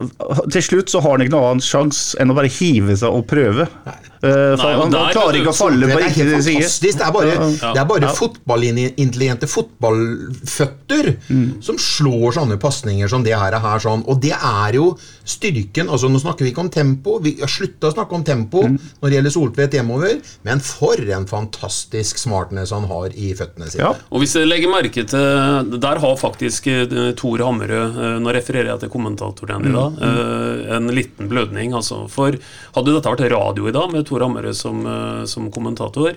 Til 0.51 0.61
slutt 0.63 0.89
så 0.89 1.01
har 1.03 1.11
han 1.17 1.21
ikke 1.25 1.35
noen 1.35 1.51
annen 1.51 1.61
sjanse 1.65 2.17
enn 2.21 2.31
å 2.31 2.35
bare 2.37 2.49
hive 2.51 2.95
seg 2.97 3.09
og 3.13 3.25
prøve. 3.29 3.67
Eh, 3.67 4.55
for 4.57 4.63
Nei, 4.63 4.73
han, 4.79 4.93
han 4.97 5.11
klarer 5.13 5.35
ikke 5.37 5.51
å 5.53 5.57
falle 5.57 5.85
Det 5.87 5.93
på 5.93 6.01
riktig 6.01 6.43
side. 6.43 6.69
Det 6.81 7.05
er 7.05 7.11
bare, 7.13 7.33
Ja. 7.37 7.73
det 7.73 7.81
er 7.83 7.85
bare 7.85 8.09
fotballintelligente 8.17 9.47
fotballføtter 9.47 11.13
Mm. 11.29 11.61
som 11.63 11.77
slår 11.77 12.33
sånne 12.35 12.57
pasninger 12.59 13.07
som 13.11 13.23
det 13.23 13.35
her 13.37 13.53
er 13.53 13.59
her. 13.59 13.79
Sånn. 13.79 14.03
Og 14.07 14.19
det 14.21 14.31
er 14.33 14.73
jo 14.73 14.97
styrken 15.27 15.89
altså 15.89 16.09
Nå 16.09 16.19
snakker 16.21 16.45
vi 16.45 16.51
ikke 16.51 16.63
om 16.63 16.69
tempo. 16.69 17.19
Vi 17.19 17.35
har 17.39 17.47
slutta 17.51 17.89
å 17.89 17.93
snakke 17.93 18.13
om 18.15 18.23
tempo 18.23 18.63
Mm. 18.63 18.77
når 19.01 19.09
det 19.09 19.15
gjelder 19.17 19.31
Soltvedt 19.31 19.71
hjemover, 19.73 20.21
men 20.43 20.59
for 20.59 20.86
en 20.95 21.27
fantastisk 21.27 22.17
smartness 22.17 22.71
han 22.71 22.85
har 22.89 23.13
i 23.15 23.33
føttene 23.35 23.67
sine. 23.69 23.83
Ja. 23.83 23.91
Og 24.09 24.21
hvis 24.23 24.35
jeg 24.35 24.47
legger 24.47 24.71
merke 24.71 25.03
til 25.07 25.71
Der 25.81 25.99
har 25.99 26.15
faktisk 26.17 26.67
eh, 26.67 27.11
Tor 27.19 27.43
Hammerød 27.43 27.97
eh, 27.97 28.17
Nå 28.23 28.33
refererer 28.35 28.71
jeg 28.73 28.79
til 28.85 28.89
kommentatoren 28.93 29.67
i 29.67 29.73
dag. 29.75 29.97
eh, 30.07 30.75
En 30.77 30.87
liten 30.93 31.27
blødning, 31.27 31.73
altså. 31.73 32.05
For 32.09 32.37
hadde 32.77 32.93
dette 32.93 33.13
vært 33.13 33.31
radio 33.31 33.67
i 33.67 33.75
dag, 33.75 33.91
med 33.91 34.05
Tor 34.07 34.23
Hammerød 34.25 34.55
som, 34.55 34.83
som 35.27 35.51
kommentator, 35.51 36.15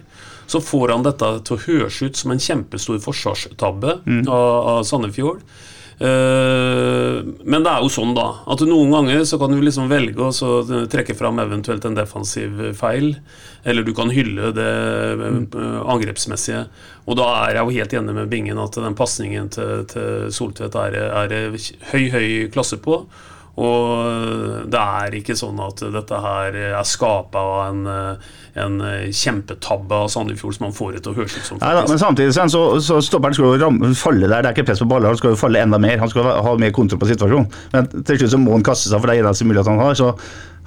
så 0.50 0.60
får 0.60 0.94
han 0.94 1.02
dette 1.06 1.28
til 1.46 1.56
å 1.56 1.62
høres 1.66 2.00
ut 2.02 2.16
som 2.16 2.30
en 2.34 2.42
kjempestor 2.42 2.98
forsvarstabbe 3.02 3.98
av, 4.26 4.54
av 4.74 4.82
Sandefjord. 4.88 5.42
Eh, 6.00 7.16
men 7.44 7.64
det 7.64 7.68
er 7.68 7.82
jo 7.84 7.90
sånn, 7.92 8.14
da, 8.16 8.26
at 8.48 8.62
noen 8.64 8.92
ganger 8.94 9.24
så 9.28 9.36
kan 9.40 9.52
du 9.52 9.60
liksom 9.60 9.90
velge 9.90 10.30
å 10.30 10.86
trekke 10.88 11.16
fram 11.18 11.42
eventuelt 11.42 11.84
en 11.84 11.98
defensiv 11.98 12.62
feil, 12.78 13.12
eller 13.68 13.84
du 13.84 13.92
kan 13.96 14.12
hylle 14.14 14.54
det 14.56 14.70
eh, 14.70 15.80
angrepsmessige. 15.92 16.64
Og 17.04 17.18
da 17.20 17.28
er 17.42 17.58
jeg 17.58 17.66
jo 17.66 17.76
helt 17.76 17.98
enig 18.00 18.16
med 18.16 18.32
Bingen 18.32 18.62
at 18.62 18.80
den 18.80 18.96
pasningen 18.96 19.52
til, 19.52 19.84
til 19.92 20.30
Soltvedt 20.32 20.78
er, 20.80 20.96
er 21.10 21.28
det 21.32 21.42
høy, 21.92 22.06
høy 22.14 22.28
klasse 22.54 22.80
på. 22.80 23.02
Og 23.60 24.68
det 24.70 24.80
er 24.80 25.16
ikke 25.18 25.34
sånn 25.36 25.58
at 25.60 25.82
dette 25.92 26.20
her 26.22 26.56
er 26.70 26.86
skapa 26.86 27.40
av 27.40 27.58
en, 27.66 27.80
en 28.62 28.76
kjempetabbe 29.14 29.98
av 30.04 30.12
Sandefjord 30.12 30.56
som 30.56 30.68
han 30.68 30.76
får 30.76 30.94
det 30.96 31.02
til 31.04 31.12
å 31.12 31.18
høres 31.18 31.36
ut 31.36 31.48
som. 31.48 31.60
Nei 31.60 31.72
da, 31.76 31.82
men 31.90 32.00
samtidig 32.00 32.36
så, 32.36 32.62
så, 32.80 33.00
stopperen 33.04 33.36
skal 33.36 33.58
jo 33.60 33.94
falle 33.98 34.28
der. 34.28 34.46
Det 34.46 34.52
er 34.52 34.56
ikke 34.56 34.68
press 34.70 34.84
på 34.84 34.88
baller, 34.90 35.10
han 35.12 35.20
skal 35.20 35.34
jo 35.34 35.40
falle 35.40 35.64
enda 35.64 35.80
mer. 35.82 35.98
Han 36.00 36.12
skal 36.12 36.30
ha 36.30 36.54
mer 36.62 36.72
kontroll 36.76 37.02
på 37.02 37.10
situasjonen. 37.10 37.50
Men 37.74 37.90
til 37.98 38.22
slutt 38.22 38.36
så 38.36 38.40
må 38.40 38.54
han 38.56 38.66
kaste 38.66 38.88
seg, 38.88 39.00
for 39.00 39.10
det 39.10 39.18
er 39.18 39.26
eneste 39.26 39.48
mulighet 39.48 39.72
han 39.72 39.82
har. 39.82 39.98
Så 39.98 40.14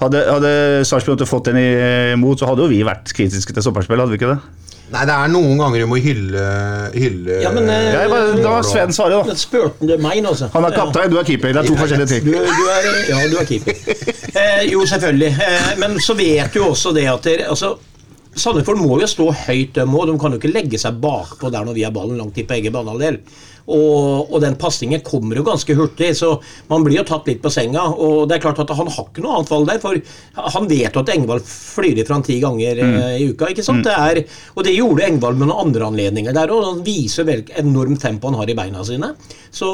hadde, 0.01 0.25
hadde 0.27 0.53
Sarpsborg 0.89 1.25
fått 1.29 1.49
den 1.51 1.61
imot, 1.63 2.41
så 2.41 2.49
hadde 2.49 2.65
jo 2.65 2.71
vi 2.71 2.83
vært 2.85 3.13
kritiske 3.15 3.55
til 3.55 3.65
stopperspill, 3.65 4.03
hadde 4.03 4.15
vi 4.15 4.21
ikke 4.21 4.35
det? 4.35 4.62
Nei, 4.93 5.03
det 5.09 5.13
er 5.13 5.31
noen 5.33 5.57
ganger 5.57 5.81
du 5.81 5.87
må 5.89 5.97
hylle, 6.01 6.41
hylle 6.93 7.37
Ja, 7.41 7.49
men, 7.55 7.69
eh, 7.71 7.87
Jeg 7.95 8.09
bare, 8.11 8.35
da 8.37 8.51
var 8.57 8.67
Sven 8.67 8.93
svaret, 8.93 9.25
da. 9.25 9.37
Spurte 9.39 9.87
han 9.89 10.03
meg 10.03 10.27
altså? 10.29 10.51
Han 10.53 10.67
er 10.67 10.75
kaptein, 10.75 11.09
du 11.09 11.17
er 11.17 11.25
keeper. 11.25 11.55
Det 11.55 11.63
er 11.63 11.69
to 11.71 11.77
forskjellige 11.79 12.11
ting. 12.11 12.27
du 12.29 12.67
er, 12.75 12.89
ja, 13.09 13.23
du 13.31 13.39
er 13.41 13.47
keeper. 13.49 13.73
Eh, 14.33 14.61
jo, 14.71 14.83
selvfølgelig. 14.89 15.31
Eh, 15.47 15.71
men 15.81 15.97
så 16.01 16.15
vet 16.17 16.53
du 16.53 16.61
også 16.65 16.93
det 16.93 17.07
at 17.09 17.25
dere, 17.25 17.49
altså, 17.53 17.75
Sandefjord 18.33 18.79
må 18.81 18.99
jo 19.01 19.07
stå 19.09 19.27
høyt, 19.43 19.75
de 19.75 19.83
òg. 19.85 20.07
De 20.09 20.15
kan 20.21 20.33
jo 20.33 20.39
ikke 20.41 20.53
legge 20.53 20.79
seg 20.81 20.97
bakpå 21.01 21.51
der 21.53 21.65
når 21.67 21.77
vi 21.77 21.85
har 21.85 21.93
ballen 21.93 22.17
langt 22.17 22.37
inn 22.41 22.47
på 22.49 22.55
egen 22.57 22.73
banehalvdel. 22.73 23.19
Og, 23.63 24.31
og 24.33 24.41
den 24.43 24.57
pasningen 24.59 25.03
kommer 25.05 25.39
jo 25.39 25.45
ganske 25.47 25.75
hurtig, 25.77 26.09
så 26.19 26.33
man 26.67 26.83
blir 26.83 26.99
jo 26.99 27.05
tatt 27.07 27.29
litt 27.29 27.41
på 27.43 27.51
senga. 27.53 27.85
Og 27.93 28.27
det 28.27 28.37
er 28.37 28.43
klart 28.43 28.59
at 28.63 28.73
han 28.75 28.91
har 28.91 29.07
ikke 29.07 29.23
noe 29.23 29.37
annet 29.39 29.53
valg 29.53 29.69
der, 29.71 29.79
for 29.83 30.49
han 30.57 30.67
vet 30.71 30.91
jo 30.91 31.03
at 31.03 31.13
Engvald 31.13 31.47
flyr 31.47 32.03
ifra 32.03 32.19
han 32.19 32.27
ti 32.27 32.39
ganger 32.43 32.83
mm. 32.83 32.97
i 33.21 33.29
uka. 33.31 33.51
ikke 33.53 33.65
sant? 33.65 33.85
Det 33.87 33.95
er, 33.95 34.23
og 34.57 34.67
det 34.67 34.75
gjorde 34.75 35.07
Engvald 35.07 35.39
med 35.39 35.49
noen 35.49 35.69
andre 35.69 35.87
anledninger 35.91 36.35
der 36.35 36.51
òg. 36.51 36.67
Han 36.73 36.83
viser 36.85 37.27
hvilket 37.27 37.63
enormt 37.63 38.03
tempo 38.03 38.31
han 38.31 38.41
har 38.41 38.51
i 38.51 38.57
beina 38.57 38.83
sine. 38.87 39.13
Så 39.53 39.71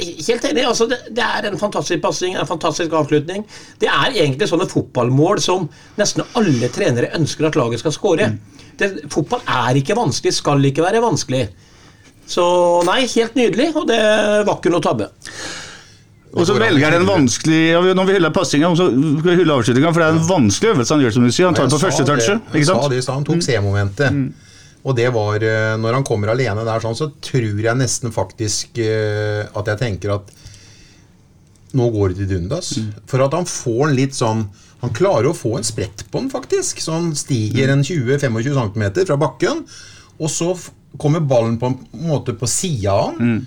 Helt 0.00 0.44
enig. 0.44 0.64
altså 0.64 0.86
Det, 0.88 0.96
det 1.10 1.24
er 1.24 1.46
en 1.48 1.58
fantastisk 1.58 2.00
pasning, 2.02 2.36
en 2.38 2.48
fantastisk 2.48 2.92
avslutning. 2.96 3.44
Det 3.80 3.88
er 3.90 4.14
egentlig 4.14 4.48
sånne 4.48 4.68
fotballmål 4.70 5.42
som 5.44 5.66
nesten 6.00 6.24
alle 6.38 6.70
trenere 6.72 7.10
ønsker 7.18 7.50
at 7.50 7.58
laget 7.58 7.82
skal 7.82 7.92
skåre. 7.92 8.30
Mm. 8.30 9.10
fotball 9.12 9.42
er 9.44 9.76
ikke 9.76 9.98
vanskelig, 9.98 10.32
skal 10.38 10.64
ikke 10.64 10.86
være 10.86 11.02
vanskelig. 11.04 11.42
Så 12.30 12.44
nei, 12.86 13.02
helt 13.10 13.34
nydelig, 13.38 13.72
og 13.74 13.88
det 13.90 14.00
var 14.46 14.56
ikke 14.56 14.72
noe 14.72 14.84
tabbe. 14.84 15.10
Og 16.30 16.46
så 16.46 16.54
velger 16.54 16.84
han 16.86 17.00
en 17.00 17.08
vanskelig 17.08 17.58
ja, 17.72 17.80
Når 17.96 18.06
vi 18.06 18.12
hyller 18.14 18.30
passinga, 18.30 18.68
så 18.78 18.86
skal 18.92 19.32
vi 19.32 19.40
hylle 19.40 19.56
avslutninga, 19.56 19.90
for 19.90 20.02
det 20.02 20.06
er 20.06 20.14
en 20.14 20.28
vanskelig 20.28 20.70
øvelse 20.76 20.94
han 20.94 21.02
gjør, 21.02 21.16
som 21.16 21.26
du 21.26 21.32
sier. 21.32 21.48
Han 21.48 21.58
tar 21.58 21.66
det 21.66 21.74
på 21.74 21.82
første 21.82 22.06
touchet. 22.06 22.52
Ikke 22.54 22.68
sa 22.68 22.76
sant? 22.76 22.92
det 22.92 23.00
i 23.00 23.04
stad. 23.06 23.18
Han 23.18 23.26
tok 23.26 23.42
C-momentet. 23.46 24.20
Og 24.80 24.96
det 24.96 25.10
var 25.12 25.42
eh, 25.44 25.74
Når 25.76 25.98
han 25.98 26.06
kommer 26.08 26.30
alene 26.32 26.62
der 26.64 26.80
sånn, 26.80 26.96
så 26.96 27.10
tror 27.20 27.58
jeg 27.66 27.76
nesten 27.76 28.14
faktisk 28.14 28.78
eh, 28.80 29.42
at 29.44 29.72
jeg 29.72 29.82
tenker 29.82 30.14
at 30.14 30.30
nå 31.76 31.86
går 31.94 32.12
det 32.12 32.22
til 32.22 32.30
dundas. 32.36 32.72
For 33.10 33.22
at 33.26 33.34
han 33.36 33.46
får 33.46 33.88
en 33.88 33.96
litt 33.98 34.16
sånn 34.18 34.46
Han 34.80 34.94
klarer 34.96 35.28
å 35.30 35.36
få 35.36 35.58
en 35.58 35.66
sprett 35.66 36.06
på 36.08 36.22
den, 36.22 36.30
faktisk. 36.32 36.80
Så 36.80 36.94
han 36.94 37.10
stiger 37.18 37.74
en 37.74 37.82
20-25 37.84 38.38
cm 38.56 38.86
fra 39.04 39.18
bakken. 39.20 39.66
Og 40.16 40.30
så 40.32 40.54
kommer 40.98 41.20
ballen 41.20 41.58
på 41.60 41.66
en 41.70 41.78
måte 42.08 42.34
på 42.34 42.48
sida 42.50 42.92
av 42.92 43.10
han. 43.10 43.40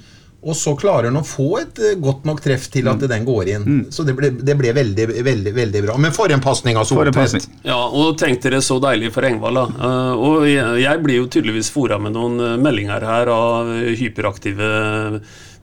Og 0.43 0.55
så 0.59 0.73
klarer 0.75 1.07
han 1.07 1.17
å 1.21 1.23
få 1.23 1.47
et 1.61 1.77
eh, 1.79 1.95
godt 2.03 2.25
nok 2.27 2.41
treff 2.43 2.65
til 2.71 2.89
at 2.91 3.03
den 3.07 3.23
går 3.27 3.51
inn. 3.53 3.67
Så 3.95 4.03
det 4.03 4.15
ble, 4.17 4.33
det 4.43 4.57
ble 4.59 4.73
veldig, 4.75 5.05
veldig, 5.23 5.53
veldig 5.55 5.83
bra. 5.85 5.95
Men 6.03 6.11
for 6.15 6.31
en 6.35 6.43
pasning 6.43 6.75
av 6.79 6.89
For 6.89 7.07
Soltvedt! 7.07 7.47
Ja, 7.63 7.79
og 7.87 8.17
tenk 8.19 8.43
dere 8.43 8.59
så 8.63 8.77
deilig 8.83 9.13
for 9.15 9.23
Engvald, 9.27 9.61
da. 9.61 9.65
Uh, 9.79 10.11
og 10.19 10.47
jeg, 10.49 10.83
jeg 10.83 11.03
blir 11.05 11.21
jo 11.21 11.29
tydeligvis 11.31 11.71
fora 11.71 11.99
med 12.01 12.17
noen 12.17 12.43
eh, 12.43 12.59
meldinger 12.59 13.07
her 13.07 13.31
av 13.31 13.71
hyperaktive 13.95 14.73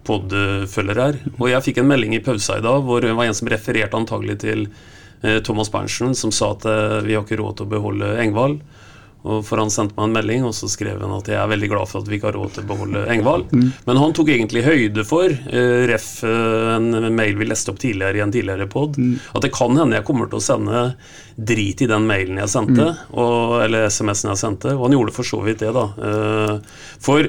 podfølgere 0.09 1.11
her. 1.11 1.21
Og 1.37 1.51
jeg 1.53 1.67
fikk 1.69 1.83
en 1.83 1.91
melding 1.91 2.17
i 2.17 2.25
pausa 2.25 2.57
i 2.57 2.65
dag 2.65 2.81
hvor 2.87 3.05
det 3.05 3.13
var 3.13 3.29
en 3.29 3.37
som 3.37 3.53
refererte 3.53 3.99
antagelig 3.99 4.41
til 4.47 4.65
Thomas 5.45 5.69
Berntsen, 5.69 6.15
som 6.17 6.33
sa 6.33 6.55
at 6.55 6.65
vi 7.05 7.13
har 7.13 7.27
ikke 7.27 7.37
råd 7.37 7.59
til 7.59 7.67
å 7.67 7.73
beholde 7.75 8.15
Engvald. 8.23 8.63
Og 9.29 9.43
for 9.45 9.61
Han 9.61 9.73
sendte 9.73 9.97
meg 9.99 10.09
en 10.09 10.15
melding 10.17 10.45
og 10.49 10.55
så 10.57 10.69
skrev 10.71 11.03
han 11.05 11.13
at 11.13 11.29
jeg 11.29 11.37
er 11.37 11.51
veldig 11.51 11.69
glad 11.69 11.91
for 11.91 12.01
at 12.01 12.09
vi 12.09 12.17
ikke 12.17 12.31
har 12.31 12.39
råd 12.39 12.55
til 12.55 12.65
å 12.65 12.69
beholde 12.71 13.03
Engvald. 13.13 13.51
Men 13.85 14.01
han 14.01 14.15
tok 14.17 14.31
egentlig 14.33 14.63
høyde 14.65 15.05
for, 15.05 15.29
uh, 15.29 15.81
ref 15.91 16.09
eh, 16.25 16.71
en 16.77 17.11
mail 17.17 17.37
vi 17.37 17.49
leste 17.49 17.73
opp 17.73 17.81
tidligere 17.83 18.21
i 18.21 18.25
en 18.25 18.33
tidligere 18.33 18.69
pod, 18.71 18.97
at 19.35 19.45
det 19.45 19.53
kan 19.53 19.77
hende 19.77 19.99
jeg 19.99 20.07
kommer 20.09 20.31
til 20.31 20.41
å 20.41 20.45
sende 20.45 20.85
drit 21.37 21.85
i 21.85 21.89
den 21.91 22.07
mailen 22.09 22.41
jeg 22.41 22.53
sendte, 22.53 22.87
og, 23.13 23.61
eller 23.65 23.89
SMS-en 23.89 24.33
jeg 24.33 24.41
sendte. 24.41 24.75
Og 24.77 24.87
han 24.87 24.97
gjorde 24.97 25.15
for 25.17 25.29
så 25.29 25.41
vidt 25.45 25.65
det, 25.65 25.73
da. 25.77 25.87
Uh, 26.01 26.85
For 27.01 27.29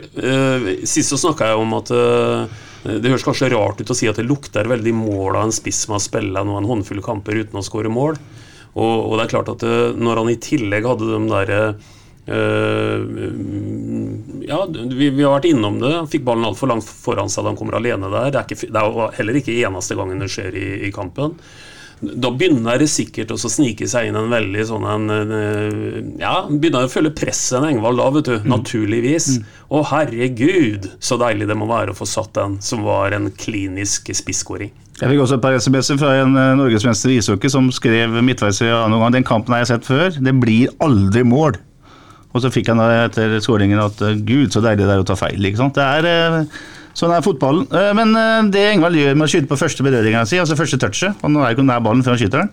sist 0.88 1.12
så 1.12 1.20
snakka 1.20 1.52
jeg 1.52 1.60
om 1.62 1.74
at 1.78 1.92
det 1.92 3.12
høres 3.12 3.24
kanskje 3.26 3.52
rart 3.54 3.82
ut 3.82 3.92
å 3.94 3.96
si 3.98 4.08
at 4.10 4.18
det 4.20 4.26
lukter 4.28 4.68
veldig 4.70 4.94
mål 4.96 5.38
av 5.38 5.48
en 5.48 5.54
spiss 5.56 5.84
som 5.86 5.96
har 5.96 6.04
spilt 6.04 6.34
nå 6.34 6.56
en 6.58 6.70
håndfull 6.70 7.02
kamper 7.06 7.44
uten 7.44 7.60
å 7.60 7.66
skåre 7.66 7.92
mål. 7.94 8.18
Og, 8.76 8.94
og 9.10 9.18
det 9.18 9.26
er 9.26 9.34
klart 9.34 9.52
at 9.52 9.66
eh, 9.68 9.98
når 10.00 10.22
han 10.22 10.32
i 10.32 10.40
tillegg 10.42 10.88
hadde 10.88 11.10
de 11.10 11.26
derre 11.32 11.64
Uh, 12.22 13.02
ja, 14.46 14.60
vi, 14.70 15.08
vi 15.10 15.24
har 15.26 15.34
vært 15.34 15.48
innom 15.50 15.80
det. 15.82 15.90
Han 15.90 16.08
fikk 16.08 16.22
ballen 16.28 16.46
altfor 16.46 16.70
langt 16.70 16.86
foran 16.86 17.32
seg 17.34 17.44
da 17.44 17.50
han 17.50 17.58
kommer 17.60 17.80
alene 17.80 18.12
der. 18.14 18.30
Det 18.30 18.38
er, 18.38 18.46
ikke, 18.46 18.70
det 18.70 18.84
er 18.84 19.16
heller 19.18 19.40
ikke 19.40 19.56
eneste 19.58 19.98
gangen 19.98 20.22
det 20.22 20.30
skjer 20.32 20.56
i, 20.56 20.68
i 20.88 20.92
kampen. 20.94 21.34
Da 22.02 22.32
begynner 22.34 22.82
det 22.82 22.88
sikkert 22.90 23.30
å 23.36 23.38
snike 23.38 23.86
seg 23.90 24.10
inn 24.10 24.18
en 24.18 24.32
veldig 24.32 24.64
sånn 24.66 24.86
en, 24.90 25.04
eh, 25.12 26.02
Ja, 26.24 26.48
begynner 26.50 26.88
å 26.88 26.92
føle 26.92 27.14
presset 27.14 27.60
en 27.60 27.68
Engvald 27.70 28.02
da, 28.02 28.10
vet 28.16 28.30
du. 28.30 28.50
Naturligvis. 28.50 29.36
Å, 29.70 29.84
herregud, 29.92 30.90
så 31.00 31.20
deilig 31.22 31.48
det 31.48 31.58
må 31.58 31.70
være 31.70 31.94
å 31.94 31.98
få 31.98 32.10
satt 32.10 32.34
den, 32.34 32.58
som 32.66 32.82
var 32.88 33.14
en 33.14 33.30
klinisk 33.30 34.10
spisskåring. 34.18 34.72
Jeg 35.02 35.10
fikk 35.10 35.22
også 35.24 35.38
et 35.38 35.42
par 35.46 35.56
SMS-er 35.58 35.98
fra 36.02 36.16
en 36.22 36.36
eh, 36.38 36.56
norgesmester 36.58 37.14
i 37.14 37.20
ishockey 37.22 37.50
som 37.54 37.70
skrev 37.74 38.18
midtveis 38.26 38.62
i 38.66 38.70
annen 38.70 39.02
gang 39.02 39.16
den 39.18 39.28
kampen 39.28 39.54
har 39.54 39.64
jeg 39.64 39.74
sett 39.76 39.88
før. 39.90 40.18
Det 40.18 40.34
blir 40.42 40.74
aldri 40.82 41.24
mål. 41.26 41.58
Og 42.32 42.44
så 42.44 42.52
fikk 42.54 42.70
han 42.72 42.80
da 42.80 42.90
etter 43.06 43.38
skåringen 43.44 43.82
at 43.82 44.02
eh, 44.06 44.18
gud, 44.18 44.52
så 44.54 44.62
deilig 44.64 44.88
det 44.88 44.94
er 44.98 45.04
å 45.04 45.08
ta 45.08 45.18
feil. 45.20 45.42
ikke 45.42 45.62
sant? 45.62 45.78
Det 45.78 45.86
er, 45.86 46.50
Sånn 46.98 47.14
er 47.16 47.22
fotballen. 47.26 47.68
Eh, 47.72 47.92
Men 47.98 48.16
eh, 48.16 48.50
det 48.52 48.66
Engvald 48.74 48.96
gjør 49.00 49.16
med 49.16 49.28
å 49.28 49.32
skyte 49.32 49.48
på 49.52 49.58
første 49.60 49.84
berøringa 49.86 50.26
si, 50.28 50.40
altså 50.42 50.58
første 50.60 50.78
touchet 50.82 51.22
og 51.24 51.32
Nå 51.32 51.44
er 51.46 51.56
ikke 51.56 51.64
nær 51.68 51.80
ballen 51.86 52.04
før 52.04 52.18
han 52.18 52.20
skyter 52.24 52.44
den. 52.46 52.52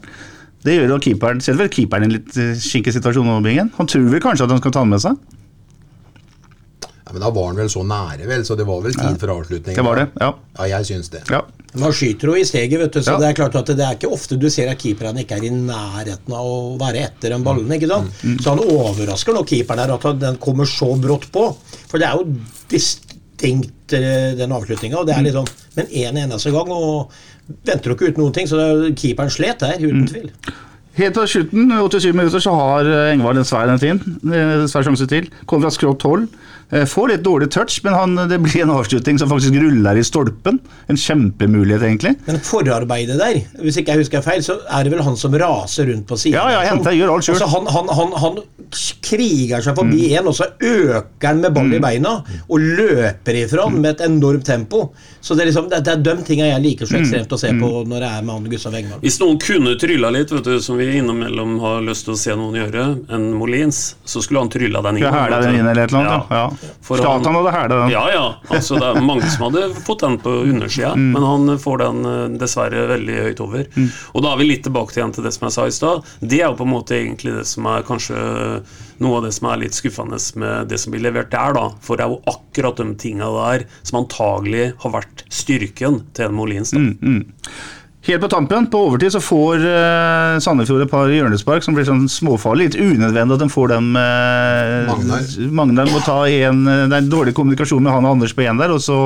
Det 0.65 0.75
gjør 0.75 0.95
jo 0.97 1.01
keeperen 1.09 1.41
Setter 1.41 1.59
vel 1.61 1.69
keeperen 1.71 2.03
i 2.03 2.09
en 2.11 2.17
litt 2.19 2.37
eh, 2.39 2.55
skinkig 2.59 2.95
situasjon 2.97 3.29
over 3.31 3.43
Bingen? 3.47 3.73
Han 3.79 3.87
tror 3.91 4.09
vel 4.11 4.23
kanskje 4.23 4.47
at 4.49 4.55
han 4.55 4.63
skal 4.63 4.75
ta 4.75 4.83
den 4.87 4.95
med 4.95 5.03
seg? 5.05 5.19
Ja, 7.09 7.13
men 7.15 7.23
da 7.25 7.31
var 7.33 7.47
han 7.49 7.57
vel 7.57 7.71
så 7.73 7.81
nære, 7.89 8.27
vel, 8.29 8.43
så 8.45 8.53
det 8.59 8.67
var 8.69 8.83
vel 8.85 8.93
tid 8.93 9.15
for 9.23 9.31
avslutning. 9.33 9.73
Det 9.79 9.85
var 9.87 9.97
det, 9.97 10.09
ja. 10.21 10.27
Ja, 10.59 10.67
jeg 10.75 10.89
syns 10.91 11.09
det. 11.15 11.23
ja. 11.33 11.39
Man 11.81 11.93
skyter 11.97 12.31
jo 12.31 12.35
i 12.37 12.45
steget, 12.49 12.79
vet 12.81 12.93
du, 12.93 13.01
så 13.05 13.15
Ja. 13.15 13.19
det 13.23 13.29
er 13.31 13.37
klart 13.39 13.57
at 13.57 13.67
det 13.77 13.85
er 13.85 13.97
ikke 13.97 14.11
ofte 14.13 14.37
du 14.41 14.47
ser 14.53 14.69
at 14.73 14.79
keeperne 14.81 15.21
ikke 15.25 15.37
er 15.39 15.45
i 15.49 15.51
nærheten 15.53 16.33
av 16.37 16.45
å 16.49 16.77
være 16.81 17.03
etter 17.07 17.33
den 17.33 17.45
ballen. 17.45 17.69
ikke 17.73 17.89
sant? 17.89 18.13
Så 18.45 18.51
han 18.55 18.61
overrasker 18.65 19.37
nok 19.37 19.49
keeperen 19.49 19.81
her, 19.85 19.93
at 19.97 20.21
den 20.21 20.37
kommer 20.41 20.65
så 20.69 20.91
brått 21.01 21.31
på. 21.33 21.47
For 21.89 22.01
det 22.01 22.09
er 22.09 22.21
jo 22.21 22.29
distinkt, 22.73 23.73
eh, 23.97 24.33
den 24.39 24.55
avslutninga. 24.55 25.01
Og 25.01 25.09
det 25.09 25.17
er 25.17 25.25
litt 25.27 25.37
sånn, 25.37 25.49
men 25.77 25.93
én 25.93 26.11
en 26.13 26.25
eneste 26.27 26.53
gang, 26.55 26.73
og 26.73 27.13
venter 27.69 27.91
jo 27.93 27.97
ikke 27.97 28.13
ut 28.13 28.21
noen 28.21 28.35
ting. 28.37 28.49
Så 28.51 28.61
er, 28.61 28.89
keeperen 28.99 29.33
slet 29.33 29.65
der, 29.65 29.81
uten 29.81 30.09
tvil. 30.11 30.33
Helt 30.99 31.15
til 31.15 31.29
slutten, 31.31 31.71
87 31.71 32.13
minutter, 32.17 32.43
så 32.43 32.55
har 32.59 32.89
eh, 32.91 33.13
Engvald 33.15 33.39
en 33.39 33.47
svær 33.47 33.71
en 33.71 33.79
en 33.79 34.69
Svær 34.69 34.87
sjanse 34.87 35.07
til. 35.11 35.29
Kommer 35.47 35.69
fra 35.69 35.77
skrått 35.77 36.07
hold. 36.09 36.27
Eh, 36.71 36.85
Får 36.85 37.09
litt 37.09 37.23
dårlig 37.25 37.49
touch, 37.55 37.79
men 37.85 37.95
han, 37.97 38.15
det 38.29 38.39
blir 38.45 38.63
en 38.63 38.71
avslutning 38.75 39.17
som 39.21 39.31
faktisk 39.31 39.55
ruller 39.57 39.97
i 39.97 40.05
stolpen. 40.05 40.59
En 40.93 40.99
kjempemulighet, 41.01 41.83
egentlig. 41.87 42.15
Men 42.27 42.41
forarbeidet 42.45 43.17
der, 43.21 43.39
hvis 43.63 43.79
ikke 43.81 43.95
jeg 43.95 44.05
husker 44.05 44.25
feil, 44.27 44.43
så 44.45 44.59
er 44.69 44.85
det 44.85 44.93
vel 44.93 45.01
han 45.07 45.17
som 45.17 45.33
raser 45.41 45.89
rundt 45.89 46.05
på 46.11 46.19
siden. 46.21 46.37
Ja, 46.37 46.59
ja, 46.59 46.67
henter, 46.69 46.93
gjør 46.93 47.15
alt 47.17 47.25
selv. 47.29 47.39
Altså, 47.41 47.49
han, 47.57 47.71
han, 47.73 47.89
han, 47.97 48.13
han 48.21 48.39
kriger 49.09 49.63
seg 49.65 49.79
forbi 49.79 50.11
en, 50.19 50.29
og 50.29 50.37
så 50.37 50.51
øker 50.61 51.31
han 51.31 51.41
med 51.41 51.55
ball 51.57 51.73
i 51.73 51.81
beina 51.81 52.19
og 52.49 52.61
løper 52.61 53.39
ifra 53.45 53.65
han 53.69 53.79
med 53.81 53.95
et 53.97 54.05
enormt 54.09 54.45
tempo. 54.49 54.91
Så 55.25 55.35
det 55.37 55.47
er 55.47 55.51
liksom, 55.51 55.71
det, 55.73 55.81
det 55.87 55.95
er 55.97 56.03
de 56.05 56.15
tingene 56.29 56.51
jeg 56.51 56.65
liker 56.65 56.89
så 56.89 56.99
ekstremt 57.01 57.33
å 57.33 57.39
se 57.41 57.51
på 57.57 57.71
når 57.89 58.05
jeg 58.05 58.21
er 58.21 58.27
med 58.29 58.35
han 58.35 58.51
Gustav 58.53 58.77
Engvald. 58.79 59.03
Hvis 59.05 59.19
noen 59.23 59.41
kunne 59.43 59.75
trylla 59.81 60.13
litt, 60.15 60.33
vet 60.37 60.47
du, 60.53 60.55
som 60.65 60.77
vi 60.81 60.91
innimellom 61.01 61.57
har 61.65 61.81
lyst 61.89 62.07
til 62.09 62.15
å 62.15 62.21
se 62.21 62.37
noen 62.39 62.61
gjøre, 62.61 62.87
en 63.17 63.27
Molins, 63.41 63.81
så 64.09 64.23
skulle 64.25 64.45
han 64.45 64.53
trylla 64.53 64.85
den 64.85 65.01
inn. 65.01 65.07
Skal 65.09 65.17
jeg 65.17 65.25
hæle 65.25 65.41
vet 65.41 65.49
den 65.49 65.61
inn 65.63 65.73
eller 65.73 65.89
et 65.89 65.95
eller 65.97 66.13
annet? 66.13 66.37
Ja. 66.39 66.47
For 66.83 66.97
Zlatan 66.99 67.25
han- 67.35 67.39
hadde 67.45 67.53
hæla 67.57 67.69
den. 67.83 67.91
Ja, 67.93 68.05
ja. 68.13 68.25
Altså, 68.51 68.79
det 68.81 68.89
er 68.89 69.01
mange 69.05 69.29
som 69.31 69.45
hadde 69.53 69.75
fått 69.87 70.01
den 70.01 70.19
på 70.19 70.33
undersida, 70.49 70.95
Mm. 70.95 71.13
men 71.13 71.23
han 71.23 71.59
får 71.59 71.79
den 71.79 72.05
eh, 72.07 72.39
dessverre 72.39 72.87
veldig 72.89 73.19
høyt 73.29 73.41
over. 73.41 73.67
Og 74.15 74.23
da 74.23 74.33
er 74.33 74.37
vi 74.39 74.49
litt 74.49 74.63
tilbake 74.65 74.93
til, 74.93 75.03
igjen 75.03 75.15
til 75.15 75.25
det 75.25 75.33
som 75.35 75.47
jeg 75.49 75.53
sa 75.53 75.67
i 75.67 75.71
stad. 75.71 76.05
Det 76.21 76.41
er 76.41 76.49
jo 76.49 76.57
på 76.59 76.67
en 76.67 76.73
måte 76.75 76.97
egentlig 76.99 77.37
det 77.39 77.47
som 77.47 77.67
er 77.67 77.83
kanskje 77.83 78.63
noe 79.01 79.17
av 79.19 79.23
det 79.29 79.33
som 79.35 79.47
er 79.53 79.61
litt 79.63 79.77
skuffende 79.77 80.19
med 80.37 80.69
det 80.69 80.79
som 80.81 80.91
blir 80.93 81.03
levert 81.05 81.31
der, 81.31 81.53
da. 81.55 81.69
For 81.81 81.97
det 81.97 82.05
er 82.07 82.11
jo 82.17 82.23
akkurat 82.27 82.77
de 82.81 82.95
tinga 82.99 83.29
der 83.31 83.67
som 83.87 84.01
antagelig 84.05 84.73
har 84.83 84.91
vært 84.91 85.23
styrken 85.31 86.03
til 86.15 86.27
en 86.27 86.35
Molins. 86.35 86.73
da. 86.73 86.79
Mm. 86.79 87.25
Helt 88.07 88.23
på 88.23 88.29
tampen, 88.31 88.67
på 88.71 88.79
overtid, 88.87 89.11
så 89.13 89.21
får 89.21 89.65
uh, 89.65 90.39
Sandefjord 90.41 90.85
et 90.85 90.91
par 90.91 91.11
hjørnespark 91.11 91.65
som 91.67 91.75
blir 91.75 91.87
sånn 91.89 92.07
småfarlig. 92.09 92.69
Litt 92.69 92.79
unødvendig 92.79 93.35
at 93.37 93.43
de 93.43 93.49
får 93.51 93.73
dem 93.75 93.91
uh, 93.99 94.87
Magnar. 94.87 95.27
Magnar 95.61 95.91
må 95.91 96.01
ta 96.07 96.21
en 96.31 96.63
eh, 96.71 96.85
Det 96.89 97.01
er 97.01 97.11
dårlig 97.11 97.35
kommunikasjon 97.37 97.83
med 97.83 97.93
han 97.93 98.07
og 98.07 98.17
Anders 98.17 98.37
på 98.39 98.47
én 98.47 98.61
der, 98.61 98.73
og 98.73 98.81
så 98.85 99.01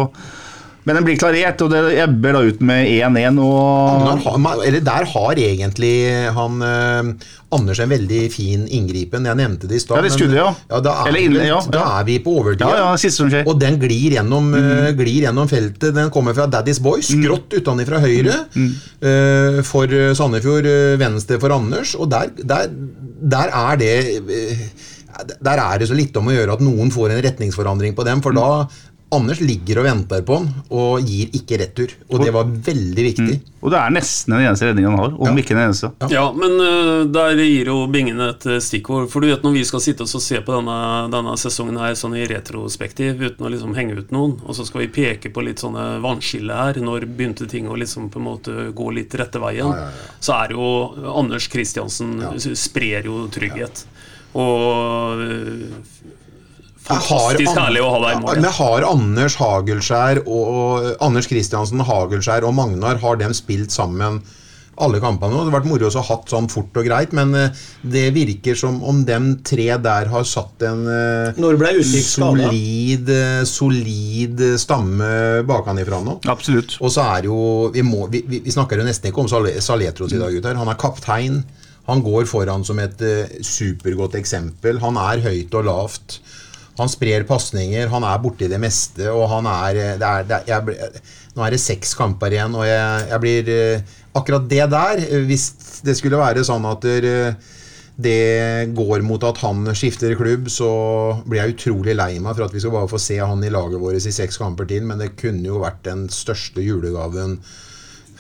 Men 0.85 0.97
den 0.99 1.05
blir 1.07 1.19
klarert, 1.21 1.61
og 1.63 1.71
det 1.71 1.81
ebber 2.03 2.33
da 2.35 2.41
ut 2.43 2.61
med 2.61 2.89
1-1. 2.91 3.37
og 3.39 4.63
eller 4.67 4.81
der 4.83 5.05
har 5.13 5.39
egentlig 5.39 5.93
han 6.35 6.63
eh, 6.67 7.29
Anders 7.53 7.79
en 7.85 7.91
veldig 7.93 8.21
fin 8.33 8.63
inngripen. 8.67 9.27
Jeg 9.29 9.37
nevnte 9.37 9.69
det 9.69 9.77
i 9.77 9.81
stad. 9.83 9.99
Ja, 10.01 10.03
det 10.07 10.13
skulle, 10.15 10.39
ja. 10.41 10.47
ja, 10.71 10.79
da, 10.81 10.95
er, 11.05 11.09
Eller 11.13 11.35
vi- 11.35 11.49
ja, 11.51 11.59
da 11.71 11.83
er 12.01 12.05
vi 12.09 12.15
på 12.25 12.33
overtid. 12.41 12.65
Ja, 12.65 12.79
ja, 12.81 12.97
siste 12.97 13.19
som 13.21 13.29
skjer. 13.31 13.45
Og 13.47 13.59
den 13.61 13.77
glir 13.83 14.17
gjennom, 14.17 14.49
eh, 14.57 14.89
glir 14.97 15.27
gjennom 15.27 15.51
feltet. 15.51 15.93
Den 15.95 16.09
kommer 16.11 16.35
fra 16.35 16.47
Daddy's 16.49 16.81
Boy, 16.83 17.01
Mm. 17.03 17.23
skrått 17.23 17.53
utenfra 17.61 18.01
høyre. 18.01 18.39
eh, 18.57 19.61
for 19.69 19.85
eh, 19.85 20.15
Sandefjord, 20.15 20.65
uh, 20.67 20.97
venstre 20.97 21.39
for 21.39 21.53
Anders. 21.53 21.95
Og 21.95 22.09
der, 22.11 22.31
der, 22.43 22.69
der 23.21 23.49
er 23.53 23.77
det 23.77 23.93
Der 25.45 25.59
er 25.61 25.79
det 25.79 25.89
så 25.91 25.95
lite 25.95 26.17
om 26.19 26.29
å 26.31 26.33
gjøre 26.33 26.55
at 26.57 26.63
noen 26.65 26.91
får 26.91 27.11
en 27.13 27.23
retningsforandring 27.23 27.95
på 27.95 28.05
dem. 28.09 28.23
For 28.25 28.33
da 28.33 28.67
Anders 29.13 29.41
ligger 29.45 29.83
og 29.83 29.87
venter 29.87 30.23
på 30.25 30.39
han 30.39 30.47
og 30.73 31.09
gir 31.09 31.33
ikke 31.37 31.59
retur. 31.61 31.91
Og 32.09 32.23
det 32.23 32.33
var 32.33 32.49
veldig 32.49 33.05
viktig. 33.05 33.35
Og 33.63 33.71
det 33.71 33.79
er 33.79 33.93
nesten 33.95 34.33
den 34.35 34.47
eneste 34.47 34.71
redningen 34.71 34.95
han 34.95 35.03
har, 35.03 35.13
om 35.23 35.39
ikke 35.39 35.55
den 35.55 35.67
eneste. 35.67 35.91
Ja, 36.11 36.25
men 36.35 36.57
uh, 36.59 37.05
der 37.13 37.37
gir 37.39 37.69
jo 37.71 37.77
Bingen 37.93 38.23
et 38.25 38.47
øh, 38.49 38.59
stikkord. 38.65 39.11
For 39.13 39.23
du 39.23 39.29
vet 39.29 39.45
når 39.45 39.55
vi 39.55 39.65
skal 39.69 39.83
sitte 39.85 40.07
oss 40.07 40.17
og 40.19 40.25
se 40.25 40.41
på 40.43 40.57
denne, 40.57 40.79
denne 41.13 41.35
sesongen 41.39 41.79
her 41.83 41.95
sånn 41.99 42.17
i 42.19 42.25
retrospektiv, 42.31 43.21
uten 43.21 43.47
å 43.47 43.53
liksom 43.53 43.77
henge 43.77 43.99
ut 44.01 44.15
noen, 44.15 44.39
og 44.43 44.57
så 44.57 44.67
skal 44.67 44.87
vi 44.87 44.91
peke 44.97 45.31
på 45.35 45.45
litt 45.45 45.63
sånne 45.63 46.01
vannskille 46.03 46.57
her, 46.57 46.81
når 46.83 47.07
begynte 47.11 47.47
ting 47.51 47.69
å 47.69 47.79
liksom 47.79 48.09
på 48.11 48.19
en 48.23 48.29
måte 48.31 48.69
gå 48.75 48.89
litt 48.97 49.15
rette 49.21 49.43
veien, 49.43 49.77
så 50.23 50.41
er 50.41 50.57
jo 50.57 50.67
Anders 51.13 51.51
Kristiansen 51.53 52.17
sprer 52.59 53.07
jo 53.11 53.27
trygghet. 53.33 53.85
Og 54.41 55.21
fantastisk 56.87 57.57
herlig 57.57 57.83
å 57.85 57.91
ha 57.95 58.03
deg 58.05 58.15
i 58.15 58.21
mål. 58.23 58.39
Men 58.43 58.55
har 58.59 58.87
Anders 58.91 59.39
Hagelskjær 59.41 60.23
og, 60.27 60.93
Anders 61.05 61.31
Kristiansen, 61.31 61.83
Hagelskjær 61.87 62.47
og 62.49 62.57
Magnar 62.59 63.01
Har 63.03 63.21
dem 63.21 63.35
spilt 63.37 63.75
sammen 63.75 64.23
alle 64.83 65.03
kampene? 65.03 65.37
Det 65.37 65.51
har 65.51 65.55
vært 65.59 65.69
moro 65.69 65.89
å 65.89 65.93
ha 65.95 66.05
hatt 66.09 66.33
sånn 66.33 66.49
fort 66.51 66.79
og 66.81 66.87
greit, 66.87 67.13
men 67.17 67.35
eh, 67.39 67.65
det 67.95 68.07
virker 68.17 68.57
som 68.59 68.81
om 68.89 69.03
dem 69.07 69.35
tre 69.47 69.69
der 69.85 70.09
har 70.13 70.27
satt 70.29 70.65
en 70.67 70.85
eh, 70.89 71.41
Når 71.43 71.59
ble 71.61 71.73
solid, 71.85 73.13
eh, 73.13 73.43
solid 73.49 74.43
stamme 74.61 75.11
bakanifra 75.49 76.01
nå. 76.05 76.19
Absolutt. 76.33 76.79
Og 76.81 76.95
så 76.95 77.05
er 77.19 77.29
jo 77.29 77.39
Vi, 77.75 77.85
må, 77.87 78.07
vi, 78.13 78.25
vi 78.29 78.43
vi 78.43 78.55
snakker 78.55 78.81
jo 78.81 78.87
nesten 78.89 79.13
ikke 79.13 79.27
om 79.27 79.31
Saletros 79.31 80.17
i 80.17 80.21
dag, 80.21 80.33
gutter. 80.35 80.59
Han 80.59 80.73
er 80.73 80.81
kaptein. 80.81 81.43
Han 81.89 82.03
går 82.03 82.27
foran 82.31 82.63
som 82.67 82.79
et 82.79 83.01
uh, 83.03 83.41
supergodt 83.43 84.15
eksempel. 84.19 84.79
Han 84.85 84.99
er 85.03 85.23
høyt 85.25 85.55
og 85.59 85.67
lavt. 85.67 86.21
Han 86.79 86.89
sprer 86.89 87.27
pasninger. 87.29 87.91
Han 87.93 88.05
er 88.09 88.21
borti 88.23 88.49
det 88.49 88.61
meste, 88.61 89.09
og 89.13 89.27
han 89.33 89.49
er, 89.51 89.81
eh, 89.81 89.97
det 90.01 90.09
er, 90.09 90.29
det 90.29 90.39
er 90.39 90.71
jeg, 90.73 91.03
Nå 91.33 91.45
er 91.45 91.55
det 91.55 91.63
seks 91.63 91.95
kamper 91.97 92.35
igjen, 92.35 92.55
og 92.59 92.67
jeg, 92.69 93.09
jeg 93.09 93.23
blir 93.23 93.51
eh, 93.55 93.99
Akkurat 94.17 94.45
det 94.49 94.67
der, 94.73 95.03
eh, 95.07 95.27
hvis 95.29 95.47
det 95.87 95.97
skulle 95.97 96.21
være 96.21 96.45
sånn 96.45 96.67
at 96.69 96.85
det 98.03 98.19
går 98.77 99.03
mot 99.05 99.25
at 99.25 99.41
han 99.43 99.67
skifter 99.77 100.15
klubb, 100.17 100.49
så 100.53 100.69
blir 101.29 101.43
jeg 101.43 101.55
utrolig 101.57 101.95
lei 101.97 102.13
meg 102.21 102.37
for 102.37 102.47
at 102.47 102.55
vi 102.55 102.61
skal 102.63 102.75
bare 102.75 102.91
få 102.91 103.01
se 103.01 103.19
han 103.21 103.45
i 103.45 103.51
laget 103.53 103.81
vårt 103.81 104.01
i 104.01 104.15
seks 104.15 104.41
kamper 104.41 104.69
til, 104.69 104.85
men 104.89 105.01
det 105.01 105.15
kunne 105.21 105.45
jo 105.49 105.61
vært 105.65 105.83
den 105.89 106.07
største 106.13 106.65
julegaven 106.65 107.39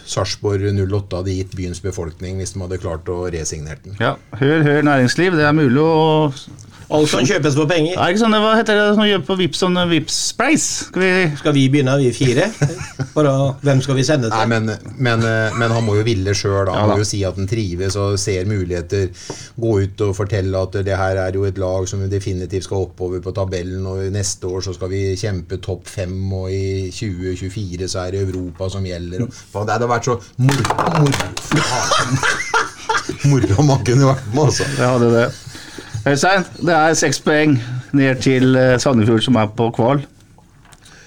Sarpsborg 0.08 0.64
08 0.66 1.20
hadde 1.20 1.36
gitt 1.36 1.54
byens 1.56 1.80
befolkning 1.82 2.40
hvis 2.40 2.54
de 2.56 2.62
hadde 2.64 2.80
klart 2.82 3.08
å 3.12 3.22
resignere 3.32 3.80
den. 3.84 3.96
Ja, 4.02 4.16
Hør, 4.40 4.64
hør 4.66 4.82
næringsliv. 4.86 5.36
Det 5.38 5.46
er 5.46 5.56
mulig 5.56 5.82
å 5.82 6.32
Alt 6.92 7.12
kan 7.12 7.24
kjøpes 7.26 7.54
for 7.56 7.70
penger. 7.70 7.94
Er 7.96 8.04
det 8.04 8.14
ikke 8.14 8.22
sånn, 8.22 8.36
Hva 8.44 8.52
heter 8.58 8.76
det 8.76 8.88
som 8.98 9.06
gjør 9.06 9.22
på 9.24 9.36
Vips 9.40 9.62
sånn 9.62 9.78
Vips-spleis? 9.88 10.66
Skal 10.90 11.02
vi 11.02 11.12
Skal 11.40 11.54
vi 11.56 11.62
begynne, 11.72 11.94
vi 12.00 12.10
fire? 12.16 12.48
Bare, 13.14 13.32
hvem 13.64 13.80
skal 13.84 13.96
vi 13.96 14.04
sende 14.06 14.30
Nei, 14.32 14.42
til? 14.42 14.52
men, 14.52 14.92
men, 14.96 15.24
eh, 15.28 15.56
men 15.60 15.74
han 15.74 15.84
må 15.86 15.96
jo 15.98 16.04
ville 16.06 16.34
sjøl. 16.36 16.68
Han 16.68 16.76
ja, 16.76 16.86
må 16.90 16.98
jo 17.00 17.08
si 17.08 17.22
at 17.28 17.38
han 17.40 17.48
trives 17.48 17.96
og 18.00 18.18
ser 18.20 18.48
muligheter. 18.48 19.08
Gå 19.60 19.74
ut 19.84 20.04
og 20.06 20.14
fortelle 20.16 20.64
at 20.66 20.80
det 20.84 20.96
her 20.98 21.20
er 21.24 21.38
jo 21.38 21.46
et 21.48 21.60
lag 21.60 21.88
som 21.88 22.02
definitivt 22.12 22.68
skal 22.68 22.86
oppover 22.88 23.22
på 23.24 23.34
tabellen. 23.36 23.84
Og 23.88 24.12
neste 24.14 24.48
år 24.48 24.64
så 24.68 24.76
skal 24.76 24.92
vi 24.92 25.04
kjempe 25.20 25.60
topp 25.64 25.88
fem, 25.92 26.16
og 26.32 26.50
i 26.52 26.90
2024 26.92 27.88
så 27.92 28.06
er 28.06 28.16
det 28.16 28.26
Europa 28.26 28.68
som 28.72 28.84
gjelder. 28.86 29.26
Og, 29.26 29.32
faen, 29.54 29.68
det 29.68 29.78
hadde 29.78 29.92
vært 29.92 30.10
så 30.10 30.18
moro 30.42 30.68
Moro, 30.92 31.30
faen. 31.56 32.20
moro 33.30 33.64
man 33.66 33.84
kunne 33.86 34.12
vært 34.12 34.28
med, 34.32 34.44
altså. 34.46 34.68
Jeg 34.76 34.88
hadde 34.88 35.10
det. 35.16 35.26
Øystein, 36.02 36.42
det 36.58 36.74
er 36.74 36.96
seks 36.98 37.20
poeng 37.22 37.52
ned 37.94 38.18
til 38.24 38.56
eh, 38.58 38.74
Sandefjord, 38.82 39.22
som 39.22 39.36
er 39.38 39.52
på 39.54 39.68
kval. 39.76 40.00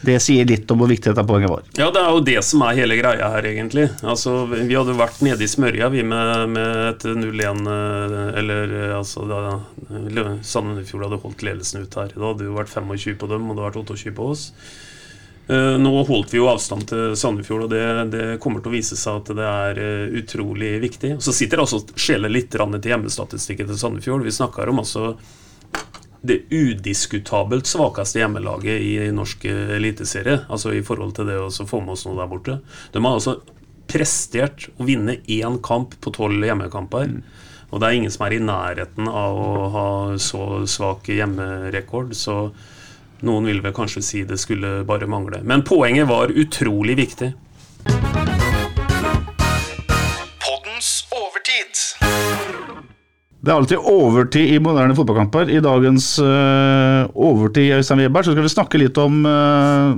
Det 0.05 0.15
sier 0.21 0.45
litt 0.47 0.69
om 0.71 0.79
hvor 0.79 0.87
viktig 0.87 1.09
dette 1.09 1.25
poenget 1.27 1.51
var. 1.51 1.65
Ja, 1.75 1.89
det 1.91 1.99
er 1.99 2.13
jo 2.13 2.21
det 2.23 2.37
som 2.45 2.61
er 2.63 2.77
hele 2.77 2.95
greia 2.99 3.27
her, 3.33 3.47
egentlig. 3.49 3.89
Altså, 4.05 4.45
Vi 4.53 4.69
hadde 4.71 4.95
vært 4.95 5.19
nede 5.25 5.43
i 5.43 5.49
smørja 5.49 5.89
vi 5.91 6.05
med, 6.05 6.49
med 6.53 6.71
et 6.93 7.05
0-1 7.09 7.67
eh, 7.73 8.39
Eller 8.39 8.75
eh, 8.79 8.95
altså 8.95 9.25
da 9.27 9.41
Sandefjord 10.45 11.09
hadde 11.09 11.21
holdt 11.25 11.43
ledelsen 11.43 11.83
ut 11.83 11.99
her. 11.99 12.15
Da 12.15 12.27
hadde 12.29 12.43
det 12.45 12.49
jo 12.51 12.55
vært 12.55 12.71
25 12.71 13.19
på 13.19 13.31
dem, 13.33 13.49
og 13.49 13.57
det 13.57 13.65
hadde 13.65 13.81
vært 13.81 13.95
28 13.97 14.15
på 14.15 14.29
oss. 14.31 14.47
Eh, 15.47 15.77
Nå 15.77 16.03
holdt 16.03 16.33
vi 16.33 16.39
jo 16.39 16.49
avstand 16.49 16.87
til 16.89 17.13
Sandefjord, 17.19 17.67
og 17.67 17.73
det, 17.73 17.83
det 18.13 18.25
kommer 18.41 18.63
til 18.63 18.71
å 18.71 18.75
vise 18.75 18.97
seg 18.97 19.21
at 19.21 19.33
det 19.37 19.47
er 19.49 19.81
eh, 19.81 20.19
utrolig 20.21 20.75
viktig. 20.81 21.15
Så 21.21 21.35
sitter 21.35 21.61
altså 21.61 21.83
og 21.83 21.93
skjeler 21.99 22.33
litt 22.33 22.49
til 22.53 22.91
hjemmestatistikken 22.91 23.69
til 23.69 23.79
Sandefjord. 23.79 24.25
Vi 24.25 24.33
snakker 24.33 24.71
om 24.71 24.81
altså 24.81 25.13
det 26.25 26.39
udiskutabelt 26.49 27.69
svakeste 27.69 28.23
hjemmelaget 28.23 28.81
i 28.81 28.93
norsk 29.13 29.45
eh, 29.51 29.75
eliteserie. 29.77 30.41
Altså 30.49 30.73
i 30.73 30.83
forhold 30.85 31.13
til 31.17 31.29
det 31.29 31.37
å 31.37 31.51
få 31.53 31.83
med 31.83 31.93
oss 31.93 32.07
noe 32.07 32.17
der 32.17 32.31
borte. 32.31 32.59
De 32.93 33.03
har 33.03 33.19
altså 33.19 33.37
prestert 33.85 34.71
å 34.81 34.87
vinne 34.87 35.19
én 35.29 35.59
kamp 35.61 35.93
på 36.01 36.13
tolv 36.15 36.41
hjemmekamper. 36.41 37.19
Og 37.69 37.81
det 37.81 37.87
er 37.87 37.97
ingen 37.99 38.13
som 38.13 38.25
er 38.25 38.33
i 38.33 38.41
nærheten 38.41 39.09
av 39.09 39.37
å 39.37 39.67
ha 39.73 39.89
så 40.21 40.63
svak 40.69 41.09
hjemmerekord. 41.13 42.15
Så 42.17 42.47
noen 43.25 43.49
vil 43.49 43.63
vel 43.65 43.73
kanskje 43.75 44.03
si 44.05 44.23
det 44.27 44.37
skulle 44.41 44.83
bare 44.87 45.09
mangle. 45.09 45.41
Men 45.43 45.65
poenget 45.65 46.07
var 46.09 46.33
utrolig 46.33 46.97
viktig. 47.01 47.33
Det 53.45 53.51
er 53.53 53.59
alltid 53.59 53.77
overtid 53.77 54.55
i 54.55 54.61
moderne 54.63 54.95
fotballkamper. 54.97 55.51
I 55.53 55.61
dagens 55.61 56.15
uh, 56.17 57.05
overtid 57.13 57.75
Øystein 57.75 58.01
Weber, 58.01 58.25
så 58.25 58.33
skal 58.33 58.47
vi 58.47 58.53
snakke 58.55 58.79
litt 58.81 58.97
om 58.97 59.19
uh, 59.21 59.93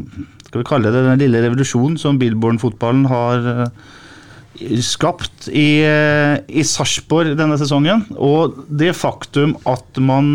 skal 0.49 0.59
vi 0.59 0.67
kalle 0.67 0.91
det 0.91 1.05
den 1.05 1.21
lille 1.21 1.43
revolusjonen 1.45 1.95
som 2.01 2.19
Billborn-fotballen 2.19 3.05
har 3.07 3.47
uh, 3.47 3.93
skapt 4.84 5.47
i, 5.47 5.80
uh, 5.88 6.36
i 6.51 6.65
Sarpsborg 6.67 7.38
denne 7.39 7.55
sesongen. 7.61 8.03
Og 8.19 8.59
det 8.67 8.91
faktum 8.99 9.55
at 9.63 10.03
man 10.03 10.34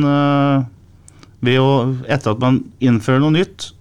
ved 1.43 1.59
å, 1.61 1.71
etter 2.07 2.35
at 2.35 2.43
man 2.43 2.61
innfører 2.83 3.23
noe 3.23 3.35
nytt, 3.35 3.73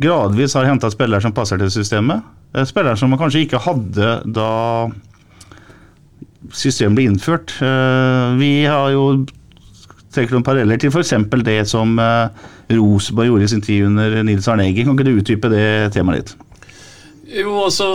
gradvis 0.00 0.56
har 0.58 0.68
henta 0.68 0.90
spillere 0.92 1.22
som 1.24 1.34
passer 1.36 1.60
til 1.60 1.72
systemet. 1.72 2.24
Spillere 2.68 2.98
som 2.98 3.10
man 3.10 3.18
kanskje 3.18 3.46
ikke 3.46 3.62
hadde 3.64 4.18
da 4.30 4.50
systemet 6.54 6.98
ble 6.98 7.08
innført. 7.08 7.56
Eh, 7.64 8.36
vi 8.38 8.52
har 8.68 8.92
jo 8.94 9.24
trekker 10.14 10.36
noen 10.36 10.46
paralleller 10.46 10.78
til 10.78 10.92
f.eks. 10.92 11.14
det 11.46 11.60
som 11.70 11.96
eh, 11.98 12.44
Rosenborg 12.74 13.32
gjorde 13.32 13.48
i 13.48 13.52
sin 13.54 13.64
tid 13.64 13.88
under 13.88 14.20
Nils 14.26 14.48
Arne 14.50 14.68
Eggen. 14.68 14.86
Kan 14.86 14.98
ikke 14.98 15.08
du 15.08 15.18
utdype 15.18 15.50
det 15.52 15.66
temaet 15.96 16.20
litt? 16.20 16.34
Jo, 17.34 17.50
altså, 17.64 17.86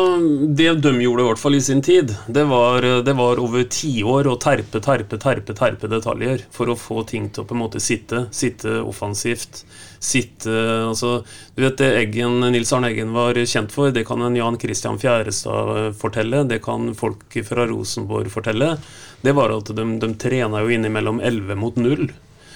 Det 0.51 0.73
de 0.83 0.91
gjorde 0.99 1.23
i 1.23 1.27
hvert 1.29 1.39
fall 1.39 1.55
i 1.55 1.61
sin 1.63 1.79
tid, 1.85 2.11
det 2.27 2.43
var, 2.49 2.83
det 3.07 3.13
var 3.15 3.39
over 3.39 3.63
tiår 3.71 4.27
å 4.27 4.35
terpe, 4.35 4.81
terpe, 4.83 5.15
terpe, 5.21 5.55
terpe 5.55 5.87
detaljer 5.87 6.43
for 6.51 6.67
å 6.67 6.75
få 6.75 7.05
ting 7.07 7.29
til 7.31 7.45
å 7.45 7.47
på 7.47 7.55
en 7.55 7.61
måte 7.61 7.79
sitte. 7.79 8.25
Sitte 8.35 8.81
offensivt 8.83 9.63
sitte 9.99 10.51
altså, 10.87 11.23
Du 11.55 11.63
vet 11.63 11.77
det 11.79 11.89
Eggen, 11.99 12.39
Nils 12.51 12.71
Arne 12.73 12.91
Eggen 12.91 13.11
var 13.15 13.37
kjent 13.43 13.73
for, 13.75 13.91
det 13.95 14.05
kan 14.07 14.23
en 14.23 14.37
Jan 14.37 14.59
Christian 14.59 14.99
Fjærestad 14.99 15.75
eh, 15.75 15.91
fortelle, 15.99 16.45
det 16.47 16.61
kan 16.63 16.93
folk 16.97 17.35
fra 17.45 17.67
Rosenborg 17.69 18.31
fortelle. 18.31 18.73
Det 19.21 19.35
var 19.35 19.53
at 19.55 19.71
de, 19.75 19.85
de 19.99 20.09
trena 20.19 20.63
jo 20.63 20.73
innimellom 20.73 21.19
11 21.23 21.59
mot 21.59 21.79
0. 21.79 22.09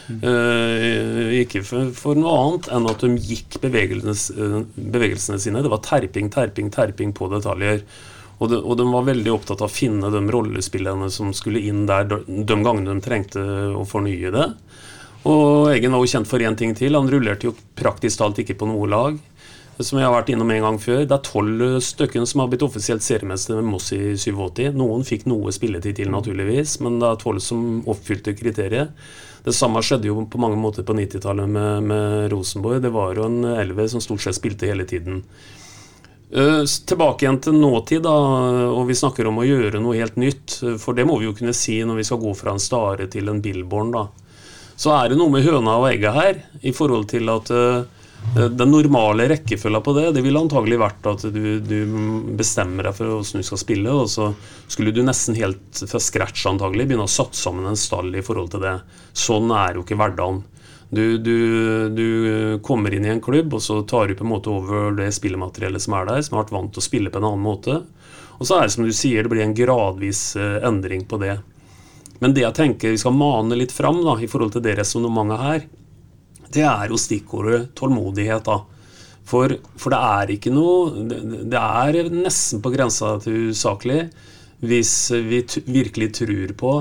Uh, 0.09 1.31
ikke 1.39 1.61
for, 1.63 1.91
for, 1.95 2.19
noe 2.19 2.33
annet 2.35 2.67
enn 2.75 2.89
at 2.91 3.03
de 3.05 3.13
gikk 3.23 3.59
bevegelsene, 3.63 4.15
uh, 4.35 4.57
bevegelsene 4.75 5.39
sine. 5.39 5.63
Det 5.63 5.71
var 5.71 5.83
terping, 5.85 6.31
terping, 6.33 6.71
terping 6.73 7.13
på 7.15 7.29
detaljer. 7.31 7.83
Og 8.41 8.49
de, 8.51 8.59
og 8.59 8.75
de, 8.79 8.87
var 8.91 9.05
veldig 9.07 9.31
opptatt 9.31 9.61
av 9.63 9.69
å 9.69 9.73
finne 9.73 10.09
de 10.11 10.23
rollespillerne 10.33 11.07
som 11.13 11.31
skulle 11.35 11.61
inn 11.63 11.85
der 11.87 12.09
de, 12.09 12.19
de 12.27 12.57
gangene 12.65 12.91
de 12.97 13.05
trengte 13.05 13.43
å 13.77 13.85
fornye 13.87 14.33
det. 14.33 14.49
Og 15.29 15.69
Eggen 15.71 15.93
var 15.95 16.03
jo 16.03 16.11
kjent 16.11 16.27
for 16.27 16.43
én 16.43 16.57
ting 16.59 16.73
til. 16.75 16.97
Han 16.97 17.07
rullerte 17.11 17.47
jo 17.47 17.55
praktisk 17.79 18.19
talt 18.19 18.41
ikke 18.43 18.57
på 18.59 18.67
noe 18.67 18.89
lag. 18.91 19.19
Som 19.79 19.97
jeg 19.97 20.05
har 20.05 20.13
vært 20.13 20.29
innom 20.29 20.51
en 20.53 20.65
gang 20.67 20.79
før. 20.81 21.05
Det 21.07 21.15
er 21.15 21.25
tolv 21.25 21.63
stykker 21.81 22.25
som 22.29 22.43
har 22.43 22.49
blitt 22.51 22.65
offisielt 22.65 23.05
seriemester 23.05 23.57
med 23.57 23.71
Moss 23.71 23.89
i 23.95 24.01
87. 24.19 24.73
Noen 24.77 25.05
fikk 25.07 25.25
noe 25.29 25.53
spilletid 25.55 25.97
til, 25.97 26.11
naturligvis, 26.13 26.77
men 26.83 26.99
det 27.01 27.09
er 27.09 27.21
tolv 27.23 27.41
som 27.41 27.79
oppfylte 27.89 28.35
kriteriet. 28.37 28.91
Det 29.43 29.53
samme 29.55 29.81
skjedde 29.83 30.07
jo 30.07 30.23
på 30.29 30.39
mange 30.39 30.59
måter 30.59 30.85
på 30.87 30.95
90-tallet 30.95 31.49
med, 31.51 31.89
med, 31.89 32.31
Rosenborg. 32.31 32.79
Det 32.83 32.93
var 32.95 33.17
jo 33.17 33.27
en 33.27 33.43
elver 33.57 33.89
som 33.91 34.03
stort 34.03 34.23
sett 34.23 34.39
spilte 34.39 34.69
hele 34.69 34.87
tiden. 34.87 35.21
Uh, 36.33 36.63
tilbake 36.63 37.25
igjen 37.25 37.41
til 37.43 37.59
nåtid, 37.59 38.05
da, 38.07 38.13
og 38.73 38.87
vi 38.89 38.97
snakker 38.97 39.27
om 39.29 39.41
å 39.41 39.47
gjøre 39.47 39.83
noe 39.83 39.99
helt 39.99 40.15
nytt. 40.17 40.61
For 40.81 40.95
det 40.97 41.05
må 41.05 41.19
vi 41.19 41.27
jo 41.27 41.35
kunne 41.37 41.53
si 41.57 41.81
når 41.83 41.99
vi 41.99 42.07
skal 42.07 42.23
gå 42.23 42.31
fra 42.39 42.55
en 42.55 42.63
Stare 42.63 43.09
til 43.11 43.29
en 43.29 43.43
Billborn. 43.43 43.93
da 43.93 44.07
så 44.75 44.93
er 44.97 45.11
det 45.11 45.19
noe 45.19 45.31
med 45.33 45.45
høna 45.45 45.77
og 45.79 45.89
egget 45.91 46.15
her, 46.15 46.39
i 46.65 46.73
forhold 46.75 47.05
til 47.11 47.29
at 47.31 47.51
uh, 47.53 47.85
den 48.33 48.71
normale 48.71 49.27
rekkefølga 49.29 49.81
på 49.85 49.93
det, 49.93 50.05
det 50.15 50.23
ville 50.25 50.39
antagelig 50.41 50.79
vært 50.81 51.09
at 51.11 51.25
du, 51.33 51.43
du, 51.61 51.77
bestemmer 52.39 52.87
deg 52.87 52.95
for 52.97 53.11
hvordan 53.11 53.43
du 53.43 53.45
skal 53.45 53.61
spille, 53.61 53.93
og 53.93 54.09
så 54.09 54.31
skulle 54.71 54.93
du 54.95 55.03
nesten 55.05 55.37
helt 55.37 55.83
fra 55.89 56.01
scratch 56.01 56.47
antagelig 56.49 56.87
begynne 56.89 57.05
å 57.05 57.11
satt 57.11 57.37
sammen 57.37 57.67
en 57.69 57.77
stall 57.77 58.09
i 58.15 58.23
forhold 58.25 58.55
til 58.55 58.63
det. 58.65 58.79
Sånn 59.13 59.53
er 59.53 59.77
jo 59.77 59.85
ikke 59.85 59.99
hverdagen. 59.99 60.41
Du, 60.93 61.17
du, 61.17 61.37
du, 61.89 62.07
kommer 62.65 62.93
inn 62.93 63.05
i 63.05 63.13
en 63.13 63.21
klubb, 63.21 63.53
og 63.53 63.61
så 63.65 63.79
tar 63.89 64.09
du 64.09 64.17
på 64.17 64.25
en 64.25 64.33
måte 64.33 64.51
over 64.53 64.93
det 64.97 65.09
spillemateriellet 65.15 65.81
som 65.81 65.95
er 65.97 66.09
der, 66.09 66.25
som 66.25 66.37
har 66.37 66.45
vært 66.45 66.57
vant 66.57 66.73
til 66.73 66.83
å 66.83 66.85
spille 66.85 67.13
på 67.13 67.21
en 67.21 67.29
annen 67.31 67.45
måte. 67.45 67.79
Og 68.37 68.45
så 68.45 68.59
er 68.59 68.67
det 68.67 68.75
som 68.75 68.85
du 68.85 68.93
sier, 68.93 69.25
det 69.25 69.31
blir 69.33 69.45
en 69.45 69.55
gradvis 69.57 70.35
eh, 70.37 70.59
endring 70.65 71.05
på 71.09 71.17
det. 71.21 71.39
Men 72.21 72.35
det 72.37 72.45
jeg 72.45 72.57
tenker 72.57 72.93
vi 72.93 73.01
skal 73.01 73.15
mane 73.17 73.57
litt 73.57 73.73
fram 73.73 74.03
da, 74.05 74.19
i 74.21 74.29
forhold 74.29 74.53
til 74.53 74.65
det 74.65 74.77
resonnementet 74.79 75.41
her, 75.41 75.65
det 76.53 76.63
er 76.67 76.91
jo 76.91 76.99
stikkordet 76.99 77.73
tålmodighet. 77.77 78.45
da. 78.45 78.59
For, 79.23 79.55
for, 79.79 79.93
det 79.93 79.99
er 80.03 80.31
ikke 80.33 80.51
noe 80.51 81.05
Det 81.07 81.59
er 81.59 82.09
nesten 82.11 82.59
på 82.59 82.73
grensa 82.73 83.15
til 83.23 83.53
usaklig 83.53 84.09
hvis 84.63 85.11
vi 85.11 85.41
virkelig 85.67 86.09
tror 86.21 86.51
på 86.59 86.73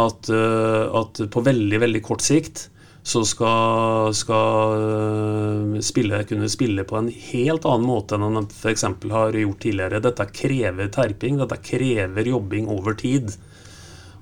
at, 0.00 0.28
eh, 0.32 0.84
at, 1.00 1.20
på 1.32 1.42
veldig, 1.44 1.80
veldig 1.82 2.00
kort 2.04 2.24
sikt 2.24 2.68
så 3.08 3.22
skal, 3.24 4.14
skal 4.16 4.74
eh, 4.78 5.78
spille, 5.84 6.22
kunne 6.28 6.48
spille 6.52 6.84
på 6.88 6.98
en 6.98 7.10
helt 7.12 7.68
annen 7.68 7.88
måte 7.88 8.16
enn 8.16 8.26
han 8.26 8.48
f.eks. 8.48 8.84
har 9.12 9.36
gjort 9.36 9.60
tidligere. 9.64 10.02
Dette 10.04 10.28
krever 10.34 10.90
terping, 10.92 11.38
dette 11.40 11.60
krever 11.64 12.32
jobbing 12.32 12.68
over 12.72 12.96
tid. 12.98 13.32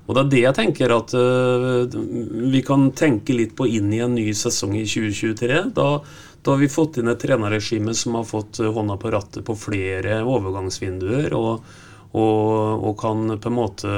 Og 0.07 0.15
det 0.15 0.21
er 0.21 0.29
det 0.31 0.43
jeg 0.45 0.57
tenker 0.57 0.93
at 0.95 1.15
uh, 1.15 1.97
vi 2.51 2.63
kan 2.65 2.89
tenke 2.95 3.35
litt 3.35 3.57
på 3.57 3.67
inn 3.67 3.91
i 3.93 4.03
en 4.03 4.15
ny 4.15 4.29
sesong 4.35 4.77
i 4.79 4.85
2023. 4.87 5.65
Da, 5.75 5.89
da 6.43 6.53
har 6.53 6.61
vi 6.63 6.71
fått 6.71 7.01
inn 7.01 7.11
et 7.11 7.19
trenerregime 7.21 7.95
som 7.97 8.15
har 8.19 8.27
fått 8.27 8.61
uh, 8.63 8.71
hånda 8.75 8.95
på 9.01 9.11
rattet 9.13 9.43
på 9.47 9.57
flere 9.67 10.21
overgangsvinduer. 10.23 11.35
og 11.37 11.83
og, 12.17 12.83
og, 12.87 12.93
kan 12.97 13.33
på 13.35 13.49
en 13.49 13.55
måte 13.55 13.89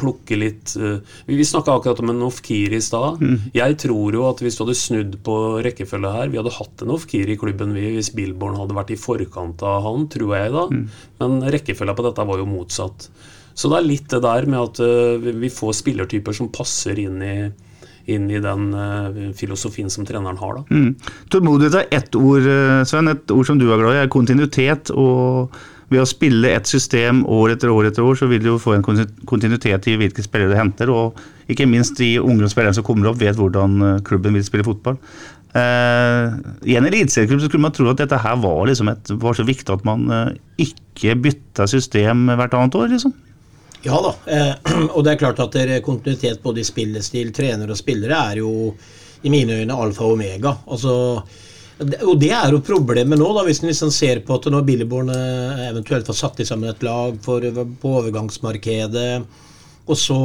plukke 0.00 0.38
litt 0.40 0.72
uh, 0.80 0.96
Vi 1.28 1.44
snakka 1.44 1.74
akkurat 1.76 2.00
om 2.00 2.12
en 2.14 2.22
Ofkir 2.24 2.72
i 2.72 2.80
stad. 2.82 3.20
Mm. 3.20 3.50
Jeg 3.54 3.76
tror 3.84 4.16
jo 4.16 4.24
at 4.30 4.40
hvis 4.42 4.56
du 4.56 4.64
hadde 4.64 4.78
snudd 4.80 5.18
på 5.26 5.34
rekkefølge 5.62 6.14
her 6.14 6.32
Vi 6.32 6.40
hadde 6.40 6.54
hatt 6.56 6.82
en 6.82 6.94
Ofkir 6.96 7.30
i 7.30 7.36
klubben 7.38 7.76
vi, 7.76 7.84
hvis 7.98 8.14
Billborn 8.16 8.56
hadde 8.58 8.78
vært 8.78 8.94
i 8.94 8.98
forkant 9.00 9.62
av 9.66 9.84
han, 9.84 10.08
tror 10.10 10.34
jeg 10.38 10.56
da. 10.56 10.64
Mm. 10.72 10.88
Men 11.20 11.36
rekkefølga 11.52 11.98
på 11.98 12.08
dette 12.08 12.26
var 12.32 12.40
jo 12.40 12.48
motsatt. 12.48 13.10
Så 13.54 13.70
det 13.70 13.80
er 13.80 13.88
litt 13.88 14.06
det 14.12 14.22
der 14.24 14.46
med 14.50 14.60
at 14.62 14.80
uh, 14.82 15.32
vi 15.42 15.50
får 15.52 15.80
spillertyper 15.80 16.36
som 16.36 16.50
passer 16.54 17.00
inn 17.02 17.18
i, 17.24 17.34
inn 18.12 18.30
i 18.30 18.40
den 18.42 18.70
uh, 18.74 19.34
filosofien 19.36 19.90
som 19.92 20.06
treneren 20.08 20.38
har. 20.40 20.60
Da. 20.60 20.64
Mm. 20.70 20.94
Tålmodighet 21.32 21.80
er 21.82 21.98
ett 22.00 22.16
ord, 22.18 22.46
eh, 22.46 22.80
Sven. 22.88 23.10
Et 23.12 23.34
ord 23.34 23.48
som 23.48 23.60
du 23.60 23.68
er 23.68 23.82
glad 23.82 23.98
i, 23.98 24.00
er 24.04 24.12
kontinuitet. 24.12 24.94
og 24.94 25.60
ved 25.90 26.04
å 26.04 26.06
spille 26.06 26.52
et 26.54 26.68
system 26.70 27.24
år 27.26 27.56
etter 27.56 27.72
år 27.74 27.88
etter 27.88 28.04
år, 28.06 28.14
så 28.14 28.28
vil 28.30 28.38
du 28.38 28.52
jo 28.52 28.60
få 28.62 28.76
en 28.76 28.84
kontinuitet 29.26 29.88
i 29.90 29.96
hvilke 29.98 30.22
spillere 30.22 30.52
du 30.52 30.54
henter. 30.54 30.92
Og 30.94 31.18
ikke 31.50 31.66
minst 31.66 31.98
de 31.98 32.12
ungdomsspillerne 32.22 32.76
som 32.78 32.86
kommer 32.86 33.10
opp, 33.10 33.18
vet 33.18 33.34
hvordan 33.34 33.98
klubben 34.06 34.38
vil 34.38 34.44
spille 34.46 34.62
fotball. 34.62 35.00
Uh, 35.50 36.38
I 36.62 36.76
en 36.78 36.86
eliteserieklubb 36.86 37.42
skulle 37.42 37.64
man 37.64 37.74
tro 37.74 37.88
at 37.90 37.98
dette 37.98 38.20
her 38.22 38.36
var, 38.38 38.60
liksom 38.70 38.92
et, 38.92 39.10
var 39.18 39.34
så 39.34 39.42
viktig 39.42 39.74
at 39.74 39.82
man 39.82 40.06
ikke 40.62 41.16
bytta 41.26 41.66
system 41.66 42.28
hvert 42.38 42.54
annet 42.54 42.78
år. 42.78 42.86
liksom. 42.94 43.16
Ja 43.82 44.00
da, 44.04 44.14
eh, 44.30 44.54
og 44.94 45.04
det 45.04 45.14
er 45.14 45.20
klart 45.20 45.40
at 45.42 45.56
kontinuitet 45.84 46.42
både 46.42 46.60
i 46.60 46.66
spillestil, 46.68 47.32
trener 47.32 47.70
og 47.70 47.78
spillere 47.78 48.18
er 48.32 48.42
jo 48.42 48.74
i 49.22 49.32
mine 49.32 49.60
øyne 49.60 49.76
alfa 49.76 50.04
og 50.04 50.16
omega. 50.16 50.54
Altså, 50.68 50.94
og 51.80 52.14
det 52.20 52.30
er 52.36 52.52
jo 52.52 52.60
problemet 52.64 53.20
nå, 53.20 53.28
da, 53.36 53.44
hvis 53.46 53.62
en 53.62 53.70
liksom 53.70 53.92
ser 53.94 54.20
på 54.24 54.36
at 54.36 54.48
når 54.52 54.66
Billborn 54.68 55.12
eh, 55.14 55.66
eventuelt 55.70 56.08
får 56.08 56.18
satt 56.18 56.42
sammen 56.48 56.68
et 56.70 56.84
lag 56.84 57.16
for, 57.24 57.44
på 57.80 57.94
overgangsmarkedet, 58.00 59.12
og 59.90 59.98
så 59.98 60.20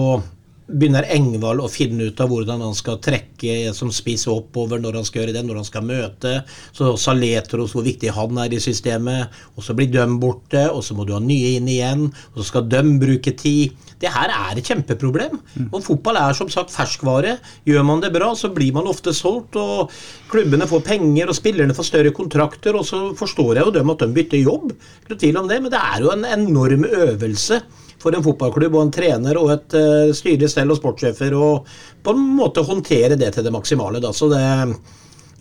begynner 0.65 1.05
Engvald 1.13 1.61
å 1.61 1.69
finne 1.69 2.07
ut 2.09 2.21
av 2.21 2.31
hvordan 2.31 2.63
han 2.65 2.75
skal 2.77 2.97
trekke 3.03 3.73
som 3.75 3.91
spiss 3.93 4.25
oppover, 4.31 4.81
når 4.81 4.99
han 4.99 5.07
skal 5.07 5.21
gjøre 5.21 5.35
det, 5.35 5.43
når 5.45 5.61
han 5.61 5.67
skal 5.67 5.85
møte. 5.85 6.33
Så 6.75 6.95
Saletros, 6.99 7.75
hvor 7.75 7.85
viktig 7.85 8.13
han 8.15 8.39
er 8.41 8.55
i 8.55 8.61
systemet. 8.63 9.33
Og 9.55 9.65
så 9.65 9.75
blir 9.77 9.91
døm 9.93 10.17
borte, 10.21 10.65
og 10.71 10.81
så 10.85 10.97
må 10.97 11.05
du 11.05 11.13
ha 11.15 11.21
nye 11.21 11.55
inn 11.59 11.69
igjen. 11.69 12.07
Og 12.33 12.41
så 12.41 12.47
skal 12.49 12.67
døm 12.71 12.95
bruke 13.01 13.35
tid. 13.37 13.77
Det 14.01 14.11
her 14.11 14.33
er 14.33 14.57
et 14.57 14.65
kjempeproblem. 14.65 15.37
Og 15.69 15.79
fotball 15.85 16.19
er 16.19 16.35
som 16.37 16.49
sagt 16.51 16.73
ferskvare. 16.73 17.37
Gjør 17.69 17.85
man 17.87 18.03
det 18.03 18.13
bra, 18.15 18.33
så 18.35 18.49
blir 18.53 18.73
man 18.75 18.89
ofte 18.89 19.13
solgt, 19.15 19.55
og 19.61 19.93
klubbene 20.33 20.67
får 20.69 20.85
penger, 20.89 21.29
og 21.29 21.37
spillerne 21.37 21.77
får 21.77 21.91
større 21.93 22.15
kontrakter, 22.15 22.75
og 22.75 22.89
så 22.89 23.05
forstår 23.17 23.59
jeg 23.59 23.69
jo 23.69 23.77
dem 23.77 23.93
at 23.93 24.03
de 24.03 24.11
bytter 24.17 24.41
jobb. 24.41 24.73
Ikke 25.05 25.21
tvil 25.21 25.41
om 25.43 25.49
det, 25.51 25.61
men 25.61 25.73
det 25.73 25.81
er 25.81 26.03
jo 26.03 26.13
en 26.15 26.25
enorm 26.35 26.89
øvelse 26.89 27.61
for 28.05 28.13
en 28.13 28.25
fotballklubb 28.25 28.77
og 28.77 28.83
en 28.85 28.93
trener 28.93 29.39
og 29.41 29.49
et 29.55 29.75
uh, 29.79 30.13
styre 30.13 30.49
stell 30.51 30.69
og 30.69 30.77
sportssjefer 30.77 31.33
og 31.33 31.65
på 32.05 32.13
en 32.13 32.21
måte 32.37 32.63
håndtere 32.65 33.17
det 33.17 33.31
til 33.33 33.47
det 33.47 33.53
maksimale. 33.55 34.01
Da. 34.03 34.13
Så 34.13 34.29
det, 34.29 34.43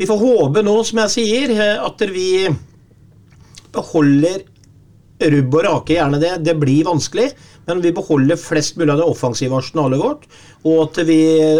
vi 0.00 0.08
får 0.08 0.22
håpe 0.22 0.64
nå, 0.64 0.78
som 0.88 1.02
jeg 1.04 1.12
sier, 1.12 1.52
eh, 1.52 1.76
at 1.84 2.04
vi 2.14 2.48
beholder 3.74 4.46
rubb 5.20 5.54
og 5.54 5.66
rake, 5.68 5.96
gjerne 5.98 6.22
det. 6.22 6.36
Det 6.46 6.56
blir 6.58 6.86
vanskelig 6.88 7.30
men 7.66 7.80
vi 7.80 7.92
beholder 7.92 8.36
flest 8.40 8.76
mulig 8.76 8.92
av 8.92 9.00
det 9.00 9.06
offensive 9.08 9.56
arsenalet 9.56 10.00
vårt. 10.00 10.26
Og 10.64 10.80
at 10.86 11.00
vi 11.08 11.18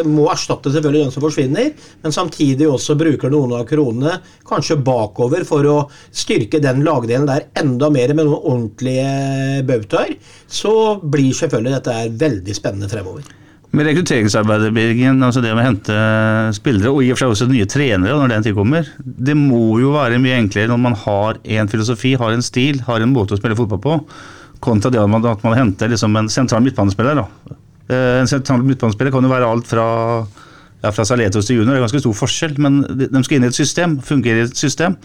må 0.09 0.27
erstatte 0.33 0.73
selvfølgelig 0.73 1.07
den 1.07 1.15
som 1.15 1.25
forsvinner, 1.25 1.71
men 2.03 2.17
samtidig 2.17 2.69
også 2.69 2.97
bruker 3.01 3.33
noen 3.33 3.55
av 3.59 3.67
kronene 3.69 4.19
kanskje 4.49 4.81
bakover 4.85 5.47
for 5.49 5.69
å 5.69 5.79
styrke 6.13 6.63
den 6.65 6.85
lagdelen 6.87 7.29
der 7.29 7.49
enda 7.61 7.91
mer 7.93 8.15
med 8.17 8.29
noen 8.29 8.43
ordentlige 8.43 9.65
bautaer. 9.69 10.17
Så 10.49 10.75
blir 11.01 11.33
selvfølgelig 11.37 11.79
dette 11.79 11.99
veldig 12.25 12.61
spennende 12.61 12.93
fremover. 12.93 13.44
Med 13.75 13.89
rekrutteringsarbeidet, 13.89 14.71
Birgen, 14.75 15.23
altså 15.27 15.41
det 15.43 15.51
med 15.51 15.65
å 15.65 15.67
hente 15.67 15.95
spillere, 16.55 16.93
og 16.93 17.03
i 17.03 17.09
og 17.11 17.17
for 17.17 17.25
seg 17.25 17.33
også 17.33 17.49
nye 17.51 17.67
trenere 17.67 18.15
når 18.21 18.31
den 18.31 18.47
tid 18.47 18.55
kommer, 18.55 18.87
det 19.03 19.35
må 19.35 19.81
jo 19.83 19.97
være 19.97 20.21
mye 20.23 20.37
enklere 20.39 20.71
når 20.71 20.81
man 20.85 20.95
har 21.01 21.41
en 21.57 21.71
filosofi, 21.73 22.13
har 22.21 22.37
en 22.37 22.45
stil, 22.45 22.79
har 22.87 23.03
en 23.03 23.15
måte 23.15 23.35
å 23.35 23.41
spille 23.41 23.59
fotball 23.59 23.83
på, 23.83 23.97
kontra 24.63 24.93
det 24.95 25.03
at 25.03 25.11
man, 25.11 25.27
at 25.27 25.43
man 25.43 25.59
henter 25.59 25.91
liksom 25.91 26.15
en 26.21 26.31
sentral 26.31 26.63
midtbanespiller. 26.63 27.19
da. 27.19 27.57
Eh, 27.91 28.21
En 28.23 28.31
sentral 28.31 28.63
midtbanespiller 28.63 29.13
kan 29.13 29.27
jo 29.27 29.35
være 29.35 29.51
alt 29.51 29.67
fra 29.69 29.89
ja, 30.85 30.93
fra 30.93 31.07
Saletos 31.09 31.49
til 31.49 31.59
junior, 31.59 31.75
det 31.75 31.81
er 31.81 31.87
ganske 31.87 32.03
stor 32.05 32.17
forskjell, 32.19 32.59
men 32.61 32.83
de, 32.85 33.09
skal 33.25 33.39
inn 33.39 33.47
i 33.47 33.51
et 33.51 33.57
system, 33.57 33.97
fungere 34.05 34.43
i 34.43 34.47
et 34.51 34.59
system. 34.59 34.99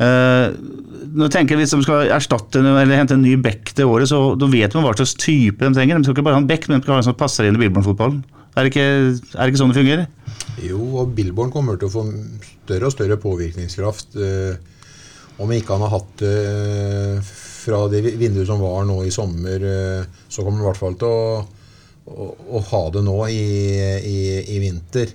Eh, 0.00 0.54
nå 1.12 1.28
tenker 1.28 1.54
jeg 1.54 1.66
Hvis 1.66 1.74
de 1.74 1.84
skal 1.84 2.12
erstatte 2.14 2.62
eller 2.62 2.96
hente 2.96 3.16
en 3.18 3.24
ny 3.24 3.34
back 3.40 3.74
til 3.76 3.90
året, 3.90 4.08
så 4.08 4.32
da 4.38 4.48
vet 4.50 4.74
man 4.76 4.86
hva 4.86 4.94
slags 4.96 5.16
type 5.20 5.60
de 5.60 5.76
trenger. 5.76 5.98
De 5.98 6.08
skal 6.08 6.16
ikke 6.16 6.26
bare 6.28 6.38
ha 6.38 6.42
en 6.42 6.48
back, 6.48 6.68
men 6.68 6.80
de 6.80 6.86
skal 6.86 6.96
ha 6.96 7.02
en 7.02 7.08
som 7.10 7.18
passer 7.18 7.48
inn 7.48 7.58
i 7.58 7.62
Billborn-fotballen. 7.62 8.22
Er, 8.52 8.68
er 8.68 8.68
det 8.68 9.48
ikke 9.48 9.60
sånn 9.60 9.72
det 9.72 9.80
fungerer? 9.80 10.08
Jo, 10.60 10.80
og 11.00 11.14
Billborn 11.16 11.52
kommer 11.52 11.78
til 11.80 11.88
å 11.88 11.92
få 11.92 12.04
større 12.64 12.88
og 12.88 12.94
større 12.94 13.16
påvirkningskraft. 13.20 14.18
Uh, 14.20 15.40
om 15.40 15.52
ikke 15.52 15.72
han 15.72 15.86
har 15.86 15.94
hatt 15.94 16.12
det 16.20 16.34
uh, 17.16 17.32
fra 17.62 17.86
det 17.88 18.02
vinduet 18.18 18.48
som 18.48 18.60
var 18.60 18.84
nå 18.88 18.98
i 19.06 19.12
sommer, 19.14 19.62
så 20.26 20.42
kommer 20.42 20.58
han 20.58 20.64
i 20.64 20.66
hvert 20.66 20.80
fall 20.80 20.96
til 20.98 21.12
å, 21.14 21.36
å, 22.10 22.24
å 22.58 22.62
ha 22.72 22.80
det 22.90 23.04
nå 23.06 23.14
i, 23.30 23.44
i, 24.02 24.16
i 24.50 24.56
vinter. 24.58 25.12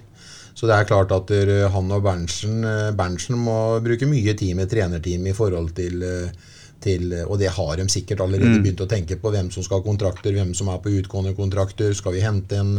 Så 0.57 0.65
det 0.65 0.73
er 0.73 0.89
klart 0.89 1.11
at 1.13 1.31
han 1.73 1.91
og 1.93 2.05
Berntsen, 2.05 2.63
eh, 2.65 2.93
Berntsen 2.97 3.37
må 3.37 3.77
bruke 3.85 4.09
mye 4.09 4.33
tid 4.33 4.55
med 4.57 4.71
trenerteam 4.71 5.27
i 5.29 5.35
forhold 5.37 5.75
til 5.77 6.01
eh, 6.01 6.45
til, 6.83 7.13
og 7.25 7.39
det 7.41 7.49
har 7.55 7.77
de 7.79 7.87
sikkert 7.89 8.21
allerede 8.21 8.59
begynt 8.61 8.83
å 8.83 8.89
tenke 8.89 9.17
på. 9.17 9.31
Hvem 9.33 9.49
som 9.53 9.65
skal 9.65 9.81
ha 9.81 9.85
kontrakter, 9.85 10.35
hvem 10.35 10.53
som 10.57 10.69
er 10.71 10.81
på 10.83 10.93
utgående 10.99 11.33
kontrakter. 11.37 11.93
Skal 11.97 12.17
vi 12.17 12.25
hente, 12.25 12.59
en, 12.61 12.75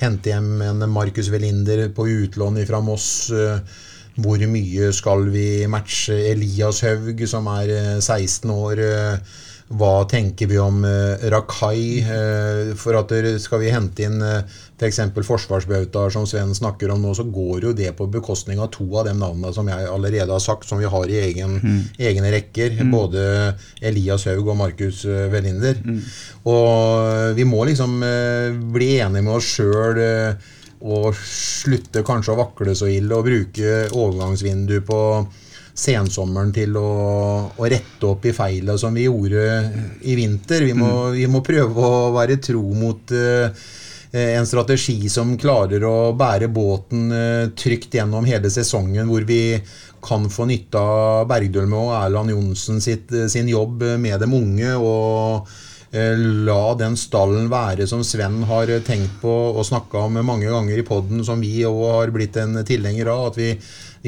hente 0.00 0.32
hjem 0.32 0.64
en 0.66 0.86
Markus 0.90 1.30
Velinder 1.30 1.84
på 1.94 2.08
utlån 2.24 2.58
fra 2.68 2.82
Moss? 2.84 3.30
eh, 3.30 3.60
Hvor 4.18 4.42
mye 4.50 4.90
skal 4.90 5.28
vi 5.30 5.66
matche 5.70 6.16
Elias 6.32 6.82
Haug, 6.82 7.22
som 7.30 7.46
er 7.54 7.74
eh, 7.76 8.00
16 8.00 8.50
år? 8.50 8.82
Eh, 9.70 9.76
Hva 9.76 10.04
tenker 10.08 10.48
vi 10.48 10.56
om 10.58 10.84
eh, 10.84 11.28
Rakai? 11.30 12.00
eh, 12.00 12.74
For 12.78 12.96
at 12.96 13.12
skal 13.40 13.60
vi 13.60 13.70
hente 13.70 14.06
inn 14.06 14.22
eh, 14.22 14.42
f.eks. 14.78 15.00
forsvarsbautaer 15.26 16.10
som 16.14 16.24
Sven 16.26 16.54
snakker 16.54 16.90
om 16.94 17.02
nå, 17.02 17.12
så 17.14 17.24
går 17.26 17.64
jo 17.66 17.72
det 17.74 17.90
på 17.98 18.06
bekostning 18.08 18.60
av 18.62 18.70
to 18.70 18.86
av 18.96 19.06
de 19.08 19.14
navnene 19.18 19.52
som 19.52 19.66
jeg 19.68 19.88
allerede 19.90 20.30
har 20.30 20.40
sagt, 20.40 20.68
som 20.68 20.78
vi 20.78 20.86
har 20.86 21.08
i 21.10 21.18
egen, 21.18 21.56
egne 21.98 22.30
rekker. 22.30 22.76
Både 22.92 23.24
Elias 23.82 24.24
Haug 24.30 24.46
og 24.48 24.56
Markus 24.56 25.04
eh, 25.04 25.26
Velinder. 25.32 25.82
Og 26.46 27.34
vi 27.36 27.44
må 27.44 27.64
liksom 27.68 27.98
eh, 28.06 28.54
bli 28.72 28.94
enige 29.02 29.22
med 29.26 29.34
oss 29.34 29.50
sjøl 29.58 29.98
og 30.78 31.10
slutte 31.18 32.04
kanskje 32.06 32.36
å 32.36 32.38
vakle 32.38 32.70
så 32.78 32.86
ille 32.86 33.16
og 33.18 33.26
bruke 33.26 33.88
overgangsvindu 33.90 34.76
på 34.86 35.00
sensommeren 35.78 36.50
til 36.54 36.76
å, 36.78 36.88
å 37.54 37.68
rette 37.70 38.08
opp 38.08 38.26
i 38.26 38.34
feila 38.34 38.74
som 38.80 38.96
vi 38.96 39.06
gjorde 39.06 39.42
i 40.02 40.16
vinter. 40.18 40.66
Vi 40.66 40.74
må, 40.74 41.10
vi 41.14 41.26
må 41.30 41.42
prøve 41.46 41.84
å 41.84 42.08
være 42.16 42.40
tro 42.42 42.64
mot 42.74 43.14
uh, 43.14 43.68
en 44.18 44.48
strategi 44.48 45.10
som 45.12 45.36
klarer 45.38 45.84
å 45.86 46.12
bære 46.18 46.50
båten 46.50 47.12
uh, 47.12 47.44
trygt 47.54 47.94
gjennom 47.94 48.26
hele 48.26 48.50
sesongen, 48.50 49.06
hvor 49.06 49.28
vi 49.28 49.42
kan 50.02 50.26
få 50.30 50.48
nytte 50.50 50.82
av 50.82 51.30
Bergdølme 51.30 51.78
og 51.78 51.94
Erland 52.00 52.34
Johnsen 52.34 52.78
sitt, 52.82 53.10
eh, 53.12 53.26
sin 53.26 53.48
jobb 53.50 53.82
med 53.98 54.20
dem 54.22 54.36
unge. 54.38 54.76
og 54.78 55.48
La 55.90 56.74
den 56.76 56.98
stallen 57.00 57.46
være 57.48 57.86
som 57.88 58.02
Sven 58.04 58.42
har 58.44 58.68
tenkt 58.84 59.22
på 59.22 59.32
og 59.54 59.64
snakka 59.64 60.02
om 60.04 60.18
mange 60.20 60.50
ganger 60.52 60.78
i 60.78 60.84
poden, 60.84 61.24
som 61.24 61.40
vi 61.40 61.64
òg 61.64 61.80
har 61.88 62.12
blitt 62.12 62.36
en 62.36 62.60
tilhenger 62.68 63.08
av. 63.08 63.30
At 63.30 63.38
vi, 63.40 63.54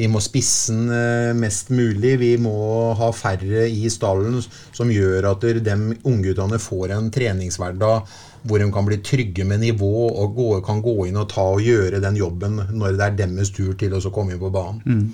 vi 0.01 0.09
må 0.09 0.21
spisse 0.23 0.73
den 0.73 0.89
eh, 0.95 1.31
mest 1.37 1.69
mulig. 1.73 2.15
Vi 2.21 2.31
må 2.41 2.55
ha 2.97 3.11
færre 3.13 3.67
i 3.69 3.85
stallen, 3.93 4.39
som 4.73 4.89
gjør 4.89 5.31
at 5.35 5.45
de 5.61 5.77
ungguttene 6.01 6.59
får 6.61 6.95
en 6.97 7.11
treningshverdag 7.13 8.17
hvor 8.49 8.57
de 8.57 8.71
kan 8.73 8.87
bli 8.87 8.97
trygge 9.05 9.45
med 9.45 9.61
nivå 9.61 10.07
og 10.23 10.39
kan 10.65 10.79
gå 10.81 10.95
inn 11.05 11.19
og 11.21 11.27
ta 11.29 11.43
og 11.53 11.61
gjøre 11.61 11.99
den 12.01 12.17
jobben 12.17 12.57
når 12.73 12.95
det 12.97 13.05
er 13.05 13.19
deres 13.19 13.51
tur 13.53 13.75
til 13.77 13.93
å 13.93 14.01
komme 14.09 14.33
inn 14.33 14.41
på 14.41 14.49
banen. 14.53 15.11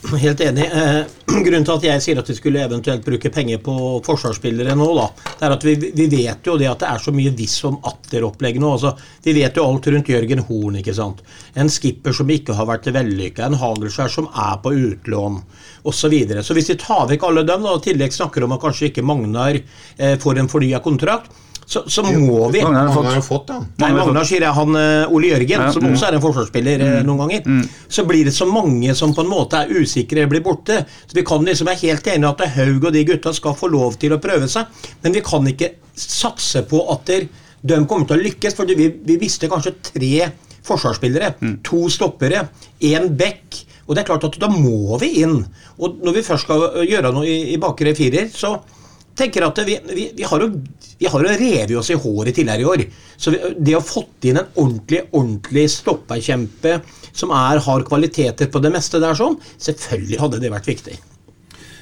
Helt 0.00 0.40
enig. 0.40 0.64
Eh, 0.64 1.02
grunnen 1.44 1.64
til 1.66 1.74
at 1.74 1.84
jeg 1.84 2.02
sier 2.02 2.20
at 2.20 2.28
vi 2.30 2.36
skulle 2.36 2.62
eventuelt 2.64 3.04
bruke 3.04 3.30
penger 3.32 3.60
på 3.64 3.74
forsvarsspillere 4.06 4.74
nå, 4.78 4.86
da, 4.96 5.06
det 5.28 5.46
er 5.46 5.54
at 5.54 5.66
vi, 5.66 5.74
vi 5.96 6.06
vet 6.10 6.46
jo 6.48 6.56
det 6.60 6.70
at 6.70 6.80
det 6.82 6.88
er 6.88 7.02
så 7.04 7.12
mye 7.14 7.32
viss 7.36 7.58
om 7.68 7.76
atter-opplegg 7.86 8.60
nå. 8.62 8.72
Altså, 8.78 8.94
vi 9.24 9.34
vet 9.36 9.60
jo 9.60 9.66
alt 9.68 9.90
rundt 9.92 10.08
Jørgen 10.12 10.44
Horn. 10.48 10.80
ikke 10.80 10.96
sant? 10.96 11.20
En 11.54 11.70
skipper 11.72 12.16
som 12.16 12.32
ikke 12.32 12.56
har 12.56 12.68
vært 12.70 12.88
vellykka, 12.94 13.46
en 13.46 13.60
Hagelskjær 13.60 14.12
som 14.12 14.30
er 14.32 14.56
på 14.64 14.74
utlån 14.76 15.42
osv. 15.84 15.98
Så, 16.00 16.08
videre. 16.10 16.42
så 16.42 16.56
hvis 16.56 16.72
vi 16.72 16.78
tar 16.80 17.04
vekk 17.10 17.28
alle 17.28 17.44
dem, 17.46 17.62
da, 17.62 17.76
og 17.76 17.84
i 17.84 17.90
tillegg 17.90 18.14
snakker 18.16 18.46
om 18.46 18.56
at 18.56 18.62
kanskje 18.62 18.88
ikke 18.88 19.04
Magnar 19.06 19.60
eh, 19.60 20.16
får 20.18 20.40
en 20.40 20.48
fornya 20.50 20.80
kontrakt, 20.82 21.28
så, 21.70 21.84
så 21.86 22.02
må 22.02 22.48
vi 22.50 22.64
Magnar 22.66 22.88
har 22.90 23.12
jo 23.14 23.22
fått, 23.22 23.52
ja. 23.52 23.60
Nei, 23.78 23.92
Magnar 23.94 24.24
sier 24.26 24.42
jeg 24.42 24.56
han 24.56 24.74
eh, 24.74 25.12
Ole 25.14 25.28
Jørgen, 25.30 25.52
Ja, 25.52 25.68
som 25.70 25.84
mm. 25.86 25.92
også 25.94 26.08
er 26.08 26.16
en 26.16 26.22
forsvarsspiller 26.24 26.82
eh, 26.82 26.96
noen 27.06 27.20
ganger. 27.22 27.68
Så 27.86 28.02
blir 28.08 28.26
det 28.26 28.32
så 28.34 28.48
mange 28.50 28.96
som 28.98 29.12
på 29.14 29.22
en 29.22 29.30
måte 29.30 29.60
er 29.60 29.70
usikre, 29.70 30.24
blir 30.30 30.42
borte. 30.42 30.80
Så 31.06 31.14
vi 31.14 31.22
kan 31.28 31.46
liksom 31.46 31.70
være 31.70 31.78
helt 31.84 32.10
enige 32.10 32.32
at 32.32 32.42
Haug 32.56 32.88
og 32.88 32.96
de 32.96 33.04
gutta 33.06 33.30
skal 33.36 33.54
få 33.54 33.70
lov 33.70 34.00
til 34.02 34.16
å 34.16 34.18
prøve 34.22 34.48
seg, 34.50 34.66
men 35.04 35.14
vi 35.14 35.22
kan 35.22 35.46
ikke 35.46 35.76
satse 35.94 36.64
på 36.66 36.82
at 36.90 37.14
de 37.14 37.78
kommer 37.86 38.10
til 38.10 38.18
å 38.18 38.24
lykkes. 38.24 38.58
For 38.58 38.74
vi, 38.74 38.90
vi 39.06 39.20
visste 39.22 39.50
kanskje 39.52 39.76
tre 39.92 40.26
forsvarsspillere, 40.66 41.36
to 41.70 41.84
stoppere, 41.92 42.48
én 42.82 43.12
back. 43.14 43.62
Og 43.86 43.94
det 43.94 44.02
er 44.02 44.10
klart 44.10 44.26
at 44.26 44.42
da 44.42 44.50
må 44.50 44.98
vi 45.02 45.20
inn. 45.22 45.38
Og 45.78 46.02
når 46.02 46.18
vi 46.18 46.26
først 46.26 46.50
skal 46.50 46.82
gjøre 46.82 47.14
noe 47.14 47.30
i, 47.30 47.38
i 47.54 47.62
bakre 47.62 47.94
firer, 47.94 48.26
så 48.34 48.56
tenker 49.20 49.46
at 49.46 49.60
vi, 49.66 49.76
vi, 49.90 50.06
vi 50.16 50.26
har 50.26 50.42
jo 50.44 51.36
revet 51.40 51.76
oss 51.78 51.92
i 51.92 51.98
håret 52.00 52.34
tidligere 52.36 52.64
i 52.64 52.70
år. 52.72 52.86
Så 53.20 53.34
det 53.36 53.76
å 53.76 53.84
fått 53.84 54.28
inn 54.30 54.40
en 54.40 54.50
ordentlig 54.54 55.04
ordentlig 55.10 55.68
stopperkjempe 55.76 56.80
som 57.12 57.32
er, 57.34 57.60
har 57.62 57.86
kvaliteter 57.86 58.50
på 58.50 58.62
det 58.62 58.72
meste 58.74 59.02
der 59.02 59.16
sånn, 59.18 59.38
selvfølgelig 59.60 60.20
hadde 60.24 60.42
det 60.42 60.52
vært 60.52 60.70
viktig. 60.70 60.98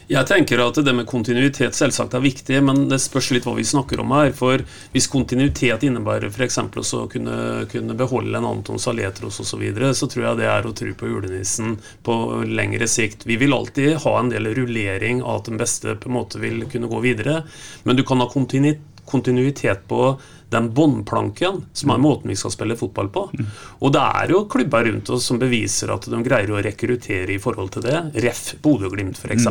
Jeg 0.08 0.24
tenker 0.24 0.62
at 0.64 0.78
det 0.80 0.92
med 0.96 1.04
kontinuitet 1.04 1.76
selvsagt 1.76 2.14
er 2.16 2.22
viktig, 2.24 2.62
men 2.64 2.86
det 2.88 2.96
spørs 3.02 3.26
litt 3.34 3.44
hva 3.44 3.52
vi 3.58 3.64
snakker 3.68 4.00
om 4.00 4.14
her. 4.16 4.30
For 4.32 4.62
hvis 4.94 5.08
kontinuitet 5.12 5.84
innebærer 5.84 6.32
f.eks. 6.32 6.56
å 6.96 7.02
kunne, 7.12 7.66
kunne 7.68 7.96
beholde 7.98 8.40
en 8.40 8.48
Anton 8.48 8.80
Saletros 8.80 9.36
osv., 9.42 9.50
så, 9.50 9.60
videre, 9.60 9.92
så 9.92 10.08
tror 10.08 10.24
jeg 10.24 10.40
det 10.40 10.48
er 10.48 10.64
å 10.64 10.72
tro 10.72 10.94
på 10.96 11.10
julenissen 11.12 11.76
på 12.08 12.16
lengre 12.48 12.88
sikt. 12.88 13.28
Vi 13.28 13.36
vil 13.36 13.52
alltid 13.52 13.98
ha 14.06 14.14
en 14.16 14.32
del 14.32 14.48
rullering 14.56 15.20
av 15.20 15.42
at 15.42 15.52
den 15.52 15.60
beste 15.60 15.98
på 16.00 16.08
en 16.08 16.16
måte 16.16 16.40
vil 16.40 16.64
kunne 16.72 16.88
gå 16.88 17.04
videre, 17.04 17.42
men 17.84 18.00
du 18.00 18.06
kan 18.08 18.24
ha 18.24 18.32
kontinuitet 18.32 18.97
kontinuitet 19.08 19.86
på 19.88 20.12
den 20.48 20.70
båndplanken 20.72 21.64
som 21.72 21.90
er 21.92 22.00
måten 22.00 22.30
vi 22.32 22.36
skal 22.36 22.52
spille 22.54 22.76
fotball 22.78 23.10
på. 23.12 23.26
Og 23.84 23.92
det 23.92 24.04
er 24.20 24.32
jo 24.32 24.44
klubber 24.50 24.86
rundt 24.88 25.10
oss 25.12 25.26
som 25.28 25.40
beviser 25.40 25.92
at 25.92 26.08
de 26.08 26.20
greier 26.24 26.52
å 26.52 26.62
rekruttere 26.64 27.34
i 27.34 27.40
forhold 27.42 27.74
til 27.76 27.84
det. 27.84 27.98
Ref. 28.24 28.54
Bodø-Glimt 28.64 29.20
f.eks., 29.20 29.48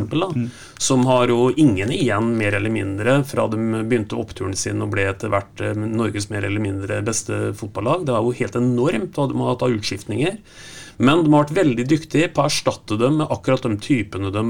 som 0.81 1.05
har 1.09 1.29
jo 1.33 1.51
ingen 1.53 1.93
igjen, 1.93 2.31
mer 2.39 2.57
eller 2.57 2.73
mindre, 2.73 3.19
fra 3.29 3.45
de 3.51 3.83
begynte 3.83 4.17
oppturen 4.17 4.57
sin 4.57 4.81
og 4.81 4.93
ble 4.95 5.05
etter 5.11 5.31
hvert 5.33 5.61
eh, 5.61 5.77
Norges 5.77 6.31
mer 6.33 6.47
eller 6.47 6.63
mindre 6.63 7.03
beste 7.05 7.51
fotballag. 7.57 8.07
Det 8.07 8.15
er 8.15 8.25
jo 8.25 8.35
helt 8.41 8.57
enormt 8.57 9.17
hva 9.17 9.29
de 9.29 9.39
har 9.41 9.53
hatt 9.53 9.67
utskiftninger. 9.67 10.41
Men 10.97 11.21
de 11.23 11.29
har 11.29 11.45
vært 11.45 11.55
veldig 11.57 11.85
dyktige 11.89 12.29
på 12.33 12.41
å 12.41 12.49
erstatte 12.49 12.97
dem 12.97 13.19
med 13.21 13.31
akkurat 13.33 13.67
de 13.67 13.77
typene 13.81 14.31
de, 14.33 14.43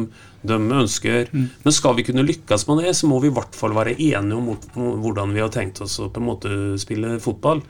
de 0.48 0.58
ønsker. 0.80 1.28
Men 1.34 1.76
skal 1.76 1.98
vi 1.98 2.06
kunne 2.08 2.26
lykkes 2.28 2.68
med 2.70 2.86
det, 2.86 2.96
så 2.96 3.10
må 3.12 3.20
vi 3.24 3.32
i 3.32 3.36
hvert 3.36 3.58
fall 3.58 3.76
være 3.76 3.98
enige 3.98 4.40
om 4.40 5.02
hvordan 5.04 5.36
vi 5.36 5.44
har 5.44 5.52
tenkt 5.54 5.82
oss 5.84 6.00
å 6.00 6.08
på 6.08 6.24
en 6.24 6.30
måte 6.30 6.52
spille 6.80 7.18
fotball. 7.24 7.64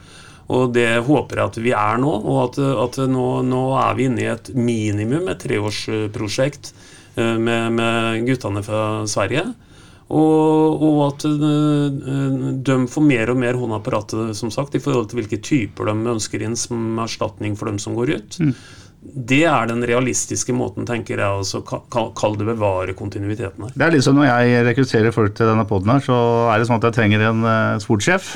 Og 0.53 0.71
det 0.75 1.01
håper 1.03 1.41
jeg 1.41 1.51
at 1.51 1.57
vi 1.59 1.73
er 1.75 1.97
nå, 1.99 2.11
og 2.21 2.37
at, 2.45 2.59
at 2.85 3.01
nå, 3.11 3.25
nå 3.43 3.63
er 3.81 3.97
vi 3.97 4.05
inne 4.07 4.23
i 4.23 4.29
et 4.31 4.51
minimum, 4.55 5.27
et 5.27 5.41
treårsprosjekt 5.43 6.71
eh, 7.17 7.35
med, 7.35 7.75
med 7.75 8.27
guttene 8.29 8.63
fra 8.63 8.83
Sverige. 9.11 9.49
Og, 10.07 10.83
og 10.87 10.99
at 11.09 11.25
eh, 11.27 12.51
de 12.63 12.75
får 12.87 13.03
mer 13.03 13.31
og 13.33 13.39
mer 13.41 13.57
hånda 13.59 14.33
som 14.37 14.51
sagt, 14.53 14.77
i 14.77 14.83
forhold 14.83 15.09
til 15.11 15.19
hvilke 15.19 15.41
typer 15.43 15.89
de 15.89 16.13
ønsker 16.15 16.45
inn 16.45 16.55
som 16.55 16.99
erstatning 17.03 17.57
for 17.59 17.67
dem 17.67 17.79
som 17.81 17.97
går 17.97 18.13
ut. 18.15 18.39
Det 19.07 19.43
er 19.45 19.67
den 19.69 19.83
realistiske 19.87 20.55
måten, 20.55 20.87
tenker 20.87 21.19
jeg, 21.19 21.27
altså 21.27 21.61
kall 21.61 22.39
det 22.39 22.47
bevare 22.47 22.95
kontinuiteten 22.97 23.67
her. 23.67 23.75
Det 23.75 23.85
er 23.85 23.93
liksom 23.97 24.17
når 24.17 24.29
jeg 24.29 24.63
rekrutterer 24.71 25.15
folk 25.15 25.35
til 25.37 25.51
denne 25.51 25.67
poden 25.67 25.91
her, 25.91 26.03
så 26.03 26.17
er 26.53 26.59
det 26.59 26.71
sånn 26.71 26.79
at 26.79 26.89
jeg 26.89 26.97
trenger 27.01 27.27
en 27.27 27.43
eh, 27.43 27.77
sportssjef, 27.83 28.35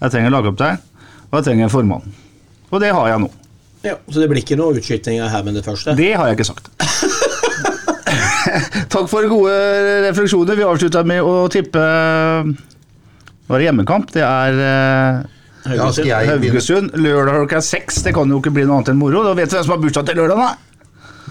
jeg 0.00 0.14
trenger 0.14 0.34
lagopptak, 0.34 0.86
og 1.30 1.38
jeg 1.40 1.50
trenger 1.50 1.66
en 1.66 1.74
formann. 1.74 2.18
Og 2.70 2.78
det 2.82 2.94
har 2.94 3.10
jeg 3.10 3.26
nå. 3.26 3.32
Ja, 3.82 3.96
Så 4.06 4.20
det 4.20 4.28
blir 4.30 4.42
ikke 4.42 4.58
noe 4.60 4.76
utskytinger 4.76 5.30
her 5.32 5.42
med 5.42 5.56
det 5.56 5.64
første? 5.66 5.96
Det 5.96 6.12
har 6.14 6.30
jeg 6.30 6.38
ikke 6.38 6.52
sagt. 6.52 6.70
Takk 8.92 9.06
for 9.10 9.26
gode 9.30 9.56
refleksjoner. 10.06 10.58
Vi 10.58 10.66
avslutta 10.66 11.04
med 11.06 11.22
å 11.24 11.44
tippe 11.52 11.80
Nå 11.80 13.56
er 13.56 13.58
det 13.58 13.66
hjemmekamp. 13.66 14.10
Det 14.14 14.22
er 14.22 14.58
Haugesund. 15.66 16.06
Begynne? 16.06 16.48
Haugesund. 16.48 16.96
Lørdag 16.96 17.40
klokka 17.42 17.60
seks. 17.64 18.02
Det 18.06 18.14
kan 18.16 18.30
jo 18.30 18.40
ikke 18.40 18.52
bli 18.54 18.64
noe 18.64 18.80
annet 18.80 18.92
enn 18.94 19.00
moro. 19.00 19.24
Da 19.26 19.34
vet 19.36 19.50
du 19.50 19.56
hvem 19.58 19.66
som 19.66 19.74
har 19.74 19.82
bursdag 19.82 20.08
til 20.08 20.20
lørdag, 20.22 20.40
da. 20.40 20.69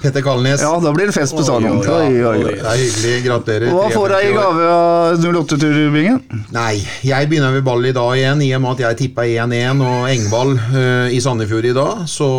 Petter 0.01 0.23
Kalnes. 0.23 0.61
Ja, 0.63 0.71
da 0.81 0.91
blir 0.95 1.09
det 1.09 1.15
fest 1.15 1.35
på 1.35 1.43
stadion. 1.43 1.81
Ja, 1.83 1.99
Det 2.07 2.55
er 2.59 2.77
hyggelig. 2.79 3.15
Gratulerer. 3.25 3.73
Hva 3.75 3.89
får 3.93 4.13
jeg 4.15 4.29
i 4.29 4.35
gave 4.37 4.69
av 4.71 5.25
08-turbingen? 5.41 6.21
Nei, 6.55 6.79
jeg 7.05 7.29
begynner 7.31 7.53
med 7.55 7.65
ball 7.67 7.85
i 7.89 7.93
dag 7.95 8.13
igjen, 8.17 8.43
i 8.45 8.49
og 8.57 8.63
med 8.63 8.77
at 8.77 8.85
jeg 8.85 8.99
tippa 9.03 9.27
1-1 9.27 9.83
og 9.85 10.07
Engvald 10.13 10.55
uh, 10.71 11.11
i 11.11 11.19
Sandefjord 11.23 11.69
i 11.69 11.75
dag. 11.75 12.05
Så 12.09 12.29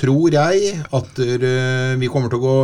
tror 0.00 0.38
jeg 0.38 0.74
at 0.84 1.22
uh, 1.22 1.94
vi 2.00 2.10
kommer 2.12 2.32
til 2.32 2.40
å 2.40 2.46
gå 2.46 2.58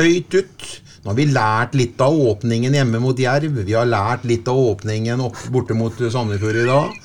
høyt 0.00 0.40
ut. 0.40 0.68
Nå 1.04 1.12
har 1.12 1.18
vi 1.20 1.28
lært 1.30 1.76
litt 1.78 2.00
av 2.02 2.16
åpningen 2.32 2.74
hjemme 2.74 2.98
mot 3.02 3.18
Jerv. 3.18 3.60
Vi 3.62 3.76
har 3.76 3.86
lært 3.86 4.24
litt 4.26 4.48
av 4.50 4.58
åpningen 4.72 5.22
borte 5.54 5.76
mot 5.78 5.94
Sandefjord 6.00 6.64
i 6.64 6.70
dag. 6.70 6.96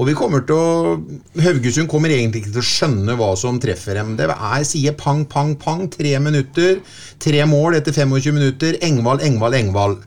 Og 0.00 0.06
vi 0.08 0.16
kommer 0.16 0.40
til 0.48 0.56
å 0.56 1.42
Haugesund 1.44 1.90
kommer 1.92 2.12
egentlig 2.14 2.40
ikke 2.40 2.54
til 2.54 2.62
å 2.62 2.68
skjønne 2.70 3.16
hva 3.20 3.34
som 3.36 3.58
treffer 3.60 3.98
dem. 4.00 4.14
Det 4.16 4.30
er 4.32 4.62
sier 4.64 4.96
pang, 4.96 5.26
pang, 5.28 5.52
pang. 5.60 5.84
Tre 5.92 6.14
minutter. 6.24 6.78
Tre 7.20 7.44
mål 7.44 7.76
etter 7.76 7.92
25 7.92 8.32
minutter. 8.38 8.78
Engvald, 8.86 9.20
Engvald, 9.26 9.58
Engvald. 9.60 9.98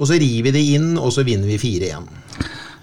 Og 0.00 0.08
så 0.08 0.16
river 0.16 0.48
vi 0.48 0.54
det 0.56 0.62
inn, 0.78 0.94
og 0.96 1.12
så 1.12 1.26
vinner 1.28 1.50
vi 1.52 1.60
4-1. 1.60 2.08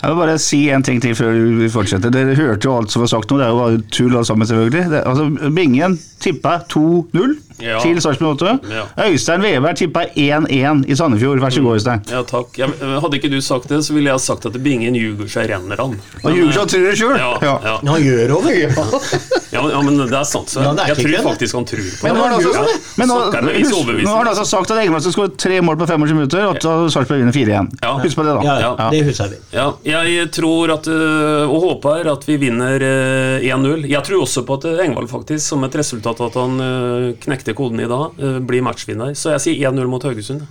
Jeg 0.01 0.09
vil 0.09 0.17
bare 0.17 0.37
si 0.41 0.59
en 0.73 0.85
ting 0.85 1.01
til 1.01 1.17
før 1.17 1.35
vi 1.59 1.67
fortsetter. 1.69 2.13
Dere 2.13 2.37
hørte 2.37 2.69
jo 2.69 2.77
alt 2.77 2.93
som 2.93 3.03
var 3.03 3.11
sagt 3.11 3.29
nå. 3.29 3.37
Det 3.41 3.45
er 3.45 3.51
jo 3.51 3.59
bare 3.59 3.81
tull 3.93 4.15
alt 4.17 4.29
sammen, 4.29 4.49
selvfølgelig. 4.49 4.85
Det, 4.93 5.01
altså, 5.09 5.49
Bingen 5.57 5.97
tippa 6.21 6.59
2-0 6.73 7.35
Ja. 7.61 7.79
til 7.83 8.01
Sarpsborg 8.01 8.41
8. 8.41 8.59
Ja. 8.71 8.83
Øystein 9.07 9.41
Veberg 9.45 9.75
tippa 9.77 10.05
1-1 10.15 10.85
i 10.89 10.95
Sandefjord. 10.95 11.39
Vær 11.43 11.49
så 11.53 11.61
god, 11.65 11.77
Øystein. 11.79 12.01
Ja, 12.11 12.21
takk. 12.27 12.57
Jeg, 12.57 12.69
hadde 12.81 13.17
ikke 13.19 13.29
du 13.31 13.39
sagt 13.41 13.69
det, 13.69 13.83
så 13.85 13.93
ville 13.93 14.09
jeg 14.11 14.19
sagt 14.23 14.45
at 14.49 14.57
Bingen 14.63 14.95
ljuger 14.97 15.29
seg 15.31 15.49
renner 15.51 15.77
han. 15.81 15.97
Han 16.23 16.33
ljuger 16.37 16.59
han 16.61 16.67
tror 16.71 16.87
det 16.89 16.97
sjøl. 16.97 17.17
Ja, 17.17 17.31
Ja. 17.41 17.55
ja. 17.63 17.75
Han 17.91 18.01
gjør 18.03 18.27
det, 18.27 18.35
Ja, 19.51 19.61
men, 19.61 19.71
ja, 19.71 19.81
men 19.83 19.97
det 20.07 20.15
er 20.15 20.23
sant. 20.23 20.47
Så 20.49 20.61
Ja, 20.63 20.71
er 20.71 20.87
jeg 20.87 20.97
tror 21.01 21.11
det. 21.11 21.23
faktisk 21.25 21.55
han 21.55 21.65
tror 21.67 21.83
på 21.83 22.03
Men 22.07 22.15
det. 22.15 22.21
det. 22.23 22.35
altså, 22.37 22.51
Ja. 22.55 22.77
men 22.97 23.07
nå, 23.07 23.15
nå 24.01 24.09
har 24.09 24.17
han 24.17 24.27
altså 24.31 24.45
sagt 24.47 24.71
at 24.71 25.01
skal 25.01 25.11
skåre 25.13 25.37
tre 25.37 25.61
mål 25.61 25.75
på 25.77 25.87
25 25.87 26.15
minutter, 26.15 26.45
og 26.47 26.55
at 26.55 26.63
Sarpsborg 26.93 27.19
vinner 27.19 27.33
4-1. 27.35 27.67
Ja. 27.83 27.97
Husk 27.99 28.15
på 28.15 28.23
det, 28.23 28.35
da. 28.37 28.41
Ja, 28.47 28.75
Ja. 28.79 28.89
det 28.89 29.03
husker 29.05 29.29
vi. 29.29 29.35
Ja, 29.53 30.01
jeg 30.07 30.31
tror 30.31 30.71
at, 30.73 30.87
øh, 30.87 31.49
og 31.51 31.61
håper 31.61 32.11
at 32.11 32.25
vi 32.27 32.37
vinner 32.37 32.79
øh, 32.79 33.41
1-0. 33.43 33.85
Jeg 33.89 34.03
tror 34.03 34.21
også 34.21 34.45
på 34.45 34.53
at 34.53 34.65
Engvald 34.85 35.07
faktisk, 35.11 35.45
som 35.47 35.63
et 35.63 35.75
resultat 35.75 36.19
av 36.21 36.27
at 36.31 36.33
han 36.39 36.59
øh, 36.61 37.13
knekte 37.51 37.57
koden 37.57 37.79
i 37.79 37.87
dag, 37.87 38.11
øh, 38.19 38.41
blir 38.47 38.61
matchvinner. 38.61 39.13
Så 39.15 39.31
jeg 39.31 39.41
sier 39.41 39.71
1-0 39.71 39.87
mot 39.87 40.03
Haugesund. 40.03 40.41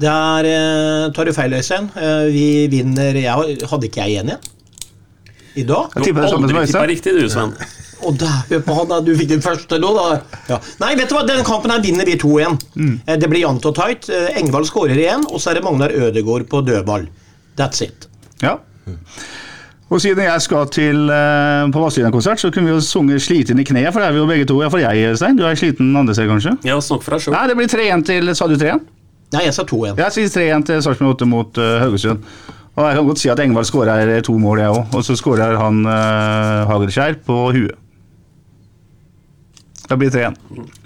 Der 0.00 0.44
eh, 0.44 1.12
tar 1.12 1.24
du 1.24 1.32
feil, 1.32 1.52
Øystein. 1.52 1.90
Eh, 1.96 2.32
vi 2.32 2.66
vinner 2.68 3.14
jeg, 3.14 3.58
Hadde 3.70 3.86
ikke 3.86 4.02
jeg 4.02 4.24
1 4.24 4.26
igjen? 4.26 4.38
I 5.54 5.62
dag? 5.62 5.90
Jeg 5.96 6.04
tipper 6.04 6.22
det 6.22 6.30
samme 6.30 6.48
som 6.48 6.58
Øystein. 6.58 6.88
riktig, 6.88 7.12
du, 7.12 7.28
Sven. 7.28 7.54
Og 8.02 8.16
der 8.18 8.60
på 8.60 8.74
han 8.74 8.88
da, 8.88 9.00
Du 9.00 9.14
fikk 9.14 9.28
den 9.28 9.42
første 9.42 9.78
nå, 9.78 9.92
da. 9.94 10.20
Ja. 10.48 10.58
Nei, 10.80 10.96
vet 10.96 11.08
du 11.08 11.14
hva, 11.14 11.26
den 11.26 11.44
kampen 11.44 11.70
her 11.70 11.82
vinner 11.82 12.04
vi 12.04 12.16
2-1. 12.18 12.58
Mm. 12.74 13.00
Det 13.06 13.28
blir 13.30 13.44
jevnt 13.44 13.66
og 13.66 13.76
tight. 13.76 14.08
Eh, 14.10 14.32
Engvald 14.40 14.66
skårer 14.66 14.98
igjen, 14.98 15.26
og 15.28 15.40
så 15.40 15.52
er 15.52 15.60
det 15.60 15.64
Magnar 15.64 15.92
Ødegaard 15.94 16.48
på 16.50 16.64
dødball. 16.66 17.06
That's 17.56 17.84
it. 17.84 18.08
Ja. 18.42 18.58
Og 19.92 20.00
siden 20.00 20.24
jeg 20.24 20.40
skal 20.40 20.68
til 20.72 21.10
uh, 21.12 21.68
på 21.72 21.80
Vazelina-konsert, 21.82 22.40
så 22.40 22.50
kunne 22.50 22.70
vi 22.70 22.72
jo 22.72 22.80
sunget 22.80 23.22
'Sliten 23.22 23.58
i 23.60 23.64
kneet', 23.68 23.92
for 23.92 24.00
det 24.00 24.08
er 24.08 24.12
vi 24.12 24.22
jo 24.22 24.26
begge 24.26 24.46
to. 24.48 24.62
Ja, 24.62 24.68
for 24.72 24.80
jeg, 24.80 25.16
Stein. 25.16 25.36
Du 25.36 25.44
er 25.44 25.54
sliten 25.54 25.96
andre 25.96 26.14
steder, 26.14 26.30
kanskje? 26.32 26.56
Ja, 26.64 26.80
snakk 26.80 27.04
for 27.04 27.12
deg 27.12 27.20
sjøl. 27.20 27.36
Nei, 27.36 27.44
det 27.48 27.56
blir 27.56 27.68
3-1 27.68 28.06
til 28.08 28.34
Sa 28.34 28.48
du 28.48 28.56
3-1? 28.56 28.80
Nei, 29.32 29.44
jeg 29.44 29.54
sa 29.54 29.66
2-1. 29.68 30.00
Jeg 30.00 30.12
sier 30.16 30.32
3-1 30.56 30.66
til 30.70 30.82
Sarpsborg 30.82 31.14
8 31.16 31.28
mot 31.28 31.60
uh, 31.60 31.76
Haugesund. 31.84 32.24
Og 32.72 32.88
jeg 32.88 32.96
kan 32.96 33.06
godt 33.06 33.20
si 33.20 33.28
at 33.28 33.40
Engvald 33.44 33.68
skårer 33.68 34.20
to 34.24 34.38
mål, 34.40 34.58
jeg 34.58 34.72
òg. 34.72 34.96
Og 34.96 35.04
så 35.04 35.16
skårer 35.16 35.60
han 35.60 35.84
uh, 35.84 36.64
Hagelskjær 36.72 37.20
på 37.26 37.38
huet. 37.52 37.76
Det 39.92 39.98
blir 39.98 40.08
3-1. 40.08 40.36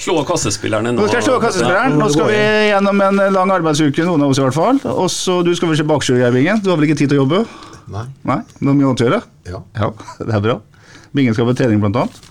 Slå 0.02 0.16
av 0.18 0.26
kassespillerne 0.26 0.90
nå. 0.90 0.98
Nå 0.98 1.06
skal 1.06 1.20
jeg 1.20 1.28
slå 1.28 1.38
kassespilleren. 1.38 1.94
Nå 2.00 2.08
skal 2.10 2.32
vi 2.32 2.40
gjennom 2.72 3.02
en 3.06 3.22
lang 3.36 3.52
arbeidsuke, 3.54 4.02
noen 4.08 4.26
av 4.26 4.34
oss 4.34 4.40
i 4.42 4.46
hvert 4.48 4.56
fall. 4.56 4.82
Og 4.96 5.06
så 5.14 5.44
Du 5.46 5.52
skal 5.54 5.70
vel 5.70 5.78
se 5.78 5.86
Baksjø-Bingen? 5.86 6.64
Du 6.64 6.72
har 6.72 6.80
vel 6.80 6.88
ikke 6.88 6.98
tid 7.04 7.12
til 7.12 7.20
å 7.20 7.22
jobbe? 7.22 7.44
Nei. 7.92 8.06
Nei? 8.26 8.40
Du 8.58 8.70
har 8.70 8.78
mye 8.78 8.88
annet 8.90 9.02
å 9.04 9.06
gjøre? 9.06 9.20
Ja. 9.46 9.60
Ja, 9.78 9.90
det 10.22 10.32
er 10.34 10.42
bra. 10.48 10.56
Bingen 11.16 11.36
skal 11.36 11.48
på 11.48 11.54
trening, 11.56 11.82
blant 11.82 12.00
annet. 12.02 12.24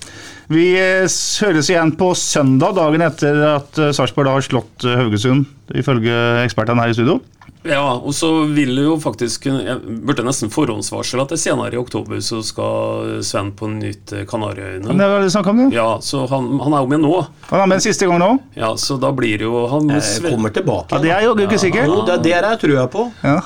Vi 0.51 0.65
eh, 0.77 1.05
høres 1.41 1.69
igjen 1.71 1.95
på 1.97 2.11
søndag, 2.19 2.75
dagen 2.77 3.01
etter 3.01 3.39
at 3.55 3.79
eh, 3.81 3.93
Sarpsborg 3.95 4.29
har 4.29 4.45
slått 4.45 4.85
eh, 4.85 4.99
Haugesund, 4.99 5.47
ifølge 5.73 6.13
ekspertene 6.43 6.83
her 6.83 6.93
i 6.93 6.97
studio. 6.97 7.21
Ja, 7.65 7.95
og 7.95 8.13
så 8.13 8.27
vil 8.53 8.77
jo 8.77 8.91
faktisk 9.01 9.47
Jeg 9.49 9.79
burde 10.05 10.21
nesten 10.21 10.51
forhåndsvarsle 10.53 11.23
at 11.23 11.31
det 11.33 11.39
senere 11.41 11.73
i 11.73 11.79
oktober 11.81 12.19
så 12.21 12.43
skal 12.45 13.23
Sven 13.25 13.49
på 13.57 13.71
nytt 13.71 14.13
Kanariøyene. 14.29 14.85
Men 14.85 15.01
det 15.01 15.07
var 15.09 15.25
det 15.25 15.31
snakk 15.33 15.49
om 15.49 15.63
det. 15.63 15.69
Ja, 15.73 15.87
så 15.97 16.27
han, 16.29 16.51
han 16.61 16.75
er 16.77 16.85
jo 16.85 16.91
med 16.93 17.01
nå. 17.01 17.15
Han 17.49 17.63
er 17.63 17.71
med 17.71 17.79
en 17.79 17.85
siste 17.87 18.05
gang 18.05 18.21
nå. 18.21 18.31
Ja, 18.53 18.75
så 18.77 18.99
da 19.01 19.09
blir 19.17 19.41
det 19.41 19.49
jo 19.49 19.65
han 19.71 19.89
Jeg 19.95 20.27
kommer 20.27 20.53
tilbake. 20.53 20.93
Ja, 20.93 21.01
Det 21.01 21.15
er 21.15 21.25
jo 21.25 21.33
ikke 21.47 21.63
sikkert. 21.63 21.89
Jo, 21.89 22.03
det, 22.05 22.19
det 22.27 22.59
tror 22.61 22.77
jeg 22.77 22.93
på. 22.93 23.07
Ja. 23.25 23.39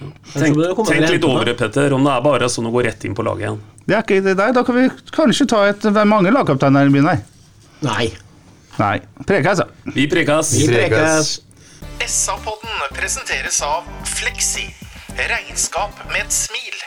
Tenk, 0.00 0.56
tenk 0.56 1.10
litt 1.10 1.26
over 1.28 1.44
det, 1.44 1.56
Petter, 1.60 1.92
om 1.92 2.06
det 2.06 2.14
er 2.14 2.24
bare 2.24 2.48
sånn 2.48 2.70
å 2.70 2.72
gå 2.72 2.84
rett 2.86 3.04
inn 3.04 3.16
på 3.16 3.24
laget 3.26 3.46
igjen. 3.46 3.60
Det 3.84 3.96
er 3.98 4.04
ikke 4.06 4.20
det 4.24 4.36
der. 4.38 4.54
Da 4.56 4.64
kan 4.64 4.78
vi 4.78 4.86
kanskje 5.12 5.46
ta 5.50 5.62
et 5.68 5.82
Det 5.84 5.92
er 5.92 6.08
mange 6.08 6.32
lagkapteiner 6.32 6.88
i 6.88 6.94
byen 6.94 7.10
her. 7.10 7.22
Nei. 7.84 8.10
Nei. 8.80 8.96
Prekas, 9.28 9.60
ja. 9.60 9.92
Vi 9.92 10.06
prekas. 10.08 10.54
Vi 10.56 10.68
prekas. 10.70 11.34
SA-podden 12.06 12.86
presenteres 12.96 13.60
av 13.66 13.88
Fleksi. 14.08 14.70
Regnskap 15.20 16.06
med 16.08 16.22
et 16.24 16.32
smil. 16.32 16.79